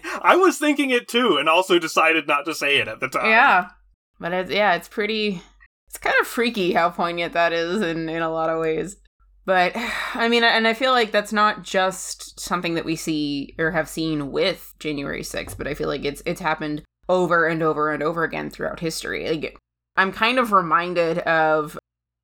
I 0.27 0.37
was 0.37 0.57
thinking 0.57 0.89
it 0.91 1.07
too, 1.07 1.37
and 1.39 1.51
also 1.51 1.79
decided 1.79 2.27
not 2.27 2.47
to 2.47 2.55
say 2.55 2.79
it 2.79 2.89
at 2.89 3.01
the 3.01 3.09
time. 3.09 3.27
yeah 3.29 3.69
but 4.21 4.33
it's 4.33 4.51
yeah 4.51 4.75
it's 4.75 4.89
pretty 4.89 5.43
it's 5.89 5.99
kind 5.99 6.15
of 6.21 6.27
freaky 6.27 6.73
how 6.73 6.89
poignant 6.89 7.33
that 7.35 7.53
is 7.53 7.83
in 7.83 8.09
in 8.09 8.23
a 8.23 8.31
lot 8.31 8.49
of 8.49 8.61
ways 8.61 8.97
but 9.45 9.73
i 10.15 10.29
mean 10.29 10.45
and 10.45 10.67
i 10.67 10.75
feel 10.75 10.93
like 10.93 11.11
that's 11.11 11.33
not 11.33 11.63
just 11.63 12.39
something 12.39 12.75
that 12.75 12.85
we 12.85 12.97
see 12.97 13.55
or 13.59 13.71
have 13.71 13.89
seen 13.89 14.31
with 14.31 14.75
january 14.79 15.23
6th 15.23 15.57
but 15.57 15.67
i 15.67 15.75
feel 15.75 15.89
like 15.89 16.05
it's 16.05 16.23
it's 16.27 16.41
happened 16.41 16.83
over 17.09 17.47
and 17.47 17.63
over 17.63 17.93
and 17.93 18.03
over 18.03 18.25
again 18.25 18.49
throughout 18.49 18.81
history. 18.81 19.29
Like 19.29 19.59
i'm 19.97 20.13
kind 20.13 20.39
of 20.39 20.53
reminded 20.53 21.19
of 21.19 21.79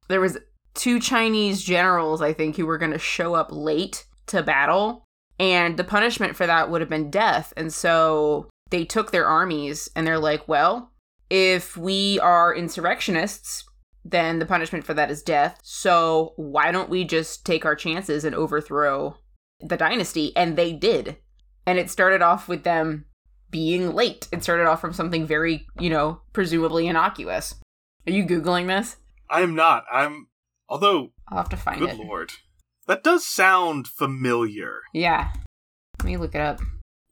there 0.08 0.20
was 0.20 0.38
two 0.74 0.98
chinese 1.00 1.62
generals 1.62 2.22
i 2.22 2.32
think 2.32 2.56
who 2.56 2.64
were 2.64 2.78
going 2.78 2.92
to 2.92 2.98
show 2.98 3.34
up 3.34 3.48
late 3.50 4.06
to 4.26 4.42
battle 4.42 5.04
and 5.40 5.78
the 5.78 5.84
punishment 5.84 6.36
for 6.36 6.46
that 6.46 6.70
would 6.70 6.82
have 6.82 6.90
been 6.90 7.10
death. 7.10 7.54
And 7.56 7.72
so 7.72 8.50
they 8.68 8.84
took 8.84 9.10
their 9.10 9.26
armies 9.26 9.88
and 9.96 10.06
they're 10.06 10.18
like 10.18 10.46
well 10.46 10.92
if 11.30 11.76
we 11.76 12.18
are 12.20 12.54
insurrectionists, 12.54 13.64
then 14.04 14.38
the 14.38 14.46
punishment 14.46 14.84
for 14.84 14.94
that 14.94 15.10
is 15.10 15.22
death. 15.22 15.58
So 15.62 16.32
why 16.36 16.72
don't 16.72 16.88
we 16.88 17.04
just 17.04 17.44
take 17.44 17.64
our 17.64 17.74
chances 17.76 18.24
and 18.24 18.34
overthrow 18.34 19.16
the 19.60 19.76
dynasty? 19.76 20.34
And 20.36 20.56
they 20.56 20.72
did. 20.72 21.16
And 21.66 21.78
it 21.78 21.90
started 21.90 22.22
off 22.22 22.48
with 22.48 22.64
them 22.64 23.04
being 23.50 23.94
late. 23.94 24.28
It 24.32 24.42
started 24.42 24.66
off 24.66 24.80
from 24.80 24.92
something 24.92 25.26
very, 25.26 25.66
you 25.78 25.90
know, 25.90 26.20
presumably 26.32 26.86
innocuous. 26.86 27.54
Are 28.06 28.12
you 28.12 28.24
Googling 28.24 28.66
this? 28.66 28.96
I'm 29.28 29.54
not. 29.54 29.84
I'm. 29.92 30.28
Although, 30.68 31.12
I'll 31.28 31.38
have 31.38 31.48
to 31.50 31.56
find 31.56 31.80
good 31.80 31.90
it. 31.90 31.96
Good 31.96 32.06
lord, 32.06 32.32
that 32.86 33.02
does 33.04 33.26
sound 33.26 33.86
familiar. 33.88 34.80
Yeah. 34.94 35.32
Let 35.98 36.06
me 36.06 36.16
look 36.16 36.34
it 36.34 36.40
up. 36.40 36.60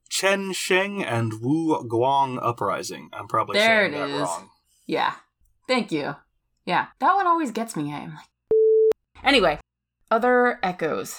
Chen 0.09 0.53
Sheng 0.53 1.05
and 1.05 1.35
Wu 1.43 1.77
Guang 1.89 2.39
uprising. 2.43 3.11
I'm 3.13 3.27
probably 3.29 3.59
There 3.59 3.83
saying 3.91 3.95
it 3.95 3.99
that 3.99 4.11
is. 4.11 4.21
wrong. 4.23 4.49
Yeah. 4.87 5.15
Thank 5.67 5.93
you. 5.93 6.17
Yeah, 6.69 6.89
that 7.01 7.15
one 7.15 7.27
always 7.27 7.51
gets 7.51 7.77
me. 7.77 7.95
I'm 7.95 8.15
like, 8.15 8.27
anyway, 9.25 9.59
other 10.11 10.59
echoes. 10.63 11.19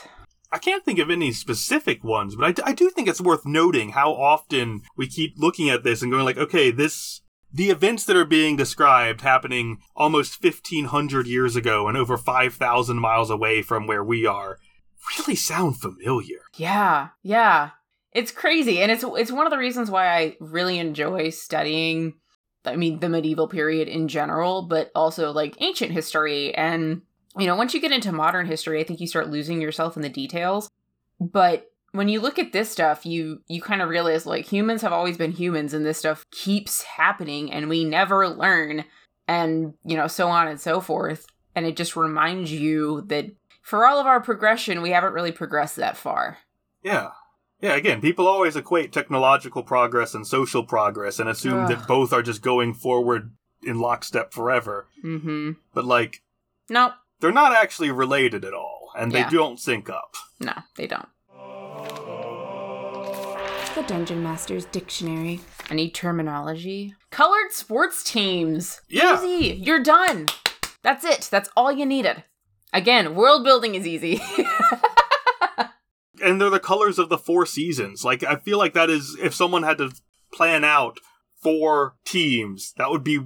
I 0.51 0.59
can't 0.59 0.85
think 0.85 0.99
of 0.99 1.09
any 1.09 1.31
specific 1.31 2.03
ones, 2.03 2.35
but 2.35 2.45
I 2.45 2.51
d- 2.51 2.61
I 2.67 2.73
do 2.73 2.91
think 2.91 3.07
it's 3.07 3.19
worth 3.19 3.47
noting 3.47 3.89
how 3.89 4.13
often 4.13 4.84
we 4.95 5.07
keep 5.07 5.34
looking 5.39 5.67
at 5.71 5.84
this 5.84 6.03
and 6.03 6.11
going 6.11 6.23
like, 6.23 6.38
okay, 6.38 6.69
this 6.69 7.21
the 7.51 7.71
events 7.71 8.05
that 8.05 8.15
are 8.15 8.26
being 8.26 8.57
described 8.57 9.21
happening 9.21 9.80
almost 9.95 10.39
1500 10.39 11.26
years 11.26 11.55
ago 11.55 11.88
and 11.88 11.97
over 11.97 12.15
5000 12.15 12.99
miles 12.99 13.31
away 13.31 13.63
from 13.63 13.88
where 13.88 14.03
we 14.03 14.27
are 14.27 14.59
really 15.17 15.35
sound 15.35 15.80
familiar. 15.80 16.41
Yeah, 16.57 17.07
yeah. 17.23 17.71
It's 18.11 18.31
crazy, 18.31 18.84
and 18.84 18.91
it's 18.91 19.03
it's 19.03 19.31
one 19.31 19.47
of 19.47 19.51
the 19.51 19.57
reasons 19.57 19.89
why 19.89 20.15
I 20.15 20.38
really 20.39 20.77
enjoy 20.77 21.31
studying. 21.31 22.19
I 22.65 22.76
mean, 22.76 22.99
the 22.99 23.10
medieval 23.10 23.48
period 23.48 23.88
in 23.88 24.07
general, 24.07 24.64
but 24.64 24.91
also 24.95 25.31
like 25.31 25.61
ancient 25.61 25.91
history. 25.91 26.53
And 26.56 27.02
you 27.38 27.48
know, 27.48 27.56
once 27.56 27.73
you 27.73 27.81
get 27.81 27.91
into 27.91 28.11
modern 28.11 28.48
history, 28.48 28.80
I 28.80 28.84
think 28.84 28.99
you 28.99 29.07
start 29.07 29.30
losing 29.30 29.61
yourself 29.61 29.95
in 29.95 30.02
the 30.02 30.10
details. 30.10 30.69
But 31.19 31.72
when 31.91 32.10
you 32.10 32.19
look 32.22 32.38
at 32.38 32.52
this 32.52 32.69
stuff, 32.69 33.06
you 33.06 33.41
you 33.48 33.61
kind 33.61 33.81
of 33.81 33.90
realize 33.90 34.26
like 34.26 34.45
humans 34.45 34.81
have 34.81 34.94
always 34.94 35.18
been 35.18 35.31
humans, 35.31 35.73
and 35.73 35.86
this 35.86 35.98
stuff 35.98 36.26
keeps 36.31 36.84
happening, 36.84 37.52
and 37.52 37.69
we 37.69 37.84
never 37.84 38.27
learn, 38.27 38.86
and 39.27 39.73
you 39.84 39.95
know, 39.98 40.07
so 40.07 40.27
on 40.30 40.48
and 40.48 40.60
so 40.60 40.81
forth. 40.81 41.26
And 41.56 41.65
it 41.65 41.76
just 41.76 41.95
reminds 41.95 42.52
you 42.52 43.02
that 43.07 43.26
for 43.61 43.86
all 43.86 43.99
of 43.99 44.06
our 44.07 44.22
progression, 44.22 44.81
we 44.81 44.91
haven't 44.91 45.14
really 45.14 45.31
progressed 45.31 45.76
that 45.77 45.98
far. 45.98 46.38
Yeah. 46.84 47.10
Yeah, 47.61 47.76
again, 47.76 47.99
people 47.99 48.26
always 48.27 48.56
equate 48.56 48.94
technological 48.94 49.64
progress 49.64 50.14
and 50.15 50.26
social 50.26 50.64
progress 50.64 51.19
and 51.19 51.27
assume 51.30 51.60
Ugh. 51.65 51.69
that 51.69 51.88
both 51.88 52.14
are 52.14 52.22
just 52.22 52.41
going 52.41 52.73
forward 52.73 53.31
in 53.64 53.80
lockstep 53.80 54.34
forever. 54.34 54.88
Mm-hmm. 55.03 55.52
But 55.73 55.84
like 55.86 56.22
No, 56.69 56.94
they're 57.19 57.31
not 57.34 57.53
actually 57.53 57.91
related 57.91 58.45
at 58.45 58.53
all, 58.53 58.91
and 58.98 59.11
Yeah. 59.11 59.30
they 59.30 59.36
don't 59.36 59.60
sync 59.60 59.90
up. 59.90 60.15
no, 60.40 60.53
they 60.77 60.88
don't. 60.88 61.07
The 63.76 63.84
Dungeon 63.88 64.22
Master's 64.23 64.65
Dictionary. 64.65 65.40
I 65.69 65.73
need 65.76 65.91
terminology. 65.94 66.95
Colored 67.11 67.52
sports 67.52 68.03
teams. 68.03 68.81
Yeah. 68.90 69.23
Easy. 69.23 69.56
You're 69.56 69.84
done. 69.84 70.27
That's 70.81 71.06
it. 71.06 71.30
That's 71.31 71.49
all 71.56 71.72
you 71.72 71.86
needed. 71.86 72.23
Again, 72.73 73.15
world 73.15 73.44
building 73.45 73.76
is 73.76 73.86
easy. 73.88 74.22
And 76.21 76.39
they're 76.41 76.49
the 76.49 76.59
colors 76.59 76.99
of 76.99 77.09
the 77.09 77.17
four 77.17 77.45
seasons. 77.45 78.03
Like 78.05 78.23
I 78.23 78.35
feel 78.37 78.57
like 78.57 78.73
that 78.73 78.89
is 78.89 79.17
if 79.21 79.33
someone 79.33 79.63
had 79.63 79.77
to 79.79 79.91
plan 80.33 80.63
out 80.63 80.99
four 81.41 81.95
teams, 82.05 82.73
that 82.77 82.89
would 82.89 83.03
be 83.03 83.19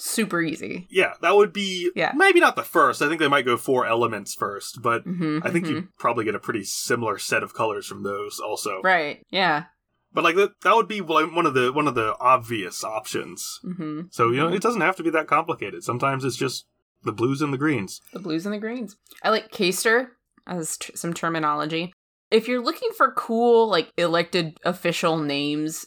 Super 0.00 0.40
easy. 0.40 0.86
yeah, 0.90 1.14
that 1.22 1.34
would 1.34 1.52
be 1.52 1.90
Yeah. 1.96 2.12
maybe 2.14 2.38
not 2.38 2.54
the 2.54 2.62
first. 2.62 3.02
I 3.02 3.08
think 3.08 3.18
they 3.20 3.26
might 3.26 3.44
go 3.44 3.56
four 3.56 3.84
elements 3.84 4.32
first, 4.34 4.80
but 4.80 5.02
hmm 5.02 5.40
I 5.42 5.50
think 5.50 5.66
you 5.66 5.88
probably 5.98 6.24
get 6.24 6.36
a 6.36 6.38
pretty 6.38 6.62
similar 6.62 7.18
set 7.18 7.42
of 7.42 7.52
colors 7.52 7.86
from 7.86 8.04
those 8.04 8.38
also. 8.38 8.80
Right. 8.82 9.26
Yeah. 9.30 9.64
But 10.12 10.22
like 10.24 10.36
that, 10.36 10.52
that 10.62 10.74
would 10.76 10.86
be 10.88 11.00
one 11.00 11.46
of 11.46 11.54
the 11.54 11.72
one 11.72 11.88
of 11.88 11.96
the 11.96 12.16
obvious 12.20 12.84
options. 12.84 13.58
hmm 13.62 14.02
So 14.10 14.30
you 14.30 14.36
know, 14.36 14.48
it 14.48 14.62
doesn't 14.62 14.80
have 14.80 14.94
to 14.96 15.02
be 15.02 15.10
that 15.10 15.26
complicated. 15.26 15.82
Sometimes 15.82 16.24
it's 16.24 16.36
just 16.36 16.66
the 17.02 17.12
blues 17.12 17.42
and 17.42 17.52
the 17.52 17.58
greens. 17.58 18.00
The 18.12 18.18
blues 18.20 18.46
and 18.46 18.54
the 18.54 18.58
greens. 18.60 18.96
I 19.24 19.30
like 19.30 19.50
Caster 19.50 20.12
as 20.46 20.76
t- 20.76 20.94
some 20.96 21.12
terminology. 21.12 21.92
If 22.30 22.48
you're 22.48 22.62
looking 22.62 22.90
for 22.96 23.12
cool, 23.12 23.68
like 23.68 23.92
elected 23.96 24.58
official 24.64 25.18
names, 25.18 25.86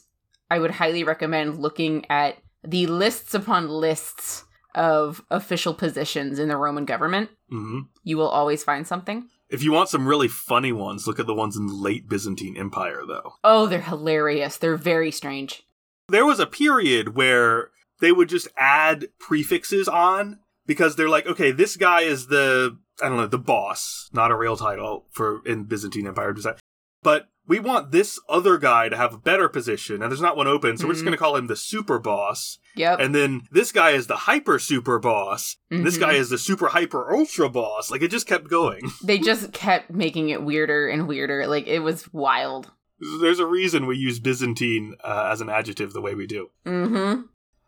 I 0.50 0.60
would 0.60 0.72
highly 0.72 1.04
recommend 1.04 1.60
looking 1.60 2.06
at 2.10 2.38
the 2.64 2.88
lists 2.88 3.34
upon 3.34 3.70
lists 3.70 4.44
of 4.74 5.24
official 5.30 5.74
positions 5.74 6.40
in 6.40 6.48
the 6.48 6.58
Roman 6.58 6.86
government. 6.86 7.30
hmm 7.50 7.82
You 8.04 8.18
will 8.18 8.30
always 8.30 8.64
find 8.64 8.88
something. 8.88 9.28
If 9.50 9.64
you 9.64 9.74
want 9.74 9.90
some 9.90 10.08
really 10.08 10.30
funny 10.30 10.72
ones, 10.72 11.06
look 11.08 11.20
at 11.20 11.28
the 11.28 11.34
ones 11.34 11.58
in 11.58 11.68
the 11.68 11.74
late 11.74 12.08
Byzantine 12.08 12.56
Empire, 12.56 13.02
though. 13.06 13.34
Oh, 13.44 13.68
they're 13.68 13.82
hilarious. 13.82 14.58
They're 14.58 14.78
very 14.78 15.12
strange. 15.12 15.64
There 16.08 16.26
was 16.26 16.40
a 16.40 16.48
period 16.48 17.16
where 17.16 17.72
they 18.00 18.14
would 18.14 18.30
just 18.30 18.48
add 18.58 19.08
prefixes 19.20 19.90
on 19.90 20.40
because 20.66 20.96
they're 20.96 21.10
like, 21.10 21.26
okay, 21.28 21.52
this 21.52 21.76
guy 21.76 22.02
is 22.02 22.28
the 22.28 22.78
I 23.02 23.08
don't 23.10 23.18
know 23.18 23.28
the 23.28 23.38
boss, 23.38 24.10
not 24.14 24.32
a 24.32 24.36
real 24.36 24.56
title 24.58 25.06
for 25.12 25.42
in 25.46 25.64
Byzantine 25.66 26.08
Empire, 26.08 26.34
that- 26.34 26.60
but 27.04 27.28
we 27.48 27.60
want 27.60 27.92
this 27.92 28.20
other 28.30 28.58
guy 28.60 28.88
to 28.88 28.96
have 28.96 29.14
a 29.16 29.18
better 29.18 29.50
position, 29.50 30.02
and 30.04 30.12
there's 30.12 30.22
not 30.22 30.38
one 30.38 30.48
open, 30.48 30.78
so 30.78 30.86
we're 30.86 30.94
just 30.94 31.02
Mhm. 31.02 31.08
going 31.08 31.18
to 31.18 31.24
call 31.24 31.36
him 31.36 31.48
the 31.48 31.56
super 31.56 31.98
boss. 31.98 32.60
Yep. 32.76 33.00
And 33.00 33.16
then 33.16 33.48
this 33.52 33.72
guy 33.72 33.90
is 33.92 34.06
the 34.08 34.16
hyper 34.16 34.60
super 34.60 35.00
boss. 35.00 35.58
and 35.72 35.84
This 35.86 35.98
guy 35.98 36.14
is 36.14 36.30
the 36.30 36.38
super 36.38 36.68
hyper 36.68 37.12
ultra 37.14 37.50
boss. 37.50 37.90
Like 37.90 38.04
it 38.04 38.12
just 38.12 38.28
kept 38.28 38.48
going. 38.50 38.92
they 39.04 39.18
just 39.18 39.52
kept 39.52 39.90
making 39.90 40.30
it 40.30 40.44
weirder 40.44 40.88
and 40.88 41.08
weirder. 41.08 41.48
Like 41.48 41.66
it 41.68 41.80
was 41.80 42.14
wild. 42.14 42.72
There's 43.20 43.40
a 43.40 43.48
reason 43.48 43.88
we 43.88 43.98
use 43.98 44.20
Byzantine 44.20 44.96
uh, 45.04 45.30
as 45.32 45.42
an 45.42 45.50
adjective 45.50 45.92
the 45.94 46.02
way 46.02 46.14
we 46.14 46.28
do. 46.28 46.52
Mm-hmm. 46.68 47.22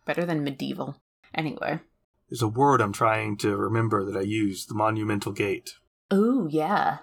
Better 0.06 0.26
than 0.26 0.44
medieval. 0.44 1.02
Anyway. 1.34 1.80
There's 2.34 2.42
a 2.42 2.48
word 2.48 2.82
I'm 2.82 2.94
trying 2.94 3.38
to 3.38 3.56
remember 3.56 4.04
that 4.04 4.18
I 4.18 4.22
use, 4.24 4.66
the 4.66 4.74
monumental 4.74 5.34
gate. 5.34 5.76
Oh 6.10 6.48
yeah. 6.50 6.98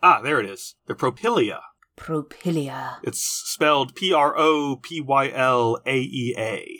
Ah, 0.00 0.20
there 0.22 0.38
it 0.38 0.46
is. 0.48 0.76
The 0.86 0.94
Propylaea. 0.94 1.58
Propylaea. 1.96 2.98
It's 3.02 3.18
spelled 3.18 3.96
P 3.96 4.12
R 4.12 4.38
O 4.38 4.76
P 4.80 5.00
Y 5.00 5.28
L 5.30 5.80
A 5.84 5.96
E 5.98 6.36
A. 6.38 6.78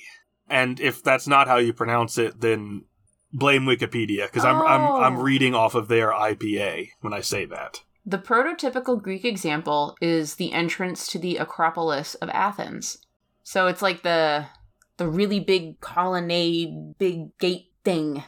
And 0.48 0.78
if 0.78 1.02
that's 1.02 1.26
not 1.26 1.48
how 1.48 1.56
you 1.56 1.72
pronounce 1.72 2.16
it, 2.16 2.40
then 2.40 2.84
blame 3.32 3.64
Wikipedia 3.64 4.26
because 4.28 4.44
I'm, 4.44 4.62
I'm 4.62 4.86
I'm 4.86 5.18
Oh. 5.18 5.22
reading 5.22 5.56
off 5.56 5.74
of 5.74 5.88
their 5.88 6.12
IPA 6.12 6.90
when 7.00 7.12
I 7.12 7.22
say 7.22 7.44
that. 7.46 7.80
The 8.06 8.18
prototypical 8.18 9.02
Greek 9.02 9.24
example 9.24 9.96
is 10.00 10.36
the 10.36 10.52
entrance 10.52 11.08
to 11.08 11.18
the 11.18 11.38
Acropolis 11.38 12.14
of 12.14 12.28
Athens. 12.28 12.98
So 13.42 13.66
it's 13.66 13.82
like 13.82 14.04
the 14.04 14.46
the 14.96 15.08
really 15.08 15.40
big 15.40 15.80
colonnade, 15.80 16.96
big 16.98 17.36
gate 17.38 17.72
thing. 17.86 18.24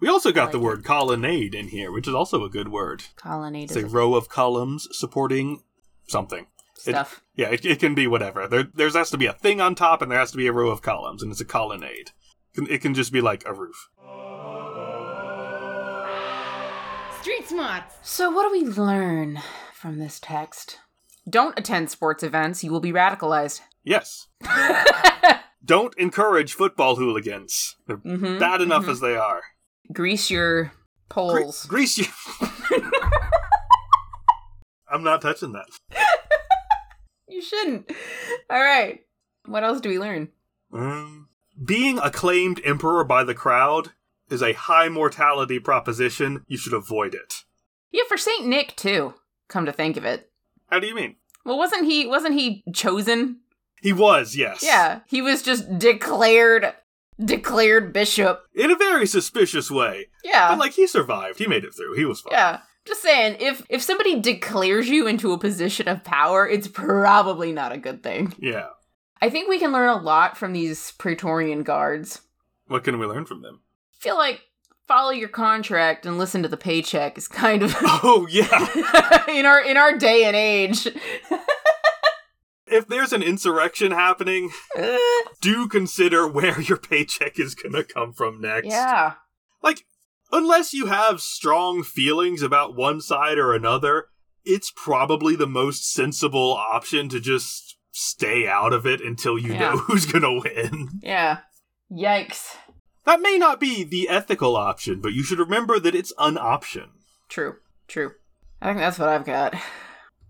We 0.00 0.08
also 0.08 0.32
got 0.32 0.44
like 0.46 0.52
the 0.52 0.58
it. 0.58 0.62
word 0.62 0.84
colonnade 0.84 1.54
in 1.54 1.68
here, 1.68 1.92
which 1.92 2.08
is 2.08 2.14
also 2.14 2.42
a 2.44 2.50
good 2.50 2.68
word. 2.68 3.04
Colonnade 3.16 3.64
It's 3.70 3.76
is 3.76 3.84
a 3.84 3.86
row 3.86 4.14
of 4.14 4.28
columns 4.28 4.88
supporting 4.90 5.62
something. 6.08 6.46
It- 6.86 6.96
Yeah, 7.36 7.50
it, 7.50 7.64
it 7.64 7.78
can 7.78 7.94
be 7.94 8.06
whatever. 8.08 8.48
There 8.48 8.64
there's 8.74 8.96
has 8.96 9.10
to 9.10 9.18
be 9.18 9.26
a 9.26 9.32
thing 9.32 9.60
on 9.60 9.74
top, 9.76 10.02
and 10.02 10.10
there 10.10 10.18
has 10.18 10.32
to 10.32 10.36
be 10.36 10.48
a 10.48 10.52
row 10.52 10.70
of 10.70 10.82
columns, 10.82 11.22
and 11.22 11.30
it's 11.30 11.40
a 11.40 11.44
colonnade. 11.44 12.10
It 12.52 12.54
can, 12.54 12.66
it 12.68 12.80
can 12.82 12.94
just 12.94 13.12
be 13.12 13.20
like 13.20 13.44
a 13.46 13.54
roof. 13.54 13.88
Street 17.20 17.46
smarts. 17.48 17.94
So 18.02 18.30
what 18.30 18.42
do 18.42 18.50
we 18.50 18.66
learn 18.66 19.40
from 19.72 19.98
this 20.00 20.18
text? 20.18 20.80
Don't 21.30 21.56
attend 21.56 21.88
sports 21.90 22.24
events, 22.24 22.64
you 22.64 22.72
will 22.72 22.80
be 22.80 22.90
radicalized. 22.92 23.60
Yes. 23.84 24.26
Don't 25.64 25.94
encourage 25.96 26.54
football 26.54 26.96
hooligans. 26.96 27.76
They're 27.86 27.96
Mhm, 27.98 28.40
bad 28.40 28.60
enough 28.60 28.84
mhm. 28.86 28.90
as 28.90 29.00
they 29.00 29.16
are. 29.16 29.42
Grease 29.92 30.30
your 30.30 30.64
Gre- 30.64 30.70
poles. 31.08 31.66
grease 31.66 31.98
you. 31.98 32.06
I'm 34.90 35.02
not 35.04 35.22
touching 35.22 35.52
that. 35.52 35.66
You 37.28 37.40
shouldn't. 37.40 37.90
All 38.50 38.60
right. 38.62 39.00
What 39.46 39.64
else 39.64 39.80
do 39.80 39.88
we 39.88 39.98
learn? 39.98 40.28
Um, 40.72 41.28
being 41.64 41.98
acclaimed 41.98 42.60
emperor 42.64 43.04
by 43.04 43.24
the 43.24 43.34
crowd 43.34 43.92
is 44.28 44.42
a 44.42 44.52
high 44.52 44.88
mortality 44.88 45.58
proposition. 45.58 46.44
You 46.46 46.58
should 46.58 46.74
avoid 46.74 47.14
it. 47.14 47.44
Yeah, 47.90 48.02
for 48.08 48.16
Saint 48.16 48.46
Nick 48.46 48.76
too. 48.76 49.14
Come 49.48 49.66
to 49.66 49.72
think 49.72 49.96
of 49.96 50.04
it. 50.04 50.30
How 50.70 50.78
do 50.80 50.86
you 50.86 50.94
mean? 50.94 51.16
Well, 51.44 51.58
wasn't 51.58 51.84
he 51.86 52.06
wasn't 52.06 52.34
he 52.34 52.62
chosen? 52.74 53.40
He 53.82 53.92
was, 53.92 54.36
yes. 54.36 54.60
Yeah, 54.62 55.00
he 55.06 55.20
was 55.20 55.42
just 55.42 55.78
declared 55.78 56.72
declared 57.22 57.92
bishop. 57.92 58.44
In 58.54 58.70
a 58.70 58.76
very 58.76 59.06
suspicious 59.06 59.70
way. 59.70 60.06
Yeah. 60.24 60.48
But 60.48 60.58
like 60.58 60.72
he 60.72 60.86
survived. 60.86 61.38
He 61.38 61.46
made 61.46 61.64
it 61.64 61.74
through. 61.74 61.96
He 61.96 62.04
was 62.04 62.20
fine. 62.20 62.32
yeah. 62.32 62.60
Just 62.84 63.02
saying, 63.02 63.36
if 63.38 63.64
if 63.68 63.82
somebody 63.82 64.18
declares 64.20 64.88
you 64.88 65.06
into 65.06 65.32
a 65.32 65.38
position 65.38 65.86
of 65.88 66.02
power, 66.02 66.48
it's 66.48 66.66
probably 66.66 67.52
not 67.52 67.70
a 67.72 67.78
good 67.78 68.02
thing. 68.02 68.34
Yeah. 68.38 68.68
I 69.20 69.30
think 69.30 69.48
we 69.48 69.60
can 69.60 69.70
learn 69.72 69.88
a 69.88 70.00
lot 70.02 70.36
from 70.36 70.52
these 70.52 70.90
Praetorian 70.92 71.62
guards. 71.62 72.22
What 72.66 72.82
can 72.82 72.98
we 72.98 73.06
learn 73.06 73.26
from 73.26 73.42
them? 73.42 73.60
feel 74.00 74.16
like 74.16 74.40
follow 74.88 75.10
your 75.10 75.28
contract 75.28 76.06
and 76.06 76.18
listen 76.18 76.42
to 76.42 76.48
the 76.48 76.56
paycheck 76.56 77.16
is 77.16 77.28
kind 77.28 77.62
of 77.62 77.72
Oh 77.82 78.26
yeah. 78.28 79.28
in 79.28 79.46
our 79.46 79.60
in 79.62 79.76
our 79.76 79.96
day 79.96 80.24
and 80.24 80.34
age. 80.34 80.88
if 82.72 82.88
there's 82.88 83.12
an 83.12 83.22
insurrection 83.22 83.92
happening, 83.92 84.50
Uh, 84.78 84.96
do 85.40 85.68
consider 85.68 86.26
where 86.26 86.60
your 86.60 86.78
paycheck 86.78 87.38
is 87.38 87.54
gonna 87.54 87.84
come 87.84 88.12
from 88.12 88.40
next. 88.40 88.66
yeah. 88.68 89.14
Like, 89.62 89.84
unless 90.32 90.72
you 90.74 90.86
have 90.86 91.20
strong 91.20 91.82
feelings 91.82 92.42
about 92.42 92.74
one 92.74 93.00
side 93.00 93.38
or 93.38 93.54
another, 93.54 94.06
it's 94.44 94.72
probably 94.74 95.36
the 95.36 95.46
most 95.46 95.90
sensible 95.92 96.52
option 96.52 97.08
to 97.10 97.20
just 97.20 97.76
stay 97.92 98.48
out 98.48 98.72
of 98.72 98.86
it 98.86 99.00
until 99.00 99.38
you 99.38 99.52
Yeah. 99.52 99.58
know 99.58 99.76
who's 99.86 100.06
gonna 100.06 100.32
win. 100.40 100.88
Yeah. 101.02 101.40
Yikes. 101.90 102.56
That 103.04 103.20
may 103.20 103.36
not 103.36 103.60
be 103.60 103.84
the 103.84 104.08
ethical 104.08 104.56
option, 104.56 105.00
but 105.00 105.12
you 105.12 105.22
should 105.22 105.38
remember 105.38 105.78
that 105.80 105.94
it's 105.94 106.12
an 106.18 106.38
option. 106.38 106.90
True. 107.28 107.56
True. 107.88 108.12
I 108.60 108.66
think 108.66 108.78
that's 108.78 108.98
what 108.98 109.08
I've 109.08 109.24
got. 109.26 109.54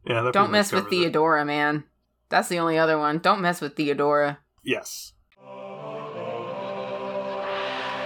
Yeah, 0.07 0.31
Don't 0.33 0.51
mess 0.51 0.73
with 0.73 0.85
covers 0.85 0.93
it. 0.99 1.03
Theodora, 1.03 1.45
man. 1.45 1.85
That's 2.33 2.49
the 2.49 2.59
only 2.59 2.79
other 2.79 2.99
one. 2.99 3.19
Don't 3.19 3.43
mess 3.43 3.61
with 3.61 3.77
Theodora. 3.77 4.39
Yes. 4.65 5.13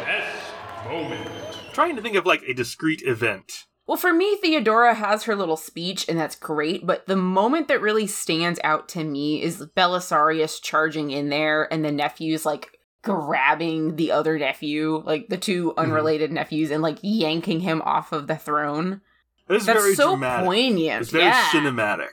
Best 0.05 0.53
moment. 0.85 1.31
Trying 1.73 1.97
to 1.97 2.03
think 2.03 2.17
of 2.17 2.27
like 2.27 2.43
a 2.43 2.53
discrete 2.55 3.03
event. 3.03 3.65
Well, 3.87 3.97
for 3.97 4.13
me, 4.13 4.37
Theodora 4.37 4.95
has 4.95 5.23
her 5.25 5.37
little 5.37 5.57
speech, 5.57 6.09
and 6.09 6.19
that's 6.19 6.35
great. 6.35 6.85
But 6.85 7.07
the 7.07 7.15
moment 7.15 7.69
that 7.69 7.81
really 7.81 8.09
stands 8.09 8.59
out 8.65 8.89
to 8.91 9.05
me 9.05 9.41
is 9.43 9.65
Belisarius 9.77 10.61
charging 10.61 11.13
in 11.13 11.29
there, 11.29 11.73
and 11.73 11.85
the 11.85 11.93
nephews 11.93 12.45
like 12.45 12.79
grabbing 13.03 13.95
the 13.95 14.11
other 14.11 14.39
nephew, 14.39 15.03
like 15.07 15.29
the 15.29 15.37
two 15.37 15.69
Mm-hmm. 15.69 15.79
unrelated 15.79 16.33
nephews, 16.33 16.73
and 16.73 16.83
like 16.83 16.99
yanking 17.03 17.61
him 17.61 17.81
off 17.83 18.11
of 18.11 18.27
the 18.27 18.37
throne. 18.37 19.03
It 19.49 19.55
is 19.55 19.67
That's 19.67 19.79
very 19.81 19.95
so 19.95 20.11
dramatic. 20.11 20.47
poignant. 20.47 21.03
It's 21.03 21.11
very 21.13 21.27
yeah. 21.27 21.45
cinematic. 21.51 22.11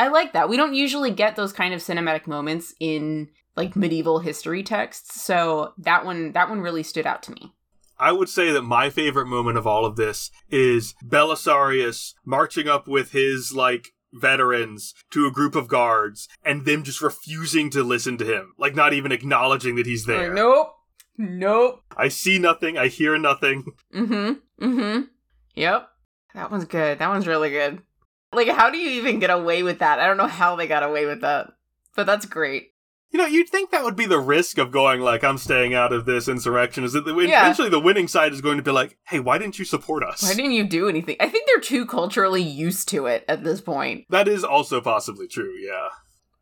I 0.00 0.08
like 0.08 0.32
that. 0.32 0.48
We 0.48 0.56
don't 0.56 0.72
usually 0.72 1.10
get 1.10 1.36
those 1.36 1.52
kind 1.52 1.74
of 1.74 1.80
cinematic 1.80 2.26
moments 2.26 2.74
in 2.80 3.28
like 3.54 3.76
medieval 3.76 4.20
history 4.20 4.62
texts, 4.62 5.22
so 5.22 5.74
that 5.76 6.06
one 6.06 6.32
that 6.32 6.48
one 6.48 6.62
really 6.62 6.82
stood 6.82 7.06
out 7.06 7.22
to 7.24 7.32
me. 7.32 7.52
I 7.98 8.12
would 8.12 8.30
say 8.30 8.50
that 8.50 8.62
my 8.62 8.88
favorite 8.88 9.26
moment 9.26 9.58
of 9.58 9.66
all 9.66 9.84
of 9.84 9.96
this 9.96 10.30
is 10.48 10.94
Belisarius 11.04 12.14
marching 12.24 12.66
up 12.66 12.88
with 12.88 13.12
his 13.12 13.52
like 13.54 13.88
veterans 14.10 14.94
to 15.10 15.26
a 15.26 15.30
group 15.30 15.54
of 15.54 15.68
guards 15.68 16.28
and 16.42 16.64
them 16.64 16.82
just 16.82 17.02
refusing 17.02 17.68
to 17.68 17.82
listen 17.82 18.16
to 18.16 18.24
him, 18.24 18.54
like 18.56 18.74
not 18.74 18.94
even 18.94 19.12
acknowledging 19.12 19.76
that 19.76 19.84
he's 19.84 20.06
there. 20.06 20.28
Like, 20.28 20.32
nope. 20.32 20.72
Nope. 21.18 21.82
I 21.94 22.08
see 22.08 22.38
nothing, 22.38 22.78
I 22.78 22.88
hear 22.88 23.18
nothing. 23.18 23.66
Mm-hmm. 23.94 24.64
Mm-hmm. 24.64 25.00
Yep. 25.56 25.88
That 26.32 26.50
one's 26.50 26.64
good. 26.64 27.00
That 27.00 27.10
one's 27.10 27.26
really 27.26 27.50
good. 27.50 27.82
Like, 28.32 28.48
how 28.48 28.70
do 28.70 28.78
you 28.78 28.90
even 29.00 29.18
get 29.18 29.30
away 29.30 29.62
with 29.62 29.80
that? 29.80 29.98
I 29.98 30.06
don't 30.06 30.16
know 30.16 30.26
how 30.26 30.56
they 30.56 30.66
got 30.66 30.82
away 30.82 31.06
with 31.06 31.20
that. 31.22 31.52
But 31.96 32.06
that's 32.06 32.26
great. 32.26 32.68
You 33.10 33.18
know, 33.18 33.26
you'd 33.26 33.48
think 33.48 33.72
that 33.72 33.82
would 33.82 33.96
be 33.96 34.06
the 34.06 34.20
risk 34.20 34.56
of 34.58 34.70
going 34.70 35.00
like, 35.00 35.24
I'm 35.24 35.36
staying 35.38 35.74
out 35.74 35.92
of 35.92 36.06
this 36.06 36.28
insurrection. 36.28 36.84
Is 36.84 36.92
that 36.92 37.04
the, 37.04 37.12
Yeah. 37.16 37.42
eventually 37.42 37.68
the 37.68 37.80
winning 37.80 38.06
side 38.06 38.32
is 38.32 38.40
going 38.40 38.56
to 38.58 38.62
be 38.62 38.70
like, 38.70 38.98
hey, 39.08 39.18
why 39.18 39.36
didn't 39.38 39.58
you 39.58 39.64
support 39.64 40.04
us? 40.04 40.22
Why 40.22 40.34
didn't 40.34 40.52
you 40.52 40.62
do 40.62 40.88
anything? 40.88 41.16
I 41.18 41.28
think 41.28 41.48
they're 41.48 41.60
too 41.60 41.86
culturally 41.86 42.42
used 42.42 42.88
to 42.90 43.06
it 43.06 43.24
at 43.28 43.42
this 43.42 43.60
point. 43.60 44.06
that 44.10 44.28
is 44.28 44.44
also 44.44 44.80
possibly 44.80 45.26
true, 45.26 45.52
yeah. 45.58 45.88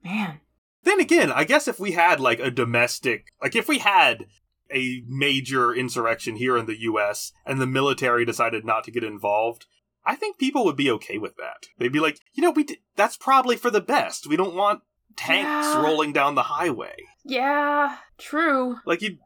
Man. 0.05 0.41
Then 0.85 1.01
again, 1.01 1.33
I 1.33 1.45
guess 1.45 1.69
if 1.69 1.81
we 1.81 1.93
had 1.93 2.21
like 2.21 2.39
a 2.39 2.51
domestic, 2.51 3.29
like 3.43 3.57
if 3.57 3.67
we 3.67 3.79
had 3.79 4.27
a 4.71 5.03
major 5.09 5.75
insurrection 5.75 6.37
here 6.37 6.59
in 6.59 6.67
the 6.67 6.81
US 6.83 7.33
and 7.47 7.59
the 7.61 7.67
military 7.67 8.27
decided 8.27 8.67
not 8.67 8.85
to 8.85 8.91
get 8.91 9.03
involved, 9.03 9.65
I 10.05 10.15
think 10.17 10.39
people 10.39 10.65
would 10.65 10.77
be 10.77 10.91
okay 10.93 11.19
with 11.19 11.37
that. 11.37 11.67
They'd 11.79 11.93
be 11.93 12.01
like, 12.01 12.19
you 12.35 12.43
know, 12.43 12.51
we 12.51 12.65
d- 12.65 12.79
that's 12.97 13.17
probably 13.17 13.57
for 13.57 13.71
the 13.71 13.81
best. 13.81 14.27
We 14.27 14.37
don't 14.37 14.55
want 14.55 14.81
tanks 15.17 15.45
Yeah. 15.67 15.83
rolling 15.83 16.13
down 16.13 16.35
the 16.35 16.45
highway. 16.45 16.95
Yeah, 17.25 17.97
true. 18.17 18.77
Like 18.87 19.03
you 19.03 19.19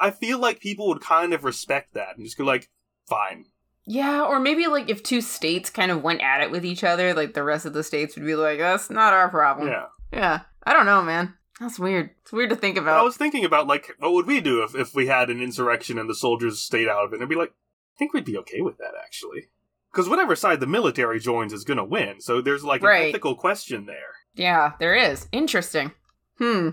I 0.00 0.10
feel 0.10 0.38
like 0.38 0.60
people 0.60 0.86
would 0.88 1.00
kind 1.00 1.32
of 1.32 1.42
respect 1.44 1.94
that 1.94 2.16
and 2.16 2.24
just 2.24 2.38
go 2.38 2.44
like, 2.44 2.68
fine. 3.08 3.46
Yeah, 3.86 4.22
or 4.22 4.38
maybe 4.38 4.66
like 4.66 4.88
if 4.90 5.02
two 5.02 5.20
states 5.22 5.70
kind 5.70 5.90
of 5.90 6.02
went 6.02 6.20
at 6.20 6.42
it 6.42 6.50
with 6.50 6.64
each 6.64 6.84
other, 6.84 7.14
like 7.14 7.34
the 7.34 7.42
rest 7.42 7.64
of 7.66 7.72
the 7.72 7.82
states 7.82 8.14
would 8.14 8.26
be 8.26 8.34
like, 8.36 8.58
that's 8.58 8.90
not 8.90 9.12
our 9.14 9.28
problem. 9.30 9.68
Yeah. 9.68 9.86
Yeah. 10.12 10.40
I 10.64 10.72
don't 10.74 10.86
know, 10.86 11.02
man. 11.02 11.34
That's 11.58 11.78
weird. 11.78 12.10
It's 12.22 12.30
weird 12.32 12.50
to 12.50 12.56
think 12.56 12.76
about. 12.76 13.00
I 13.00 13.02
was 13.02 13.16
thinking 13.16 13.44
about 13.44 13.66
like 13.66 13.90
what 13.98 14.12
would 14.12 14.26
we 14.26 14.40
do 14.40 14.62
if, 14.62 14.76
if 14.76 14.94
we 14.94 15.06
had 15.06 15.30
an 15.30 15.40
insurrection 15.42 15.98
and 15.98 16.08
the 16.08 16.14
soldiers 16.14 16.60
stayed 16.60 16.86
out 16.86 17.04
of 17.04 17.12
it? 17.12 17.16
And 17.16 17.22
I'd 17.24 17.28
be 17.28 17.34
like, 17.34 17.50
I 17.50 17.96
think 17.98 18.12
we'd 18.12 18.24
be 18.26 18.38
okay 18.38 18.60
with 18.60 18.76
that 18.78 18.92
actually. 19.02 19.48
Because 19.92 20.08
whatever 20.08 20.36
side 20.36 20.60
the 20.60 20.66
military 20.66 21.18
joins 21.18 21.52
is 21.52 21.64
gonna 21.64 21.84
win. 21.84 22.20
So 22.20 22.40
there's 22.40 22.64
like 22.64 22.82
an 22.82 22.88
ethical 22.88 23.34
question 23.34 23.86
there. 23.86 24.14
Yeah, 24.34 24.72
there 24.78 24.94
is. 24.94 25.26
Interesting. 25.32 25.92
Hmm. 26.38 26.70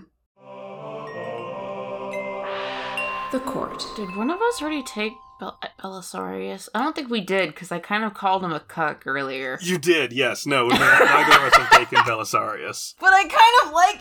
The 3.32 3.40
court. 3.40 3.84
Did 3.96 4.14
one 4.16 4.30
of 4.30 4.40
us 4.40 4.62
already 4.62 4.84
take 4.84 5.12
Bel- 5.40 5.58
Belisarius? 5.82 6.68
I 6.74 6.82
don't 6.84 6.94
think 6.94 7.10
we 7.10 7.20
did, 7.20 7.48
because 7.48 7.72
I 7.72 7.80
kind 7.80 8.04
of 8.04 8.14
called 8.14 8.44
him 8.44 8.52
a 8.52 8.60
cuck 8.60 9.02
earlier. 9.04 9.58
You 9.60 9.78
did, 9.78 10.12
yes. 10.12 10.46
No, 10.46 10.68
no 10.68 10.76
neither 10.78 11.36
of 11.36 11.52
us 11.52 11.56
have 11.56 11.70
taken 11.70 11.98
Belisarius. 12.04 12.94
But 13.00 13.12
I 13.12 13.22
kind 13.22 13.66
of 13.66 13.72
like 13.72 14.00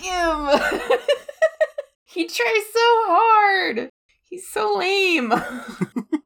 him! 0.92 1.00
he 2.06 2.28
tries 2.28 2.66
so 2.72 2.80
hard! 3.08 3.90
He's 4.30 4.48
so 4.48 4.76
lame. 4.78 5.34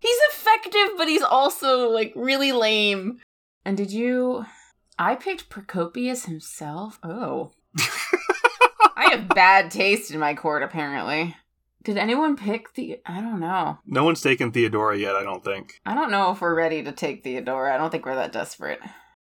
he's 0.00 0.18
effective, 0.30 0.96
but 0.96 1.08
he's 1.08 1.22
also, 1.22 1.88
like, 1.88 2.12
really 2.16 2.52
lame. 2.52 3.20
And 3.64 3.76
did 3.76 3.92
you. 3.92 4.44
I 4.98 5.14
picked 5.14 5.48
Procopius 5.48 6.24
himself? 6.26 6.98
Oh. 7.02 7.52
I 8.96 9.10
have 9.10 9.28
bad 9.34 9.70
taste 9.70 10.10
in 10.10 10.18
my 10.18 10.34
court, 10.34 10.62
apparently. 10.62 11.36
Did 11.82 11.96
anyone 11.96 12.36
pick 12.36 12.74
the. 12.74 12.98
I 13.06 13.20
don't 13.20 13.40
know. 13.40 13.78
No 13.86 14.04
one's 14.04 14.20
taken 14.20 14.52
Theodora 14.52 14.98
yet, 14.98 15.16
I 15.16 15.22
don't 15.22 15.44
think. 15.44 15.80
I 15.86 15.94
don't 15.94 16.10
know 16.10 16.32
if 16.32 16.40
we're 16.40 16.54
ready 16.54 16.82
to 16.82 16.92
take 16.92 17.24
Theodora. 17.24 17.74
I 17.74 17.78
don't 17.78 17.90
think 17.90 18.04
we're 18.04 18.16
that 18.16 18.32
desperate. 18.32 18.80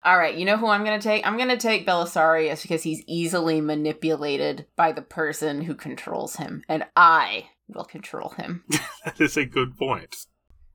All 0.05 0.17
right, 0.17 0.35
you 0.35 0.43
know 0.43 0.57
who 0.57 0.67
I'm 0.67 0.83
going 0.83 0.99
to 0.99 1.03
take? 1.03 1.25
I'm 1.25 1.37
going 1.37 1.47
to 1.49 1.57
take 1.57 1.87
Belisarius 1.87 2.61
because 2.61 2.83
he's 2.83 3.01
easily 3.07 3.61
manipulated 3.61 4.65
by 4.75 4.91
the 4.91 5.01
person 5.01 5.61
who 5.61 5.75
controls 5.75 6.35
him, 6.35 6.61
and 6.67 6.85
I 6.97 7.47
will 7.69 7.85
control 7.85 8.29
him. 8.29 8.65
That 9.05 9.19
is 9.19 9.35
a 9.35 9.45
good 9.45 9.77
point. 9.77 10.15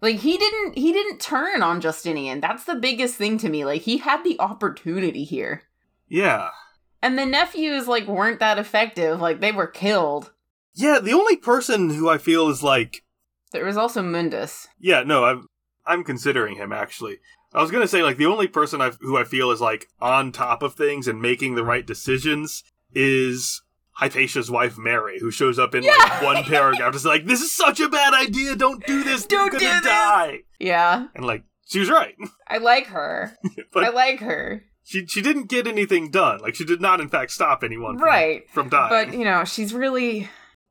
Like 0.00 0.16
he 0.16 0.36
didn't 0.36 0.76
he 0.76 0.92
didn't 0.92 1.20
turn 1.20 1.62
on 1.62 1.80
Justinian. 1.80 2.40
That's 2.40 2.64
the 2.64 2.76
biggest 2.76 3.16
thing 3.16 3.38
to 3.38 3.48
me. 3.48 3.64
Like 3.64 3.82
he 3.82 3.98
had 3.98 4.22
the 4.24 4.38
opportunity 4.40 5.24
here. 5.24 5.62
Yeah. 6.08 6.50
And 7.02 7.18
the 7.18 7.26
nephews 7.26 7.86
like 7.88 8.06
weren't 8.06 8.40
that 8.40 8.58
effective. 8.58 9.20
Like 9.20 9.40
they 9.40 9.52
were 9.52 9.66
killed. 9.66 10.32
Yeah, 10.74 11.00
the 11.00 11.12
only 11.12 11.36
person 11.36 11.90
who 11.90 12.08
I 12.08 12.18
feel 12.18 12.48
is 12.48 12.62
like 12.62 13.04
There 13.52 13.64
was 13.64 13.76
also 13.76 14.02
Mundus. 14.02 14.68
Yeah, 14.78 15.02
no, 15.02 15.24
I'm 15.24 15.48
I'm 15.86 16.04
considering 16.04 16.56
him 16.56 16.72
actually. 16.72 17.18
I 17.52 17.62
was 17.62 17.70
gonna 17.70 17.88
say 17.88 18.02
like 18.02 18.16
the 18.16 18.26
only 18.26 18.46
person 18.46 18.80
I 18.80 18.90
who 19.00 19.16
I 19.16 19.24
feel 19.24 19.50
is 19.50 19.60
like 19.60 19.88
on 20.00 20.32
top 20.32 20.62
of 20.62 20.74
things 20.74 21.08
and 21.08 21.20
making 21.20 21.54
the 21.54 21.64
right 21.64 21.86
decisions 21.86 22.62
is 22.94 23.62
Hypatius's 23.98 24.50
wife 24.50 24.78
Mary, 24.78 25.18
who 25.20 25.30
shows 25.30 25.58
up 25.58 25.74
in 25.74 25.84
like 25.84 26.22
one 26.22 26.44
paragraph, 26.44 26.92
just 26.92 27.04
like 27.04 27.26
this 27.26 27.40
is 27.40 27.52
such 27.52 27.80
a 27.80 27.88
bad 27.88 28.14
idea. 28.14 28.54
Don't 28.56 28.84
do 28.86 29.02
this. 29.02 29.26
Don't 29.26 29.52
You're 29.52 29.60
do 29.60 29.66
gonna 29.66 29.80
this." 29.80 29.90
die. 29.90 30.38
Yeah. 30.60 31.06
And 31.14 31.24
like 31.26 31.42
she 31.66 31.80
was 31.80 31.90
right, 31.90 32.14
I 32.48 32.58
like 32.58 32.86
her. 32.86 33.36
I 33.74 33.88
like 33.90 34.20
her. 34.20 34.62
she 34.84 35.04
she 35.06 35.20
didn't 35.20 35.48
get 35.48 35.66
anything 35.66 36.10
done. 36.10 36.38
Like 36.40 36.54
she 36.54 36.64
did 36.64 36.80
not 36.80 37.00
in 37.00 37.08
fact 37.08 37.32
stop 37.32 37.64
anyone 37.64 37.98
from, 37.98 38.06
Right. 38.06 38.48
from 38.50 38.68
dying. 38.68 38.88
But, 39.10 39.18
you 39.18 39.24
know, 39.24 39.44
she's 39.44 39.74
really 39.74 40.28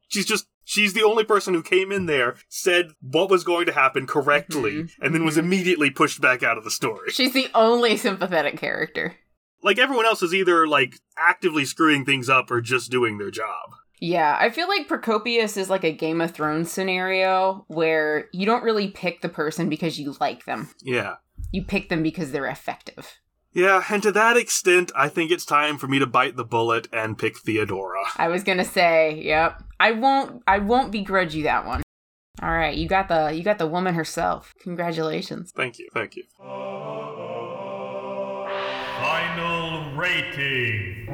she's 0.07 0.25
just 0.25 0.47
she's 0.63 0.93
the 0.93 1.03
only 1.03 1.23
person 1.25 1.53
who 1.53 1.61
came 1.63 1.91
in 1.91 2.05
there, 2.05 2.35
said 2.47 2.91
what 3.01 3.29
was 3.29 3.43
going 3.43 3.65
to 3.65 3.73
happen 3.73 4.07
correctly, 4.07 4.71
Mhm. 4.83 4.89
and 5.01 5.13
then 5.13 5.25
was 5.25 5.37
immediately 5.37 5.89
pushed 5.91 6.21
back 6.21 6.43
out 6.43 6.57
of 6.57 6.63
the 6.63 6.71
story. 6.71 7.09
She's 7.11 7.33
the 7.33 7.49
only 7.53 7.97
sympathetic 7.97 8.57
character. 8.57 9.15
Like 9.63 9.79
everyone 9.79 10.05
else 10.05 10.21
is 10.21 10.33
either 10.33 10.67
like 10.67 10.99
actively 11.17 11.65
screwing 11.65 12.05
things 12.05 12.29
up 12.29 12.51
or 12.51 12.61
just 12.61 12.91
doing 12.91 13.17
their 13.17 13.31
job. 13.31 13.71
Yeah, 13.99 14.37
I 14.39 14.51
feel 14.51 14.67
like 14.67 14.87
Procopius 14.87 15.57
is 15.57 15.69
like 15.69 15.83
a 15.83 15.91
Game 15.91 16.21
of 16.21 16.31
Thrones 16.31 16.71
scenario 16.71 17.65
where 17.67 18.27
you 18.31 18.45
don't 18.45 18.63
really 18.63 18.89
pick 18.89 19.21
the 19.21 19.29
person 19.29 19.69
because 19.69 19.99
you 19.99 20.15
like 20.19 20.45
them. 20.45 20.69
Yeah. 20.83 21.15
You 21.51 21.63
pick 21.63 21.89
them 21.89 22.03
because 22.03 22.31
they're 22.31 22.45
effective. 22.45 23.19
Yeah, 23.53 23.83
and 23.89 24.03
to 24.03 24.11
that 24.11 24.37
extent, 24.37 24.91
I 24.95 25.09
think 25.09 25.31
it's 25.31 25.45
time 25.45 25.79
for 25.79 25.87
me 25.87 25.97
to 25.97 26.05
bite 26.05 26.35
the 26.35 26.45
bullet 26.45 26.87
and 26.93 27.17
pick 27.17 27.39
Theodora. 27.39 28.03
I 28.17 28.27
was 28.27 28.43
gonna 28.43 28.65
say, 28.65 29.19
yep. 29.23 29.63
I 29.79 29.93
won't 29.93 30.43
I 30.45 30.59
won't 30.59 30.91
begrudge 30.91 31.33
you 31.33 31.43
that 31.43 31.65
one. 31.65 31.81
Alright, 32.41 32.77
you 32.77 32.87
got 32.87 33.07
the 33.07 33.31
you 33.33 33.41
got 33.41 33.57
the 33.57 33.65
woman 33.65 33.95
herself. 33.95 34.53
Congratulations. 34.61 35.51
Thank 35.55 35.79
you, 35.79 35.89
thank 35.91 36.15
you. 36.15 36.23
Rating. 40.07 41.07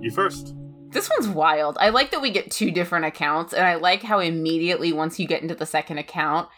You 0.00 0.10
first. 0.10 0.54
This 0.90 1.10
one's 1.18 1.28
wild. 1.28 1.76
I 1.80 1.90
like 1.90 2.10
that 2.10 2.22
we 2.22 2.30
get 2.30 2.50
two 2.50 2.70
different 2.72 3.04
accounts, 3.04 3.52
and 3.52 3.64
I 3.64 3.76
like 3.76 4.02
how 4.02 4.18
immediately 4.18 4.92
once 4.92 5.20
you 5.20 5.26
get 5.28 5.42
into 5.42 5.54
the 5.54 5.66
second 5.66 5.98
account, 5.98 6.48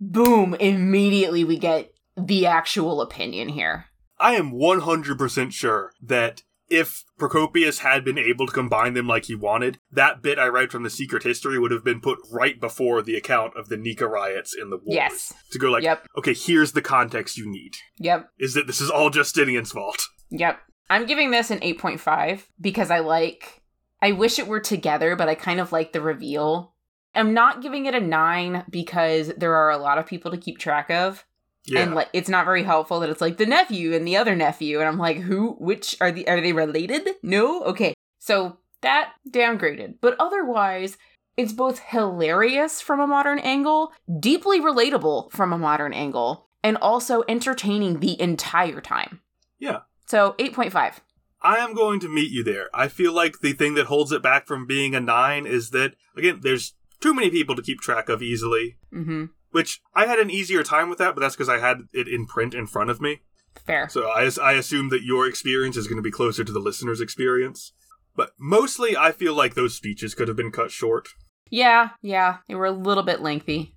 boom, 0.00 0.54
immediately 0.54 1.44
we 1.44 1.58
get 1.58 1.92
the 2.16 2.46
actual 2.46 3.02
opinion 3.02 3.48
here. 3.50 3.86
I 4.18 4.34
am 4.34 4.52
100% 4.52 5.52
sure 5.52 5.92
that 6.00 6.42
if 6.70 7.04
Procopius 7.18 7.80
had 7.80 8.02
been 8.02 8.16
able 8.16 8.46
to 8.46 8.52
combine 8.52 8.94
them 8.94 9.06
like 9.06 9.26
he 9.26 9.34
wanted, 9.34 9.78
that 9.90 10.22
bit 10.22 10.38
I 10.38 10.46
read 10.46 10.70
from 10.70 10.84
the 10.84 10.90
Secret 10.90 11.22
History 11.22 11.58
would 11.58 11.70
have 11.70 11.84
been 11.84 12.00
put 12.00 12.18
right 12.32 12.58
before 12.58 13.02
the 13.02 13.16
account 13.16 13.54
of 13.58 13.68
the 13.68 13.76
Nika 13.76 14.06
riots 14.06 14.54
in 14.58 14.70
the 14.70 14.76
war. 14.78 14.94
Yes. 14.94 15.34
To 15.50 15.58
go 15.58 15.70
like, 15.70 15.82
Yep. 15.82 16.06
okay, 16.18 16.32
here's 16.32 16.72
the 16.72 16.80
context 16.80 17.36
you 17.36 17.50
need. 17.50 17.72
Yep. 17.98 18.30
Is 18.38 18.54
that 18.54 18.66
this 18.66 18.80
is 18.80 18.88
all 18.88 19.10
Justinian's 19.10 19.72
fault. 19.72 20.02
Yep. 20.32 20.60
I'm 20.90 21.06
giving 21.06 21.30
this 21.30 21.50
an 21.50 21.60
8.5 21.60 22.42
because 22.60 22.90
I 22.90 22.98
like 23.00 23.62
I 24.00 24.12
wish 24.12 24.40
it 24.40 24.48
were 24.48 24.60
together, 24.60 25.14
but 25.14 25.28
I 25.28 25.36
kind 25.36 25.60
of 25.60 25.70
like 25.70 25.92
the 25.92 26.00
reveal 26.00 26.72
I'm 27.14 27.34
not 27.34 27.62
giving 27.62 27.86
it 27.86 27.94
a 27.94 28.00
nine 28.00 28.64
because 28.70 29.28
there 29.36 29.54
are 29.54 29.70
a 29.70 29.78
lot 29.78 29.98
of 29.98 30.06
people 30.06 30.30
to 30.30 30.38
keep 30.38 30.58
track 30.58 30.90
of. 30.90 31.24
Yeah. 31.64 31.80
And 31.80 31.94
like 31.94 32.08
it's 32.12 32.28
not 32.28 32.44
very 32.44 32.62
helpful 32.62 33.00
that 33.00 33.10
it's 33.10 33.20
like 33.20 33.36
the 33.36 33.46
nephew 33.46 33.94
and 33.94 34.06
the 34.06 34.16
other 34.16 34.34
nephew. 34.34 34.80
And 34.80 34.88
I'm 34.88 34.98
like, 34.98 35.18
who 35.18 35.52
which 35.60 35.96
are 36.00 36.10
the 36.10 36.26
are 36.26 36.40
they 36.40 36.52
related? 36.52 37.08
No? 37.22 37.62
Okay. 37.62 37.94
So 38.18 38.58
that 38.80 39.12
downgraded. 39.30 39.96
But 40.00 40.16
otherwise, 40.18 40.96
it's 41.36 41.52
both 41.52 41.78
hilarious 41.78 42.80
from 42.80 43.00
a 43.00 43.06
modern 43.06 43.38
angle, 43.38 43.92
deeply 44.20 44.60
relatable 44.60 45.30
from 45.32 45.52
a 45.52 45.58
modern 45.58 45.92
angle, 45.92 46.48
and 46.64 46.76
also 46.78 47.22
entertaining 47.28 48.00
the 48.00 48.20
entire 48.20 48.80
time. 48.80 49.20
Yeah. 49.58 49.80
So 50.12 50.34
8.5. 50.38 50.96
I 51.40 51.56
am 51.56 51.72
going 51.72 51.98
to 52.00 52.06
meet 52.06 52.30
you 52.30 52.44
there. 52.44 52.68
I 52.74 52.88
feel 52.88 53.14
like 53.14 53.40
the 53.40 53.54
thing 53.54 53.72
that 53.76 53.86
holds 53.86 54.12
it 54.12 54.22
back 54.22 54.46
from 54.46 54.66
being 54.66 54.94
a 54.94 55.00
nine 55.00 55.46
is 55.46 55.70
that, 55.70 55.94
again, 56.14 56.40
there's 56.42 56.74
too 57.00 57.14
many 57.14 57.30
people 57.30 57.56
to 57.56 57.62
keep 57.62 57.80
track 57.80 58.10
of 58.10 58.20
easily, 58.20 58.76
Mm-hmm. 58.92 59.24
which 59.52 59.80
I 59.94 60.04
had 60.04 60.18
an 60.18 60.28
easier 60.28 60.62
time 60.62 60.90
with 60.90 60.98
that, 60.98 61.14
but 61.14 61.22
that's 61.22 61.34
because 61.34 61.48
I 61.48 61.60
had 61.60 61.84
it 61.94 62.08
in 62.08 62.26
print 62.26 62.52
in 62.52 62.66
front 62.66 62.90
of 62.90 63.00
me. 63.00 63.22
Fair. 63.66 63.88
So 63.88 64.10
I, 64.10 64.30
I 64.42 64.52
assume 64.52 64.90
that 64.90 65.02
your 65.02 65.26
experience 65.26 65.78
is 65.78 65.86
going 65.86 65.96
to 65.96 66.02
be 66.02 66.10
closer 66.10 66.44
to 66.44 66.52
the 66.52 66.60
listener's 66.60 67.00
experience. 67.00 67.72
But 68.14 68.32
mostly, 68.38 68.94
I 68.94 69.12
feel 69.12 69.32
like 69.32 69.54
those 69.54 69.74
speeches 69.74 70.14
could 70.14 70.28
have 70.28 70.36
been 70.36 70.52
cut 70.52 70.70
short. 70.70 71.08
Yeah, 71.48 71.88
yeah. 72.02 72.40
They 72.48 72.54
were 72.54 72.66
a 72.66 72.70
little 72.70 73.02
bit 73.02 73.22
lengthy. 73.22 73.76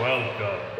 Welcome 0.00 0.75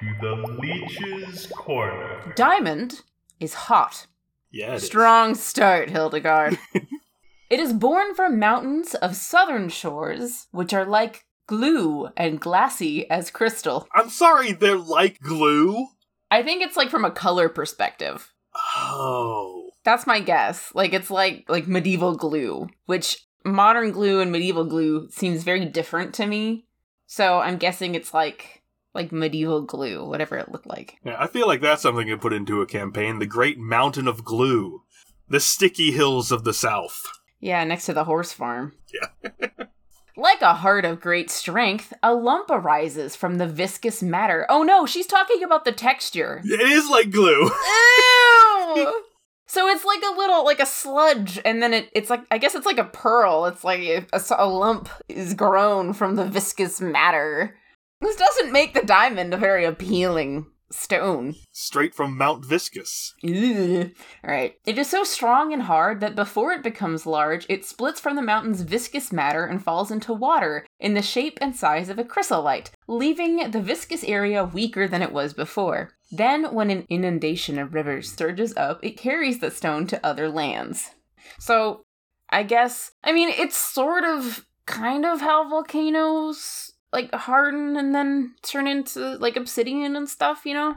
to 0.00 0.14
the 0.20 0.34
Leech's 0.60 1.46
Corner. 1.46 2.32
Diamond 2.36 3.02
is 3.40 3.54
hot. 3.54 4.06
Yeah, 4.50 4.72
it 4.72 4.76
is. 4.76 4.86
Strong 4.86 5.34
start, 5.34 5.90
Hildegard. 5.90 6.58
it 7.50 7.60
is 7.60 7.72
born 7.72 8.14
from 8.14 8.38
mountains 8.38 8.94
of 8.94 9.16
southern 9.16 9.68
shores, 9.68 10.46
which 10.50 10.72
are 10.72 10.84
like 10.86 11.24
glue 11.46 12.08
and 12.16 12.40
glassy 12.40 13.08
as 13.10 13.30
crystal. 13.30 13.88
I'm 13.94 14.10
sorry, 14.10 14.52
they're 14.52 14.78
like 14.78 15.18
glue. 15.20 15.86
I 16.30 16.42
think 16.42 16.62
it's 16.62 16.76
like 16.76 16.90
from 16.90 17.04
a 17.04 17.10
color 17.10 17.48
perspective. 17.48 18.32
Oh, 18.76 19.70
That's 19.84 20.06
my 20.06 20.20
guess. 20.20 20.72
Like 20.74 20.92
it's 20.92 21.10
like 21.10 21.44
like 21.48 21.66
medieval 21.66 22.16
glue, 22.16 22.68
which 22.86 23.26
modern 23.44 23.92
glue 23.92 24.20
and 24.20 24.30
medieval 24.30 24.64
glue 24.64 25.08
seems 25.10 25.42
very 25.42 25.64
different 25.64 26.14
to 26.14 26.26
me. 26.26 26.66
So 27.06 27.38
I'm 27.38 27.56
guessing 27.56 27.94
it's 27.94 28.12
like 28.12 28.57
like 28.98 29.12
medieval 29.12 29.62
glue, 29.62 30.04
whatever 30.04 30.36
it 30.36 30.50
looked 30.50 30.66
like. 30.66 30.96
yeah. 31.04 31.16
I 31.18 31.28
feel 31.28 31.46
like 31.46 31.60
that's 31.60 31.82
something 31.82 32.08
to 32.08 32.18
put 32.18 32.32
into 32.32 32.60
a 32.60 32.66
campaign. 32.66 33.20
The 33.20 33.26
Great 33.26 33.56
Mountain 33.56 34.08
of 34.08 34.24
Glue, 34.24 34.82
the 35.28 35.38
sticky 35.38 35.92
hills 35.92 36.32
of 36.32 36.42
the 36.42 36.52
South. 36.52 37.00
Yeah, 37.40 37.62
next 37.62 37.86
to 37.86 37.92
the 37.94 38.02
horse 38.04 38.32
farm. 38.32 38.72
Yeah. 38.92 39.48
like 40.16 40.42
a 40.42 40.54
heart 40.54 40.84
of 40.84 41.00
great 41.00 41.30
strength, 41.30 41.92
a 42.02 42.12
lump 42.12 42.50
arises 42.50 43.14
from 43.14 43.38
the 43.38 43.46
viscous 43.46 44.02
matter. 44.02 44.44
Oh 44.48 44.64
no, 44.64 44.84
she's 44.84 45.06
talking 45.06 45.44
about 45.44 45.64
the 45.64 45.70
texture. 45.70 46.42
It 46.44 46.60
is 46.60 46.90
like 46.90 47.12
glue. 47.12 47.50
Ew! 48.74 49.04
so 49.46 49.68
it's 49.68 49.84
like 49.84 50.02
a 50.02 50.16
little, 50.16 50.44
like 50.44 50.58
a 50.58 50.66
sludge, 50.66 51.38
and 51.44 51.62
then 51.62 51.72
it, 51.72 51.88
it's 51.94 52.10
like, 52.10 52.22
I 52.32 52.38
guess 52.38 52.56
it's 52.56 52.66
like 52.66 52.78
a 52.78 52.84
pearl. 52.84 53.46
It's 53.46 53.62
like 53.62 53.80
a, 53.80 54.06
a, 54.12 54.20
a 54.38 54.48
lump 54.48 54.88
is 55.08 55.34
grown 55.34 55.92
from 55.92 56.16
the 56.16 56.24
viscous 56.24 56.80
matter. 56.80 57.56
This 58.00 58.16
doesn't 58.16 58.52
make 58.52 58.74
the 58.74 58.82
diamond 58.82 59.34
a 59.34 59.36
very 59.36 59.64
appealing 59.64 60.46
stone. 60.70 61.34
Straight 61.52 61.94
from 61.94 62.16
Mount 62.16 62.44
Viscous. 62.44 63.14
Ugh. 63.24 63.90
All 64.24 64.30
right. 64.30 64.54
It 64.66 64.78
is 64.78 64.88
so 64.88 65.04
strong 65.04 65.52
and 65.52 65.62
hard 65.62 66.00
that 66.00 66.14
before 66.14 66.52
it 66.52 66.62
becomes 66.62 67.06
large, 67.06 67.46
it 67.48 67.64
splits 67.64 68.00
from 68.00 68.16
the 68.16 68.22
mountain's 68.22 68.62
viscous 68.62 69.12
matter 69.12 69.44
and 69.44 69.62
falls 69.62 69.90
into 69.90 70.12
water 70.12 70.66
in 70.78 70.94
the 70.94 71.02
shape 71.02 71.38
and 71.40 71.56
size 71.56 71.88
of 71.88 71.98
a 71.98 72.04
chrysolite, 72.04 72.70
leaving 72.86 73.50
the 73.50 73.62
viscous 73.62 74.04
area 74.04 74.44
weaker 74.44 74.86
than 74.86 75.02
it 75.02 75.12
was 75.12 75.32
before. 75.32 75.90
Then, 76.10 76.54
when 76.54 76.70
an 76.70 76.86
inundation 76.88 77.58
of 77.58 77.74
rivers 77.74 78.10
surges 78.10 78.56
up, 78.56 78.82
it 78.82 78.96
carries 78.96 79.40
the 79.40 79.50
stone 79.50 79.86
to 79.88 80.06
other 80.06 80.28
lands. 80.28 80.90
So, 81.38 81.82
I 82.30 82.42
guess, 82.44 82.92
I 83.04 83.12
mean, 83.12 83.28
it's 83.28 83.56
sort 83.56 84.04
of 84.04 84.46
kind 84.64 85.04
of 85.04 85.20
how 85.20 85.48
volcanoes 85.48 86.72
like 86.92 87.12
harden 87.14 87.76
and 87.76 87.94
then 87.94 88.34
turn 88.42 88.66
into 88.66 89.16
like 89.16 89.36
obsidian 89.36 89.96
and 89.96 90.08
stuff, 90.08 90.44
you 90.44 90.54
know? 90.54 90.76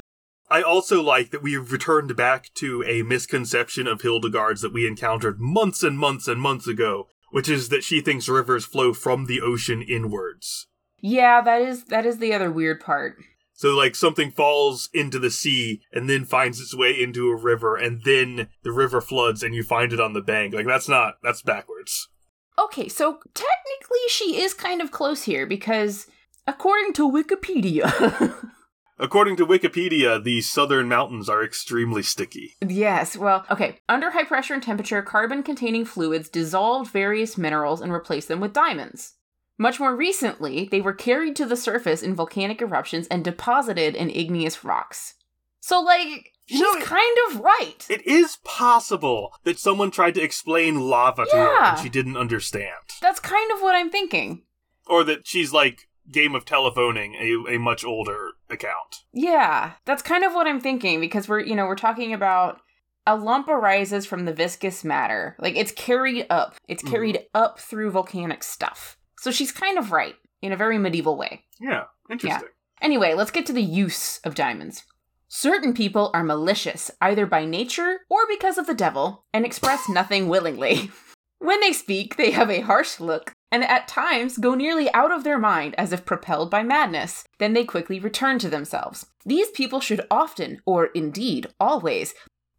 I 0.50 0.62
also 0.62 1.02
like 1.02 1.32
that 1.32 1.42
we've 1.42 1.72
returned 1.72 2.16
back 2.18 2.54
to 2.56 2.84
a 2.84 3.04
misconception 3.04 3.88
of 3.88 4.02
Hildegard's 4.02 4.62
that 4.62 4.74
we 4.74 4.86
encountered 4.86 5.40
months 5.40 5.82
and 5.82 5.98
months 5.98 6.28
and 6.28 6.42
months 6.42 6.68
ago, 6.68 7.08
which 7.32 7.48
is 7.48 7.70
that 7.70 7.86
she 7.86 8.02
thinks 8.02 8.28
rivers 8.28 8.66
flow 8.66 8.94
from 8.94 9.28
the 9.28 9.40
ocean 9.40 9.82
inwards. 9.82 10.68
Yeah, 11.00 11.42
that 11.42 11.62
is 11.62 11.86
that 11.86 12.06
is 12.06 12.18
the 12.20 12.34
other 12.34 12.52
weird 12.52 12.82
part. 12.82 13.16
So, 13.54 13.76
like, 13.78 13.96
something 13.96 14.32
falls 14.32 14.90
into 14.92 15.20
the 15.20 15.30
sea 15.30 15.82
and 15.94 16.10
then 16.10 16.26
finds 16.26 16.60
its 16.60 16.76
way 16.76 17.00
into 17.00 17.30
a 17.30 17.36
river, 17.36 17.76
and 17.76 18.04
then 18.04 18.48
the 18.64 18.72
river 18.72 19.02
floods 19.02 19.44
and 19.44 19.54
you 19.54 19.62
find 19.62 19.94
it 19.94 20.00
on 20.00 20.14
the 20.14 20.22
bank. 20.22 20.56
Like, 20.56 20.66
that's 20.66 20.90
not, 20.90 21.18
that's 21.22 21.44
backwards. 21.44 22.10
Okay, 22.60 22.88
so 22.88 23.20
technically 23.34 24.00
she 24.10 24.42
is 24.42 24.54
kind 24.54 24.82
of 24.82 24.92
close 24.92 25.24
here 25.24 25.46
because 25.46 26.08
according 26.48 26.94
to 26.94 27.10
Wikipedia. 27.10 28.34
According 29.02 29.38
to 29.38 29.48
Wikipedia, 29.48 30.24
the 30.24 30.42
southern 30.42 30.88
mountains 30.88 31.28
are 31.28 31.44
extremely 31.44 32.04
sticky. 32.04 32.56
yes, 32.64 33.18
well, 33.18 33.48
okay. 33.50 33.80
Under 33.90 34.12
high 34.12 34.26
pressure 34.26 34.54
and 34.54 34.62
temperature, 34.62 35.02
carbon 35.02 35.42
containing 35.42 35.86
fluids 35.86 36.30
dissolved 36.30 36.92
various 36.92 37.36
minerals 37.36 37.82
and 37.82 37.92
replaced 37.92 38.28
them 38.28 38.40
with 38.40 38.54
diamonds. 38.54 39.14
Much 39.58 39.80
more 39.80 39.96
recently, 39.96 40.68
they 40.70 40.82
were 40.82 40.94
carried 40.94 41.36
to 41.38 41.48
the 41.48 41.56
surface 41.56 42.04
in 42.04 42.14
volcanic 42.14 42.62
eruptions 42.62 43.08
and 43.08 43.24
deposited 43.24 43.96
in 43.96 44.12
igneous 44.12 44.64
rocks. 44.64 45.16
So, 45.62 45.82
like, 45.82 46.31
she's 46.48 46.60
You 46.60 46.80
know, 46.80 46.86
kind 46.86 47.18
of 47.30 47.40
right. 47.42 47.86
It 47.90 48.06
is 48.06 48.38
possible 48.44 49.34
that 49.44 49.60
someone 49.60 49.92
tried 49.92 50.16
to 50.16 50.22
explain 50.22 50.80
lava 50.80 51.26
to 51.26 51.36
her 51.36 51.64
and 51.64 51.80
she 51.80 51.90
didn't 51.90 52.18
understand. 52.18 52.76
That's 53.02 53.20
kind 53.20 53.52
of 53.52 53.62
what 53.62 53.76
I'm 53.76 53.90
thinking. 53.90 54.44
Or 54.88 55.04
that 55.04 55.28
she's 55.28 55.54
like 55.54 55.88
Game 56.12 56.36
of 56.36 56.46
Telephoning, 56.46 57.16
a, 57.16 57.56
a 57.56 57.60
much 57.60 57.86
older 57.86 58.32
account. 58.50 58.98
Yeah, 59.14 59.74
that's 59.86 60.02
kind 60.02 60.24
of 60.24 60.34
what 60.34 60.48
I'm 60.48 60.60
thinking 60.60 61.00
because 61.00 61.28
we're, 61.30 61.40
you 61.42 61.56
know, 61.56 61.66
we're 61.66 61.76
talking 61.76 62.14
about 62.14 62.60
a 63.08 63.16
lump 63.16 63.48
arises 63.48 64.06
from 64.06 64.26
the 64.26 64.34
viscous 64.34 64.84
matter. 64.84 65.36
Like 65.40 65.56
it's 65.56 65.72
carried 65.72 66.26
up. 66.30 66.56
It's 66.68 66.84
Mhm. 66.84 66.92
carried 66.92 67.20
up 67.34 67.60
through 67.60 67.92
volcanic 67.92 68.44
stuff. 68.44 68.98
So 69.20 69.32
she's 69.32 69.52
kind 69.52 69.78
of 69.78 69.92
right 69.92 70.16
in 70.42 70.52
a 70.52 70.58
very 70.58 70.78
medieval 70.78 71.16
way. 71.16 71.46
Yeah, 71.60 71.84
interesting. 72.10 72.50
Anyway, 72.82 73.14
let's 73.14 73.32
get 73.32 73.46
to 73.46 73.54
the 73.54 73.62
use 73.62 74.20
of 74.24 74.34
diamonds. 74.36 74.84
Certain 75.34 75.74
people 75.74 76.12
are 76.14 76.26
malicious, 76.26 76.92
either 77.00 77.26
by 77.26 77.46
nature 77.46 78.02
or 78.10 78.28
because 78.28 78.58
of 78.58 78.68
the 78.68 78.74
devil, 78.74 79.24
and 79.34 79.46
express 79.46 79.88
nothing 79.88 80.28
willingly. 80.28 80.92
When 81.40 81.60
they 81.60 81.74
speak, 81.74 82.18
they 82.18 82.30
have 82.32 82.52
a 82.52 82.60
harsh 82.60 83.00
look, 83.00 83.32
and 83.52 83.64
at 83.64 83.88
times 83.88 84.38
go 84.38 84.54
nearly 84.54 84.94
out 84.94 85.12
of 85.12 85.24
their 85.24 85.40
mind 85.40 85.74
as 85.76 85.92
if 85.92 86.06
propelled 86.06 86.52
by 86.52 86.62
madness. 86.62 87.24
Then 87.40 87.54
they 87.54 87.64
quickly 87.64 88.00
return 88.00 88.38
to 88.40 88.50
themselves. 88.50 89.08
These 89.26 89.50
people 89.50 89.80
should 89.80 90.06
often, 90.12 90.62
or 90.68 90.88
indeed 90.94 91.48
always, 91.60 92.14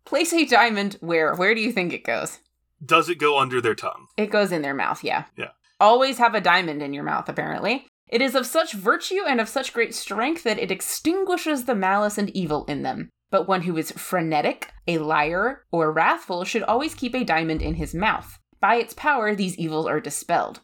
place 0.05 0.33
a 0.33 0.45
diamond 0.45 0.97
where? 0.99 1.33
Where 1.37 1.55
do 1.55 1.61
you 1.61 1.71
think 1.71 1.93
it 1.93 2.03
goes? 2.03 2.41
Does 2.85 3.09
it 3.09 3.21
go 3.21 3.39
under 3.39 3.61
their 3.61 3.77
tongue? 3.77 4.09
It 4.17 4.33
goes 4.33 4.51
in 4.51 4.63
their 4.63 4.75
mouth, 4.75 5.05
yeah. 5.05 5.27
Yeah. 5.37 5.51
Always 5.79 6.19
have 6.19 6.35
a 6.35 6.41
diamond 6.41 6.83
in 6.83 6.93
your 6.93 7.05
mouth, 7.05 7.29
apparently. 7.29 7.87
It 8.13 8.21
is 8.21 8.35
of 8.35 8.45
such 8.45 8.75
virtue 8.75 9.23
and 9.27 9.41
of 9.41 9.49
such 9.49 9.73
great 9.73 9.95
strength 9.95 10.43
that 10.43 10.59
it 10.59 10.71
extinguishes 10.71 11.65
the 11.65 11.75
malice 11.75 12.19
and 12.19 12.29
evil 12.31 12.67
in 12.67 12.83
them. 12.83 13.09
But 13.31 13.49
one 13.49 13.63
who 13.63 13.79
is 13.79 13.91
frenetic, 13.93 14.71
a 14.87 14.99
liar, 14.99 15.65
or 15.73 15.91
wrathful 15.91 16.45
should 16.45 16.63
always 16.63 16.95
keep 16.95 17.15
a 17.15 17.25
diamond 17.25 17.63
in 17.63 17.77
his 17.77 17.95
mouth. 17.95 18.39
By 18.61 18.75
its 18.75 18.93
power, 18.93 19.35
these 19.35 19.57
evils 19.57 19.87
are 19.87 19.99
dispelled. 19.99 20.61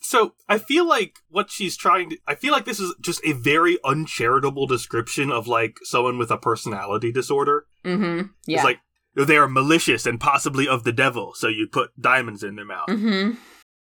So 0.00 0.34
I 0.46 0.58
feel 0.58 0.86
like 0.86 1.20
what 1.28 1.50
she's 1.50 1.74
trying 1.74 2.10
to. 2.10 2.18
I 2.26 2.34
feel 2.34 2.52
like 2.52 2.66
this 2.66 2.80
is 2.80 2.94
just 3.00 3.24
a 3.24 3.32
very 3.32 3.78
uncharitable 3.82 4.66
description 4.66 5.30
of 5.30 5.48
like 5.48 5.78
someone 5.84 6.18
with 6.18 6.30
a 6.30 6.36
personality 6.36 7.12
disorder. 7.12 7.66
Mm-hmm. 7.82 8.28
Yeah. 8.46 8.56
It's 8.56 8.64
like 8.64 8.80
they 9.14 9.36
are 9.38 9.48
malicious 9.48 10.04
and 10.04 10.20
possibly 10.20 10.68
of 10.68 10.84
the 10.84 10.92
devil, 10.92 11.32
so 11.34 11.48
you 11.48 11.66
put 11.66 11.98
diamonds 11.98 12.42
in 12.42 12.56
their 12.56 12.64
mouth. 12.66 12.88
Mm-hmm. 12.88 13.38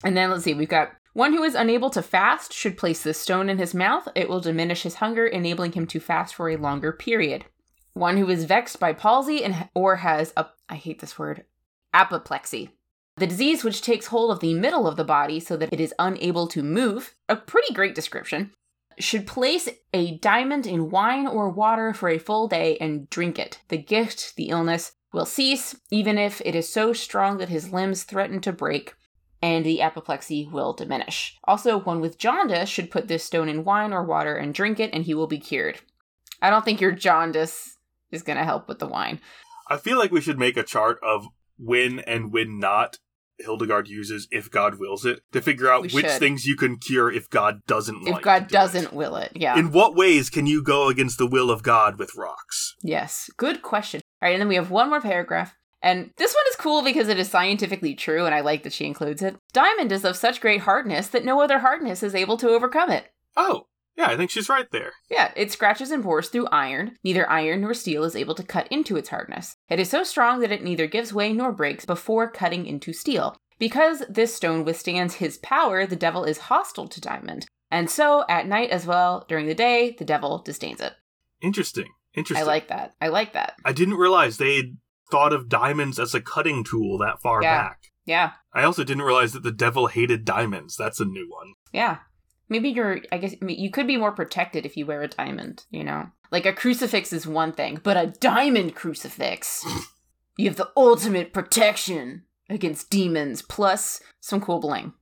And 0.05 0.16
then 0.16 0.31
let's 0.31 0.45
see, 0.45 0.55
we've 0.55 0.69
got 0.69 0.93
one 1.13 1.33
who 1.33 1.43
is 1.43 1.55
unable 1.55 1.91
to 1.91 2.03
fast 2.03 2.53
should 2.53 2.79
place 2.79 3.03
this 3.03 3.19
stone 3.19 3.49
in 3.49 3.59
his 3.59 3.75
mouth. 3.75 4.09
It 4.15 4.29
will 4.29 4.41
diminish 4.41 4.83
his 4.83 4.97
hunger, 4.97 5.27
enabling 5.27 5.73
him 5.73 5.87
to 5.89 6.01
fast 6.01 6.35
for 6.35 6.49
a 6.49 6.57
longer 6.57 6.93
period. 6.93 7.45
One 7.95 8.17
who 8.17 8.29
is 8.29 8.45
vexed 8.45 8.79
by 8.79 8.93
palsy 8.93 9.43
and 9.43 9.69
or 9.75 9.97
has 9.97 10.33
a 10.37 10.47
I 10.69 10.77
hate 10.77 11.01
this 11.01 11.19
word, 11.19 11.45
apoplexy. 11.95 12.71
The 13.17 13.27
disease 13.27 13.65
which 13.65 13.83
takes 13.83 14.07
hold 14.07 14.31
of 14.31 14.41
the 14.41 14.55
middle 14.55 14.87
of 14.87 14.97
the 14.97 15.05
body 15.05 15.41
so 15.41 15.57
that 15.57 15.73
it 15.73 15.81
is 15.81 15.95
unable 15.99 16.47
to 16.49 16.63
move, 16.63 17.15
a 17.29 17.35
pretty 17.35 17.75
great 17.75 17.95
description, 17.95 18.53
should 18.99 19.27
place 19.27 19.69
a 19.93 20.19
diamond 20.19 20.67
in 20.67 20.91
wine 20.91 21.27
or 21.27 21.49
water 21.49 21.93
for 21.93 22.09
a 22.09 22.19
full 22.19 22.47
day 22.47 22.77
and 22.81 23.09
drink 23.11 23.39
it. 23.39 23.61
The 23.69 23.79
gift, 23.79 24.37
the 24.37 24.51
illness, 24.51 24.93
will 25.13 25.27
cease, 25.27 25.75
even 25.91 26.19
if 26.19 26.41
it 26.45 26.55
is 26.55 26.69
so 26.69 26.93
strong 26.93 27.39
that 27.39 27.49
his 27.49 27.73
limbs 27.73 28.05
threaten 28.05 28.41
to 28.43 28.53
break. 28.53 28.95
And 29.43 29.65
the 29.65 29.81
apoplexy 29.81 30.48
will 30.51 30.73
diminish. 30.73 31.36
Also, 31.44 31.78
one 31.78 32.01
with 32.01 32.19
jaundice 32.19 32.69
should 32.69 32.90
put 32.90 33.09
this 33.09 33.24
stone 33.24 33.48
in 33.48 33.65
wine 33.65 33.93
or 33.93 34.05
water 34.05 34.36
and 34.36 34.55
drink 34.55 34.81
it, 34.81 34.90
and 34.93 35.05
he 35.05 35.15
will 35.15 35.27
be 35.27 35.39
cured. 35.39 35.81
I 36.43 36.51
don't 36.51 36.65
think 36.65 36.81
your 36.81 36.93
jaundice 36.93 37.77
is 38.10 38.23
going 38.23 38.39
to 38.39 38.44
help 38.44 38.69
with 38.69 38.78
the 38.78 38.86
wine. 38.86 39.20
I 39.69 39.77
feel 39.77 39.98
like 39.98 40.10
we 40.10 40.20
should 40.20 40.39
make 40.39 40.56
a 40.56 40.62
chart 40.62 40.98
of 41.02 41.27
when 41.59 41.98
and 42.01 42.32
when 42.32 42.59
not 42.59 42.98
Hildegard 43.40 43.86
uses 43.89 44.27
if 44.31 44.51
God 44.51 44.81
wills 44.81 45.05
it 45.05 45.20
to 45.32 45.40
figure 45.40 45.70
out 45.70 45.82
We 45.82 45.89
which 45.90 46.06
should. 46.06 46.19
things 46.19 46.44
you 46.47 46.56
can 46.56 46.77
cure 46.77 47.10
if 47.10 47.31
God 47.31 47.60
doesn't 47.66 48.06
If 48.09 48.15
like 48.15 48.24
God 48.24 48.48
do 48.48 48.52
doesn't 48.52 48.85
it. 48.86 48.93
will 48.93 49.15
it, 49.16 49.32
yeah. 49.35 49.56
In 49.59 49.70
what 49.70 49.94
ways 49.94 50.31
can 50.31 50.47
you 50.47 50.62
go 50.62 50.89
against 50.89 51.19
the 51.19 51.27
will 51.27 51.51
of 51.51 51.62
God 51.62 51.98
with 51.98 52.16
rocks? 52.16 52.74
Yes, 52.82 53.31
good 53.36 53.62
question. 53.62 54.01
All 54.20 54.27
right, 54.28 54.32
and 54.32 54.40
then 54.40 54.48
we 54.48 54.56
have 54.56 54.70
one 54.70 54.89
more 54.90 55.01
paragraph. 55.01 55.55
And 55.83 56.11
this 56.17 56.35
one 56.35 56.45
is 56.51 56.57
cool 56.57 56.83
because 56.83 57.09
it 57.09 57.19
is 57.19 57.31
scientifically 57.31 57.95
true, 57.95 58.27
and 58.27 58.35
I 58.35 58.41
like 58.41 58.65
that 58.65 58.73
she 58.73 58.87
includes 58.87 59.23
it. 59.23 59.37
Diamond 59.53 59.93
is 59.93 60.05
of 60.05 60.17
such 60.17 60.41
great 60.41 60.63
hardness 60.63 61.09
that 61.09 61.25
no 61.25 61.41
other 61.41 61.61
hardness 61.61 62.03
is 62.03 62.15
able 62.15 62.37
to 62.39 62.49
overcome 62.49 62.91
it. 62.91 63.07
Oh, 63.37 63.67
yeah, 63.97 64.07
I 64.07 64.17
think 64.17 64.31
she's 64.31 64.49
right 64.49 64.71
there. 64.71 64.93
Yeah, 65.11 65.33
it 65.35 65.51
scratches 65.51 65.91
and 65.91 66.03
bores 66.03 66.29
through 66.29 66.47
iron. 66.49 66.97
Neither 67.03 67.29
iron 67.29 67.63
nor 67.63 67.75
steel 67.75 68.05
is 68.05 68.15
able 68.15 68.37
to 68.37 68.45
cut 68.45 68.69
into 68.69 68.97
its 68.97 69.09
hardness. 69.09 69.57
It 69.69 69.81
is 69.81 69.91
so 69.91 70.05
strong 70.05 70.41
that 70.41 70.53
it 70.53 70.63
neither 70.63 70.87
gives 70.87 71.13
way 71.13 71.33
nor 71.33 71.53
breaks 71.53 71.85
before 71.85 72.31
cutting 72.31 72.65
into 72.67 72.93
steel. 72.93 73.37
Because 73.59 74.05
this 74.09 74.35
stone 74.35 74.65
withstands 74.65 75.15
his 75.15 75.39
power, 75.39 75.85
the 75.85 75.97
devil 75.97 76.23
is 76.23 76.39
hostile 76.39 76.87
to 76.87 77.01
diamond. 77.01 77.47
And 77.73 77.91
so, 77.91 78.25
at 78.29 78.47
night 78.47 78.71
as 78.71 78.87
well, 78.87 79.25
during 79.29 79.47
the 79.47 79.55
day, 79.55 79.97
the 79.99 80.05
devil 80.05 80.39
disdains 80.39 80.81
it. 80.81 80.95
Interesting. 81.43 81.89
Interesting. 82.15 82.45
I 82.45 82.47
like 82.47 82.69
that. 82.69 82.95
I 83.01 83.09
like 83.09 83.33
that. 83.33 83.55
I 83.65 83.73
didn't 83.73 83.95
realize 83.95 84.39
they'd 84.39 84.77
thought 85.11 85.33
of 85.33 85.49
diamonds 85.49 85.99
as 85.99 86.15
a 86.15 86.21
cutting 86.21 86.65
tool 86.65 86.99
that 86.99 87.21
far 87.23 87.43
Yeah. 87.43 87.63
back. 87.63 87.79
Yeah, 88.07 88.33
I 88.55 88.63
also 88.63 88.85
didn't 88.85 89.03
realize 89.05 89.33
that 89.35 89.43
the 89.43 89.53
devil 89.53 89.87
hated 89.89 90.25
diamonds. 90.25 90.77
That's 90.77 91.01
a 91.01 91.05
new 91.05 91.29
one. 91.31 91.55
yeah. 91.73 91.99
Maybe 92.51 92.71
you're, 92.71 93.01
I 93.13 93.19
guess, 93.19 93.35
I 93.43 93.45
mean, 93.45 93.59
you 93.61 93.71
could 93.71 93.87
be 93.87 93.99
more 93.99 94.13
protected 94.13 94.65
if 94.65 94.75
you 94.75 94.87
wear 94.87 95.03
a 95.03 95.09
diamond, 95.09 95.67
you 95.71 95.85
know? 95.85 96.07
Like 96.33 96.47
a 96.47 96.55
crucifix 96.55 97.13
is 97.13 97.27
one 97.27 97.53
thing, 97.53 97.79
but 97.83 97.99
a 97.99 98.07
diamond 98.07 98.75
crucifix, 98.75 99.67
you 100.39 100.47
have 100.49 100.57
the 100.57 100.71
ultimate 100.75 101.35
protection 101.35 102.23
against 102.49 102.89
demons, 102.89 103.43
plus 103.43 104.01
some 104.21 104.41
cool 104.41 104.61
bling. 104.61 104.95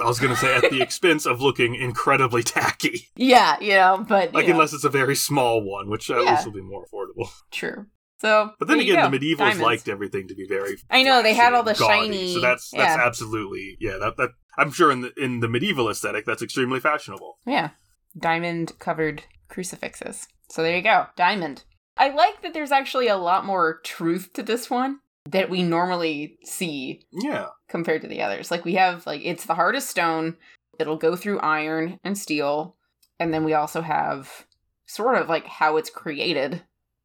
I 0.00 0.06
was 0.06 0.20
going 0.20 0.32
to 0.32 0.38
say 0.38 0.54
at 0.54 0.70
the 0.70 0.80
expense 0.88 1.26
of 1.26 1.40
looking 1.42 1.74
incredibly 1.74 2.44
tacky. 2.44 3.08
Yeah, 3.16 3.58
you 3.60 3.70
know, 3.70 4.04
but 4.08 4.30
you 4.30 4.36
Like, 4.38 4.46
know, 4.46 4.52
unless 4.54 4.72
it's 4.72 4.84
a 4.84 4.88
very 4.88 5.16
small 5.16 5.60
one, 5.68 5.90
which 5.90 6.08
at 6.08 6.22
Yeah. 6.22 6.30
least 6.30 6.46
will 6.46 6.52
be 6.52 6.60
more 6.62 6.86
affordable. 6.86 7.28
true. 7.50 7.86
So, 8.22 8.52
But 8.60 8.68
then 8.68 8.78
again, 8.78 8.94
go. 9.02 9.10
the 9.10 9.18
medievals 9.18 9.38
Diamonds. 9.38 9.62
liked 9.62 9.88
everything 9.88 10.28
to 10.28 10.34
be 10.36 10.46
very. 10.46 10.76
I 10.88 11.02
know 11.02 11.24
they 11.24 11.34
had 11.34 11.54
all 11.54 11.64
the 11.64 11.74
gaudy, 11.74 12.06
shiny. 12.12 12.34
So 12.34 12.40
that's 12.40 12.70
that's 12.70 12.96
yeah, 12.96 13.04
absolutely 13.04 13.76
yeah. 13.80 13.98
That 13.98 14.16
that 14.16 14.30
I'm 14.56 14.70
sure 14.70 14.92
in 14.92 15.00
the 15.00 15.12
in 15.20 15.40
the 15.40 15.48
medieval 15.48 15.90
aesthetic, 15.90 16.24
that's 16.24 16.40
extremely 16.40 16.78
fashionable. 16.78 17.38
yeah, 17.46 17.70
diamond 18.16 18.78
covered 18.78 19.24
crucifixes. 19.48 20.28
So 20.50 20.62
there 20.62 20.76
you 20.76 20.82
go, 20.82 21.06
diamond. 21.16 21.64
I 21.96 22.10
like 22.10 22.42
that 22.42 22.54
there's 22.54 22.70
actually 22.70 23.08
a 23.08 23.16
lot 23.16 23.44
more 23.44 23.80
truth 23.84 24.32
to 24.34 24.42
this 24.44 24.70
one 24.70 25.00
that 25.28 25.50
we 25.50 25.62
normally 25.64 26.38
see 26.44 27.02
Yeah, 27.12 27.48
compared 27.68 28.02
to 28.02 28.08
the 28.08 28.22
others. 28.22 28.52
Like 28.52 28.64
we 28.64 28.74
have 28.74 29.04
like 29.04 29.22
it's 29.24 29.46
the 29.46 29.56
hardest 29.56 29.88
stone. 29.90 30.36
It'll 30.78 30.96
go 30.96 31.16
through 31.16 31.40
iron 31.40 31.98
and 32.04 32.16
steel, 32.16 32.76
and 33.18 33.34
then 33.34 33.42
we 33.44 33.52
also 33.54 33.80
have 33.82 34.46
sort 34.86 35.16
of 35.16 35.28
like 35.28 35.46
how 35.46 35.76
it's 35.76 35.90
created 35.90 36.62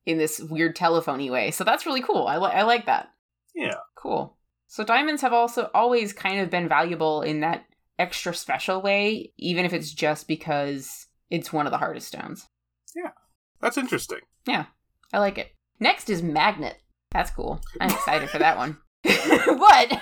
in 0.08 0.18
this 0.18 0.40
weird 0.40 0.74
telephony 0.74 1.30
way. 1.30 1.52
So 1.52 1.66
that's 1.66 1.86
really 1.86 2.02
cool. 2.02 2.26
I 2.28 2.38
li- 2.38 2.54
I 2.54 2.64
like 2.64 2.86
that. 2.88 3.10
yeah. 3.54 3.76
Cool. 3.96 4.38
So 4.68 4.84
diamonds 4.84 5.22
have 5.22 5.34
also 5.34 5.70
always 5.74 6.14
kind 6.14 6.40
of 6.40 6.50
been 6.50 6.70
valuable 6.70 7.22
in 7.22 7.42
that 7.42 7.66
extra 8.00 8.34
special 8.34 8.82
way, 8.82 9.34
even 9.38 9.66
if 9.66 9.74
it's 9.74 9.92
just 9.92 10.28
because 10.28 11.08
it's 11.30 11.52
one 11.52 11.68
of 11.68 11.72
the 11.72 11.78
hardest 11.78 12.08
stones. 12.08 12.48
Yeah. 12.96 13.12
That's 13.60 13.78
interesting. 13.78 14.20
Yeah. 14.46 14.66
I 15.12 15.20
like 15.20 15.38
it. 15.38 15.52
Next 15.80 16.10
is 16.10 16.22
magnet. 16.24 16.78
That's 17.12 17.32
cool. 17.32 17.62
I'm 17.82 17.92
excited 17.92 18.30
for 18.30 18.40
that 18.40 18.58
one. 18.58 18.78
what? 19.04 20.02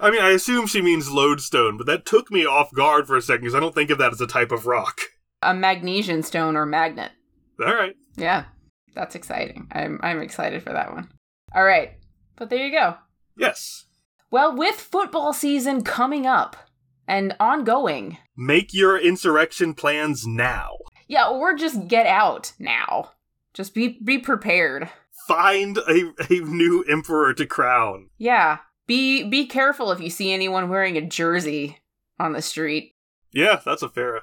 I 0.00 0.10
mean, 0.10 0.22
I 0.22 0.30
assume 0.30 0.66
she 0.66 0.80
means 0.82 1.10
lodestone, 1.10 1.76
but 1.76 1.86
that 1.86 2.06
took 2.06 2.30
me 2.30 2.46
off 2.46 2.72
guard 2.72 3.06
for 3.06 3.16
a 3.16 3.22
second 3.22 3.42
because 3.42 3.54
I 3.54 3.60
don't 3.60 3.74
think 3.74 3.90
of 3.90 3.98
that 3.98 4.12
as 4.12 4.20
a 4.20 4.26
type 4.26 4.52
of 4.52 4.66
rock. 4.66 5.00
A 5.42 5.52
magnesian 5.52 6.22
stone 6.22 6.56
or 6.56 6.64
magnet. 6.66 7.12
All 7.64 7.74
right. 7.74 7.94
Yeah, 8.16 8.44
that's 8.94 9.14
exciting. 9.14 9.68
I'm 9.72 9.98
I'm 10.02 10.20
excited 10.20 10.62
for 10.62 10.72
that 10.72 10.92
one. 10.92 11.10
All 11.54 11.64
right, 11.64 11.92
but 12.36 12.50
there 12.50 12.64
you 12.64 12.72
go. 12.72 12.96
Yes. 13.36 13.84
Well, 14.30 14.56
with 14.56 14.74
football 14.76 15.32
season 15.32 15.82
coming 15.82 16.26
up 16.26 16.56
and 17.06 17.36
ongoing, 17.38 18.18
Make 18.36 18.74
your 18.74 18.98
insurrection 18.98 19.74
plans 19.74 20.26
now. 20.26 20.70
yeah, 21.06 21.28
or 21.28 21.54
just 21.54 21.86
get 21.88 22.06
out 22.06 22.52
now. 22.58 23.12
Just 23.52 23.74
be 23.74 23.98
be 24.02 24.18
prepared. 24.18 24.88
Find 25.28 25.78
a, 25.78 26.12
a 26.28 26.40
new 26.40 26.82
emperor 26.88 27.32
to 27.34 27.46
crown. 27.46 28.10
Yeah, 28.18 28.58
be 28.86 29.22
be 29.22 29.46
careful 29.46 29.92
if 29.92 30.00
you 30.00 30.10
see 30.10 30.32
anyone 30.32 30.68
wearing 30.68 30.96
a 30.96 31.06
jersey 31.06 31.78
on 32.18 32.32
the 32.32 32.42
street. 32.42 32.92
Yeah, 33.32 33.60
that's 33.64 33.82
a 33.82 33.88
fair. 33.88 34.22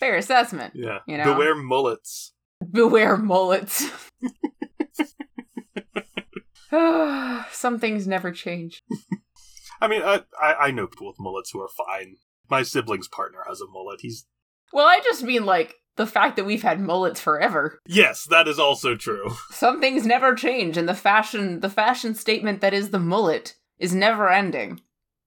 Fair 0.00 0.16
assessment. 0.16 0.74
Yeah. 0.74 0.98
You 1.06 1.16
know? 1.18 1.32
Beware 1.32 1.54
mullets. 1.54 2.31
Beware 2.70 3.16
mullets. 3.16 3.90
Some 7.50 7.78
things 7.78 8.06
never 8.06 8.32
change. 8.32 8.82
I 9.80 9.88
mean, 9.88 10.02
I, 10.02 10.22
I 10.40 10.54
I 10.54 10.70
know 10.70 10.86
people 10.86 11.06
with 11.08 11.20
mullets 11.20 11.50
who 11.50 11.60
are 11.60 11.68
fine. 11.68 12.16
My 12.48 12.62
sibling's 12.62 13.08
partner 13.08 13.40
has 13.48 13.60
a 13.60 13.66
mullet. 13.66 14.00
He's 14.00 14.26
Well, 14.72 14.86
I 14.86 15.00
just 15.04 15.22
mean 15.22 15.44
like 15.44 15.74
the 15.96 16.06
fact 16.06 16.36
that 16.36 16.46
we've 16.46 16.62
had 16.62 16.80
mullets 16.80 17.20
forever. 17.20 17.78
yes, 17.86 18.24
that 18.30 18.48
is 18.48 18.58
also 18.58 18.94
true. 18.94 19.30
Some 19.50 19.80
things 19.80 20.06
never 20.06 20.34
change, 20.34 20.76
and 20.76 20.88
the 20.88 20.94
fashion 20.94 21.60
the 21.60 21.70
fashion 21.70 22.14
statement 22.14 22.60
that 22.60 22.74
is 22.74 22.90
the 22.90 22.98
mullet 22.98 23.56
is 23.78 23.94
never 23.94 24.30
ending. 24.30 24.80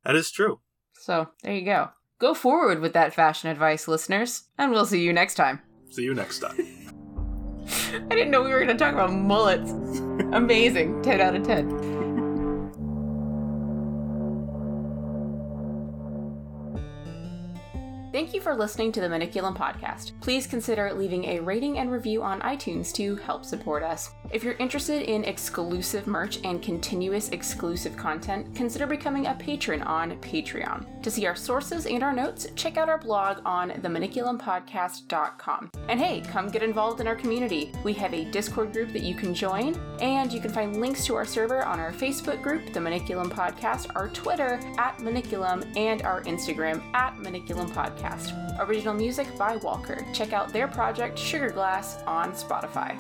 That 0.04 0.16
is 0.16 0.32
true. 0.32 0.62
So 0.94 1.30
there 1.44 1.54
you 1.54 1.66
go. 1.66 1.90
Go 2.20 2.34
forward 2.34 2.80
with 2.80 2.94
that 2.94 3.14
fashion 3.14 3.50
advice, 3.50 3.88
listeners, 3.88 4.44
and 4.58 4.72
we'll 4.72 4.86
see 4.86 5.04
you 5.04 5.12
next 5.14 5.36
time. 5.36 5.62
See 5.92 6.04
you 6.04 6.14
next 6.16 6.40
time. 6.40 6.85
I 7.96 8.16
didn't 8.16 8.32
know 8.32 8.44
we 8.44 8.52
were 8.52 8.64
going 8.64 8.76
to 8.78 8.84
talk 8.84 8.94
about 8.94 9.14
mullets. 9.14 9.72
Amazing. 10.34 11.02
10 11.02 11.22
out 11.22 11.36
of 11.36 11.44
10. 11.44 11.96
Thank 18.12 18.34
you 18.34 18.40
for 18.40 18.56
listening 18.56 18.94
to 18.94 19.02
the 19.02 19.08
Maniculum 19.08 19.58
Podcast. 19.58 20.14
Please 20.22 20.48
consider 20.48 20.94
leaving 20.94 21.26
a 21.26 21.42
rating 21.42 21.80
and 21.80 21.92
review 21.92 22.24
on 22.24 22.40
iTunes 22.42 22.94
to 22.94 23.18
help 23.18 23.44
support 23.44 23.84
us. 23.84 24.12
If 24.32 24.44
you're 24.44 24.56
interested 24.56 25.04
in 25.04 25.24
exclusive 25.24 26.08
merch 26.08 26.40
and 26.44 26.62
continuous 26.62 27.30
exclusive 27.30 27.96
content, 27.96 28.54
consider 28.56 28.88
becoming 28.88 29.28
a 29.28 29.36
patron 29.36 29.82
on 29.84 30.18
Patreon. 30.20 31.02
To 31.04 31.12
see 31.12 31.26
our 31.26 31.36
sources 31.36 31.86
and 31.86 32.04
our 32.04 32.12
notes, 32.12 32.48
check 32.56 32.78
out 32.78 32.90
our 32.90 32.98
blog 32.98 33.40
on 33.46 33.70
themaniculumpodcast.com. 33.70 35.72
And 35.88 36.00
hey, 36.00 36.22
come 36.22 36.50
get 36.50 36.64
involved 36.64 37.02
in 37.02 37.08
our 37.08 37.16
community. 37.16 37.72
We 37.84 37.94
have 37.94 38.14
a 38.14 38.26
Discord 38.26 38.74
group 38.74 38.92
that 38.94 39.04
you 39.04 39.16
can 39.16 39.34
join, 39.34 39.80
and 40.02 40.34
you 40.34 40.42
can 40.42 40.52
find 40.52 40.82
links 40.82 41.06
to 41.06 41.16
our 41.16 41.26
server 41.26 41.64
on 41.64 41.80
our 41.80 41.94
Facebook 41.94 42.42
group, 42.42 42.74
The 42.74 42.80
Maniculum 42.80 43.30
Podcast, 43.30 43.96
our 43.96 44.10
Twitter 44.10 44.60
at 44.78 44.98
Maniculum, 44.98 45.76
and 45.78 46.02
our 46.02 46.24
Instagram 46.24 46.82
at 46.94 47.16
Maniculum 47.18 47.70
Podcast. 47.70 48.34
Original 48.68 48.94
music 48.94 49.28
by 49.38 49.58
Walker. 49.58 50.06
Check 50.14 50.34
out 50.34 50.52
their 50.52 50.68
project 50.68 51.20
Sugar 51.20 51.52
Glass 51.52 52.02
on 52.08 52.32
Spotify. 52.32 53.00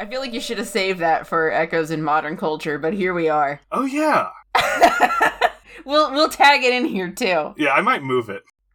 I 0.00 0.06
feel 0.06 0.20
like 0.20 0.32
you 0.32 0.40
should 0.40 0.58
have 0.58 0.68
saved 0.68 1.00
that 1.00 1.26
for 1.26 1.50
echoes 1.50 1.90
in 1.90 2.02
modern 2.02 2.36
culture, 2.36 2.78
but 2.78 2.94
here 2.94 3.12
we 3.12 3.28
are. 3.28 3.60
Oh 3.72 3.84
yeah. 3.84 4.28
we'll 5.84 6.12
we'll 6.12 6.28
tag 6.28 6.62
it 6.62 6.72
in 6.72 6.84
here 6.84 7.10
too. 7.10 7.54
Yeah, 7.56 7.72
I 7.72 7.80
might 7.80 8.02
move 8.02 8.28
it. 8.28 8.42